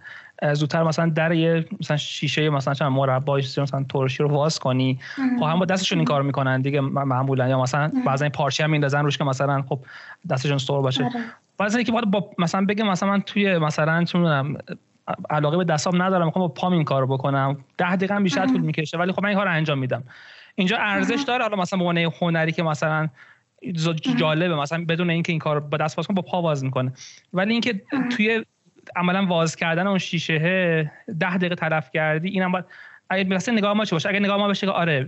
زودتر 0.53 0.83
مثلا 0.83 1.09
در 1.09 1.33
یه 1.33 1.67
مثلا 1.81 1.97
شیشه 1.97 2.51
مثلا 2.51 2.75
چند 2.75 2.93
مربع 2.93 3.37
مثلا 3.37 3.85
ترشی 3.89 4.23
رو 4.23 4.29
واز 4.29 4.59
کنی. 4.59 4.99
خب 5.39 5.45
هم 5.45 5.59
با 5.59 5.65
دستشون 5.65 5.99
این 5.99 6.05
کار 6.05 6.23
می‌کنن 6.23 6.61
دیگه 6.61 6.81
معمولا. 6.81 7.49
یا 7.49 7.63
مثلا 7.63 7.93
بعضی 8.07 8.29
پارچه 8.29 8.65
هم 8.65 8.71
میندازن 8.71 9.05
روش 9.05 9.19
که 9.19 9.25
مثلا 9.25 9.63
خب 9.63 9.79
دستشون 10.31 10.59
سر 10.59 10.81
باشه. 10.81 11.05
آره. 11.05 11.15
بعضی 11.59 11.77
اینکه 11.77 11.93
با 11.93 12.31
مثلا 12.39 12.65
بگه 12.65 12.85
مثلا 12.85 13.09
من 13.09 13.21
توی 13.21 13.59
مثلا 13.59 14.05
چون 14.05 14.57
علاقه 15.31 15.57
به 15.57 15.65
دستام 15.65 16.03
ندارم 16.03 16.27
می‌خوام 16.27 16.47
با 16.47 16.55
پام 16.55 16.73
این 16.73 16.85
کارو 16.85 17.07
بکنم. 17.07 17.57
ده 17.79 17.97
دقیقه 17.97 18.21
بیشتر 18.21 18.47
طول 18.47 18.61
می‌کشه 18.61 18.99
ولی 18.99 19.13
خب 19.13 19.23
من 19.23 19.29
این 19.29 19.39
کارو 19.39 19.51
انجام 19.51 19.79
میدم. 19.79 20.03
اینجا 20.61 20.77
ارزش 20.77 21.23
داره؟ 21.27 21.43
حالا 21.43 21.57
مثلا 21.57 21.93
به 21.93 22.13
هنری 22.21 22.53
که 22.53 22.63
مثلا 22.63 23.09
جالبه 24.17 24.57
مثلا 24.57 24.85
بدون 24.85 25.11
اینکه 25.11 25.33
این 25.33 25.39
کار 25.39 25.61
با 25.61 25.77
دست 25.77 25.97
باز 25.97 26.07
کنه 26.07 26.15
با 26.15 26.23
پا 26.23 26.43
باز 26.43 26.65
می‌کنه. 26.65 26.93
ولی 27.33 27.53
اینکه 27.53 27.83
توی 28.17 28.45
عملا 28.97 29.27
واز 29.27 29.57
کردن 29.57 29.87
اون 29.87 29.99
شیشه 29.99 30.93
ده 31.21 31.37
دقیقه 31.37 31.55
طرف 31.55 31.91
کردی 31.91 32.29
اینم 32.29 32.53
باید 32.53 32.65
اگه 33.11 33.25
مثلا 33.25 33.55
نگاه 33.55 33.73
ما 33.73 33.85
چه 33.85 33.97
باشه؟ 33.97 34.09
اگه 34.09 34.21
نگاه 34.21 34.37
ما 34.37 34.49
بشه 34.49 34.67
که 34.67 34.73
آره 34.73 35.07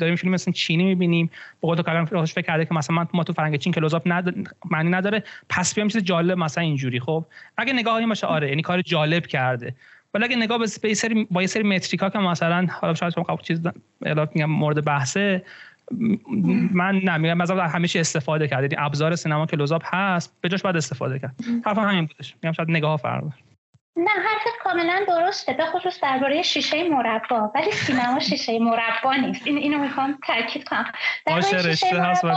داریم 0.00 0.16
فیلم 0.16 0.32
مثلا 0.32 0.52
چینی 0.52 0.84
می‌بینیم 0.84 1.30
به 1.60 1.68
قول 1.68 1.76
تو 1.76 2.26
فکر 2.26 2.42
کرده 2.42 2.64
که 2.64 2.74
مثلا 2.74 3.06
ما 3.14 3.24
تو 3.24 3.32
فرنگ 3.32 3.56
چین 3.56 3.72
کلوزآپ 3.72 4.02
ند... 4.06 4.48
معنی 4.70 4.90
نداره 4.90 5.22
پس 5.48 5.74
بیام 5.74 5.88
چیز 5.88 6.02
جالب 6.02 6.38
مثلا 6.38 6.64
اینجوری 6.64 7.00
خب؟ 7.00 7.24
اگه 7.56 7.72
نگاهی 7.72 8.06
باشه 8.06 8.26
آره 8.26 8.48
یعنی 8.48 8.62
کار 8.62 8.82
جالب 8.82 9.26
کرده. 9.26 9.74
ولی 10.14 10.24
اگه 10.24 10.36
نگاه 10.36 10.58
به 10.58 10.66
سری 10.94 11.26
با 11.30 11.40
یه 11.40 11.46
سری 11.46 11.62
متریکا 11.62 12.10
که 12.10 12.18
مثلا 12.18 12.66
حالا 12.70 12.94
شاید 12.94 13.14
شما 13.14 13.38
چیز 13.42 13.60
میگم 14.00 14.44
مورد 14.44 14.84
بحثه 14.84 15.44
من 16.72 16.94
نمیگم 16.94 17.38
مثلا 17.38 17.66
همیشه 17.66 18.00
استفاده 18.00 18.48
کرد. 18.48 18.62
یعنی 18.62 18.74
ابزار 18.78 19.16
سینما 19.16 19.46
که 19.46 19.56
لوزاب 19.56 19.82
هست 19.84 20.36
به 20.40 20.48
جاش 20.48 20.62
باید 20.62 20.76
استفاده 20.76 21.18
کرد. 21.18 21.34
حرف 21.64 21.78
همین 21.78 22.06
بودش. 22.06 22.34
میگم 22.42 22.52
شاید 22.52 22.70
نگاه 22.70 22.96
فرق 22.96 23.24
نه 23.96 24.10
حرفت 24.10 24.58
کاملا 24.62 25.04
درسته. 25.08 25.52
به 25.52 25.66
خصوص 25.66 26.00
درباره 26.02 26.42
شیشه 26.42 26.88
مربا. 26.88 27.52
ولی 27.54 27.72
سینما 27.72 28.20
شیشه 28.20 28.58
مربا 28.58 29.14
نیست. 29.14 29.46
این 29.46 29.56
اینو 29.56 29.78
می‌خوام 29.78 30.18
تاکید 30.26 30.68
کنم. 30.68 30.92
درباره 31.26 31.74
شیشه 31.74 32.00
مربا 32.00 32.28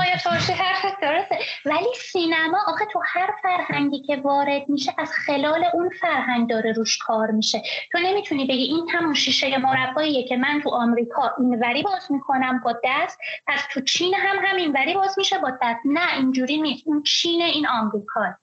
حرفت 0.58 1.00
درسته. 1.02 1.40
ولی 1.66 1.88
سینما 1.96 2.58
آخه 2.68 2.86
تو 2.86 3.02
هر 3.06 3.30
فرهنگی 3.44 4.02
که 4.02 4.16
وارد 4.16 4.70
میشه 4.70 4.94
از 4.98 5.12
خلال 5.12 5.66
اون 5.74 5.90
فرهنگ 6.02 6.50
داره 6.50 6.72
روش 6.72 6.98
کار 6.98 7.32
میشه. 7.32 7.62
تو 7.92 7.98
نمی‌تونی 7.98 8.46
بگی 8.46 8.64
این 8.64 8.90
همون 8.90 9.14
شیشه 9.14 9.58
مرباییه 9.58 10.28
که 10.28 10.38
من 10.38 10.62
تو 10.64 10.70
آمریکا 10.70 11.34
این 11.38 11.60
وری 11.60 11.84
باز 11.84 12.12
می‌کنم 12.12 12.62
با 12.66 12.76
دست 12.84 13.20
پس 13.48 13.66
تو 13.72 13.82
چین 13.82 14.14
هم 14.14 14.46
همین 14.46 14.72
وری 14.72 14.94
باز 14.94 15.16
میشه 15.18 15.38
با 15.38 15.52
دست. 15.62 15.80
نه 15.86 16.14
اینجوری 16.14 16.58
نیست. 16.58 16.84
اون 16.86 17.04
چین 17.04 17.42
این 17.42 17.68
آمریکا 17.68 18.36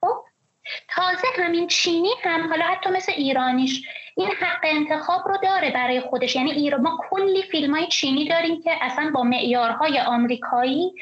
خب؟ 0.00 0.24
تازه 0.88 1.26
همین 1.38 1.66
چینی 1.66 2.10
هم 2.22 2.48
حالا 2.48 2.64
حتی 2.64 2.90
مثل 2.90 3.12
ایرانیش 3.12 3.88
این 4.16 4.28
حق 4.28 4.60
انتخاب 4.62 5.28
رو 5.28 5.36
داره 5.42 5.70
برای 5.70 6.00
خودش. 6.00 6.36
یعنی 6.36 6.50
ایران 6.50 6.80
ما 6.80 6.98
کلی 7.10 7.42
فیلم 7.42 7.74
های 7.74 7.86
چینی 7.86 8.28
داریم 8.28 8.62
که 8.62 8.70
اصلا 8.80 9.10
با 9.14 9.22
معیارهای 9.22 10.00
آمریکایی 10.00 10.92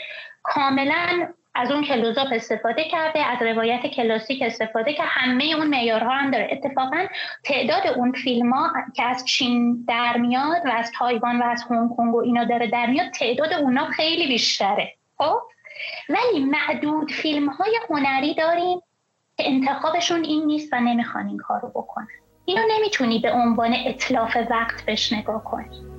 کاملا 0.42 1.28
از 1.54 1.70
اون 1.70 1.84
کلوزاپ 1.84 2.28
استفاده 2.32 2.84
کرده 2.84 3.26
از 3.26 3.42
روایت 3.42 3.86
کلاسیک 3.86 4.42
استفاده 4.42 4.92
که 4.92 5.02
همه 5.02 5.44
اون 5.44 5.66
معیارها 5.66 6.10
هم 6.10 6.30
داره. 6.30 6.48
اتفاقا 6.52 7.06
تعداد 7.44 7.86
اون 7.86 8.12
فیلم 8.12 8.52
ها 8.52 8.72
که 8.96 9.02
از 9.02 9.24
چین 9.24 9.84
در 9.88 10.16
میاد 10.16 10.66
و 10.66 10.68
از 10.68 10.92
تایوان 10.98 11.42
و 11.42 11.44
از 11.44 11.64
هنگ 11.70 11.96
کنگ 11.96 12.14
و 12.14 12.20
اینا 12.20 12.44
داره 12.44 12.66
در 12.66 12.86
میاد 12.86 13.10
تعداد 13.10 13.52
اونا 13.52 13.86
خیلی 13.86 14.26
بیشتره. 14.26 14.94
خب؟ 15.18 15.40
ولی 16.08 16.44
معدود 16.44 17.10
فیلم 17.10 17.48
های 17.48 17.78
هنری 17.90 18.34
داریم 18.34 18.80
انتخابشون 19.44 20.24
این 20.24 20.46
نیست 20.46 20.72
و 20.72 20.80
نمی‌خوان 20.80 21.28
این 21.28 21.38
کارو 21.38 21.68
بکنن. 21.68 22.08
اینو 22.44 22.62
نمی‌تونی 22.76 23.18
به 23.18 23.32
عنوان 23.32 23.74
اطلاف 23.86 24.36
وقت 24.50 24.84
بهش 24.86 25.12
نگاه 25.12 25.44
کنی. 25.44 25.91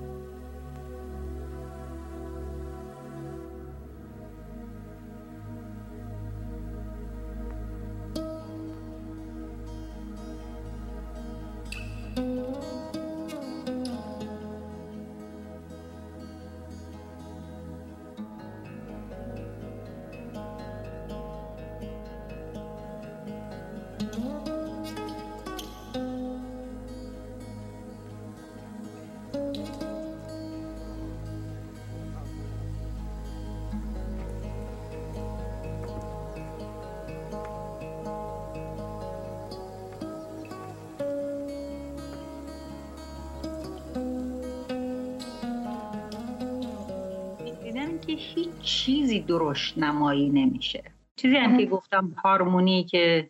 درشت 49.34 49.78
نمایی 49.78 50.30
نمیشه. 50.30 50.84
چیزی 51.16 51.36
هم 51.36 51.58
که 51.58 51.66
گفتم 51.66 52.16
هارمونی 52.24 52.84
که 52.84 53.30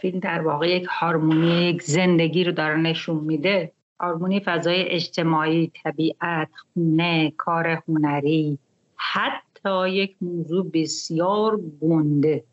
فیلم 0.00 0.18
در 0.18 0.40
واقع 0.42 0.68
یک 0.68 0.84
هارمونی 0.84 1.68
یک 1.68 1.82
زندگی 1.82 2.44
رو 2.44 2.52
داره 2.52 2.76
نشون 2.76 3.16
میده 3.16 3.72
هارمونی 4.00 4.40
فضای 4.40 4.88
اجتماعی 4.88 5.72
طبیعت 5.84 6.48
خونه 6.72 7.32
کار 7.36 7.82
هنری 7.88 8.58
حتی 8.96 9.90
یک 9.90 10.16
موضوع 10.20 10.70
بسیار 10.74 11.60
گنده. 11.80 12.44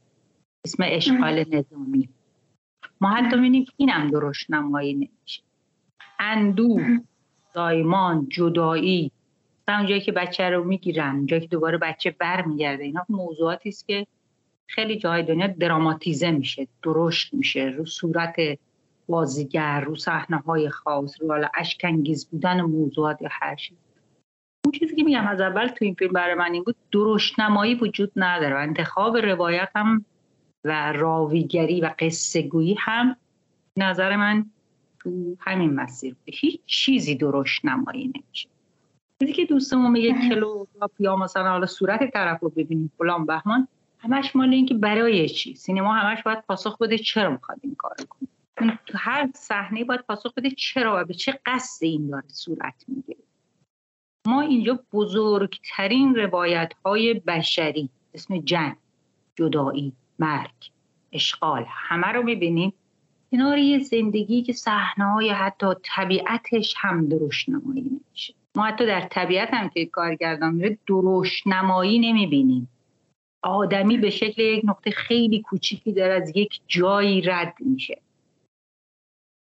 اسم 0.65 0.83
اشغال 0.87 1.45
نظامی. 1.51 2.09
ما 3.01 3.09
حتی 3.09 3.35
می‌بینیم 3.35 3.65
اینم 3.77 4.07
درشت 4.07 4.51
نمایی 4.51 4.93
نمیشه. 4.93 5.43
اندوه 6.19 6.99
دایمان 7.53 8.27
جدایی 8.29 9.11
مثلا 9.69 9.79
اونجایی 9.79 10.01
که 10.01 10.11
بچه 10.11 10.49
رو 10.49 10.63
می‌گیرن 10.63 11.15
اونجایی 11.15 11.41
که 11.41 11.47
دوباره 11.47 11.77
بچه 11.77 12.11
برمیگرده 12.19 12.83
اینا 12.83 13.05
موضوعاتی 13.09 13.69
است 13.69 13.87
که 13.87 14.07
خیلی 14.67 14.97
جای 14.97 15.23
دنیا 15.23 15.47
دراماتیزه 15.47 16.31
میشه 16.31 16.67
درشت 16.83 17.33
میشه 17.33 17.73
رو 17.77 17.85
صورت 17.85 18.35
بازیگر 19.07 19.81
رو 19.81 19.95
صحنه 19.95 20.37
های 20.37 20.69
خاص 20.69 21.21
رو 21.21 21.27
حالا 21.27 21.49
اشکنگیز 21.55 22.29
بودن 22.29 22.61
موضوعات 22.61 23.21
یا 23.21 23.29
هر 23.31 23.55
چیز. 23.55 23.77
اون 24.65 24.71
چیزی 24.71 24.95
که 24.95 25.03
میگم 25.03 25.27
از 25.27 25.41
اول 25.41 25.67
تو 25.67 25.85
این 25.85 25.93
فیلم 25.93 26.13
برای 26.13 26.35
من 26.35 26.53
این 26.53 26.63
بود 26.63 26.75
درشت 26.91 27.39
نمایی 27.39 27.75
وجود 27.75 28.11
نداره 28.15 28.55
و 28.55 28.57
انتخاب 28.57 29.17
روایت 29.17 29.69
هم 29.75 30.05
و 30.63 30.91
راویگری 30.91 31.81
و 31.81 31.93
قصه 31.99 32.41
گویی 32.41 32.75
هم 32.79 33.15
نظر 33.77 34.15
من 34.15 34.45
تو 34.99 35.35
همین 35.39 35.73
مسیر 35.73 36.15
هیچ 36.25 36.59
چیزی 36.65 37.15
درشت 37.15 37.65
نمایی 37.65 38.11
نمیشه. 38.15 38.49
چیزی 39.19 39.33
که 39.33 39.45
دوستمون 39.45 39.91
میگه 39.91 40.29
کلو 40.29 40.65
یا 40.99 41.15
مثلا 41.15 41.49
حالا 41.49 41.65
صورت 41.65 42.13
طرف 42.13 42.39
رو 42.39 42.49
ببینیم 42.49 42.91
فلان 42.97 43.25
بهمان 43.25 43.67
همش 43.97 44.35
مال 44.35 44.53
اینکه 44.53 44.73
برای 44.73 45.29
چی؟ 45.29 45.55
سینما 45.55 45.93
همش 45.93 46.23
باید 46.23 46.41
پاسخ 46.41 46.77
بده 46.77 46.97
چرا 46.97 47.29
می‌خواد 47.29 47.59
این 47.63 47.75
کار 47.75 47.95
کنه. 48.09 48.79
تو 48.85 48.97
هر 48.97 49.29
صحنه 49.35 49.83
باید 49.83 50.01
پاسخ 50.01 50.33
بده 50.33 50.51
چرا 50.51 51.01
و 51.01 51.05
به 51.05 51.13
چه 51.13 51.39
قصد 51.45 51.83
این 51.83 52.07
داره 52.07 52.27
صورت 52.27 52.85
می‌گیره. 52.87 53.19
ما 54.27 54.41
اینجا 54.41 54.79
بزرگترین 54.93 56.15
روایت 56.15 56.73
های 56.85 57.13
بشری 57.13 57.89
اسم 58.13 58.37
جنگ 58.37 58.75
جدایی 59.35 59.93
مرگ 60.19 60.71
اشغال 61.11 61.65
همه 61.67 62.07
رو 62.07 62.23
می‌بینیم. 62.23 62.73
کنار 63.31 63.57
یه 63.57 63.79
زندگی 63.79 64.41
که 64.41 64.53
صحنه 64.53 65.05
های 65.05 65.29
حتی 65.29 65.67
طبیعتش 65.83 66.73
هم 66.77 67.09
درشت 67.09 67.49
نمایی 67.49 67.81
نمیشه. 67.81 68.33
ما 68.59 68.65
حتی 68.65 68.85
در 68.85 69.01
طبیعت 69.01 69.53
هم 69.53 69.69
که 69.69 69.85
کارگردان 69.85 70.53
میره 70.53 70.77
درشت 70.87 71.47
نمایی 71.47 71.99
نمی‌بینیم. 71.99 72.69
آدمی 73.43 73.97
به 73.97 74.09
شکل 74.09 74.41
یک 74.41 74.61
نقطه 74.65 74.91
خیلی 74.91 75.41
کوچیکی 75.41 75.93
داره 75.93 76.13
از 76.13 76.31
یک 76.35 76.61
جایی 76.67 77.21
رد 77.21 77.53
میشه. 77.59 78.01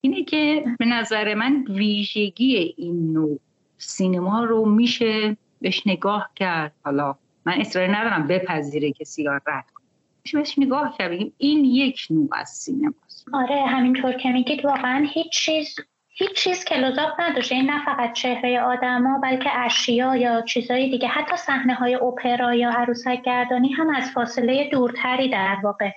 اینه 0.05 0.25
که 0.25 0.65
به 0.79 0.85
نظر 0.85 1.35
من 1.35 1.65
ویژگی 1.69 2.75
این 2.77 3.13
نوع 3.13 3.39
سینما 3.79 4.45
رو 4.45 4.65
میشه 4.67 5.37
بهش 5.61 5.87
نگاه 5.87 6.31
کرد. 6.37 6.73
حالا 6.85 7.15
من 7.45 7.61
اصرار 7.61 7.97
ندارم 7.97 8.27
بپذیره 8.27 8.93
که 8.93 9.05
سیار 9.05 9.43
رد 9.47 9.71
کنه. 9.75 9.87
میشه 10.25 10.39
بهش 10.39 10.59
نگاه 10.59 10.97
کرد 10.99 11.13
این 11.39 11.65
یک 11.65 12.07
نوع 12.11 12.29
از 12.33 12.49
سینماست. 12.49 13.27
آره 13.33 13.67
همینطور 13.67 14.13
که 14.13 14.29
میگید 14.29 14.65
واقعا 14.65 15.07
هیچ 15.11 15.33
چیز 15.33 15.77
هیچ 16.15 16.33
چیز 16.33 16.65
کلوزاپ 16.65 17.11
نداشته. 17.19 17.55
این 17.55 17.71
نه 17.71 17.85
فقط 17.85 18.13
چهره 18.13 18.61
آدما 18.61 19.19
بلکه 19.23 19.59
اشیا 19.59 20.17
یا 20.17 20.43
چیزهای 20.43 20.91
دیگه. 20.91 21.09
حتی 21.09 21.37
صحنه 21.37 21.75
های 21.75 21.95
اپرا 21.95 22.55
یا 22.55 22.71
عروسک 22.71 23.23
گردانی 23.25 23.73
هم 23.73 23.91
از 23.91 24.11
فاصله 24.11 24.69
دورتری 24.73 25.29
در 25.29 25.57
واقع 25.65 25.91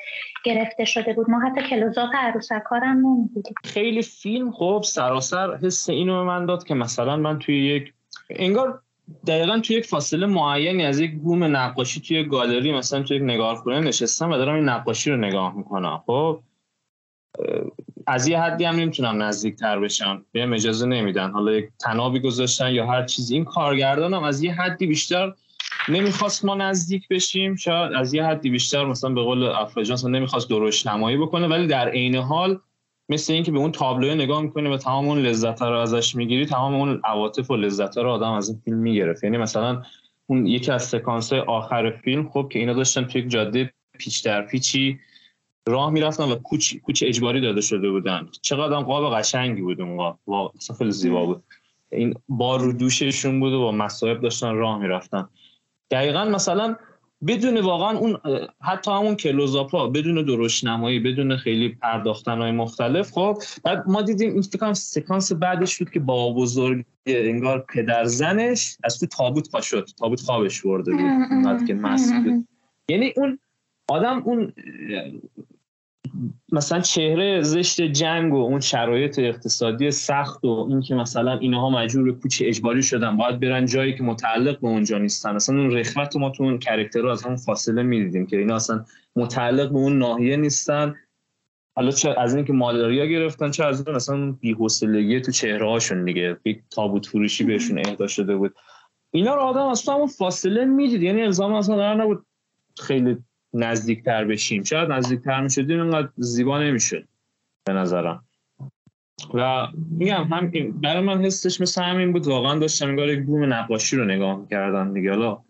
گرفته 0.44 0.86
شده 0.86 1.14
بود. 1.14 1.30
ما 1.30 1.40
حتی 1.40 1.62
کلوزاپ 1.62 2.10
عروسک 2.16 2.64
هم 2.72 2.98
نمی‌دیدیم. 3.06 3.54
خیلی 3.64 4.02
فیلم 4.02 4.52
خب 4.52 4.82
سراسر 4.86 5.56
حس 5.56 5.90
اینو 5.90 6.14
به 6.18 6.24
من 6.24 6.46
داد 6.46 6.64
که 6.64 6.74
مثلا 6.74 7.16
من 7.16 7.40
توی 7.40 7.66
یک 7.66 7.94
انگار 8.30 8.82
دقیقا 9.28 9.60
توی 9.60 9.76
یک 9.76 9.86
فاصله 9.86 10.26
معینی 10.26 10.86
از 10.86 11.00
یک 11.00 11.16
بوم 11.16 11.44
نقاشی 11.44 12.02
توی 12.02 12.24
گالری 12.24 12.72
مثلا 12.72 13.04
توی 13.04 13.18
یک 13.18 13.24
نگارخونه 13.24 13.80
نشستم 13.80 14.32
و 14.32 14.38
دارم 14.38 14.56
این 14.56 14.70
نقاشی 14.70 15.12
رو 15.12 15.18
نگاه 15.18 15.56
می‌کنم. 15.58 16.04
خب 16.06 16.40
از 18.08 18.28
یه 18.28 18.40
حدی 18.42 18.64
هم 18.64 18.76
نمی‌تونم 18.76 19.24
نزدیک 19.24 19.56
تر 19.56 19.80
بشم. 19.80 20.26
بهم 20.32 20.54
اجازه 20.54 20.86
نمیدن. 20.86 21.32
حالا 21.32 21.52
یک 21.52 21.70
تنابی 21.80 22.20
گذاشتن 22.20 22.72
یا 22.72 22.88
هر 22.88 23.04
چیزی. 23.04 23.36
این 23.36 23.46
کارگردانم 23.46 24.24
از 24.24 24.44
یه 24.44 24.54
حدی 24.54 24.88
بیشتر 24.88 25.34
نمی‌خواست 25.90 26.46
ما 26.46 26.56
نزدیک 26.56 27.08
بشیم. 27.08 27.56
شاید 27.56 27.94
از 27.94 28.14
یه 28.14 28.26
حدی 28.26 28.50
بیشتر 28.50 28.86
مثلا 28.86 29.10
به 29.10 29.22
قول 29.22 29.44
افراجانس 29.44 30.06
نمی‌خواست 30.06 30.50
درشت 30.50 30.88
نمایی 30.88 31.18
بکنه 31.18 31.48
ولی 31.48 31.68
در 31.68 31.90
عین 31.90 32.16
حال 32.16 32.60
مثل 33.10 33.34
اینکه 33.34 33.52
به 33.52 33.60
اون 33.60 33.72
تابلوی 33.72 34.16
نگاه 34.16 34.42
می‌کنی 34.42 34.70
و 34.70 34.78
تمام 34.78 35.08
اون 35.08 35.20
لذت 35.20 35.62
رو 35.62 35.80
ازش 35.80 36.16
می‌گیری 36.16 36.46
تمام 36.46 36.76
اون 36.76 37.02
عواطف 37.04 37.52
و 37.52 37.56
لذت 37.56 37.98
رو 37.98 38.10
آدم 38.10 38.32
از 38.32 38.50
این 38.50 38.62
فیلم 38.66 38.78
می‌گرفت. 38.78 39.24
یعنی 39.24 39.38
مثلا 39.38 39.84
اون 40.28 40.48
یکی 40.48 40.72
از 40.72 40.84
سکانس 40.84 41.34
آخر 41.34 41.92
فیلم 41.92 42.30
خب 42.30 42.50
که 42.52 42.60
اینا 42.60 42.74
داشتن 42.74 43.04
توی 43.04 43.22
یک 43.22 43.30
جاده 43.30 43.74
پیچ 43.98 44.26
در 44.26 44.42
پیچی 44.42 45.00
راه 45.68 45.90
می‌رفتن 45.90 46.24
و 46.24 46.36
کوچ 46.36 46.76
کوچ 46.76 47.04
اجباری 47.08 47.42
داده 47.42 47.62
شده 47.62 47.92
بودن. 47.92 48.30
چقدر 48.42 48.76
قاب 48.76 49.14
قشنگی 49.14 49.62
بود 49.62 49.82
اون 49.82 49.98
قاب. 50.26 50.54
خیلی 50.78 50.92
زیبا 50.92 51.26
بود. 51.26 51.44
این 51.92 52.14
بار 52.30 52.60
رو 52.60 52.74
دوششون 52.74 53.40
بود 53.40 53.54
و 53.54 53.60
با 53.60 53.72
مصائب 53.72 54.22
داشتن 54.22 54.56
راه 54.56 54.80
می‌رفتن. 54.80 55.30
دقیقا 55.92 56.26
مثلا 56.26 56.76
بدون 57.28 57.58
واقعا 57.58 57.98
اون 57.98 58.18
حتی 58.62 58.92
همون 58.92 59.16
کلوزاپا 59.16 59.88
بدون 59.88 60.48
نمایی 60.64 61.00
بدون 61.00 61.38
خیلی 61.38 61.70
پرداختن 61.70 62.38
های 62.38 62.52
مختلف 62.52 63.12
خب 63.12 63.38
بعد 63.64 63.84
ما 63.88 64.02
دیدیم 64.02 64.34
این 64.34 64.42
فکر 64.42 64.74
سکانس 64.74 65.32
بعدش 65.32 65.78
بود 65.78 65.90
که 65.90 66.00
با 66.00 66.34
بزرگ 66.34 66.86
انگار 67.06 67.66
پدر 67.74 68.06
زنش 68.06 68.78
از 68.84 69.00
تو 69.00 69.06
تابوت 69.06 69.52
پا 69.52 69.62
شد. 69.62 69.90
تابوت 70.00 70.22
خوابش 70.22 70.62
برده 70.62 70.92
بود. 70.92 71.68
که 71.68 71.74
مست 71.74 72.14
بود. 72.14 72.48
یعنی 72.90 73.14
اون 73.18 73.40
آدم 73.88 74.22
اون 74.26 74.54
مثلا 76.52 76.80
چهره 76.80 77.42
زشت 77.42 77.82
جنگ 77.82 78.34
و 78.34 78.38
اون 78.38 78.60
شرایط 78.60 79.20
اقتصادی 79.20 79.92
سخت 79.92 80.46
و 80.46 80.68
اینکه 80.70 80.96
مثلا 80.96 81.38
اینها 81.38 81.70
مجبور 81.70 82.04
به 82.04 82.12
کوچ 82.12 82.44
اجباری 82.46 82.84
شدن 82.84 83.18
باید 83.18 83.40
برن 83.40 83.66
جایی 83.66 83.96
که 83.96 84.04
متعلق 84.04 84.60
به 84.60 84.68
اونجا 84.68 84.98
نیستن. 84.98 85.36
مثلا 85.36 85.56
اون 85.56 85.72
رخوت 85.72 86.16
ما 86.16 86.30
تو 86.30 86.44
اون 86.44 86.60
کرکتر 86.60 87.08
از 87.08 87.24
همون 87.24 87.38
فاصله 87.38 87.84
می‌دیدیم 87.84 88.26
که 88.26 88.38
اینا 88.38 88.56
اصلا 88.56 88.86
متعلق 89.16 89.70
به 89.70 89.78
اون 89.78 89.98
ناحیه 89.98 90.38
نیستن. 90.38 90.96
حالا 91.76 91.92
چه 91.92 92.16
از 92.18 92.36
اینکه 92.36 92.54
مالاریا 92.54 93.06
گرفتن 93.06 93.52
چه 93.52 93.66
از 93.66 93.88
اون 93.88 93.96
مثلا 93.96 94.32
بی‌حوصلگی 94.32 95.22
تو 95.22 95.32
چهره 95.32 95.70
هاشون 95.70 96.06
دیگه. 96.06 96.38
یک 96.46 96.62
تابوت 96.72 97.06
فروشی 97.06 97.44
بهشون 97.44 97.78
اهدا 97.78 98.08
شده 98.08 98.36
بود. 98.36 98.56
اینا 99.12 99.36
رو 99.36 99.42
آدم 99.42 99.68
اصلا 99.68 99.96
اون 99.96 100.08
فاصله 100.08 100.66
می‌دید. 100.66 101.04
یعنی 101.04 101.22
الزام 101.22 101.54
اصلا 101.54 101.76
قرار 101.76 102.04
نبود 102.04 102.26
خیلی 102.80 103.18
نزدیکتر 103.56 104.26
بشیم. 104.26 104.64
شاید 104.64 104.92
نزدیکتر 104.92 105.42
می‌شدیم 105.42 105.82
اینقدر 105.82 106.10
زیبا 106.18 106.60
نمی‌شد 106.64 107.08
به 107.66 107.74
نظرم. 107.74 108.24
و 109.34 109.68
میگم 109.90 110.24
هم 110.24 110.52
برای 110.82 111.04
من 111.04 111.26
حسش 111.26 111.62
مثل 111.62 111.84
همین 111.84 112.14
بود. 112.14 112.28
واقعا 112.28 112.60
داشتم 112.60 112.88
انگار 112.88 113.10
یک 113.10 113.26
بوم 113.26 113.54
نقاشی 113.54 113.96
رو 113.96 114.06
نگاه 114.06 114.40
می‌کردم 114.40 114.94
دیگه. 114.94 115.10
حالا 115.10 115.42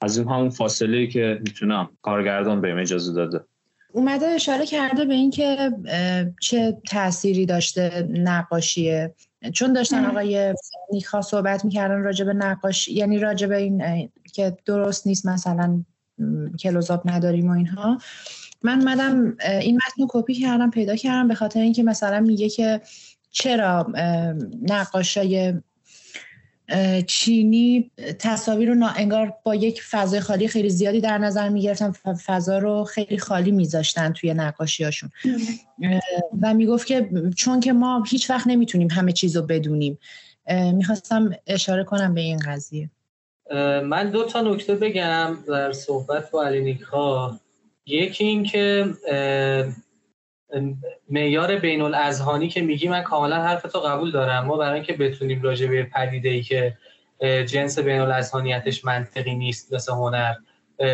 از 0.00 0.18
این 0.18 0.28
همون 0.28 0.50
فاصله 0.50 0.96
ای 0.96 1.08
که 1.08 1.38
می‌تونم 1.40 1.90
کارگردان 2.02 2.60
بهم 2.60 2.78
اجازه 2.78 3.12
داده. 3.12 3.40
اومده 3.92 4.26
اشاره 4.26 4.66
کرده 4.66 5.04
به 5.04 5.14
اینکه 5.14 5.72
چه 6.40 6.76
تأثیری 6.88 7.46
داشته 7.46 8.08
نقاشیه. 8.10 9.14
چون 9.52 9.72
داشتن 9.72 10.04
آقای 10.04 10.54
نیکا 10.92 11.22
صحبت 11.22 11.64
می‌کردن 11.64 12.02
راجع 12.02 12.24
به 12.24 12.32
نقاشی 12.32 12.92
یعنی 12.92 13.18
راجع 13.18 13.46
به 13.46 13.56
این 13.56 14.08
که 14.32 14.56
درست 14.64 15.06
نیست 15.06 15.26
مثلا 15.26 15.84
کلوزاپ 16.58 17.10
نداریم 17.10 17.48
و 17.48 17.50
اینها. 17.50 17.98
من 18.62 18.84
مدام 18.84 19.36
این 19.60 19.76
متن 19.76 20.02
رو 20.02 20.06
کپی 20.10 20.34
کردم 20.34 20.70
پیدا 20.70 20.96
کردم 20.96 21.28
به 21.28 21.34
خاطر 21.34 21.60
اینکه 21.60 21.82
مثلا 21.82 22.20
میگه 22.20 22.48
که 22.48 22.80
چرا 23.30 23.92
نقاشای 24.62 25.54
چینی 27.06 27.90
تصاویر 28.18 28.74
رو 28.74 28.88
انگار 28.96 29.34
با 29.44 29.54
یک 29.54 29.82
فضای 29.82 30.20
خالی 30.20 30.48
خیلی 30.48 30.70
زیادی 30.70 31.00
در 31.00 31.18
نظر 31.18 31.48
می‌گرفتن 31.48 31.92
فضا 32.12 32.58
رو 32.58 32.84
خیلی 32.84 33.18
خالی 33.18 33.50
میذاشتن 33.50 34.12
توی 34.12 34.34
نقاشی 34.34 34.84
هاشون 34.84 35.10
و 36.42 36.54
می‌گفت 36.54 36.86
که 36.86 37.10
چون 37.36 37.60
که 37.60 37.72
ما 37.72 38.04
هیچ 38.08 38.30
وقت 38.30 38.46
نمی‌تونیم 38.46 38.90
همه 38.90 39.12
چیز 39.12 39.36
رو 39.36 39.42
بدونیم 39.42 39.98
می‌خواستم 40.72 41.30
اشاره 41.46 41.84
کنم 41.84 42.14
به 42.14 42.20
این 42.20 42.38
قضیه. 42.38 42.90
من 43.84 44.10
دو 44.10 44.24
تا 44.24 44.40
نکته 44.40 44.74
بگم 44.74 45.38
در 45.48 45.72
صحبت 45.72 46.30
با 46.30 46.44
علی 46.44 46.60
نیکا. 46.60 47.38
یکی 47.86 48.24
این 48.24 48.44
که 48.44 48.86
معیار 51.10 51.56
بین 51.56 51.82
الاذهانی 51.82 52.48
که 52.48 52.62
میگی 52.62 52.88
من 52.88 53.02
کاملا 53.02 53.36
حرفتو 53.36 53.80
قبول 53.80 54.10
دارم. 54.10 54.44
ما 54.44 54.56
برای 54.56 54.74
اینکه 54.74 54.92
بتونیم 54.92 55.42
راجع 55.42 55.66
به 55.66 55.82
پدیده 55.82 56.28
ای 56.28 56.42
که 56.42 56.76
جنس 57.46 57.78
بین 57.78 58.00
الاذهانیتش 58.00 58.84
منطقی 58.84 59.34
نیست 59.34 59.72
مثل 59.72 59.92
هنر 59.92 60.34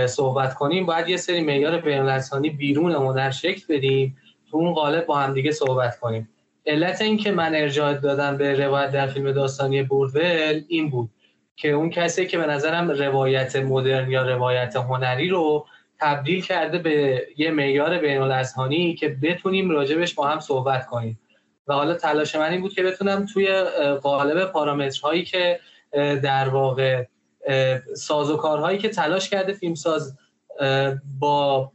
صحبت 0.07 0.55
کنیم 0.55 0.87
باید 0.87 1.09
یه 1.09 1.17
سری 1.17 1.41
معیار 1.41 1.81
بین 1.81 1.99
الاذهانی 1.99 2.51
بیرون 2.51 2.93
هنر 2.93 3.31
شکل 3.31 3.75
بدیم 3.75 4.17
تو 4.51 4.57
اون 4.57 4.73
قالب 4.73 5.07
با 5.07 5.19
هم 5.19 5.35
دیگه 5.35 5.53
صحبت 5.53 5.99
کنیم. 5.99 6.29
علت 6.67 7.01
این 7.01 7.17
که 7.17 7.33
من 7.33 7.55
ارجاع 7.55 7.95
دادم 7.95 8.37
به 8.37 8.67
روایت 8.67 8.93
در 8.93 9.07
فیلم 9.07 9.33
داستانی 9.33 9.83
بوردول 9.83 10.65
این 10.69 10.91
بود. 10.91 11.11
که 11.61 11.69
اون 11.69 11.91
کسی 11.91 12.27
که 12.27 12.39
به 12.39 12.47
نظرم 12.47 12.91
روایت 12.91 13.57
مدرن 13.57 14.11
یا 14.11 14.23
روایت 14.23 14.77
هنری 14.77 15.29
رو 15.29 15.67
تبدیل 16.01 16.43
کرده 16.43 16.79
به 16.79 17.27
یه 17.37 17.51
معیار 17.51 17.99
بین 17.99 18.19
الاذهانی 18.19 18.95
که 18.95 19.09
بتونیم 19.23 19.71
راجبش 19.71 20.15
با 20.15 20.27
هم 20.27 20.41
صحبت 20.41 20.87
کنیم. 20.87 21.21
و 21.69 21.73
حالا 21.73 21.95
تلاش 21.95 22.37
من 22.37 22.51
این 22.51 22.61
بود 22.61 22.75
که 22.75 22.83
بتونم 22.83 23.27
توی 23.27 23.63
قالب 24.03 24.45
پارامترهایی 24.45 25.25
که 25.25 25.61
در 26.23 26.49
واقع 26.49 27.05
سازوکارهایی 27.97 28.79
که 28.79 28.89
تلاش 28.89 29.31
کرده 29.31 29.53
فیلمساز 29.53 30.19
با 31.21 31.73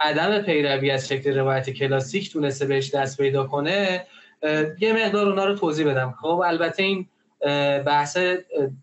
عدم 0.00 0.42
پیروی 0.42 0.90
از 0.90 1.08
شکل 1.08 1.38
روایت 1.38 1.70
کلاسیک 1.70 2.32
تونسته 2.32 2.66
بهش 2.66 2.94
دست 2.94 3.16
پیدا 3.16 3.44
کنه 3.44 4.06
یه 4.80 4.92
مقدار 4.92 5.28
اونا 5.28 5.44
رو 5.44 5.54
توضیح 5.54 5.90
بدم. 5.90 6.14
خب 6.20 6.42
البته 6.46 6.82
این 6.82 7.08
بحث 7.86 8.18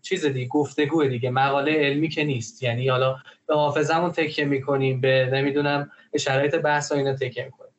چیز 0.02 0.26
دیگه 0.26 0.48
گفتگو 0.48 1.04
دیگه 1.04 1.30
مقاله 1.30 1.72
علمی 1.72 2.08
که 2.08 2.24
نیست. 2.24 2.62
یعنی 2.62 2.88
حالا 2.88 3.16
به 3.46 3.54
حافظمون 3.54 4.12
تکیه 4.12 4.44
می‌کنیم 4.44 5.00
به 5.00 5.30
نمی‌دونم 5.32 5.90
شرایط 6.18 6.54
بحث 6.54 6.92
و 6.92 6.94
اینا 6.94 7.14
تکیه 7.14 7.44
می‌کنیم. 7.44 7.70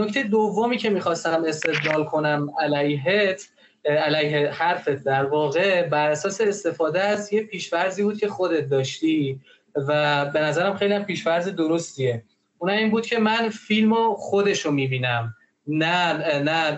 نکته 0.00 0.22
دومی 0.22 0.76
که 0.76 0.90
می‌خواستم 0.90 1.44
استدلال 1.46 2.04
کنم 2.04 2.48
علیهت 2.60 3.48
علیه 3.84 4.50
حرفت 4.50 5.04
در 5.04 5.24
واقع 5.24 5.88
بر 5.88 6.10
اساس 6.10 6.40
استفاده 6.40 7.00
از 7.00 7.32
یه 7.32 7.42
پیشورزی 7.42 8.02
بود 8.02 8.18
که 8.18 8.28
خودت 8.28 8.68
داشتی 8.68 9.40
و 9.76 10.24
به 10.24 10.40
نظرم 10.40 10.76
خیلی 10.76 10.94
هم 10.94 11.04
پیشورز 11.04 11.48
درستیه. 11.48 12.22
اون 12.58 12.70
این 12.70 12.90
بود 12.90 13.06
که 13.06 13.18
من 13.18 13.48
فیلم 13.48 14.14
خودش 14.14 14.60
رو 14.60 14.72
می‌بینم. 14.72 15.34
نه 15.66 16.12
نه 16.42 16.76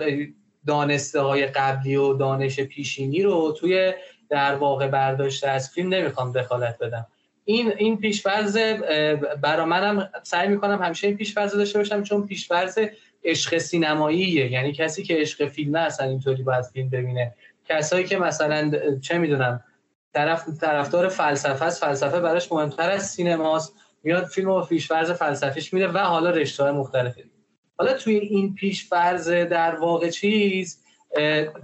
دانسته 0.66 1.20
های 1.20 1.46
قبلی 1.46 1.96
و 1.96 2.14
دانش 2.14 2.60
پیشینی 2.60 3.22
رو 3.22 3.52
توی 3.60 3.92
در 4.28 4.54
واقع 4.54 4.88
برداشته 4.88 5.48
از 5.48 5.70
فیلم 5.70 5.94
نمی‌خوام 5.94 6.32
دخالت 6.32 6.78
بدم. 6.78 7.06
این 7.44 7.72
این 7.76 7.98
پیشفرض 7.98 8.56
برا 9.42 9.64
منم 9.64 10.10
سعی 10.22 10.48
می‌کنم 10.48 10.82
همیشه 10.82 11.06
این 11.06 11.16
پیشفرض 11.16 11.54
داشته 11.54 11.78
باشم 11.78 12.02
چون 12.02 12.26
پیشفرض 12.26 12.78
عشق 13.24 13.58
سینماییه. 13.58 14.52
یعنی 14.52 14.72
کسی 14.72 15.02
که 15.02 15.14
عشق 15.14 15.48
فیلم 15.48 15.74
اصلا 15.74 16.06
اینطوری 16.06 16.42
باید 16.42 16.64
فیلم 16.64 16.88
ببینه. 16.88 17.34
کسایی 17.68 18.04
که 18.04 18.18
مثلا 18.18 18.70
چه 19.02 19.18
می‌دونم 19.18 19.64
طرف 20.14 20.44
طرفدار 20.60 21.08
فلسفه 21.08 21.64
است 21.64 21.84
فلسفه 21.84 22.20
براش 22.20 22.52
مهمتر 22.52 22.90
از 22.90 23.06
سینماست 23.06 23.74
میاد 24.02 24.24
فیلم 24.24 24.50
و 24.50 24.60
پیشفرض 24.60 25.10
فلسفیش 25.10 25.72
میده 25.72 25.88
و 25.88 25.98
حالا 25.98 26.30
رشته 26.30 26.62
های 26.62 26.72
مختلفی. 26.72 27.24
حالا 27.78 27.92
توی 27.92 28.14
این 28.14 28.54
پیشفرض 28.54 29.30
در 29.30 29.76
واقع 29.76 30.10
چیز 30.10 30.82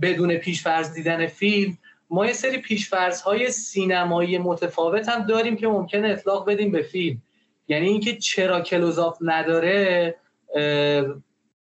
بدون 0.03 0.37
پیشفرض 0.37 0.95
دیدن 0.95 1.27
فیلم 1.27 1.79
ما 2.11 2.27
یه 2.27 2.33
سری 2.33 2.59
پیشفرض 2.59 3.21
های 3.21 3.51
سینمایی 3.51 4.39
متفاوت 4.39 5.09
هم 5.09 5.27
داریم 5.27 5.57
که 5.57 5.69
ممکنه 5.69 6.09
اطلاق 6.09 6.51
بدیم 6.51 6.71
به 6.71 6.83
فیلم. 6.83 7.23
یعنی 7.69 7.89
اینکه 7.89 8.17
چرا 8.17 8.61
کلوزاف 8.61 9.19
نداره 9.21 10.15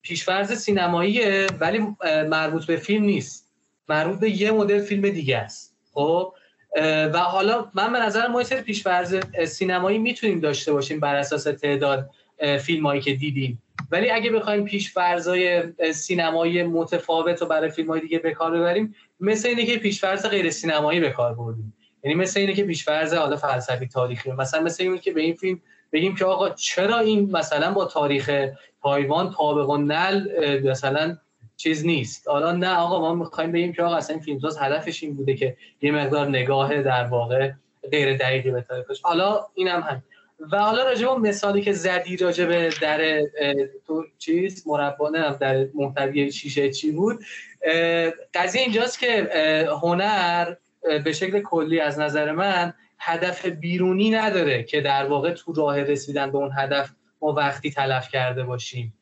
پیشفرض 0.02 0.54
سینماییه 0.54 1.48
ولی 1.60 1.88
مربوط 2.30 2.66
به 2.66 2.76
فیلم 2.76 3.04
نیست. 3.04 3.52
مربوط 3.90 4.20
به 4.20 4.42
یه 4.42 4.52
مدل 4.52 4.82
فیلم 4.82 5.10
دیگه 5.10 5.38
است. 5.38 5.76
خب؟ 5.94 6.34
و 7.14 7.18
حالا 7.18 7.72
من 7.74 7.94
به 7.94 8.00
نظر 8.00 8.28
ما 8.28 8.42
یه 8.42 8.48
سری 8.48 8.62
پیشفرض 8.62 9.16
سینمایی 9.48 9.98
می‌تونیم 9.98 10.40
داشته 10.40 10.74
باشیم 10.74 11.00
بر 11.00 11.16
اساس 11.16 11.44
تعداد 11.44 12.10
فیلم 12.62 12.86
هایی 12.86 13.02
که 13.02 13.14
دیدیم. 13.14 13.62
ولی 13.92 14.10
اگه 14.10 14.32
بخوایم 14.32 14.66
پیش 14.66 14.94
فرضای 14.94 15.64
سینمایی 15.94 16.64
متفاوت 16.64 17.42
رو 17.42 17.48
برای 17.48 17.70
فیلم 17.70 17.90
های 17.90 18.02
دیگه 18.02 18.20
به 18.20 18.32
کار 18.32 18.52
ببریم 18.52 18.96
مثل 19.20 19.50
اینه 19.50 19.66
که 19.66 19.78
پیش 19.78 20.02
فرض 20.02 20.26
غیر 20.26 20.50
سینمایی 20.50 21.00
به 21.00 21.10
کار 21.10 21.34
بردیم. 21.34 21.74
یعنی 22.04 22.16
مثل 22.16 22.40
اینه 22.40 22.54
که 22.54 22.64
پیش 22.64 22.86
فرض 22.86 23.14
حالا 23.14 23.36
فلسفی 23.36 23.88
تاریخی 23.88 24.32
مثلا 24.32 24.62
مثل 24.62 24.84
اینه 24.84 24.98
که 24.98 25.12
به 25.12 25.22
این 25.22 25.36
فیلم 25.36 25.62
بگیم 25.94 26.16
که 26.16 26.26
آقا 26.26 26.50
چرا 26.50 27.00
این 27.00 27.32
مثلا 27.32 27.72
با 27.72 27.86
تاریخ 27.86 28.50
تایوان 28.84 29.32
تابق 29.32 29.70
و 29.70 29.78
نل 29.78 30.28
مثلا 30.64 31.18
چیز 31.58 31.86
نیست؟ 31.86 32.28
حالا 32.28 32.52
نه 32.52 32.76
آقا 32.76 33.00
ما 33.00 33.14
می‌خوایم 33.14 33.52
بگیم 33.52 33.74
که 33.74 33.84
آقا 33.84 33.96
اصلا 33.96 34.16
این 34.16 34.26
فیلمساز 34.26 34.58
هدفش 34.58 35.04
این 35.04 35.16
بوده 35.16 35.34
که 35.34 35.58
یه 35.82 35.92
مقدار 35.92 36.28
نگاه 36.28 36.82
در 36.82 37.04
واقع 37.04 37.52
غیر 37.92 38.18
دقیقی 38.18 38.52
به 38.52 38.62
تاریخش. 38.62 39.02
حالا 39.02 39.40
اینم 39.56 39.82
هم 39.82 40.04
و 40.52 40.58
حالا 40.58 40.84
راجع 40.84 41.08
به 41.08 41.16
مثالی 41.16 41.62
که 41.62 41.74
زدی 41.74 42.18
راجع 42.18 42.46
به 42.46 42.70
در 42.82 43.22
تو 43.88 44.06
چیز 44.18 44.68
مربا 44.68 45.10
نه 45.10 45.38
در 45.38 45.68
محتوی 45.74 46.32
شیشه 46.32 46.70
چی 46.70 46.92
بود 46.92 47.20
قضیه 48.34 48.62
اینجاست 48.62 49.00
که 49.00 49.30
هنر 49.82 50.56
به 51.04 51.14
شکل 51.14 51.42
کلی 51.42 51.80
از 51.80 52.00
نظر 52.00 52.32
من 52.32 52.74
هدف 53.00 53.46
بیرونی 53.46 54.10
نداره 54.10 54.64
که 54.64 54.82
در 54.82 55.06
واقع 55.06 55.32
تو 55.32 55.54
راه 55.54 55.80
رسیدن 55.80 56.32
به 56.32 56.38
اون 56.38 56.52
هدف 56.58 56.90
ما 57.22 57.34
وقتی 57.34 57.72
تلف 57.72 58.10
کرده 58.10 58.44
باشیم. 58.44 58.94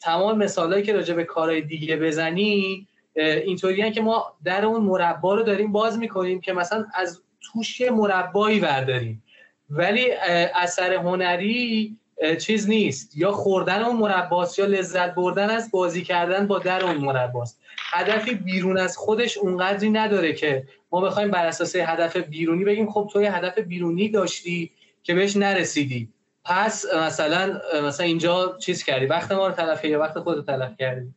تمام 0.00 0.38
مثالهایی 0.38 0.84
که 0.84 0.92
راجع 0.92 1.14
به 1.14 1.24
کارهای 1.24 1.60
دیگه 1.60 1.96
بزنی 1.96 2.86
اینطوری 3.14 3.92
که 3.92 4.00
ما 4.00 4.36
در 4.44 4.64
اون 4.64 4.84
مربا 4.84 5.34
رو 5.34 5.42
داریم 5.42 5.72
باز 5.72 5.98
می‌کنیم 5.98 6.40
که 6.40 6.52
مثلا 6.52 6.86
از 6.94 7.22
توش 7.40 7.80
مربایی 7.80 8.60
برداریم. 8.60 9.22
ولی 9.70 10.10
اثر 10.54 10.94
هنری 10.94 11.96
چیز 12.40 12.68
نیست. 12.68 13.16
یا 13.16 13.32
خوردن 13.32 13.82
اون 13.82 13.96
مرباست 13.96 14.58
یا 14.58 14.66
لذت 14.66 15.14
بردن 15.14 15.50
از 15.50 15.70
بازی 15.70 16.02
کردن 16.02 16.46
با 16.46 16.58
در 16.58 16.84
اون 16.84 16.96
مرباست 16.96 17.60
هدفی 17.90 18.34
بیرون 18.34 18.78
از 18.78 18.96
خودش 18.96 19.38
اونقدری 19.38 19.90
نداره 19.90 20.32
که 20.32 20.64
ما 20.90 21.00
بخوایم 21.00 21.30
بر 21.30 21.46
اساس 21.46 21.76
هدف 21.76 22.16
بیرونی 22.16 22.64
بگیم 22.64 22.90
خب 22.90 23.10
تو 23.12 23.22
یه 23.22 23.36
هدف 23.36 23.58
بیرونی 23.58 24.08
داشتی 24.08 24.70
که 25.02 25.14
بهش 25.14 25.36
نرسیدی. 25.36 26.08
پس 26.44 26.84
مثلا 26.94 27.60
مثلا 27.84 28.06
اینجا 28.06 28.56
چیز 28.60 28.84
کردی. 28.84 29.06
وقت 29.06 29.32
ما 29.32 29.46
رو 29.46 29.54
تلف 29.54 29.84
یا 29.84 30.00
وقت 30.00 30.18
خود 30.18 30.36
رو 30.36 30.42
تلف 30.42 30.76
کردی. 30.78 31.14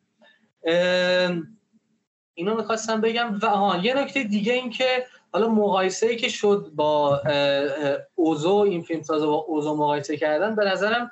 اینو 2.34 2.56
می‌خواستم 2.56 3.02
بگم. 3.02 3.40
و 3.42 3.46
ها 3.48 3.78
یه 3.84 3.94
نکته 3.94 4.24
دیگه 4.24 4.54
این 4.54 4.70
که 4.70 5.06
حالا 5.32 5.50
مقایسه 5.50 6.08
ای 6.08 6.16
که 6.16 6.30
شد 6.30 6.72
با 6.76 7.22
اوزو 8.16 8.56
این 8.56 8.82
فیلم 8.82 9.02
سازه 9.02 9.26
با 9.26 9.34
اوزو 9.36 9.76
مقایسه 9.76 10.18
کردن 10.18 10.56
به 10.56 10.66
نظرم 10.66 11.12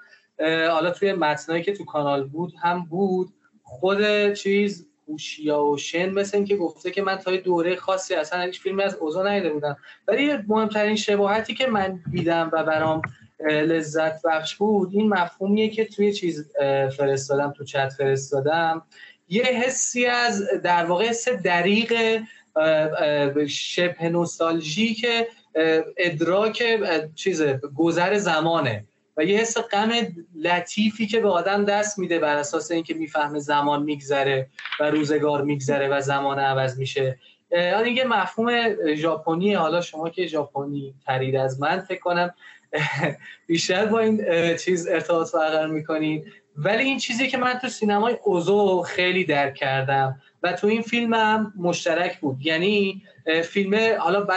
حالا 0.72 0.92
توی 0.92 1.14
متنایی 1.14 1.64
که 1.64 1.74
تو 1.74 1.86
کانال 1.86 2.24
بود 2.24 2.54
هم 2.62 2.86
بود. 2.86 3.30
خود 3.64 4.34
چیز 4.34 4.88
هوشیا 5.08 5.64
و 5.64 5.78
شن 5.78 6.10
مثل 6.10 6.38
اینکه 6.38 6.58
گفته 6.58 6.92
که 6.92 7.02
من 7.02 7.16
تا 7.16 7.36
دوره 7.36 7.76
خاصی 7.76 8.16
اصلا 8.16 8.42
هیچ 8.42 8.60
فیلمی 8.60 8.84
از 8.84 8.96
اوزا 8.96 9.24
ندیده 9.24 9.54
بودم. 9.54 9.78
ولی 10.08 10.32
مهمترین 10.48 10.96
شباهتی 10.96 11.54
که 11.54 11.68
من 11.68 12.00
دیدم 12.12 12.50
و 12.54 12.64
برام 12.64 13.02
لذت 13.50 14.22
بخش 14.22 14.56
بود 14.56 14.90
این 14.94 15.10
مفهومیه 15.10 15.70
که 15.70 15.86
توی 15.86 16.14
چیز 16.14 16.52
فرستادم 16.98 17.54
تو 17.58 17.64
چت 17.64 17.90
فرستادم. 17.90 18.82
یه 19.30 19.44
حسی 19.44 20.06
از 20.06 20.50
در 20.64 20.86
واقع 20.86 21.06
حس 21.06 21.30
دریق 21.30 22.22
شبه 23.48 24.10
نوستالژی 24.10 24.94
که 24.94 25.28
ادراک 25.98 26.64
چیز 27.16 27.44
گذر 27.76 28.18
زمانه. 28.18 28.86
و 29.18 29.24
یه 29.24 29.40
حس 29.40 29.58
غم 29.58 29.92
لطیفی 30.36 31.08
که 31.08 31.20
به 31.20 31.30
آدم 31.30 31.66
دست 31.66 32.00
میده 32.00 32.20
بر 32.20 32.38
اساس 32.38 32.72
اینکه 32.72 32.94
می‌فهمه 32.94 33.40
زمان 33.40 33.84
میگذره 33.84 34.48
و 34.80 34.92
روزگار 34.92 35.42
میگذره 35.42 35.88
و 35.88 36.02
زمان 36.02 36.40
عوض 36.40 36.78
میشه. 36.78 37.20
این 37.52 37.98
یه 37.98 38.04
مفهوم 38.04 38.76
ژاپنی 38.96 39.54
حالا 39.54 39.82
شما 39.82 40.10
که 40.10 40.28
ژاپنی 40.28 40.94
ترید 41.06 41.36
از 41.36 41.60
من 41.60 41.80
فکر 41.80 42.00
کنم 42.00 42.34
بیشتر 43.48 43.86
با 43.86 44.00
این 44.00 44.24
چیز 44.58 44.88
ارتباط 44.88 45.36
برقرار 45.36 45.68
می‌کنین 45.68 46.26
ولی 46.56 46.84
این 46.84 46.98
چیزی 46.98 47.28
که 47.28 47.38
من 47.38 47.54
تو 47.54 47.68
سینمای 47.70 48.18
اوزو 48.24 48.82
خیلی 48.82 49.26
درک 49.26 49.56
کردم. 49.56 50.22
و 50.44 50.54
تو 50.54 50.68
این 50.68 50.82
فیلم 50.82 51.14
هم 51.14 51.54
مشترک 51.58 52.20
بود. 52.20 52.46
یعنی 52.46 53.04
فیلم 53.44 53.98
حالا 54.00 54.28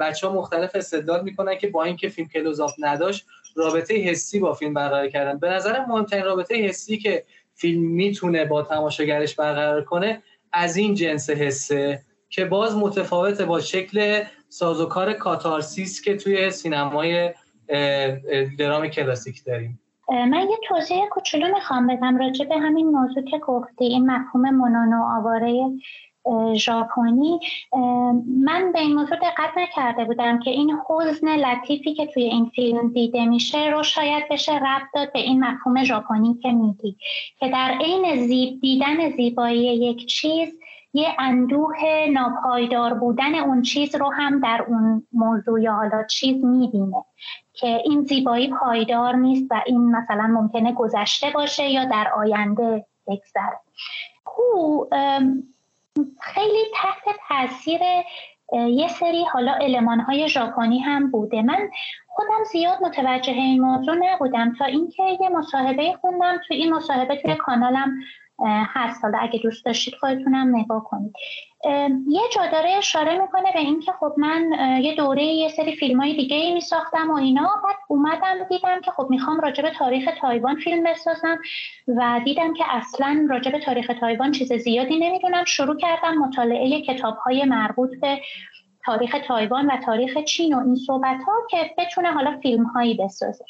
بچه 0.00 0.26
ها 0.26 0.34
مختلف 0.34 0.70
استدلال 0.74 1.24
می‌کنن 1.24 1.58
که 1.58 1.66
با 1.66 1.84
اینکه 1.84 2.08
فیلم 2.08 2.28
کلوزاپ 2.28 2.70
نداشت 2.78 3.26
رابطه 3.56 3.94
حسی 3.94 4.38
با 4.38 4.52
فیلم 4.52 4.74
برقرار 4.74 5.08
کردن. 5.08 5.38
به 5.38 5.48
نظر 5.48 5.84
مهمترین 5.84 6.24
رابطه 6.24 6.54
حسی 6.54 6.98
که 6.98 7.24
فیلم 7.54 7.82
می‌تونه 7.82 8.44
با 8.44 8.62
تماشاگرش 8.62 9.34
برقرار 9.34 9.84
کنه 9.84 10.22
از 10.52 10.76
این 10.76 10.94
جنس 10.94 11.30
حسه 11.30 12.02
که 12.30 12.44
باز 12.44 12.76
متفاوته 12.76 13.44
با 13.44 13.60
شکل 13.60 14.22
سازوکار 14.48 15.12
کاتارسیس 15.12 16.02
که 16.02 16.16
توی 16.16 16.50
سینمای 16.50 17.34
درام 18.58 18.88
کلاسیک 18.88 19.44
داریم. 19.44 19.80
من 20.12 20.40
یه 20.50 20.56
توضیح 20.68 21.06
کوچولو 21.06 21.54
می‌خوام 21.54 21.86
بدم 21.86 22.18
راجع 22.18 22.44
به 22.44 22.58
همین 22.58 22.86
موضوع 22.86 23.22
که 23.22 23.38
گفتی 23.38 23.84
این 23.84 24.10
مفهوم 24.10 24.50
مونونو 24.50 25.04
آواره 25.18 25.70
ژاپنی. 26.54 27.40
من 28.44 28.72
به 28.72 28.80
این 28.80 28.96
موضوع 28.96 29.16
دقت 29.16 29.58
نکرده 29.58 30.04
بودم 30.04 30.38
که 30.38 30.50
این 30.50 30.76
حزن 30.88 31.36
لطیفی 31.36 31.94
که 31.94 32.06
توی 32.06 32.22
این 32.22 32.50
فیلم 32.54 32.92
دیده 32.92 33.24
میشه 33.24 33.70
رو 33.70 33.82
شاید 33.82 34.28
بشه 34.30 34.52
ربط 34.52 34.88
داد 34.94 35.12
به 35.12 35.18
این 35.18 35.44
مفهوم 35.44 35.84
ژاپنی 35.84 36.38
که 36.42 36.52
میگی 36.52 36.96
که 37.40 37.48
در 37.48 37.78
عین 37.80 38.26
زیب 38.26 38.60
دیدن 38.60 39.10
زیبایی 39.10 39.62
یک 39.62 40.06
چیز 40.06 40.58
یه 40.94 41.08
اندوه 41.18 41.76
ناپایدار 42.12 42.94
بودن 42.94 43.34
اون 43.34 43.62
چیز 43.62 43.94
رو 43.94 44.12
هم 44.12 44.40
در 44.40 44.64
اون 44.68 45.06
موضوع 45.12 45.62
یا 45.62 45.72
حالا 45.72 46.02
چیز 46.02 46.44
می‌بینه 46.44 47.04
که 47.52 47.80
این 47.84 48.02
زیبایی 48.02 48.48
پایدار 48.48 49.16
نیست 49.16 49.46
و 49.50 49.62
این 49.66 49.96
مثلا 49.96 50.26
ممکنه 50.26 50.72
گذشته 50.72 51.30
باشه 51.30 51.68
یا 51.68 51.84
در 51.84 52.12
آینده 52.16 52.86
بگذره. 53.06 53.60
او 54.36 54.88
خیلی 56.20 56.64
تحت 56.74 57.16
تاثیر 57.28 57.80
یه 58.52 58.88
سری 58.88 59.24
حالا 59.24 59.52
علمان 59.52 60.00
های 60.00 60.28
ژاپنی 60.28 60.78
هم 60.78 61.10
بوده. 61.10 61.42
من 61.42 61.70
خودم 62.08 62.44
زیاد 62.52 62.82
متوجه 62.82 63.32
این 63.32 63.62
موضوع 63.62 63.94
نبودم 63.94 64.54
تا 64.58 64.64
اینکه 64.64 65.02
یه 65.20 65.28
مصاحبه 65.28 65.96
خوندم. 66.00 66.38
تو 66.48 66.54
این 66.54 66.74
مصاحبه 66.74 67.16
توی 67.16 67.34
کانالم 67.34 67.94
هست 68.46 69.04
حالا 69.04 69.18
اگه 69.18 69.38
دوست 69.38 69.64
داشتید 69.64 69.94
خودتونم 69.94 70.56
نگاه 70.56 70.84
کنید. 70.84 71.12
یه 72.08 72.20
جا 72.34 72.46
داره 72.52 72.70
اشاره 72.70 73.18
می‌کنه 73.18 73.52
به 73.52 73.58
اینکه 73.58 73.92
خب 73.92 74.14
من 74.16 74.52
یه 74.82 74.94
دوره 74.94 75.24
یه 75.24 75.48
سری 75.48 75.76
فیلم 75.76 76.00
های 76.00 76.16
دیگه 76.16 76.36
ای 76.36 76.54
میساختم 76.54 77.10
و 77.10 77.14
اینا. 77.14 77.50
بعد 77.64 77.76
اومدم 77.88 78.44
دیدم 78.48 78.80
که 78.80 78.90
خب 78.90 79.06
می‌خوام 79.10 79.40
راجع 79.40 79.62
به 79.62 79.70
تاریخ 79.70 80.08
تایوان 80.20 80.56
فیلم 80.56 80.82
بسازم 80.82 81.38
و 81.88 82.20
دیدم 82.24 82.54
که 82.54 82.64
اصلا 82.68 83.26
راجع 83.30 83.50
به 83.50 83.58
تاریخ 83.58 83.90
تایوان 84.00 84.32
چیز 84.32 84.52
زیادی 84.52 84.98
نمی‌دونم. 84.98 85.44
شروع 85.44 85.76
کردم 85.76 86.14
مطالعه 86.14 86.82
کتاب 86.82 87.16
های 87.16 87.44
مربوط 87.44 88.00
به 88.00 88.20
تاریخ 88.84 89.16
تایوان 89.26 89.66
و 89.66 89.76
تاریخ 89.76 90.18
چین 90.18 90.54
و 90.54 90.58
این 90.58 90.76
صحبت 90.76 91.18
ها 91.26 91.32
که 91.50 91.70
بتونه 91.78 92.12
حالا 92.12 92.38
فیلم 92.42 92.64
هایی 92.64 92.94
بسازه. 92.94 93.44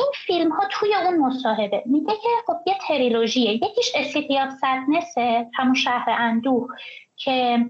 این 0.00 0.12
فیلم 0.26 0.52
ها 0.52 0.68
توی 0.70 0.94
اون 0.94 1.18
مصاحبه. 1.18 1.82
میگه 1.86 2.12
که 2.12 2.28
خب 2.46 2.56
یه 2.66 2.74
تریلوژیه. 2.88 3.52
یکیش 3.52 3.92
A 3.94 4.03
City 4.03 4.38
of 4.38 4.50
Sadness 4.50 5.34
ه 5.34 5.46
همون 5.54 5.74
شهر 5.74 6.10
اندوه 6.18 6.68
که 7.16 7.66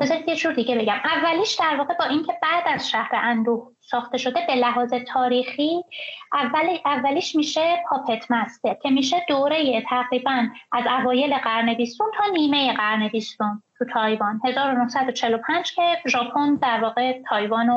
بذارید 0.00 0.28
یه 0.28 0.36
جور 0.36 0.52
دیگه 0.52 0.78
بگم. 0.78 1.00
اولیش 1.04 1.54
در 1.54 1.76
واقع 1.76 1.94
با 1.94 2.04
اینکه 2.04 2.32
بعد 2.42 2.64
از 2.66 2.90
شهر 2.90 3.10
اندوه 3.14 3.72
ساخته 3.80 4.18
شده 4.18 4.40
به 4.46 4.54
لحاظ 4.54 4.94
تاریخی 4.94 5.84
اول 6.32 6.78
اولیش 6.84 7.36
میشه 7.36 7.84
Puppetmaster 7.90 8.74
که 8.74 8.90
میشه 8.90 9.24
دوره 9.28 9.82
تقریبا 9.90 10.48
از 10.72 10.84
اوایل 10.86 11.38
قرن 11.38 11.74
بیستم 11.74 12.04
تا 12.16 12.32
نیمه 12.32 12.72
قرن 12.72 13.08
بیستم 13.08 13.62
تو 13.78 13.84
تایوان. 13.84 14.40
1945 14.44 15.72
که 15.72 15.82
ژاپن 16.06 16.54
در 16.54 16.80
واقع 16.80 17.22
تایوان 17.22 17.70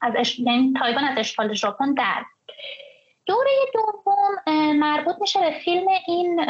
از 0.00 0.12
اش... 0.16 0.38
یعنی 0.38 0.72
تایوان 0.78 1.04
از 1.04 1.18
اشغال 1.18 1.52
ژاپن 1.52 1.94
در 1.94 2.24
دوره 3.26 3.50
دوم 3.74 4.54
مربوط 4.72 5.16
میشه 5.20 5.40
به 5.40 5.50
فیلم 5.50 5.86
این 6.06 6.40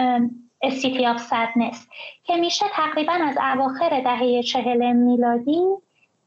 City 0.70 1.06
of 1.06 1.18
Sadness 1.18 1.88
که 2.24 2.36
میشه 2.36 2.66
تقریبا 2.72 3.12
از 3.12 3.38
اواخر 3.38 4.00
دهه 4.00 4.42
چهل 4.42 4.92
میلادی 4.92 5.62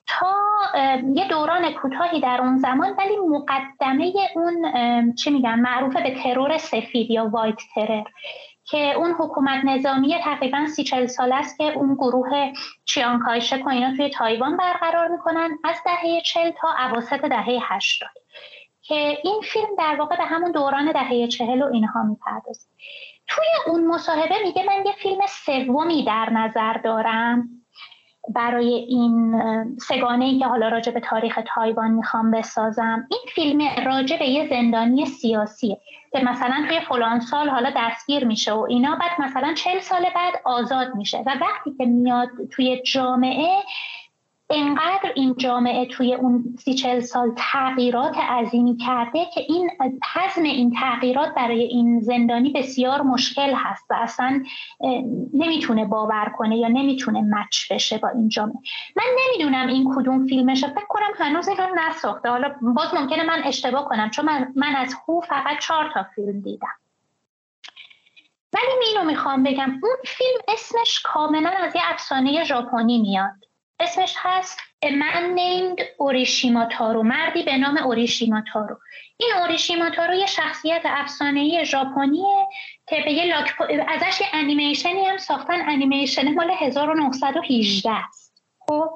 تا 0.07 0.35
یه 1.15 1.27
دوران 1.27 1.73
کوتاهی 1.73 2.21
در 2.21 2.41
اون 2.41 2.57
زمان 2.57 2.95
ولی 2.97 3.17
مقدمه 3.17 4.13
اون 4.35 5.15
چی 5.15 5.29
میگن 5.29 5.59
معروف 5.59 5.97
به 5.97 6.23
ترور 6.23 6.57
سفید 6.57 7.11
یا 7.11 7.29
White 7.29 7.59
Terror 7.75 8.03
که 8.63 8.77
اون 8.77 9.11
حکومت 9.11 9.65
نظامی 9.65 10.19
تقریبا 10.23 10.65
سی 10.65 10.83
چل 10.83 11.05
سال 11.05 11.33
است 11.33 11.57
که 11.57 11.63
اون 11.63 11.95
گروه 11.95 12.51
چیانکایشک 12.85 13.65
و 13.65 13.69
اینا 13.69 13.95
توی 13.95 14.09
تایوان 14.09 14.57
برقرار 14.57 15.07
می‌کنن 15.07 15.57
از 15.63 15.75
دهه 15.85 16.21
چل 16.21 16.51
تا 16.51 16.67
عواسط 16.77 17.21
دهه 17.21 17.59
هشتاد. 17.61 18.09
که 18.87 19.17
این 19.23 19.41
فیلم 19.43 19.75
در 19.77 19.95
واقع 19.99 20.17
به 20.17 20.23
همون 20.23 20.51
دوران 20.51 20.91
دهه 20.91 21.27
چهل 21.27 21.61
و 21.61 21.65
اینها 21.73 22.03
می‌پردازه. 22.03 22.67
توی 23.27 23.45
اون 23.67 23.87
مصاحبه 23.87 24.35
میگه 24.43 24.63
من 24.63 24.85
یه 24.85 24.91
فیلم 24.91 25.21
سومی 25.27 26.03
در 26.03 26.29
نظر 26.29 26.73
دارم 26.73 27.49
برای 28.29 28.73
این 28.73 29.39
سگانه 29.79 30.25
ای 30.25 30.39
که 30.39 30.45
حالا 30.45 30.67
راجع 30.67 30.91
به 30.91 30.99
تاریخ 30.99 31.39
تایوان 31.55 31.91
می‌خوام 31.91 32.31
بسازم. 32.31 33.07
این 33.11 33.21
فیلم 33.35 33.61
راجع 33.85 34.19
به 34.19 34.25
یه 34.25 34.49
زندانی 34.49 35.05
سیاسیه 35.05 35.77
که 36.11 36.19
مثلا 36.19 36.65
توی 36.67 36.79
فلان 36.79 37.19
سال 37.19 37.49
حالا 37.49 37.71
دستگیر 37.77 38.25
میشه 38.25 38.53
و 38.53 38.65
اینا 38.69 38.95
بعد 38.95 39.21
مثلا 39.21 39.53
چل 39.53 39.79
سال 39.79 40.05
بعد 40.15 40.33
آزاد 40.43 40.95
میشه. 40.95 41.17
و 41.17 41.29
وقتی 41.41 41.73
که 41.77 41.85
میاد 41.85 42.29
توی 42.51 42.81
جامعه 42.81 43.63
انقدر 44.49 45.11
این 45.15 45.35
جامعه 45.37 45.85
توی 45.85 46.13
اون 46.13 46.55
سی 46.59 46.73
چل 46.73 46.99
سال 46.99 47.31
تغییرات 47.37 48.17
عظیمی 48.17 48.77
کرده 48.77 49.25
که 49.33 49.41
این 49.41 49.71
حزم 50.13 50.43
این 50.43 50.75
تغییرات 50.79 51.35
برای 51.35 51.63
این 51.63 51.99
زندانی 51.99 52.49
بسیار 52.49 53.01
مشکل 53.01 53.53
هست 53.55 53.85
و 53.89 53.93
اصلا 53.93 54.43
نمی‌تونه 55.33 55.85
باور 55.85 56.33
کنه 56.37 56.57
یا 56.57 56.67
نمی‌تونه 56.67 57.21
مچ 57.21 57.71
بشه 57.71 57.97
با 57.97 58.09
این 58.09 58.29
جامعه. 58.29 58.55
من 58.95 59.03
نمی‌دونم 59.25 59.67
این 59.67 59.95
کدوم 59.95 60.27
فیلمشه. 60.27 60.67
فکر 60.67 60.87
کنم 60.89 61.11
هنوز 61.17 61.47
این 61.47 61.57
رو 61.57 61.67
نساخته. 61.87 62.29
حالا 62.29 62.55
باز 62.61 62.93
ممکنه 62.93 63.23
من 63.23 63.43
اشتباه 63.43 63.85
کنم 63.85 64.09
چون 64.09 64.25
من, 64.25 64.53
من 64.55 64.75
از 64.75 64.95
هو 65.07 65.21
فقط 65.21 65.59
چهار 65.59 65.91
تا 65.93 66.05
فیلم 66.15 66.41
دیدم. 66.41 66.75
ولی 68.53 68.87
اینو 68.87 69.03
می‌خوام 69.07 69.43
بگم 69.43 69.69
اون 69.83 69.95
فیلم 70.05 70.39
اسمش 70.47 71.01
کاملا 71.03 71.49
از 71.49 71.75
یه 71.75 71.81
افسانه 71.85 72.43
ژاپنی 72.43 72.97
میاد. 72.97 73.45
اسمش 73.79 74.15
هست 74.17 74.59
من 74.83 75.35
named 75.35 75.81
اوریشیما 75.97 76.65
تارو 76.65 77.03
مردی 77.03 77.43
به 77.43 77.57
نام 77.57 77.77
اوریشیما 77.77 78.43
تارو 78.53 78.77
این 79.17 79.29
اوریشیما 79.41 79.89
تارو 79.89 80.13
یه 80.13 80.25
شخصیت 80.25 80.81
افسانه‌ای 80.85 81.65
ژاپنیه 81.65 82.47
که 82.87 83.01
به 83.05 83.11
یه. 83.11 83.45
ازش 83.87 84.21
یه 84.21 84.27
انیمیشنی 84.33 85.05
هم 85.05 85.17
ساختن. 85.17 85.69
انیمیشن 85.69 86.33
مال 86.33 86.51
1918 86.51 87.91
است. 87.91 88.24
خب 88.67 88.89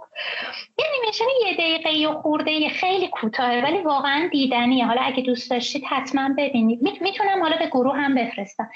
یه 0.80 0.86
انیمیشن 0.94 1.26
یه 1.46 1.54
دقیقه 1.54 2.10
و 2.10 2.22
خورده 2.22 2.70
خیلی 2.70 3.08
کوتاهه 3.08 3.64
ولی 3.64 3.82
واقعا 3.82 4.30
دیدنیه. 4.32 4.86
حالا 4.86 5.02
اگه 5.02 5.24
دوست 5.24 5.52
داشتید 5.52 5.84
حتما 5.84 6.30
ببینید. 6.38 7.02
می‌تونم 7.02 7.42
حالا 7.42 7.58
به 7.58 7.68
گروه 7.68 7.96
هم 7.96 8.16
بفرستم. 8.16 8.70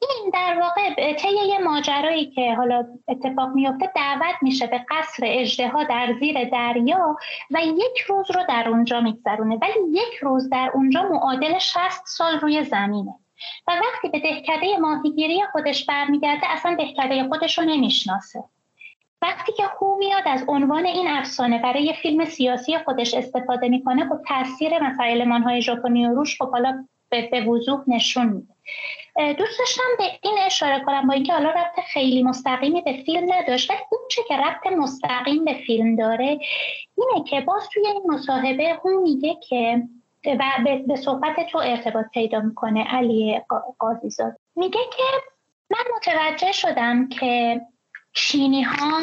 این 0.00 0.10
این 0.20 0.30
در 0.30 0.60
واقع 0.60 1.12
طی 1.12 1.28
یه 1.28 1.58
ماجرایی 1.58 2.30
که 2.30 2.54
حالا 2.54 2.84
اتفاق 3.08 3.48
میفته 3.54 3.90
دعوت 3.96 4.34
میشه 4.42 4.66
به 4.66 4.84
قصر 4.90 5.22
اجدها 5.26 5.84
در 5.84 6.14
زیر 6.20 6.50
دریا 6.50 7.16
و 7.50 7.60
یک 7.62 8.00
روز 8.08 8.30
رو 8.30 8.42
در 8.48 8.68
اونجا 8.68 9.00
میگذرونه. 9.00 9.58
ولی 9.62 9.90
یک 9.92 10.14
روز 10.20 10.50
در 10.50 10.70
اونجا 10.74 11.02
معادل 11.02 11.58
60 11.58 11.80
سال 12.06 12.40
روی 12.40 12.64
زمینه. 12.64 13.14
و 13.66 13.72
وقتی 13.72 14.08
به 14.08 14.18
دهکده 14.18 14.76
ماهیگیری 14.76 15.42
خودش 15.52 15.86
برمیگرده 15.86 16.50
اصلا 16.50 16.74
دهکده 16.74 17.28
خودش 17.28 17.58
رو 17.58 17.64
نمی‌شناسه. 17.64 18.44
وقتی 19.22 19.52
که 19.52 19.64
هو 19.80 19.96
میاد 19.98 20.22
از 20.26 20.44
عنوان 20.48 20.86
این 20.86 21.08
افسانه 21.08 21.58
برای 21.58 21.94
فیلم 22.02 22.24
سیاسی 22.24 22.78
خودش 22.78 23.14
استفاده 23.14 23.68
می‌کنه 23.68 24.08
خب 24.08 24.18
تاثیر 24.28 24.78
مثلا 24.78 25.38
های 25.44 25.62
ژاپنی 25.62 26.06
و 26.06 26.14
روش 26.14 26.42
خب 26.42 26.50
حالا 26.50 26.84
به 27.10 27.44
وضوح 27.44 27.84
نشون 27.86 28.26
میده. 28.26 28.54
دوست 29.32 29.58
داشتم 29.58 29.82
به 29.98 30.04
این 30.22 30.38
اشاره 30.46 30.84
کنم 30.84 31.06
با 31.06 31.14
اینکه 31.14 31.32
حالا 31.32 31.50
ربط 31.50 31.80
خیلی 31.92 32.22
مستقیمی 32.22 32.80
به 32.80 32.92
فیلم 33.06 33.32
نداشت 33.32 33.70
ولی 33.70 33.78
اون 33.92 34.00
چه 34.10 34.22
که 34.28 34.36
ربط 34.36 34.66
مستقیم 34.72 35.44
به 35.44 35.54
فیلم 35.54 35.96
داره 35.96 36.38
اینه 36.96 37.24
که 37.26 37.40
باز 37.40 37.68
توی 37.72 37.86
این 37.86 38.02
مصاحبه 38.08 38.78
اون 38.84 39.02
میگه 39.02 39.36
که 39.48 39.82
و 40.24 40.44
به 40.86 40.96
صحبت 40.96 41.46
تو 41.50 41.58
ارتباط 41.58 42.06
پیدا 42.14 42.40
می‌کنه 42.40 42.84
علی 42.84 43.40
قاضیزاد. 43.78 44.36
میگه 44.56 44.80
که 44.96 45.02
من 45.70 45.84
متوجه 45.96 46.52
شدم 46.52 47.08
که 47.08 47.60
چینی 48.12 48.62
ها 48.62 49.00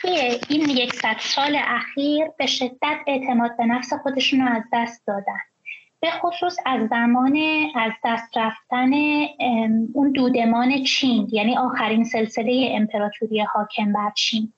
توی 0.00 0.38
این 0.48 0.70
یکصد 0.70 1.16
سال 1.18 1.58
اخیر 1.64 2.26
به 2.38 2.46
شدت 2.46 2.98
اعتماد 3.06 3.56
به 3.56 3.66
نفس 3.66 3.92
خودشون 3.92 4.40
رو 4.40 4.52
از 4.52 4.62
دست 4.72 5.06
دادن. 5.06 5.40
به 6.00 6.10
خصوص 6.10 6.56
از 6.66 6.88
زمان 6.88 7.38
از 7.74 7.92
دست 8.04 8.36
رفتن 8.36 8.92
اون 9.94 10.12
دودمان 10.12 10.84
چین 10.84 11.28
یعنی 11.32 11.56
آخرین 11.56 12.04
سلسله 12.04 12.68
امپراتوری 12.72 13.40
حاکم 13.40 13.92
بر 13.92 14.10
چین. 14.16 14.52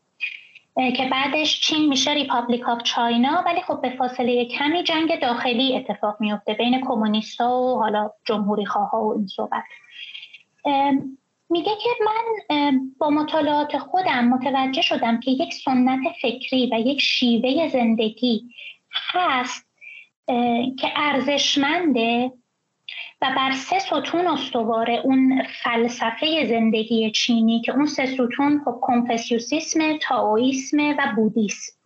که 0.97 1.09
بعدش 1.11 1.61
چین 1.61 1.89
میشه 1.89 2.11
Republic 2.11 2.69
of 2.69 2.83
China 2.83 3.43
ولی 3.47 3.63
خب 3.63 3.81
به 3.81 3.91
فاصله 3.91 4.45
کمی 4.45 4.83
جنگ 4.83 5.21
داخلی 5.21 5.77
اتفاق 5.77 6.17
میفته 6.21 6.55
بین 6.55 6.81
کمونیستا 6.81 7.51
و 7.51 7.79
حالا 7.79 8.11
جمهوری 8.25 8.67
خواه 8.67 8.95
و 8.95 9.15
این 9.17 9.27
صحبت. 9.27 9.65
میگه 11.51 11.73
که 11.83 11.91
من 12.05 12.91
با 12.99 13.11
مطالعات 13.11 13.79
خودم 13.79 14.29
متوجه 14.29 14.83
شدم 14.83 15.21
که 15.21 15.31
یک 15.31 15.55
سنت 15.55 16.01
فکری 16.23 16.71
و 16.73 16.79
یک 16.79 17.01
شیوه 17.01 17.69
زندگی 17.69 18.49
هست 18.93 19.67
که 20.79 20.89
ارزشمنده 20.97 22.33
و 23.23 23.33
بر 23.37 23.53
سه 23.53 23.79
ستون 23.79 24.27
استواره 24.27 25.01
اون 25.05 25.43
فلسفه 25.63 26.47
زندگی 26.49 27.11
چینی 27.11 27.61
که 27.61 27.73
اون 27.73 27.87
سه 27.87 28.07
ستون 28.07 28.63
خب 28.65 28.79
کنفسیوسیسم، 28.83 29.99
تاویسم 29.99 30.79
و 30.79 31.13
بودیسم. 31.17 31.78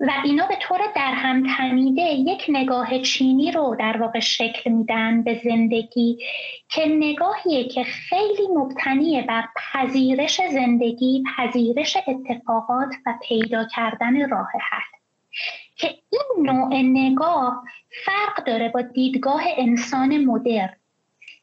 و 0.00 0.10
اینا 0.24 0.46
به 0.46 0.56
طور 0.56 0.78
در 0.96 1.12
هم 1.12 1.56
تنیده 1.56 2.02
یک 2.02 2.44
نگاه 2.48 2.98
چینی 2.98 3.52
رو 3.52 3.76
در 3.78 4.02
واقع 4.02 4.20
شکل 4.20 4.70
میدن 4.70 5.22
به 5.22 5.40
زندگی 5.44 6.18
که 6.68 6.86
نگاهیه 6.86 7.68
که 7.68 7.84
خیلی 7.84 8.48
مبتنیه 8.54 9.22
بر 9.22 9.44
پذیرش 9.56 10.40
زندگی 10.52 11.24
پذیرش 11.36 11.96
اتفاقات 11.96 12.88
و 13.06 13.14
پیدا 13.28 13.64
کردن 13.64 14.30
راه 14.30 14.48
حل. 14.70 15.00
که 15.76 15.88
این 16.10 16.46
نوع 16.46 16.74
نگاه 16.74 17.64
فرق 18.04 18.44
داره 18.46 18.68
با 18.68 18.82
دیدگاه 18.82 19.42
انسان 19.56 20.24
مدرن. 20.24 20.79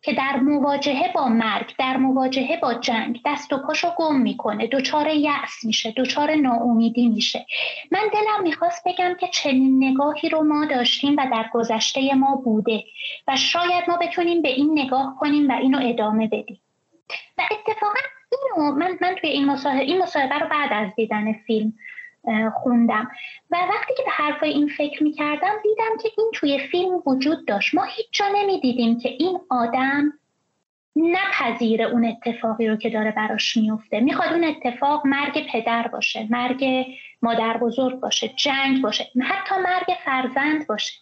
که 0.07 0.13
در 0.13 0.39
مواجهه 0.39 1.11
با 1.13 1.27
مرگ 1.27 1.73
در 1.79 1.97
مواجهه 1.97 2.59
با 2.61 2.73
جنگ 2.73 3.21
دست 3.25 3.53
و 3.53 3.57
پاشو 3.57 3.87
گم 3.97 4.15
می‌کنه. 4.15 4.67
دچار 4.67 5.07
یأس 5.07 5.63
میشه 5.63 5.93
دچار 5.97 6.35
ناامیدی 6.35 7.07
میشه. 7.07 7.45
من 7.91 8.01
دلم 8.13 8.43
می‌خواست 8.43 8.87
بگم 8.87 9.15
که 9.19 9.27
چنین 9.27 9.83
نگاهی 9.83 10.29
رو 10.29 10.43
ما 10.43 10.65
داشتیم 10.65 11.15
و 11.17 11.27
در 11.31 11.45
گذشته 11.53 12.15
ما 12.15 12.35
بوده 12.35 12.83
و 13.27 13.35
شاید 13.35 13.83
ما 13.87 13.97
بتونیم 13.97 14.41
به 14.41 14.49
این 14.49 14.79
نگاه 14.79 15.17
کنیم 15.19 15.49
و 15.49 15.51
اینو 15.51 15.79
ادامه 15.81 16.27
بدیم. 16.27 16.61
و 17.37 17.41
اتفاقا 17.51 17.99
اینو 18.31 18.71
من 18.75 18.97
من 19.01 19.15
توی 19.21 19.29
این 19.29 19.45
مصاحبه 19.45 19.83
این 19.83 20.01
مصاحبه 20.01 20.35
رو 20.35 20.47
بعد 20.47 20.69
از 20.73 20.95
دیدن 20.95 21.33
فیلم 21.33 21.73
خوندم. 22.63 23.11
و 23.51 23.55
وقتی 23.55 23.93
که 23.97 24.03
به 24.03 24.11
حرفای 24.11 24.49
این 24.49 24.67
فکر 24.67 25.03
می‌کردم 25.03 25.53
دیدم 25.63 25.97
که 26.01 26.09
این 26.17 26.31
توی 26.33 26.59
فیلم 26.59 27.01
وجود 27.05 27.47
داشت. 27.47 27.75
ما 27.75 27.83
هیچ 27.83 28.07
جا 28.11 28.25
نمی‌دیدیم 28.35 28.99
که 28.99 29.09
این 29.09 29.39
آدم 29.49 30.13
نپذیره 30.95 31.85
اون 31.85 32.05
اتفاقی 32.05 32.67
رو 32.67 32.75
که 32.75 32.89
داره 32.89 33.11
براش 33.11 33.57
میفته 33.57 33.99
می‌خواد 33.99 34.33
اون 34.33 34.43
اتفاق 34.43 35.07
مرگ 35.07 35.51
پدر 35.51 35.87
باشه 35.87 36.27
مرگ 36.29 36.85
مادر 37.21 37.57
بزرگ 37.57 37.99
باشه 37.99 38.27
جنگ 38.27 38.81
باشه 38.81 39.07
حتی 39.21 39.55
مرگ 39.63 39.97
فرزند 40.05 40.67
باشه. 40.67 40.93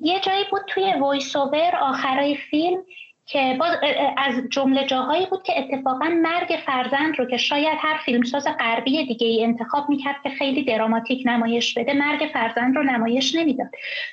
یه 0.00 0.20
جایی 0.20 0.44
بود 0.50 0.62
توی 0.68 0.94
voice 1.00 1.36
آخرای 1.80 2.36
فیلم 2.36 2.82
که 3.26 3.56
باز 3.60 3.76
از 4.16 4.34
جمله 4.50 4.84
جاهایی 4.84 5.26
بود 5.26 5.42
که 5.42 5.52
اتفاقا 5.58 6.08
مرگ 6.08 6.58
فرزند 6.66 7.18
رو 7.18 7.24
که 7.26 7.36
شاید 7.36 7.78
هر 7.80 7.98
فیلمساز 8.04 8.48
غربی 8.58 9.06
دیگه 9.06 9.26
ای 9.26 9.44
انتخاب 9.44 9.88
می‌کرد 9.88 10.16
که 10.22 10.30
خیلی 10.30 10.64
دراماتیک 10.64 11.22
نمایش 11.26 11.78
بده 11.78 11.92
مرگ 11.92 12.30
فرزند 12.32 12.76
رو 12.76 12.82
نمایش 12.82 13.34
نمی‌داد. 13.34 13.68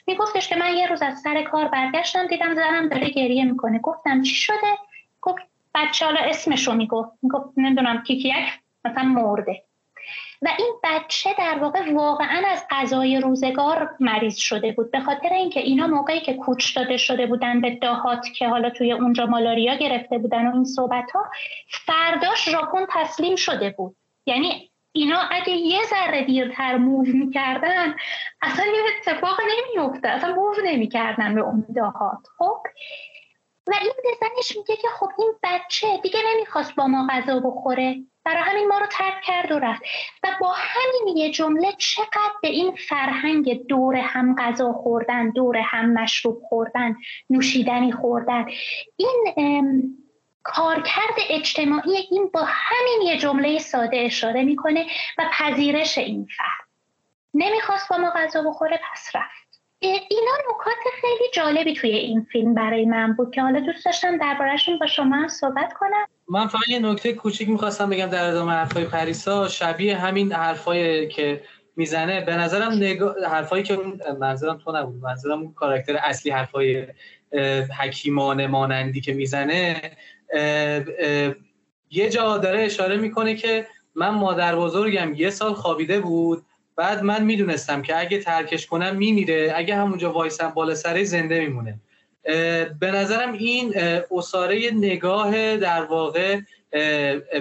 میگفتش 0.08 0.48
که 0.48 0.56
من 0.56 0.74
یه 0.78 0.88
روز 0.88 1.02
از 1.02 1.20
سر 1.20 1.42
کار 1.44 1.68
برگشتم 1.68 2.28
دیدم 2.28 2.56
زنم 2.56 2.90
داره 2.90 3.10
گریه 3.10 3.46
می‌کنه. 3.46 3.80
گفتم 3.80 4.22
چی 4.22 4.36
شده؟ 4.36 4.78
گفت 5.22 5.42
بچه 5.76 6.06
حالا 6.06 6.20
اسمش 6.20 6.68
رو 6.68 6.74
می‌گفت. 6.74 7.12
می‌گفت 7.22 7.50
نمی‌دونم 7.58 8.04
کیکیک 8.04 8.34
مثلا 8.86 9.04
مرده. 9.04 9.64
و 10.44 10.50
این 10.58 10.74
بچه 10.84 11.30
در 11.38 11.58
واقع 11.62 11.94
واقعا 11.94 12.44
از 12.48 12.66
غذای 12.70 13.20
روزگار 13.20 13.96
مریض 14.00 14.38
شده 14.38 14.72
بود. 14.72 14.92
به 14.92 15.00
خاطر 15.00 15.34
اینکه 15.34 15.60
اینا 15.60 15.88
موقعی 15.88 16.20
که 16.22 16.34
کوچ 16.34 16.76
داده 16.76 16.98
شده 16.98 17.28
بودن 17.28 17.62
به 17.62 17.76
دهات 17.76 18.28
که 18.36 18.48
حالا 18.48 18.70
توی 18.70 18.92
اونجا 18.92 19.26
مالاریا 19.26 19.76
گرفته 19.76 20.18
بودن 20.18 20.48
و 20.48 20.54
این 20.54 20.66
صحبت 20.66 21.12
ها 21.12 21.26
فرداش 21.86 22.50
ژاپن 22.50 22.86
تسلیم 22.90 23.36
شده 23.36 23.70
بود. 23.78 23.96
یعنی 24.26 24.72
اینا 24.92 25.20
اگه 25.32 25.54
یه 25.54 25.84
ذره 25.84 26.24
دیرتر 26.24 26.78
موو 26.78 27.06
می‌کردن 27.06 27.96
اصلا 28.42 28.66
یه 28.66 28.82
اتفاق 28.98 29.38
نمیفته 29.42 30.10
اصلا 30.10 30.36
موو 30.36 30.56
نمی‌کردن 30.66 31.36
به 31.36 31.42
اون 31.42 31.66
دهات. 31.76 32.28
خب؟ 32.38 32.58
و 33.68 33.74
این 33.82 33.94
بزنش 34.06 34.58
میگه 34.58 34.82
که 34.82 34.88
خب 34.88 35.10
این 35.20 35.34
بچه 35.44 35.88
دیگه 36.04 36.20
نمی‌خواست 36.34 36.76
با 36.76 36.88
ما 36.88 37.08
غذا 37.10 37.40
بخوره. 37.40 37.96
برای 38.26 38.44
همین 38.44 38.68
ما 38.68 38.78
رو 38.78 38.86
ترک 38.86 39.22
کرد 39.22 39.52
و 39.52 39.60
رفت. 39.60 39.82
و 40.24 40.28
با 40.42 40.54
همین 40.58 41.18
یه 41.18 41.32
جمله 41.32 41.72
چقدر 41.78 42.34
به 42.42 42.48
این 42.48 42.76
فرهنگ 42.76 43.68
دور 43.68 43.96
هم 43.96 44.36
غذا 44.36 44.74
خوردن 44.74 45.30
دور 45.30 45.58
هم 45.58 45.94
مشروب 45.94 46.42
خوردن 46.50 46.96
نوشیدنی 47.30 47.92
خوردن. 47.92 48.46
این 48.98 49.36
کارکرد 50.44 51.16
اجتماعی 51.30 51.96
این 52.12 52.30
با 52.34 52.44
همین 52.48 53.02
یه 53.08 53.18
جمله 53.18 53.60
ساده 53.60 53.98
اشاره 53.98 54.44
می‌کنه 54.44 54.86
و 55.18 55.30
پذیرش 55.34 55.98
این 55.98 56.28
فرد. 56.38 56.68
نمی‌خواست 57.34 57.90
با 57.90 57.98
ما 57.98 58.10
غذا 58.10 58.42
بخوره 58.42 58.80
پس 58.92 59.16
رفت. 59.16 59.43
اینا 59.88 60.32
نکات 60.50 60.94
خیلی 61.02 61.30
جالبی 61.34 61.74
توی 61.74 61.90
این 61.90 62.28
فیلم 62.32 62.54
برای 62.54 62.86
من 62.86 63.14
بود 63.14 63.34
که 63.34 63.42
حالا 63.42 63.60
دوست 63.60 63.86
داشتم 63.86 64.18
دربارهشون 64.18 64.80
با 64.80 64.88
شما 64.88 65.28
صحبت 65.28 65.74
کنم. 65.74 66.06
من 66.30 66.48
فقط 66.48 66.68
یه 66.68 66.80
نکته 66.80 67.14
کوچیک 67.14 67.50
می‌خواستم 67.50 67.90
بگم 67.90 68.06
در 68.06 68.30
ادامه 68.30 68.52
حرفای 68.52 68.86
پریسا. 68.86 69.48
شبیه 69.48 69.98
همین 69.98 70.32
حرفای 70.32 71.08
که 71.08 71.42
می‌زنه 71.76 72.26
به 72.26 72.36
نظرم 72.36 72.72
نگاه 72.72 73.16
حرفایی 73.26 73.64
که 73.64 73.78
منظورم 74.20 74.58
تو 74.58 74.72
نبود 74.72 75.04
منظورم 75.04 75.40
اون 75.42 75.54
کاراکتر 75.54 75.96
اصلی 75.96 76.32
حرفای 76.32 76.88
حکیمانه 77.80 78.48
مانندی 78.48 79.02
که 79.02 79.14
می‌زنه 79.14 79.82
یه 81.90 82.10
جا 82.10 82.38
داره 82.38 82.62
اشاره 82.62 82.98
می‌کنه 82.98 83.36
که 83.36 83.68
من 83.96 84.10
مادر 84.10 84.56
بزرگم 84.56 85.14
یه 85.14 85.30
سال 85.30 85.54
خوابیده 85.54 86.00
بود. 86.00 86.46
بعد 86.76 87.04
من 87.04 87.24
می‌دونستم 87.24 87.82
که 87.82 88.00
اگه 88.00 88.20
ترکش 88.20 88.68
کنم 88.68 88.96
میمیره 88.96 89.54
اگه 89.56 89.76
همونجا 89.76 90.12
وایسم 90.12 90.50
بالا 90.50 90.76
سره 90.76 91.04
زنده 91.04 91.40
میمونه. 91.40 91.80
به 92.80 92.92
نظرم 92.94 93.34
این 93.34 93.74
اصاره 94.12 94.72
نگاه 94.74 95.58
در 95.58 95.84
واقع 95.84 96.40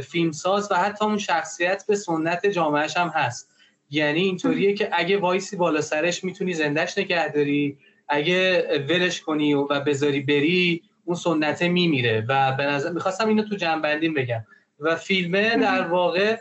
فیلمساز 0.03 0.69
و 0.71 0.75
حتی 0.75 1.05
اون 1.05 1.19
شخصیت 1.19 1.85
به 1.89 1.97
سنت 1.97 2.47
جامعهش 2.47 2.97
هم 2.97 3.09
هست. 3.09 3.49
یعنی 3.91 4.21
اینطوریه 4.21 4.75
که 4.75 4.89
اگه 4.93 5.19
وایسی 5.19 5.57
بالا 5.57 5.81
سرش 5.81 6.25
می‌تونی 6.25 6.55
زندهش 6.55 6.99
نگه 6.99 7.29
داری. 7.29 7.79
اگه 8.09 8.63
ولش 8.89 9.21
کنی 9.21 9.55
و 9.55 9.81
بذاری 9.81 10.21
بری 10.21 10.83
اون 11.05 11.17
سنت 11.17 11.63
میمیره. 11.63 12.25
و 12.29 12.53
به 12.53 12.63
نظر 12.63 12.91
می‌خواستم 12.91 13.29
اینو 13.29 13.43
تو 13.43 13.57
جنبندین 13.57 14.15
بگم. 14.15 14.45
و 14.81 14.97
فیلمه 14.97 15.57
در 15.57 15.83
واقع 15.83 16.37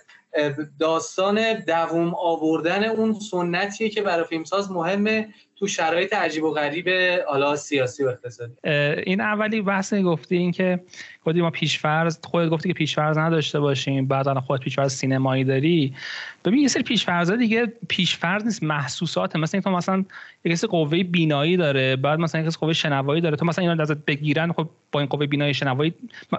داستان 0.79 1.53
دووم 1.53 2.15
آوردن 2.15 2.83
اون 2.83 3.13
سنتیه 3.13 3.89
که 3.89 4.01
برای 4.01 4.25
فیلمساز 4.25 4.71
مهمه 4.71 5.27
تو 5.55 5.67
شرایط 5.67 6.13
عجیب 6.13 6.43
و 6.43 6.51
غریب 6.51 6.89
حالا 7.27 7.55
سیاسی 7.55 8.03
و 8.03 8.07
اقتصادی. 8.07 8.53
این 9.05 9.21
اولی 9.21 9.61
بحث 9.61 9.93
گفتی 9.93 10.37
این 10.37 10.51
که 10.51 10.79
گفتی 11.25 11.41
ما 11.41 11.49
پیشفرض 11.49 12.19
خودت 12.23 12.49
گفتی 12.49 12.69
که 12.69 12.73
پیشفرض 12.73 13.17
نداشته 13.17 13.59
باشیم 13.59 14.07
بعد 14.07 14.27
الان 14.27 14.41
خودت 14.41 14.63
پیشفرض 14.63 14.93
سینمایی 14.93 15.43
داری. 15.43 15.93
ببین 16.45 16.59
یه 16.59 16.67
سری 16.67 16.83
پیشفرضا 16.83 17.35
دیگه 17.35 17.73
پیشفرض 17.87 18.45
نیست 18.45 18.63
محسوسات 18.63 19.35
مثلا 19.35 19.61
تو 19.61 19.71
مثلا 19.71 20.05
یه 20.45 20.51
کسی 20.51 20.67
قوه 20.67 21.03
بینایی 21.03 21.57
داره 21.57 21.95
بعد 21.95 22.19
مثلا 22.19 22.41
یه 22.41 22.47
کسی 22.47 22.57
قوه 22.59 22.73
شنوایی 22.73 23.21
داره. 23.21 23.35
تو 23.35 23.45
مثلا 23.45 23.69
اینا 23.69 23.83
ازت 23.83 24.05
بگیرن 24.05 24.51
خب 24.51 24.69
با 24.91 24.99
این 24.99 25.09
قوه 25.09 25.25
بینایی 25.25 25.53
شنوایی 25.53 25.93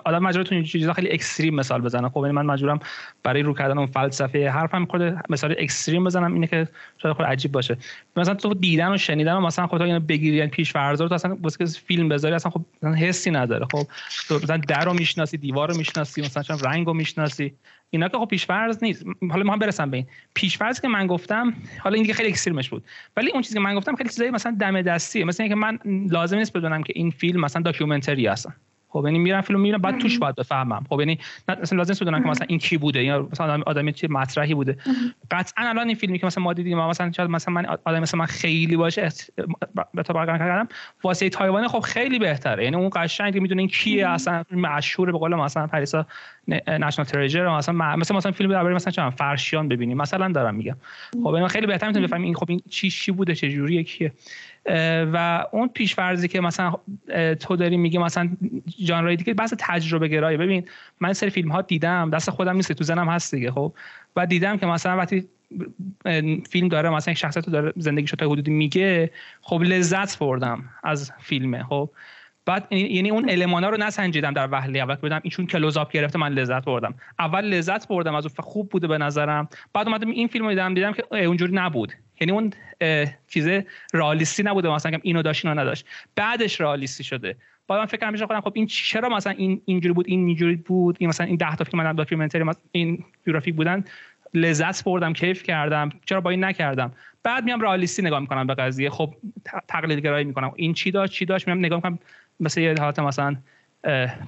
آدم 0.05 0.19
مجبور 0.19 0.45
تو 0.45 0.63
چیزا 0.63 0.93
خیلی 0.93 1.11
اکستریم 1.11 1.55
مثال 1.55 1.81
بزنم 1.81 2.09
خب 2.09 2.21
یعنی 2.21 2.33
من 2.33 2.47
مجبورم 2.47 2.81
برای 3.23 3.43
رو 3.43 3.55
کردن 3.55 3.79
اون 3.79 3.87
فلسفه 3.87 4.51
حرفم 4.51 4.85
خود 4.85 5.03
مثال 5.31 5.55
extreme 5.59 6.05
بزنم 6.05 6.35
اینه 6.35 6.47
که 6.47 6.69
شاید 7.03 7.17
خود 7.17 7.27
عجیب 7.27 7.53
باشه. 7.53 7.77
مثلا 8.17 8.35
تو 8.35 8.55
دیدن 8.55 8.93
و 8.93 8.99
شنیدن 8.99 9.35
و 9.35 9.41
مثلا 9.41 9.67
خب 9.67 9.79
تو 9.79 9.85
اینو 9.85 10.01
بگیری 10.01 10.37
یعنی 10.37 10.51
پیشفرضا 10.51 11.05
رو 11.05 11.09
تو 11.09 11.15
اصلا 11.15 11.39
واسه 11.43 11.67
فیلم 11.67 12.09
بذاری 12.09 12.35
اصلا 12.35 12.53
خب 12.53 12.87
حسی 12.95 13.31
نداره. 13.31 13.67
خب 13.73 13.83
تو 14.29 14.35
مثلا 14.35 14.57
در 14.73 14.85
رو 14.85 14.95
می‌شناسی 14.95 15.37
دیوار 15.37 15.71
رو 15.71 15.77
می‌شناسی 15.77 16.21
مثلا 16.23 16.43
چون 16.43 16.59
رنگ 16.59 16.87
رو 16.87 16.95
می‌شناسی. 16.95 17.55
اینا 17.91 18.09
که 18.09 18.19
خب 18.19 18.25
پیشفرض 18.25 18.85
نیست. 18.85 19.05
حالا 19.31 19.53
هم 19.53 19.59
برسم 19.59 19.91
به 19.91 19.97
این. 19.97 20.07
پیشفرض 20.35 20.81
که 20.81 20.89
من 20.89 21.07
گفتم 21.07 21.55
حالا 21.79 21.95
این 21.95 22.03
دیگه 22.03 22.15
خیلی 22.15 22.29
extreme 22.29 22.60
ش 22.60 22.69
بود. 22.69 22.85
ولی 23.17 23.31
اون 23.31 23.43
چیزی 23.43 23.55
که 23.55 23.61
من 23.61 23.75
گفتم 23.75 23.97
خیلی 23.97 24.09
چیزایی 24.09 24.31
مثلا 24.31 24.57
دم 24.61 24.83
دستیه. 24.83 25.25
مثلا 25.25 25.45
اینکه 25.45 25.61
من 25.61 25.79
لازم 26.11 26.37
نیست 26.37 26.53
بدونم 26.53 26.83
که 26.83 26.93
این 26.97 27.11
فیلم 27.11 27.41
مثلا 27.41 27.63
documentary 27.63 28.27
هستن. 28.27 28.55
خب 28.93 29.03
یعنی 29.05 29.19
میرم 29.19 29.41
فیلم 29.41 29.61
می‌بینم 29.61 29.79
بعد 29.79 29.99
توش 29.99 30.19
باید 30.19 30.35
بفهمم. 30.35 30.85
خب 30.91 31.01
یعنی 31.01 31.19
مثلا 31.49 31.79
لازم 31.79 31.95
بدونم 32.01 32.23
که 32.23 32.29
مثلا 32.29 32.47
این 32.51 32.59
کی 32.59 32.77
بوده. 32.77 33.05
یا 33.05 33.29
مثلا 33.33 33.63
آدمی 33.67 33.93
چه 33.93 34.09
مطرحی 34.09 34.55
بوده. 34.55 34.77
قطعا 35.31 35.69
الان 35.69 35.87
این 35.87 35.97
فیلمی 35.97 36.19
که 36.19 36.27
مثلا 36.27 36.45
ما 36.45 36.53
دیدیم 36.53 36.79
مثلا 36.79 37.13
شاید 37.13 37.31
مثلا 37.31 37.55
من 37.55 37.67
آدم 37.67 38.01
مثلا 38.01 38.21
من 38.21 38.27
خیلی 38.27 38.77
باشه 38.77 39.09
به 39.95 40.03
تو 40.03 40.13
برگردم 40.13 40.39
کردم 40.39 40.69
واسه 41.05 41.29
تایوان 41.29 41.69
خب 41.69 41.81
خیلی 41.81 42.19
بهتره. 42.19 42.65
یعنی 42.65 42.77
اون 42.77 42.91
قشنگ 42.95 43.39
می‌دونه 43.39 43.63
این 43.63 43.69
کیه 43.69 44.09
اصلا 44.09 44.45
مشهور 44.51 45.13
به 45.13 45.19
قول 45.19 45.35
مثلا 45.35 45.67
پریسا 45.67 46.07
نشنال 46.69 47.07
تریجر 47.07 47.57
مثلا 47.57 47.97
مثلا 47.97 48.17
مثلا 48.17 48.33
فیلم 48.33 48.51
درباره 48.51 48.75
مثلا 48.75 48.93
چون 48.93 49.11
فرشیان 49.11 49.69
ببینیم. 49.69 49.97
مثلا 49.97 50.29
دارم 50.29 50.55
میگم. 50.55 50.77
خب 51.23 51.27
اینا 51.27 51.49
خیلی 51.49 51.67
بهتر 51.67 51.87
می‌تونه 51.87 52.07
بفهمیم 52.07 52.25
این 52.25 52.35
خب 52.35 52.47
این 52.49 52.61
چی 52.71 52.91
چی 52.91 53.13
بوده 53.13 53.35
چه 53.35 53.51
جوریه 53.51 53.83
کیه. 53.83 54.13
و 55.13 55.47
اون 55.53 55.69
پیشورزی 55.69 56.29
که 56.29 56.41
مثلا 56.41 56.73
تو 57.41 57.57
داری 57.57 57.77
میگی 57.77 57.99
مثلا 57.99 58.29
ژانر 58.79 59.15
دیگه 59.15 59.35
بحث 59.35 59.55
تجربه 59.59 60.09
گرایی. 60.09 60.37
ببین 60.37 60.69
من 61.01 61.13
سری 61.13 61.31
فیلم 61.31 61.53
ها 61.53 61.63
دیدم 61.63 62.11
دست 62.11 62.31
خودم 62.31 62.57
نیست 62.57 62.73
تو 62.73 62.85
زنم 62.85 63.09
هست 63.09 63.35
دیگه 63.35 63.51
خب؟ 63.51 63.73
و 64.17 64.27
دیدم 64.27 64.57
که 64.57 64.67
مثلا 64.67 64.97
وقتی 64.97 65.29
فیلم 66.51 66.69
داره 66.69 66.91
مثلا 66.91 67.13
یک 67.13 67.19
شخصیت 67.19 67.51
داره 67.51 67.73
زندگیشو 67.77 68.17
تا 68.17 68.27
حدودی 68.27 68.51
میگه 68.51 69.11
خب 69.41 69.63
لذت 69.63 70.19
بردم 70.19 70.65
از 70.83 71.13
فیلمه 71.21 71.65
خب؟ 71.65 71.91
بعد 72.47 72.73
یعنی 72.73 73.11
اون 73.11 73.31
المانا 73.31 73.69
رو 73.69 73.77
نسنجیدم 73.77 74.33
در 74.33 74.49
وهله 74.53 74.79
اول 74.79 74.95
که 74.95 75.01
بدم 75.01 75.21
ایشون 75.23 75.47
کلوزاپ 75.47 75.93
گرفته 75.93 76.19
من 76.19 76.33
لذت 76.33 76.65
بردم. 76.65 76.95
اول 77.19 77.45
لذت 77.45 77.89
بردم 77.89 78.15
از 78.15 78.27
اون 78.27 78.35
خوب 78.39 78.69
بوده 78.69 78.87
به 78.87 78.99
نظرم. 78.99 79.49
بعد 79.75 79.89
اومدم 79.89 80.11
این 80.11 80.29
فیلم 80.29 80.45
رو 80.45 80.51
دیدم 80.51 80.75
دیدم 80.75 80.93
که 80.93 81.17
اونجوری 81.17 81.53
نبود. 81.55 81.93
یعنی 82.21 82.33
اون 82.33 82.53
چیز 83.29 83.49
رالیستی 83.93 84.43
نبوده 84.43 84.75
مثلا 84.75 84.99
اینو 85.03 85.23
داشت 85.23 85.47
اینو 85.47 85.61
نداشت. 85.61 85.87
بعدش 86.17 86.61
رالیستی 86.61 87.05
شده. 87.05 87.37
بعد 87.69 87.79
من 87.79 87.87
فکر 87.87 88.07
همیشه 88.07 88.27
خودم 88.27 88.41
خب 88.41 88.53
این 88.55 88.67
چرا 88.67 89.09
مثلا 89.09 89.33
این 89.33 89.63
اینجوری 89.65 89.95
بود 89.95 90.07
این 90.09 90.27
اینجوری 90.27 90.57
بود؟ 90.57 90.97
این 90.99 91.09
مثلا 91.09 91.27
این 91.27 91.37
10 91.37 91.57
تا 91.57 91.65
فیلم 91.65 91.83
من 91.83 91.93
داکیومنتری 91.93 92.45
این 92.73 93.05
گرافیک 93.27 93.55
بودن. 93.55 93.85
لذت 94.35 94.85
بردم 94.85 95.13
کیف 95.13 95.43
کردم. 95.43 95.91
چرا 96.05 96.21
با 96.21 96.31
این 96.31 96.45
نکردم؟ 96.45 96.93
بعد 97.23 97.45
میام 97.45 97.61
رالیستی 97.61 98.03
نگاه 98.03 98.21
می‌کنم 98.21 98.47
به 98.47 98.55
قضیه. 98.55 98.91
خب 98.91 99.15
تقلید 99.69 99.99
گرایی 99.99 100.25
می‌کنم. 100.25 100.53
این 100.57 100.75
چی 100.75 100.91
داشت 100.91 101.13
چی 101.13 101.25
داشت؟ 101.25 101.47
میام 101.47 101.59
نگاه 101.59 101.77
می‌کنم. 101.77 101.99
مثل 102.41 102.61
یه 102.61 102.75
حالت 102.81 102.99
مثلا 102.99 103.37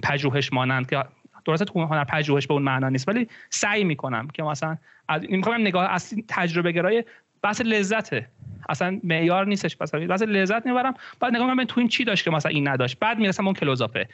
پژوهش 0.02 0.52
مانند 0.52 0.90
که 0.90 1.04
درسته 1.44 1.64
تو 1.64 1.84
هنر 1.84 2.04
پژوهش 2.04 2.46
به 2.46 2.54
اون 2.54 2.62
معنا 2.62 2.88
نیست 2.88 3.08
ولی 3.08 3.28
سعی 3.50 3.84
می‌کنم 3.84 4.28
که 4.28 4.42
مثلا 4.42 4.76
از 5.08 5.22
می‌خوام 5.30 5.60
نگاه 5.60 5.90
اصلی 5.90 6.24
تجربه 6.28 6.72
گرای 6.72 7.04
بحث 7.42 7.60
لذته. 7.60 8.28
اصلا 8.68 9.00
معیار 9.04 9.46
نیستش 9.46 9.76
مثلا 9.80 10.06
بحث 10.06 10.22
لذت 10.22 10.66
می‌برم. 10.66 10.94
بعد 11.20 11.34
نگاه 11.34 11.46
می‌کنم 11.50 11.64
تو 11.64 11.80
این 11.80 11.88
چی 11.88 12.04
داشت 12.04 12.24
که 12.24 12.30
مثلا 12.30 12.50
این 12.50 12.68
نداشت. 12.68 12.98
بعد 12.98 13.18
می‌رسم 13.18 13.44
اون 13.46 13.54
کلوزاپه. 13.54 14.08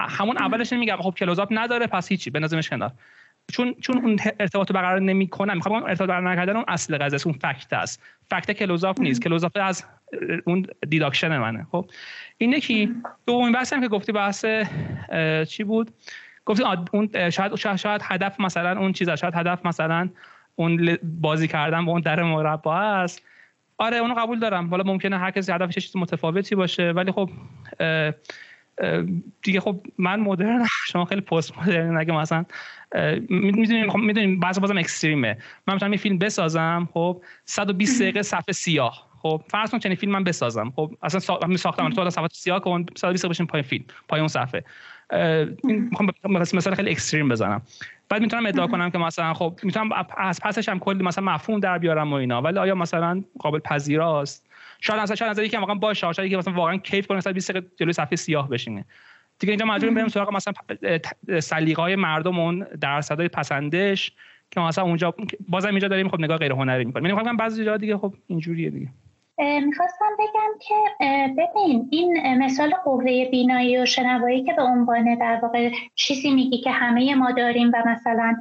همون 0.00 0.38
اولش 0.38 0.72
نمیگم 0.72 0.96
خب 0.96 1.14
کلوزاپ 1.16 1.48
نداره 1.50 1.86
پس 1.86 2.08
هیچی 2.08 2.30
بندازش 2.30 2.68
کنار. 2.68 2.92
چون 3.52 3.74
چون 3.74 3.98
اون 3.98 4.18
ارتباط 4.40 4.72
برقرار 4.72 5.00
نمی‌کنم. 5.00 5.54
می‌خوام 5.54 5.74
اون 5.74 5.90
ارتباط 5.90 6.08
برقرار 6.08 6.32
نکردن 6.32 6.56
اون 6.56 6.64
اصل 6.68 6.98
قضیه 6.98 7.20
اون 7.26 7.34
fact 7.34 7.72
است. 7.72 8.02
fact 8.30 8.52
کلوزاپ 8.52 9.00
نیست. 9.00 9.22
کلوزاپ 9.22 9.52
از 9.54 9.84
اون 10.44 10.66
deduction 10.88 11.38
منه 11.38 11.66
خب؟ 11.72 11.90
این 12.38 12.52
یکی 12.52 12.94
دومین 13.26 13.52
بحث 13.52 13.72
هم 13.72 13.80
که 13.80 13.88
گفتی 13.88 14.12
بحث 14.12 14.44
چی 15.48 15.64
بود؟ 15.64 15.90
گفتی 16.44 16.64
اون 16.92 17.30
شاید 17.30 17.54
شاید 17.76 18.00
هدف 18.04 18.40
مثلا 18.40 18.80
اون 18.80 18.92
چیزا 18.92 19.16
شاید 19.16 19.34
هدف 19.34 19.66
مثلا 19.66 20.08
اون 20.56 20.98
بازی 21.02 21.48
کردن 21.48 21.84
با 21.84 21.92
اون 21.92 22.00
در 22.00 22.22
مربع 22.22 22.70
است. 22.70 23.22
آره 23.78 23.96
اونو 23.96 24.14
قبول 24.14 24.38
دارم. 24.38 24.68
حالا 24.70 24.84
ممکنه 24.84 25.18
هر 25.18 25.30
کسی 25.30 25.52
هدفش 25.52 25.74
چیز 25.74 25.96
متفاوتی 25.96 26.54
باشه 26.54 26.90
ولی 26.90 27.12
خب 27.12 27.30
دیگه 29.42 29.60
خب 29.60 29.80
من 29.98 30.20
مدرن 30.20 30.66
شما 30.86 31.04
خیلی 31.04 31.20
پست 31.20 31.58
مدرن 31.58 31.96
اگه 31.96 32.12
مثلا 32.12 32.44
می‌دونیم 33.28 33.90
خب 33.90 33.98
می‌دونیم 33.98 34.40
بعضی 34.40 34.60
بازم 34.60 34.78
اکستریمه. 34.78 35.38
من 35.66 35.74
می‌تونم 35.74 35.92
یه 35.92 35.98
فیلم 35.98 36.18
بسازم 36.18 36.88
خب 36.92 37.22
120 37.44 38.02
دقیقه 38.02 38.22
صفحه 38.22 38.52
سیاه. 38.52 39.07
خب 39.22 39.42
فرض 39.48 39.70
کن 39.70 39.78
چنین 39.78 39.96
فیلم 39.96 40.12
من 40.12 40.24
بسازم. 40.24 40.72
خب 40.76 40.94
اصلا 41.02 41.20
سا... 41.20 41.38
من 41.48 41.56
ساختم. 41.56 41.90
تو 41.90 42.10
صفحات 42.10 42.32
سیاه 42.32 42.60
کن 42.60 42.86
120 42.96 43.22
دقیقه 43.22 43.32
بشین 43.32 43.46
پای 43.46 43.62
فیلم 43.62 43.84
پای 44.08 44.20
اون 44.20 44.28
صفحه. 44.28 44.64
این 45.64 45.88
می‌خوام 45.90 46.10
مثلا 46.32 46.74
خیلی 46.74 46.90
اکستریم 46.90 47.28
بزنم. 47.28 47.62
بعد 48.08 48.22
می‌تونم 48.22 48.46
ادعا 48.46 48.66
کنم 48.66 48.90
که 48.90 48.98
مثلا 48.98 49.34
خب 49.34 49.58
می‌تونم 49.62 49.88
از 50.16 50.40
پسش 50.40 50.68
هم 50.68 50.78
کلی 50.78 51.02
مثلا 51.02 51.24
مفهوم 51.24 51.60
در 51.60 51.78
بیارم 51.78 52.12
و 52.12 52.14
اینا. 52.14 52.42
ولی 52.42 52.58
آیا 52.58 52.74
مثلا 52.74 53.24
قابل 53.38 53.58
پذیراست؟ 53.58 54.50
شاید 54.80 55.00
مثلا 55.00 55.16
شاید 55.16 55.30
نظر 55.30 55.44
یکی 55.44 55.56
واقعا 55.56 55.74
باشه. 55.74 56.12
شاید 56.12 56.26
یکی 56.26 56.36
مثلا 56.36 56.54
واقعا 56.54 56.76
کیف 56.76 57.06
کنه 57.06 57.18
مثلا 57.18 57.32
20 57.32 57.50
دقیقه 57.50 57.66
جلوی 57.76 57.92
صفحه 57.92 58.16
سیاه 58.16 58.48
بشینه. 58.48 58.84
دیگه 59.38 59.50
اینجا 59.50 59.66
مجبوریم 59.66 59.94
بریم 59.94 60.08
سراغ 60.08 60.32
مثلا 60.32 60.52
سلیقه‌های 61.40 61.96
مردم 61.96 62.38
اون 62.38 62.66
درصدای 62.80 63.28
پسندش 63.28 64.12
که 64.50 64.60
مثلا 64.60 64.84
اونجا 64.84 65.14
بازم 65.48 65.68
اینجا 65.68 65.88
داریم 65.88 66.08
خب 66.08 66.20
نگاه 66.20 66.38
غیر 66.38 66.52
هنری 66.52 66.84
می‌کنیم. 66.84 67.06
یعنی 67.06 67.18
می‌خوام 67.18 67.36
بعضی 67.36 67.64
جا 67.64 67.76
دیگه 67.76 67.98
خب 67.98 68.14
اینجوریه 68.26 68.70
دیگه. 68.70 68.88
می‌خواستم 69.38 70.10
بگم 70.18 70.58
که 70.60 70.74
ببین 71.36 71.88
این 71.90 72.38
مثال 72.38 72.74
قوه 72.84 73.24
بینایی 73.30 73.78
و 73.78 73.86
شنوایی 73.86 74.44
که 74.44 74.52
به 74.52 74.62
عنوان 74.62 75.14
در 75.14 75.38
واقع 75.42 75.70
چیزی 75.94 76.30
میگی 76.30 76.58
که 76.58 76.70
همه 76.70 77.14
ما 77.14 77.32
داریم 77.32 77.70
و 77.74 77.82
مثلا 77.86 78.36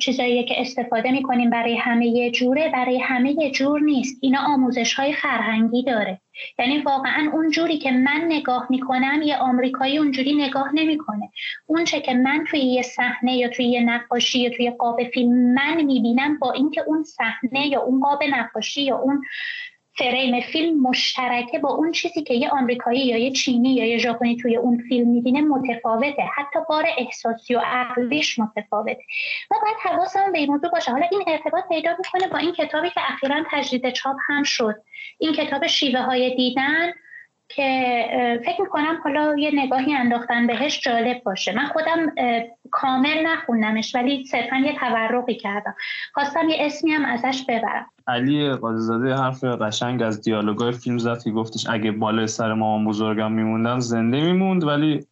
چیزایی 0.00 0.44
که 0.44 0.60
استفاده 0.60 1.10
می‌کنیم 1.10 1.50
برای 1.50 1.76
همه 1.76 2.30
جوره 2.30 2.68
برای 2.68 2.98
همه 2.98 3.50
جور 3.50 3.80
نیست. 3.80 4.18
اینا 4.22 4.40
آموزش 4.40 4.94
های 4.94 5.12
فرهنگی 5.12 5.82
داره. 5.82 6.20
یعنی 6.58 6.78
واقعا 6.78 7.30
اون 7.32 7.50
جوری 7.50 7.78
که 7.78 7.90
من 7.90 8.24
نگاه 8.28 8.66
می‌کنم 8.70 9.22
یه 9.24 9.36
آمریکایی 9.36 9.98
اونجوری 9.98 10.34
نگاه 10.34 10.70
نمی‌کنه. 10.74 11.30
اون 11.66 11.84
چه 11.84 12.00
که 12.00 12.14
من 12.14 12.44
توی 12.50 12.60
یه 12.60 12.82
صحنه 12.82 13.36
یا 13.36 13.48
توی 13.48 13.64
یه 13.64 13.80
نقاشی 13.80 14.38
یا 14.38 14.50
توی 14.50 14.70
قاب 14.70 15.04
فیلم 15.04 15.54
من 15.54 15.82
می‌بینم 15.82 16.38
با 16.38 16.52
اینکه 16.52 16.80
اون 16.86 17.02
صحنه 17.02 17.66
یا 17.66 17.80
اون 17.80 18.00
قاب 18.00 18.22
نقاشی 18.24 18.82
یا 18.82 18.96
اون 18.96 19.22
فریم 19.98 20.40
فیلم 20.40 20.82
مشترکه 20.82 21.58
با 21.58 21.68
اون 21.68 21.92
چیزی 21.92 22.22
که 22.22 22.34
یه 22.34 22.50
آمریکایی 22.50 23.06
یا 23.06 23.16
یه 23.16 23.30
چینی 23.30 23.74
یا 23.74 23.86
یه 23.86 23.98
ژاپنی 23.98 24.36
توی 24.36 24.56
اون 24.56 24.78
فیلم 24.88 25.08
می‌بینه 25.08 25.40
متفاوته. 25.40 26.22
حتی 26.22 26.58
بار 26.68 26.86
احساسی 26.98 27.54
و 27.54 27.60
عقلیش 27.64 28.38
متفاوته. 28.38 29.02
و 29.50 29.54
باید 29.62 29.76
حواسمون 29.82 30.32
به 30.32 30.38
این 30.38 30.50
موضوع 30.50 30.70
باشه. 30.70 30.90
حالا 30.90 31.06
این 31.12 31.24
ارتباط 31.26 31.68
پیدا 31.68 31.90
می‌کنه 31.98 32.32
با 32.32 32.38
این 32.38 32.52
کتابی 32.52 32.90
که 32.90 33.00
اخیرا 33.12 33.44
تجدید 33.50 33.90
چاپ 33.90 34.16
هم 34.26 34.42
شد. 34.42 34.74
این 35.18 35.32
کتاب 35.32 35.66
شیوه 35.66 36.00
های 36.00 36.36
دیدن 36.36 36.92
که 37.56 38.40
فکر 38.44 38.60
می‌کنم 38.62 39.00
حالا 39.04 39.38
یه 39.38 39.50
نگاهی 39.54 39.94
انداختن 39.94 40.46
بهش 40.46 40.80
جالب 40.80 41.22
باشه. 41.22 41.52
من 41.52 41.66
خودم 41.66 42.14
کامل 42.70 43.26
نخوندمش 43.26 43.94
ولی 43.94 44.24
صرفا 44.24 44.56
یه 44.56 44.74
تورقی 44.78 45.34
کردم. 45.34 45.74
خواستم 46.14 46.48
یه 46.48 46.56
اسمی 46.60 46.90
هم 46.90 47.04
ازش 47.04 47.44
ببرم. 47.48 47.86
علی 48.06 48.50
قاضیزاده 48.50 49.14
حرف 49.14 49.44
قشنگ 49.44 50.02
از 50.02 50.22
دیالوگای 50.22 50.72
فیلم 50.72 50.98
زد 50.98 51.22
که 51.22 51.30
گفتش 51.30 51.66
اگه 51.68 51.90
بالای 51.90 52.26
سر 52.26 52.54
مامان 52.54 52.84
بزرگم 52.84 53.32
میموندن 53.32 53.78
زنده 53.78 54.20
میموند 54.20 54.64
ولی 54.64 55.06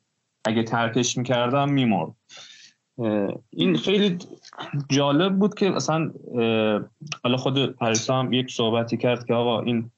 اگه 0.45 0.63
ترکش 0.63 1.19
می‌کردم 1.19 1.71
میمرد. 1.73 2.11
این 3.51 3.77
خیلی 3.77 4.19
جالب 4.89 5.39
بود 5.39 5.55
که 5.55 5.77
اصلا 5.77 6.11
حالا 7.25 7.37
خود 7.37 7.77
پریسا 7.77 8.19
هم 8.19 8.33
یک 8.33 8.51
صحبتی 8.51 8.97
کرد 8.97 9.27
که 9.27 9.35
آقا 9.35 9.61
این 9.63 9.91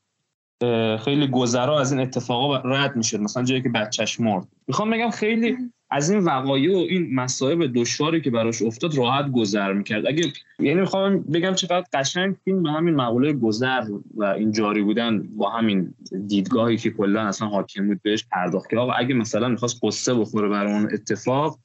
خیلی 1.04 1.26
گذرا 1.26 1.80
از 1.80 1.92
این 1.92 2.00
اتفاقا 2.00 2.56
رد 2.56 2.96
میشه 2.96 3.18
مثلا 3.18 3.42
جایی 3.44 3.62
که 3.62 3.68
بچهش 3.68 4.20
مرد. 4.20 4.48
می‌خوام 4.66 4.90
بگم 4.90 5.10
خیلی 5.10 5.56
از 5.90 6.10
این 6.10 6.24
وقایع 6.24 6.74
و 6.74 6.78
این 6.78 7.14
مصائب 7.14 7.72
دشواری 7.72 8.20
که 8.20 8.30
براش 8.30 8.62
افتاد 8.62 8.94
راحت 8.94 9.30
گذر 9.32 9.72
می‌کرد. 9.72 10.06
اگه 10.06 10.32
یعنی 10.58 10.80
می‌خوام 10.80 11.20
بگم 11.20 11.54
چقدر 11.54 11.84
قشنگ 11.92 12.36
فیلم 12.44 12.62
به 12.62 12.70
همین 12.70 12.94
مقوله 12.94 13.32
گذر 13.32 13.84
و 14.14 14.24
این 14.24 14.52
جاری 14.52 14.82
بودن 14.82 15.22
با 15.36 15.50
همین 15.50 15.94
دیدگاهی 16.26 16.76
که 16.76 16.90
کلا 16.90 17.20
اصلا 17.20 17.48
حاکم 17.48 17.86
بود 17.86 18.02
بهش 18.02 18.24
پرداخت 18.32 18.70
که 18.70 18.78
آقا 18.78 18.92
اگه 18.92 19.14
مثلا 19.14 19.48
می‌خواست 19.48 19.80
قصه 19.82 20.14
بخوره 20.14 20.48
برای 20.48 20.72
اون 20.72 20.88
اتفاق 20.92 21.58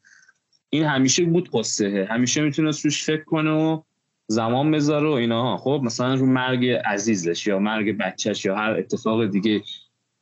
این 0.69 0.83
همیشه 0.83 1.25
بود 1.25 1.49
قصه. 1.53 2.07
همیشه 2.09 2.41
می‌تونست 2.41 2.85
روش 2.85 3.03
فکر 3.03 3.23
کنه 3.23 3.51
و 3.51 3.81
زمان 4.27 4.71
بذاره 4.71 5.07
و 5.07 5.11
اینا 5.11 5.57
خب 5.57 5.81
مثلا 5.83 6.13
رو 6.13 6.25
مرگ 6.25 6.67
عزیزش 6.67 7.47
یا 7.47 7.59
مرگ 7.59 7.97
بچهش 7.97 8.45
یا 8.45 8.55
هر 8.55 8.71
اتفاق 8.71 9.25
دیگه. 9.25 9.61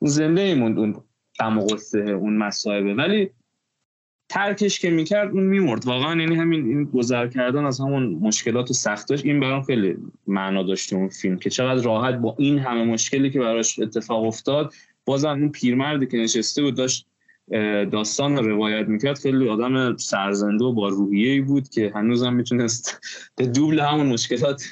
زنده 0.02 0.42
ایموند 0.42 0.80
اون 0.80 0.96
غم 1.40 1.58
و 1.58 1.68
اون 1.96 2.38
مصائبه. 2.38 2.94
ولی 2.94 3.30
ترکش 4.30 4.80
که 4.80 4.90
می‌کرد 4.90 5.32
اون 5.32 5.44
میمرد. 5.44 5.86
واقعا 5.86 6.22
یعنی 6.22 6.36
همین 6.36 6.66
این 6.66 6.84
گذر 6.84 7.28
کردن 7.28 7.66
از 7.66 7.80
همون 7.80 8.04
مشکلات 8.04 8.72
و 8.72 8.74
سختش 8.74 9.26
این 9.26 9.40
برام 9.40 9.64
خیلی 9.64 9.98
معنا 10.28 10.64
داشته 10.64 10.96
اون 10.96 11.08
فیلم 11.08 11.38
که 11.38 11.50
چقدر 11.50 11.84
راحت 11.84 12.16
با 12.16 12.36
این 12.40 12.60
همه 12.60 12.84
مشکلی 12.84 13.30
که 13.30 13.40
براش 13.40 13.80
اتفاق 13.80 14.24
افتاد 14.24 14.74
بازم 15.06 15.30
اون 15.30 15.50
پیرمردی 15.50 16.08
که 16.08 16.18
نشسته 16.18 16.62
بود 16.62 16.76
داشت 16.76 17.08
داستان 17.92 18.38
رو 18.38 18.48
روایت 18.50 18.88
می‌کرد 18.88 19.18
خیلی 19.18 19.50
آدم 19.50 19.98
سرزنده 19.98 20.66
و 20.66 20.74
با 20.74 20.90
روحیه 20.90 21.42
بود 21.42 21.70
که 21.70 21.92
هنوزم 21.96 22.34
می‌تونست 22.34 23.00
به 23.36 23.48
دوبل 23.48 23.80
همون 23.80 24.08
مشکلات 24.08 24.66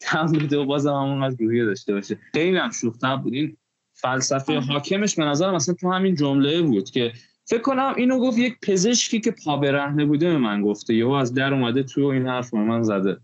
تم 0.00 0.32
بده 0.32 0.58
و 0.58 0.64
بازم 0.64 0.90
همون 0.90 1.22
از 1.22 1.36
روحیه 1.40 1.64
داشته 1.64 1.94
باشه. 1.94 2.18
خیلی 2.34 2.56
هم 2.56 2.70
شوختر 2.70 3.16
بود. 3.16 3.34
این 3.34 3.56
فلسفه 3.94 4.60
حاکمش 4.60 5.14
به 5.14 5.24
نظر 5.24 5.50
مثلا 5.50 5.74
تو 5.74 5.92
همین 5.92 6.14
جمله 6.14 6.62
بود 6.62 6.90
که 6.90 7.12
فکر 7.44 7.62
کنم 7.62 7.94
اینو 7.96 8.18
گفت 8.18 8.38
یک 8.38 8.56
پزشکی 8.62 9.20
که 9.20 9.30
پا 9.30 9.56
برهنه 9.56 10.04
بوده 10.04 10.30
به 10.30 10.38
من 10.38 10.62
گفته. 10.62 10.94
یهو 10.94 11.10
از 11.10 11.34
در 11.34 11.54
اومده 11.54 11.82
تو 11.82 12.04
این 12.04 12.26
حرف 12.26 12.50
به 12.50 12.58
من 12.58 12.82
زده. 12.82 13.16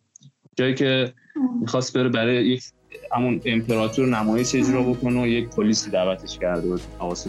جایی 0.57 0.75
که 0.75 1.13
می‌خواست 1.61 1.97
بره 1.97 2.09
برای 2.09 2.47
یک 2.47 2.63
همون 3.13 3.41
امپراتور 3.45 4.07
نمایش 4.07 4.55
اجرا 4.55 4.83
بکنه 4.83 5.23
و 5.23 5.27
یک 5.27 5.49
پلیسی 5.49 5.91
دعوتش 5.91 6.39
کرده 6.39 6.69
بود 6.69 6.81
حواست 6.99 7.29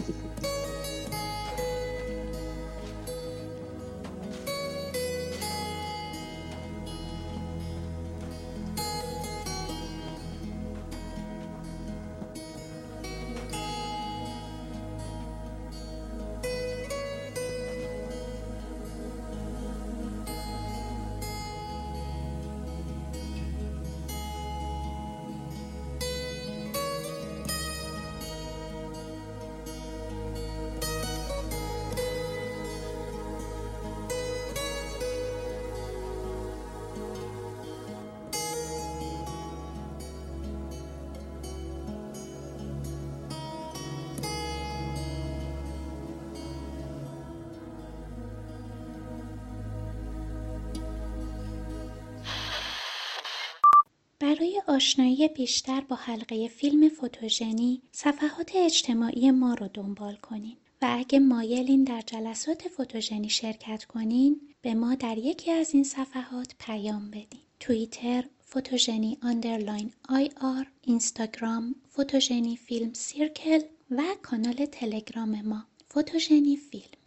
آشنایی 54.90 55.28
بیشتر 55.28 55.80
با 55.80 55.96
حلقه 55.96 56.48
فیلم 56.48 56.88
فوتوژنی 56.88 57.82
صفحات 57.92 58.50
اجتماعی 58.54 59.30
ما 59.30 59.54
رو 59.54 59.68
دنبال 59.74 60.16
کنین. 60.16 60.56
و 60.82 60.86
اگه 60.98 61.18
مایلین 61.18 61.84
در 61.84 62.00
جلسات 62.06 62.68
فوتوژنی 62.68 63.28
شرکت 63.28 63.84
کنین 63.84 64.40
به 64.62 64.74
ما 64.74 64.94
در 64.94 65.18
یکی 65.18 65.50
از 65.50 65.74
این 65.74 65.84
صفحات 65.84 66.54
پیام 66.58 67.10
بدین. 67.10 67.40
توییتر 67.60 68.24
فوتوژنی 68.40 69.18
underline 69.22 69.92
IR 70.08 70.66
اینستاگرام 70.82 71.74
فوتوژنی 71.88 72.56
film 72.56 72.92
circle 72.92 73.60
و 73.90 74.02
کانال 74.22 74.66
تلگرام 74.66 75.40
ما 75.42 75.64
فوتوژنی 75.88 76.56
فیلم. 76.56 77.00